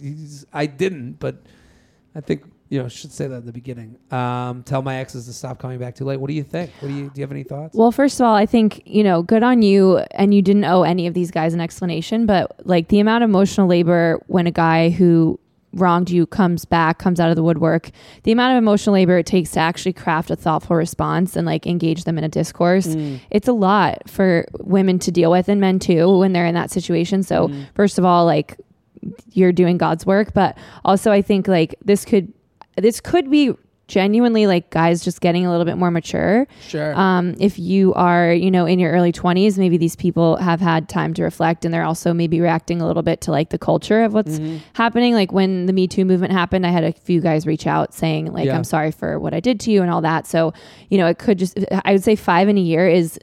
I 0.54 0.68
didn't, 0.68 1.20
but 1.20 1.44
I 2.16 2.22
think 2.22 2.44
you 2.70 2.82
know 2.82 2.90
should 2.90 3.12
say 3.12 3.28
that 3.28 3.38
at 3.38 3.46
the 3.46 3.52
beginning. 3.52 3.98
Um, 4.12 4.64
tell 4.64 4.82
my 4.82 4.98
exes 4.98 5.26
to 5.26 5.34
stop 5.34 5.60
coming 5.60 5.80
back 5.80 5.96
too 5.96 6.06
late. 6.06 6.18
What 6.18 6.28
do 6.28 6.34
you 6.34 6.44
think? 6.44 6.72
What 6.80 6.90
do 6.90 6.94
you 6.94 7.06
do? 7.06 7.12
You 7.16 7.24
have 7.24 7.32
any 7.32 7.44
thoughts? 7.44 7.76
Well, 7.76 7.92
first 7.92 8.20
of 8.20 8.26
all, 8.26 8.36
I 8.36 8.46
think, 8.46 8.82
you 8.86 9.04
know, 9.04 9.24
good 9.24 9.44
on 9.44 9.62
you. 9.62 9.98
And 10.12 10.34
you 10.34 10.42
didn't 10.42 10.66
owe 10.66 10.84
any 10.84 11.08
of 11.08 11.14
these 11.14 11.32
guys 11.32 11.54
an 11.54 11.62
explanation, 11.62 12.26
but 12.26 12.66
like 12.66 12.90
the 12.90 13.00
amount 13.00 13.24
of 13.24 13.30
emotional 13.30 13.68
labor 13.68 14.20
when 14.28 14.48
a 14.48 14.52
guy 14.52 14.90
who 14.90 15.40
wronged 15.74 16.10
you 16.10 16.26
comes 16.26 16.66
back, 16.66 16.98
comes 16.98 17.20
out 17.20 17.30
of 17.30 17.36
the 17.36 17.44
woodwork, 17.44 17.92
the 18.24 18.32
amount 18.32 18.54
of 18.54 18.58
emotional 18.58 18.94
labor 18.94 19.18
it 19.18 19.26
takes 19.26 19.52
to 19.52 19.60
actually 19.60 19.94
craft 19.94 20.32
a 20.32 20.36
thoughtful 20.36 20.76
response 20.76 21.36
and 21.36 21.46
like 21.46 21.68
engage 21.68 22.04
them 22.04 22.18
in 22.18 22.24
a 22.24 22.30
discourse, 22.30 22.88
it's 23.30 23.48
a 23.48 23.54
lot 23.54 24.10
for 24.10 24.46
women 24.60 24.98
to 25.00 25.12
deal 25.12 25.30
with 25.30 25.48
and 25.50 25.62
men 25.62 25.78
too 25.78 26.18
when 26.18 26.34
they're 26.34 26.46
in 26.46 26.56
that 26.56 26.72
situation. 26.72 27.22
So, 27.22 27.52
first 27.76 27.98
of 28.00 28.06
all, 28.06 28.26
like 28.26 28.58
you're 29.34 29.52
doing 29.52 29.78
God's 29.78 30.06
work, 30.06 30.34
but 30.34 30.58
also 30.84 31.12
I 31.12 31.22
think 31.22 31.48
like 31.48 31.76
this 31.86 32.06
could 32.06 32.34
this 32.78 33.02
could 33.02 33.30
be 33.30 33.54
genuinely 33.88 34.48
like 34.48 34.70
guys 34.70 35.02
just 35.02 35.22
getting 35.22 35.46
a 35.46 35.50
little 35.50 35.64
bit 35.64 35.78
more 35.78 35.90
mature. 35.90 36.46
Sure. 36.68 36.94
Um, 37.00 37.36
if 37.40 37.58
you 37.58 37.94
are, 37.94 38.34
you 38.34 38.52
know, 38.52 38.66
in 38.66 38.80
your 38.80 38.92
early 38.92 39.14
20s, 39.14 39.58
maybe 39.58 39.78
these 39.78 39.96
people 39.96 40.36
have 40.36 40.60
had 40.60 40.90
time 40.90 41.14
to 41.14 41.24
reflect 41.24 41.64
and 41.64 41.74
they're 41.74 41.86
also 41.86 42.14
maybe 42.14 42.42
reacting 42.42 42.82
a 42.82 42.86
little 42.86 43.02
bit 43.02 43.22
to 43.22 43.32
like 43.32 43.50
the 43.50 43.58
culture 43.58 44.04
of 44.04 44.14
what's 44.14 44.40
Mm-hmm. 44.40 44.58
happening. 44.74 45.14
Like 45.14 45.32
when 45.32 45.68
the 45.68 45.74
Me 45.74 45.88
Too 45.88 46.04
movement 46.04 46.34
happened, 46.34 46.66
I 46.68 46.70
had 46.72 46.84
a 46.84 46.92
few 46.92 47.22
guys 47.22 47.48
reach 47.48 47.66
out 47.66 47.94
saying, 47.94 48.34
like, 48.34 48.48
Yeah. 48.48 48.58
I'm 48.58 48.66
sorry 48.66 48.92
for 48.92 49.20
what 49.22 49.34
I 49.34 49.40
did 49.40 49.58
to 49.62 49.72
you 49.72 49.82
and 49.82 49.90
all 49.90 50.02
that. 50.02 50.28
So, 50.28 50.54
you 50.90 50.98
know, 50.98 51.08
it 51.08 51.18
could 51.18 51.40
just, 51.40 51.58
I 51.86 51.94
would 51.94 52.04
say 52.04 52.18
five 52.18 52.50
in 52.50 52.58
a 52.58 52.62
year 52.62 52.90
is 52.90 53.18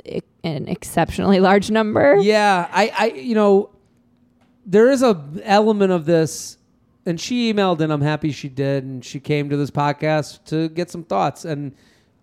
an 0.44 0.66
exceptionally 0.66 1.40
large 1.48 1.70
number. 1.70 2.16
Yeah, 2.22 2.68
I, 2.72 2.90
I, 2.98 3.06
you 3.08 3.34
know, 3.34 3.68
there 4.64 4.90
is 4.90 5.02
a 5.02 5.22
element 5.42 5.92
of 5.92 6.06
this, 6.06 6.56
and 7.06 7.20
she 7.20 7.52
emailed, 7.52 7.80
and 7.80 7.92
I'm 7.92 8.00
happy 8.00 8.32
she 8.32 8.48
did, 8.48 8.84
and 8.84 9.04
she 9.04 9.20
came 9.20 9.50
to 9.50 9.56
this 9.56 9.70
podcast 9.70 10.44
to 10.46 10.68
get 10.68 10.90
some 10.90 11.04
thoughts, 11.04 11.44
and 11.44 11.74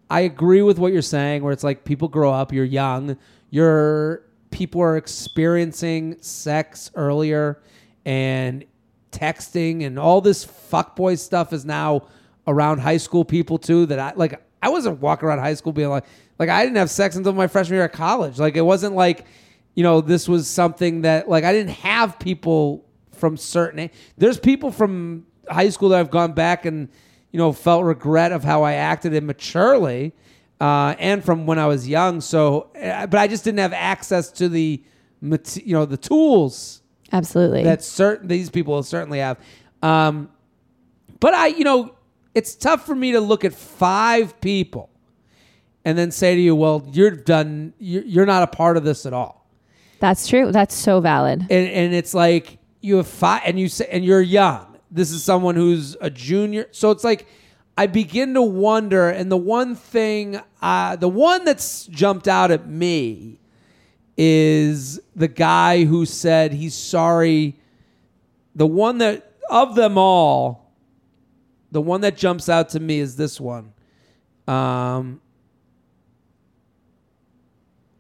I 0.09 0.21
agree 0.21 0.61
with 0.61 0.79
what 0.79 0.91
you're 0.93 1.01
saying, 1.01 1.43
where 1.43 1.53
it's 1.53 1.63
like 1.63 1.85
people 1.85 2.07
grow 2.07 2.31
up, 2.31 2.51
you're 2.51 2.65
young, 2.65 3.17
you're 3.49 4.23
people 4.49 4.81
are 4.81 4.97
experiencing 4.97 6.17
sex 6.21 6.91
earlier, 6.95 7.61
and 8.05 8.65
texting, 9.11 9.85
and 9.85 9.97
all 9.97 10.21
this 10.21 10.45
fuckboy 10.45 11.17
stuff 11.17 11.53
is 11.53 11.65
now 11.65 12.07
around 12.47 12.79
high 12.79 12.97
school 12.97 13.23
people 13.23 13.57
too. 13.57 13.85
That 13.85 13.99
I 13.99 14.13
like. 14.15 14.41
I 14.63 14.69
wasn't 14.69 15.01
walking 15.01 15.27
around 15.27 15.39
high 15.39 15.55
school 15.55 15.73
being 15.73 15.89
like, 15.89 16.05
like 16.37 16.49
I 16.49 16.63
didn't 16.63 16.77
have 16.77 16.91
sex 16.91 17.15
until 17.15 17.33
my 17.33 17.47
freshman 17.47 17.77
year 17.77 17.85
of 17.85 17.93
college. 17.93 18.37
Like 18.37 18.55
it 18.55 18.61
wasn't 18.61 18.93
like 18.93 19.25
you 19.75 19.83
know, 19.83 20.01
this 20.01 20.27
was 20.27 20.47
something 20.47 21.01
that 21.01 21.29
like 21.29 21.43
I 21.43 21.53
didn't 21.53 21.71
have 21.75 22.19
people 22.19 22.85
from 23.21 23.37
certain. 23.37 23.89
There's 24.17 24.39
people 24.39 24.71
from 24.71 25.27
high 25.47 25.69
school 25.69 25.89
that 25.89 25.99
I've 25.99 26.11
gone 26.11 26.33
back 26.33 26.65
and 26.65 26.89
you 27.31 27.37
know 27.37 27.53
felt 27.53 27.85
regret 27.85 28.33
of 28.33 28.43
how 28.43 28.63
I 28.63 28.73
acted 28.73 29.13
immaturely, 29.13 30.13
uh, 30.59 30.95
and 30.99 31.23
from 31.23 31.45
when 31.45 31.57
I 31.59 31.67
was 31.67 31.87
young. 31.87 32.19
So, 32.19 32.71
uh, 32.75 33.07
but 33.07 33.19
I 33.19 33.27
just 33.27 33.45
didn't 33.45 33.59
have 33.59 33.73
access 33.73 34.31
to 34.33 34.49
the, 34.49 34.83
you 35.21 35.73
know, 35.73 35.85
the 35.85 35.97
tools 35.97 36.81
Absolutely. 37.13 37.63
that 37.63 37.83
certain 37.83 38.27
these 38.27 38.49
people 38.49 38.81
certainly 38.83 39.19
have. 39.19 39.39
Um, 39.81 40.29
but 41.19 41.33
I, 41.33 41.47
you 41.47 41.63
know, 41.63 41.95
it's 42.35 42.55
tough 42.55 42.85
for 42.85 42.95
me 42.95 43.13
to 43.13 43.21
look 43.21 43.45
at 43.45 43.53
five 43.53 44.41
people 44.41 44.89
and 45.85 45.97
then 45.97 46.11
say 46.11 46.35
to 46.35 46.41
you, 46.41 46.55
"Well, 46.55 46.87
you're 46.91 47.11
done. 47.11 47.73
You're, 47.77 48.03
you're 48.03 48.25
not 48.25 48.43
a 48.43 48.47
part 48.47 48.77
of 48.77 48.83
this 48.83 49.05
at 49.05 49.13
all." 49.13 49.47
That's 49.99 50.27
true. 50.27 50.51
That's 50.51 50.73
so 50.73 50.99
valid. 50.99 51.41
and 51.41 51.67
and 51.69 51.93
it's 51.93 52.13
like 52.13 52.57
you 52.81 52.97
have 52.97 53.07
five 53.07 53.43
and 53.45 53.59
you 53.59 53.69
say 53.69 53.87
and 53.91 54.03
you're 54.03 54.21
young. 54.21 54.77
This 54.89 55.11
is 55.11 55.23
someone 55.23 55.55
who's 55.55 55.95
a 56.01 56.09
junior. 56.09 56.67
So 56.71 56.91
it's 56.91 57.03
like 57.03 57.27
i 57.77 57.87
begin 57.87 58.33
to 58.33 58.41
wonder 58.41 59.09
and 59.09 59.31
the 59.31 59.37
one 59.37 59.75
thing 59.75 60.39
uh, 60.61 60.95
the 60.97 61.07
one 61.07 61.45
that's 61.45 61.87
jumped 61.87 62.27
out 62.27 62.51
at 62.51 62.67
me 62.67 63.39
is 64.17 64.99
the 65.15 65.29
guy 65.29 65.85
who 65.85 66.05
said 66.05 66.51
he's 66.53 66.75
sorry. 66.75 67.55
The 68.55 68.67
one 68.67 68.97
that 68.97 69.31
of 69.49 69.75
them 69.75 69.97
all 69.97 70.73
the 71.71 71.81
one 71.81 72.01
that 72.01 72.17
jumps 72.17 72.49
out 72.49 72.69
to 72.69 72.79
me 72.79 72.99
is 72.99 73.15
this 73.15 73.39
one. 73.39 73.73
Um 74.47 75.21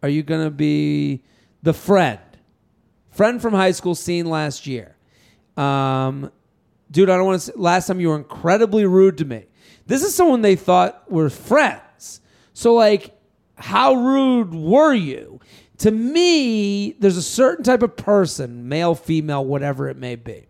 are 0.03 0.09
you 0.09 0.23
gonna 0.23 0.51
be 0.51 1.21
the 1.63 1.73
friend 1.73 2.19
friend 3.21 3.39
from 3.39 3.53
high 3.53 3.69
school 3.69 3.93
seen 3.93 4.25
last 4.25 4.65
year. 4.65 4.95
Um, 5.55 6.31
dude, 6.89 7.07
I 7.07 7.17
don't 7.17 7.27
want 7.27 7.41
to. 7.43 7.53
Last 7.55 7.85
time 7.85 7.99
you 7.99 8.07
were 8.07 8.15
incredibly 8.15 8.87
rude 8.87 9.19
to 9.19 9.25
me. 9.25 9.45
This 9.85 10.01
is 10.01 10.15
someone 10.15 10.41
they 10.41 10.55
thought 10.55 11.11
were 11.11 11.29
friends. 11.29 12.19
So 12.53 12.73
like, 12.73 13.15
how 13.53 13.93
rude 13.93 14.55
were 14.55 14.95
you? 14.95 15.39
To 15.77 15.91
me, 15.91 16.93
there's 16.93 17.15
a 17.15 17.21
certain 17.21 17.63
type 17.63 17.83
of 17.83 17.95
person, 17.95 18.67
male, 18.67 18.95
female, 18.95 19.45
whatever 19.45 19.87
it 19.87 19.97
may 19.97 20.15
be, 20.15 20.47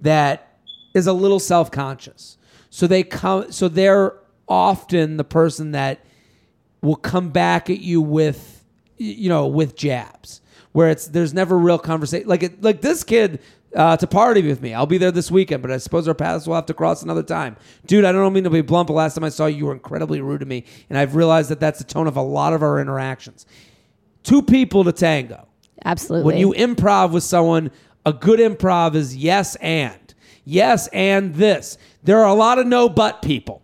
that 0.00 0.58
is 0.96 1.06
a 1.06 1.12
little 1.12 1.38
self-conscious. 1.38 2.38
So 2.70 2.88
they 2.88 3.04
come. 3.04 3.52
So 3.52 3.68
they're 3.68 4.16
often 4.48 5.16
the 5.16 5.22
person 5.22 5.70
that 5.72 6.04
will 6.82 6.96
come 6.96 7.28
back 7.28 7.70
at 7.70 7.78
you 7.78 8.00
with 8.00 8.64
you 8.98 9.28
know 9.28 9.46
with 9.46 9.76
jabs 9.76 10.40
where 10.72 10.90
it's 10.90 11.06
there's 11.08 11.34
never 11.34 11.58
real 11.58 11.78
conversation 11.78 12.28
like 12.28 12.42
it 12.42 12.62
like 12.62 12.80
this 12.80 13.04
kid 13.04 13.40
uh, 13.74 13.96
to 13.96 14.06
party 14.06 14.42
with 14.42 14.60
me 14.60 14.74
i'll 14.74 14.86
be 14.86 14.98
there 14.98 15.12
this 15.12 15.30
weekend 15.30 15.62
but 15.62 15.70
i 15.70 15.76
suppose 15.76 16.08
our 16.08 16.14
paths 16.14 16.46
will 16.46 16.54
have 16.54 16.66
to 16.66 16.74
cross 16.74 17.02
another 17.02 17.22
time 17.22 17.56
dude 17.86 18.04
i 18.04 18.12
don't 18.12 18.32
mean 18.32 18.44
to 18.44 18.50
be 18.50 18.60
blunt 18.60 18.88
but 18.88 18.94
last 18.94 19.14
time 19.14 19.24
i 19.24 19.28
saw 19.28 19.46
you 19.46 19.58
you 19.58 19.66
were 19.66 19.72
incredibly 19.72 20.20
rude 20.20 20.40
to 20.40 20.46
me 20.46 20.64
and 20.88 20.98
i've 20.98 21.14
realized 21.14 21.50
that 21.50 21.60
that's 21.60 21.78
the 21.78 21.84
tone 21.84 22.06
of 22.06 22.16
a 22.16 22.22
lot 22.22 22.52
of 22.52 22.62
our 22.62 22.80
interactions 22.80 23.46
two 24.22 24.42
people 24.42 24.82
to 24.82 24.92
tango 24.92 25.46
Absolutely. 25.84 26.26
when 26.26 26.38
you 26.38 26.52
improv 26.52 27.12
with 27.12 27.24
someone, 27.24 27.70
a 28.04 28.12
good 28.12 28.40
improv 28.40 28.94
is 28.94 29.16
yes 29.16 29.56
and. 29.56 30.14
Yes 30.44 30.88
and 30.88 31.34
this. 31.34 31.78
There 32.02 32.18
are 32.18 32.28
a 32.28 32.34
lot 32.34 32.58
of 32.58 32.66
no 32.66 32.88
but 32.88 33.22
people. 33.22 33.62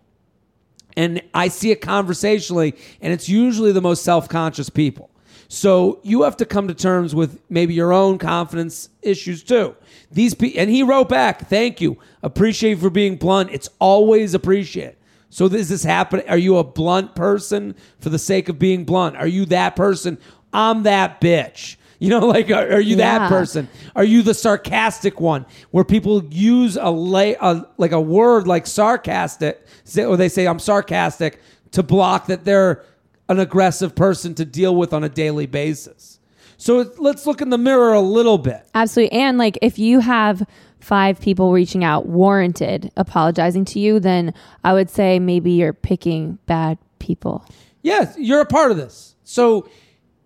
And 0.97 1.23
I 1.35 1.49
see 1.49 1.71
it 1.71 1.81
conversationally, 1.83 2.75
and 3.03 3.13
it's 3.13 3.29
usually 3.29 3.73
the 3.73 3.83
most 3.83 4.03
self 4.03 4.29
conscious 4.29 4.71
people. 4.71 5.11
So 5.49 6.01
you 6.03 6.23
have 6.23 6.37
to 6.39 6.45
come 6.45 6.69
to 6.69 6.75
terms 6.75 7.15
with 7.15 7.41
maybe 7.49 7.75
your 7.75 7.93
own 7.93 8.19
confidence 8.19 8.89
issues 9.03 9.43
too. 9.43 9.75
These 10.11 10.35
pe- 10.35 10.55
and 10.55 10.71
he 10.71 10.83
wrote 10.83 11.09
back, 11.09 11.49
"Thank 11.49 11.81
you, 11.81 11.99
appreciate 12.23 12.71
you 12.71 12.77
for 12.77 12.91
being 12.91 13.17
blunt. 13.17 13.51
It's 13.53 13.69
always 13.79 14.35
appreciate." 14.35 14.97
So 15.31 15.47
is 15.47 15.69
this 15.69 15.85
happening? 15.85 16.29
Are 16.29 16.39
you 16.39 16.57
a 16.57 16.65
blunt 16.65 17.15
person 17.15 17.75
for 18.01 18.09
the 18.09 18.19
sake 18.19 18.49
of 18.49 18.59
being 18.59 18.85
blunt? 18.85 19.17
Are 19.17 19.27
you 19.27 19.45
that 19.47 19.77
person? 19.77 20.19
I'm 20.53 20.85
that 20.85 21.21
bitch. 21.21 21.77
You 21.99 22.11
know, 22.11 22.27
like 22.27 22.51
are, 22.51 22.73
are 22.73 22.81
you 22.81 22.97
that 22.97 23.31
person? 23.31 23.71
Are 23.95 24.05
you 24.05 24.21
the 24.21 24.35
sarcastic 24.35 25.19
one 25.19 25.47
where 25.71 25.83
people 25.83 26.23
use 26.27 26.77
a 26.77 26.91
lay 26.91 27.37
a, 27.41 27.67
like 27.79 27.93
a 27.93 28.01
word 28.01 28.47
like 28.47 28.67
sarcastic, 28.67 29.67
say, 29.85 30.05
or 30.05 30.19
they 30.19 30.29
say 30.29 30.47
I'm 30.47 30.59
sarcastic 30.59 31.41
to 31.71 31.83
block 31.83 32.27
that 32.27 32.45
they're 32.45 32.85
an 33.29 33.39
aggressive 33.39 33.95
person 33.95 34.35
to 34.35 34.45
deal 34.45 34.75
with 34.75 34.93
on 34.93 35.05
a 35.05 35.09
daily 35.09 35.47
basis. 35.47 36.21
So 36.59 36.91
let's 36.99 37.27
look 37.27 37.43
in 37.43 37.51
the 37.51 37.59
mirror 37.59 37.93
a 37.93 38.01
little 38.01 38.39
bit. 38.39 38.67
Absolutely. 38.75 39.19
And 39.19 39.39
like 39.39 39.59
if 39.61 39.79
you 39.79 40.01
have 40.01 40.47
five 40.81 41.21
people 41.21 41.53
reaching 41.53 41.85
out 41.85 42.07
warranted 42.07 42.93
apologizing 42.97 43.65
to 43.67 43.81
you, 43.81 44.01
then 44.01 44.33
I 44.65 44.73
would 44.73 44.89
say 44.89 45.19
maybe 45.19 45.53
you're 45.53 45.73
picking 45.73 46.39
bad 46.47 46.79
people. 46.99 47.45
Yes, 47.83 48.15
you're 48.19 48.41
a 48.41 48.47
part 48.47 48.71
of 48.71 48.77
this. 48.77 49.17
So 49.23 49.69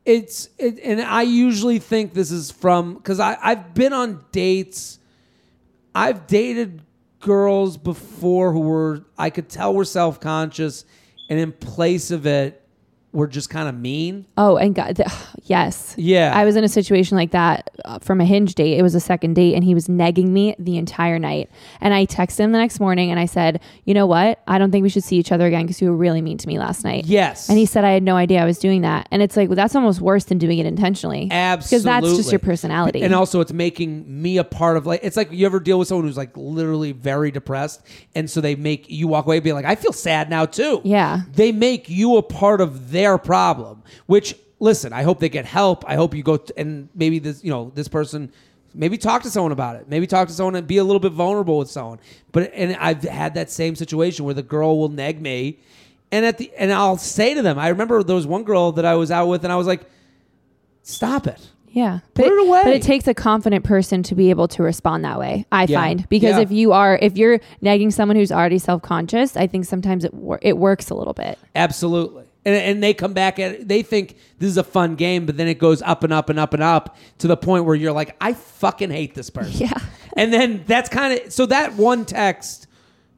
it's 0.04 0.48
it, 0.58 0.78
and 0.82 1.00
I 1.00 1.22
usually 1.22 1.78
think 1.78 2.14
this 2.14 2.30
is 2.30 2.50
from 2.50 2.94
because 2.94 3.20
I 3.20 3.36
I've 3.42 3.74
been 3.74 3.92
on 3.92 4.24
dates. 4.32 4.98
I've 5.94 6.26
dated 6.26 6.82
girls 7.18 7.76
before 7.76 8.52
who 8.52 8.60
were 8.60 9.04
I 9.18 9.30
could 9.30 9.48
tell 9.48 9.74
were 9.74 9.84
self 9.84 10.20
conscious, 10.20 10.84
and 11.28 11.38
in 11.38 11.52
place 11.52 12.10
of 12.10 12.26
it, 12.26 12.59
were 13.12 13.26
just 13.26 13.50
kind 13.50 13.68
of 13.68 13.74
mean. 13.74 14.26
Oh, 14.36 14.56
and 14.56 14.74
God, 14.74 15.00
yes. 15.44 15.94
Yeah. 15.98 16.32
I 16.34 16.44
was 16.44 16.56
in 16.56 16.64
a 16.64 16.68
situation 16.68 17.16
like 17.16 17.32
that 17.32 17.70
uh, 17.84 17.98
from 17.98 18.20
a 18.20 18.24
hinge 18.24 18.54
date. 18.54 18.78
It 18.78 18.82
was 18.82 18.94
a 18.94 19.00
second 19.00 19.34
date, 19.34 19.54
and 19.54 19.64
he 19.64 19.74
was 19.74 19.88
negging 19.88 20.28
me 20.28 20.54
the 20.58 20.76
entire 20.78 21.18
night. 21.18 21.50
And 21.80 21.92
I 21.92 22.06
texted 22.06 22.40
him 22.40 22.52
the 22.52 22.58
next 22.58 22.80
morning 22.80 23.10
and 23.10 23.18
I 23.18 23.26
said, 23.26 23.60
You 23.84 23.94
know 23.94 24.06
what? 24.06 24.40
I 24.46 24.58
don't 24.58 24.70
think 24.70 24.82
we 24.82 24.88
should 24.88 25.04
see 25.04 25.16
each 25.16 25.32
other 25.32 25.46
again 25.46 25.62
because 25.62 25.80
you 25.82 25.90
were 25.90 25.96
really 25.96 26.22
mean 26.22 26.38
to 26.38 26.46
me 26.46 26.58
last 26.58 26.84
night. 26.84 27.06
Yes. 27.06 27.48
And 27.48 27.58
he 27.58 27.66
said, 27.66 27.84
I 27.84 27.90
had 27.90 28.02
no 28.02 28.16
idea 28.16 28.40
I 28.40 28.44
was 28.44 28.58
doing 28.58 28.82
that. 28.82 29.08
And 29.10 29.22
it's 29.22 29.36
like, 29.36 29.48
well, 29.48 29.56
that's 29.56 29.74
almost 29.74 30.00
worse 30.00 30.24
than 30.24 30.38
doing 30.38 30.58
it 30.58 30.66
intentionally. 30.66 31.28
Absolutely. 31.30 31.84
Because 31.84 31.84
that's 31.84 32.16
just 32.16 32.32
your 32.32 32.38
personality. 32.38 33.02
And 33.02 33.14
also, 33.14 33.40
it's 33.40 33.52
making 33.52 34.22
me 34.22 34.38
a 34.38 34.44
part 34.44 34.76
of 34.76 34.86
like, 34.86 35.00
it's 35.02 35.16
like 35.16 35.32
you 35.32 35.46
ever 35.46 35.60
deal 35.60 35.78
with 35.78 35.88
someone 35.88 36.06
who's 36.06 36.16
like 36.16 36.36
literally 36.36 36.92
very 36.92 37.30
depressed. 37.30 37.82
And 38.14 38.30
so 38.30 38.40
they 38.40 38.54
make 38.54 38.88
you 38.88 39.08
walk 39.08 39.26
away 39.26 39.40
being 39.40 39.56
like, 39.56 39.64
I 39.64 39.74
feel 39.74 39.92
sad 39.92 40.30
now 40.30 40.46
too. 40.46 40.80
Yeah. 40.84 41.22
They 41.32 41.52
make 41.52 41.88
you 41.88 42.16
a 42.16 42.22
part 42.22 42.60
of 42.60 42.90
their 43.00 43.16
problem, 43.18 43.82
which, 44.06 44.34
listen, 44.58 44.92
I 44.92 45.02
hope 45.02 45.20
they 45.20 45.28
get 45.28 45.46
help. 45.46 45.84
I 45.88 45.94
hope 45.94 46.14
you 46.14 46.22
go 46.22 46.36
t- 46.36 46.52
and 46.56 46.88
maybe 46.94 47.18
this, 47.18 47.42
you 47.42 47.50
know, 47.50 47.72
this 47.74 47.88
person. 47.88 48.30
Maybe 48.74 48.98
talk 48.98 49.22
to 49.22 49.30
someone 49.30 49.50
about 49.52 49.76
it. 49.76 49.88
Maybe 49.88 50.06
talk 50.06 50.28
to 50.28 50.34
someone 50.34 50.54
and 50.54 50.66
be 50.66 50.76
a 50.76 50.84
little 50.84 51.00
bit 51.00 51.12
vulnerable 51.12 51.58
with 51.58 51.70
someone. 51.70 51.98
But 52.30 52.52
and 52.54 52.76
I've 52.76 53.02
had 53.02 53.34
that 53.34 53.50
same 53.50 53.74
situation 53.74 54.24
where 54.24 54.34
the 54.34 54.44
girl 54.44 54.78
will 54.78 54.88
nag 54.90 55.20
me, 55.20 55.58
and 56.12 56.24
at 56.24 56.38
the 56.38 56.52
and 56.56 56.72
I'll 56.72 56.96
say 56.98 57.34
to 57.34 57.42
them, 57.42 57.58
I 57.58 57.68
remember 57.68 58.02
there 58.04 58.14
was 58.14 58.26
one 58.28 58.44
girl 58.44 58.70
that 58.72 58.84
I 58.84 58.94
was 58.94 59.10
out 59.10 59.26
with, 59.26 59.42
and 59.44 59.52
I 59.52 59.56
was 59.56 59.66
like, 59.66 59.80
"Stop 60.82 61.26
it." 61.26 61.48
Yeah. 61.72 62.00
Put 62.14 62.24
but 62.24 62.32
it 62.32 62.46
away. 62.48 62.62
But 62.64 62.72
it 62.74 62.82
takes 62.82 63.06
a 63.06 63.14
confident 63.14 63.64
person 63.64 64.02
to 64.04 64.14
be 64.16 64.30
able 64.30 64.48
to 64.48 64.62
respond 64.62 65.04
that 65.04 65.18
way, 65.20 65.46
I 65.52 65.66
Yeah. 65.68 65.80
find. 65.80 66.08
Because 66.08 66.36
Yeah. 66.36 66.40
if 66.42 66.50
you 66.50 66.72
are, 66.72 66.98
if 67.00 67.16
you're 67.16 67.38
nagging 67.60 67.90
someone 67.92 68.16
who's 68.16 68.32
already 68.32 68.58
self 68.58 68.82
conscious, 68.82 69.36
I 69.36 69.46
think 69.46 69.64
sometimes 69.66 70.04
it, 70.04 70.12
wor- 70.12 70.40
it 70.42 70.58
works 70.58 70.90
a 70.90 70.94
little 70.94 71.12
bit. 71.14 71.38
Absolutely. 71.54 72.24
And, 72.44 72.54
and 72.54 72.82
they 72.82 72.94
come 72.94 73.12
back 73.12 73.38
at 73.38 73.68
they 73.68 73.82
think 73.82 74.16
this 74.38 74.48
is 74.48 74.56
a 74.56 74.64
fun 74.64 74.94
game, 74.96 75.26
but 75.26 75.36
then 75.36 75.46
it 75.46 75.58
goes 75.58 75.82
up 75.82 76.04
and 76.04 76.12
up 76.12 76.30
and 76.30 76.38
up 76.38 76.54
and 76.54 76.62
up 76.62 76.96
to 77.18 77.26
the 77.28 77.36
point 77.36 77.66
where 77.66 77.74
you're 77.76 77.92
like, 77.92 78.16
I 78.20 78.32
fucking 78.32 78.90
hate 78.90 79.14
this 79.14 79.28
person. 79.30 79.52
Yeah. 79.66 79.78
And 80.16 80.32
then 80.32 80.64
that's 80.66 80.88
kind 80.88 81.20
of 81.20 81.32
so 81.32 81.46
that 81.46 81.74
one 81.74 82.04
text 82.04 82.66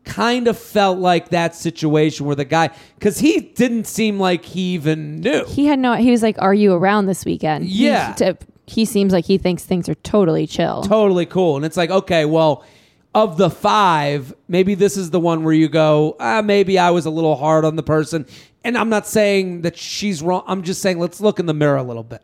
kind 0.04 0.48
of 0.48 0.58
felt 0.58 0.98
like 0.98 1.28
that 1.28 1.54
situation 1.54 2.26
where 2.26 2.34
the 2.36 2.44
guy, 2.44 2.70
because 2.98 3.18
he 3.18 3.38
didn't 3.40 3.86
seem 3.86 4.18
like 4.18 4.44
he 4.44 4.74
even 4.74 5.20
knew. 5.20 5.44
He 5.46 5.66
had 5.66 5.78
no. 5.78 5.94
He 5.94 6.10
was 6.10 6.22
like, 6.22 6.36
"Are 6.40 6.52
you 6.52 6.72
around 6.74 7.06
this 7.06 7.24
weekend?" 7.24 7.64
He- 7.66 7.86
Yeah. 7.86 8.12
to- 8.14 8.36
He, 8.66 8.84
seems 8.84 9.12
like 9.12 9.24
he 9.24 9.38
thinks 9.38 9.64
things 9.64 9.88
are 9.88 9.94
totally 9.96 10.46
chill. 10.46 10.82
totally 10.82 11.26
cool. 11.26 11.56
And 11.56 11.64
it's 11.64 11.76
like, 11.76 11.90
okay, 11.90 12.24
well, 12.24 12.64
of 13.14 13.36
the 13.36 13.50
five, 13.50 14.34
maybe 14.48 14.74
this 14.74 14.96
is 14.96 15.10
the 15.10 15.20
one 15.20 15.44
where 15.44 15.52
you 15.54 15.68
go, 15.68 16.16
ah, 16.18 16.42
maybe 16.42 16.78
I 16.78 16.90
was 16.90 17.06
a 17.06 17.10
little 17.10 17.36
hard 17.36 17.64
on 17.64 17.76
the 17.76 17.82
person. 17.82 18.26
And 18.64 18.78
I'm 18.78 18.88
not 18.88 19.06
saying 19.06 19.62
that 19.62 19.76
she's 19.76 20.22
wrong. 20.22 20.44
I'm 20.46 20.62
just 20.62 20.80
saying 20.80 20.98
let's 20.98 21.20
look 21.20 21.38
in 21.38 21.46
the 21.46 21.54
mirror 21.54 21.76
a 21.76 21.82
little 21.82 22.04
bit. 22.04 22.22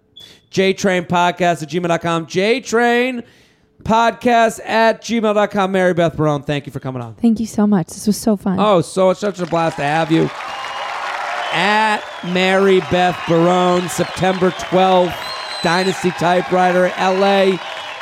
JTrain 0.50 1.06
Podcast 1.06 1.62
at 1.62 1.68
gmail.com. 1.68 2.26
JTrain 2.26 3.24
Podcast 3.82 4.60
at 4.64 5.02
gmail.com. 5.02 5.72
Mary 5.72 5.94
Beth 5.94 6.16
Barone, 6.16 6.42
thank 6.42 6.66
you 6.66 6.72
for 6.72 6.80
coming 6.80 7.02
on. 7.02 7.14
Thank 7.16 7.40
you 7.40 7.46
so 7.46 7.66
much. 7.66 7.88
This 7.88 8.06
was 8.06 8.16
so 8.16 8.36
fun. 8.36 8.58
Oh, 8.58 8.80
so 8.80 9.10
it's 9.10 9.20
such 9.20 9.40
a 9.40 9.46
blast 9.46 9.76
to 9.76 9.82
have 9.82 10.10
you. 10.10 10.30
At 11.52 12.02
Mary 12.32 12.80
Beth 12.90 13.18
Barone, 13.28 13.88
September 13.88 14.50
12th, 14.50 15.14
Dynasty 15.62 16.10
Typewriter, 16.12 16.92
LA. 16.98 17.58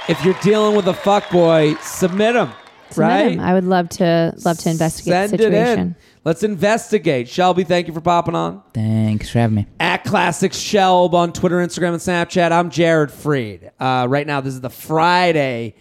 If 0.09 0.25
you're 0.25 0.39
dealing 0.43 0.77
with 0.77 0.89
a 0.89 0.93
fuckboy, 0.93 1.81
submit 1.81 2.37
him. 2.37 2.51
Submit 2.91 3.11
right? 3.11 3.33
him. 3.33 3.41
I 3.41 3.55
would 3.55 3.65
love 3.65 3.89
to 3.91 4.33
love 4.45 4.59
to 4.59 4.71
investigate 4.71 5.13
Send 5.13 5.33
the 5.33 5.35
it 5.37 5.41
in. 5.41 5.53
situation. 5.53 5.97
Let's 6.25 6.43
investigate. 6.43 7.29
Shelby, 7.29 7.65
thank 7.65 7.87
you 7.87 7.93
for 7.95 8.01
popping 8.01 8.35
on. 8.35 8.63
Thanks 8.75 9.31
for 9.31 9.39
having 9.39 9.55
me. 9.57 9.67
At 9.79 10.05
Classic 10.05 10.51
Shelb 10.53 11.13
on 11.13 11.33
Twitter, 11.33 11.57
Instagram, 11.59 11.91
and 11.91 11.99
Snapchat. 11.99 12.51
I'm 12.53 12.71
Jared 12.71 13.11
Freid. 13.11 13.71
Uh, 13.79 14.07
right 14.09 14.27
now, 14.27 14.41
this 14.41 14.55
is 14.55 14.61
the 14.61 14.71
Friday 14.71 15.75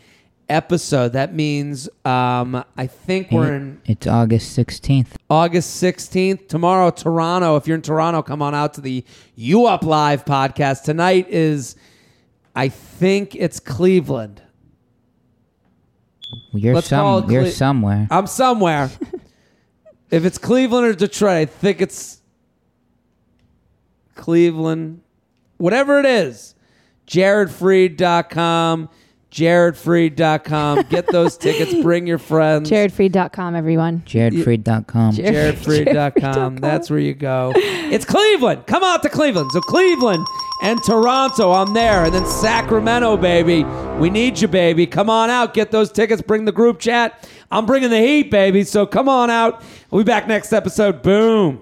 episode. 0.48 1.14
That 1.14 1.34
means 1.34 1.90
um, 2.06 2.64
I 2.78 2.86
think 2.88 3.32
we're 3.32 3.54
in 3.56 3.82
It's 3.86 4.06
August 4.06 4.56
16th. 4.58 5.08
August 5.30 5.82
16th. 5.82 6.48
Tomorrow, 6.48 6.92
Toronto. 6.92 7.56
If 7.56 7.66
you're 7.68 7.76
in 7.76 7.82
Toronto, 7.82 8.22
come 8.22 8.44
on 8.44 8.54
out 8.54 8.76
to 8.76 8.82
the 8.82 9.04
You 9.36 9.66
Up 9.66 9.84
Live 9.84 10.26
podcast. 10.26 10.84
Tonight 10.84 11.28
is, 11.30 11.76
I 12.56 12.70
think 12.70 13.34
it's 13.36 13.60
Cleveland. 13.60 14.44
You're 16.54 16.76
Let's 16.76 16.90
call 16.90 17.22
some. 17.22 17.30
it 17.30 17.34
You're 17.34 17.48
somewhere. 17.48 18.08
I'm 18.12 18.28
somewhere. 18.28 18.90
if 20.12 20.26
it's 20.26 20.38
Cleveland 20.38 20.86
or 20.88 20.94
Detroit, 20.94 21.32
I 21.38 21.46
think 21.46 21.82
it's 21.82 22.22
Cleveland. 24.16 25.02
Whatever 25.58 26.00
it 26.00 26.06
is, 26.06 26.56
jaredfreid.com. 27.08 28.90
Jaredfreid.com. 29.32 30.84
Get 30.90 31.08
those 31.08 31.38
tickets. 31.38 31.74
Bring 31.84 32.08
your 32.08 32.18
friends. 32.18 32.70
JaredFreid.com, 32.70 33.54
everyone. 33.54 34.02
JaredFreid.com. 34.06 35.14
jaredfreid.com. 35.14 36.56
That's 36.58 36.90
where 36.90 37.00
you 37.00 37.14
go. 37.14 37.52
It's 37.56 38.06
Cleveland. 38.06 38.66
Come 38.66 38.82
out 38.86 39.04
to 39.04 39.10
Cleveland. 39.10 39.52
So 39.52 39.60
Cleveland 39.60 40.26
and 40.62 40.82
Toronto, 40.84 41.52
I'm 41.52 41.74
there. 41.74 42.06
And 42.06 42.14
then 42.14 42.26
Sacramento, 42.26 43.18
baby. 43.18 43.64
We 44.00 44.10
need 44.10 44.40
you, 44.40 44.48
baby. 44.48 44.88
Come 44.88 45.10
on 45.10 45.30
out. 45.30 45.54
Get 45.54 45.72
those 45.72 45.92
tickets. 45.92 46.22
Bring 46.22 46.46
the 46.46 46.52
group 46.52 46.80
chat. 46.80 47.28
I'm 47.52 47.66
bringing 47.66 47.90
the 47.90 48.00
heat, 48.00 48.32
baby. 48.32 48.64
So 48.64 48.86
come 48.86 49.10
on 49.10 49.30
out. 49.30 49.64
We'll 49.92 50.04
be 50.04 50.08
back 50.08 50.28
next 50.28 50.54
episode. 50.54 51.02
Boom. 51.02 51.62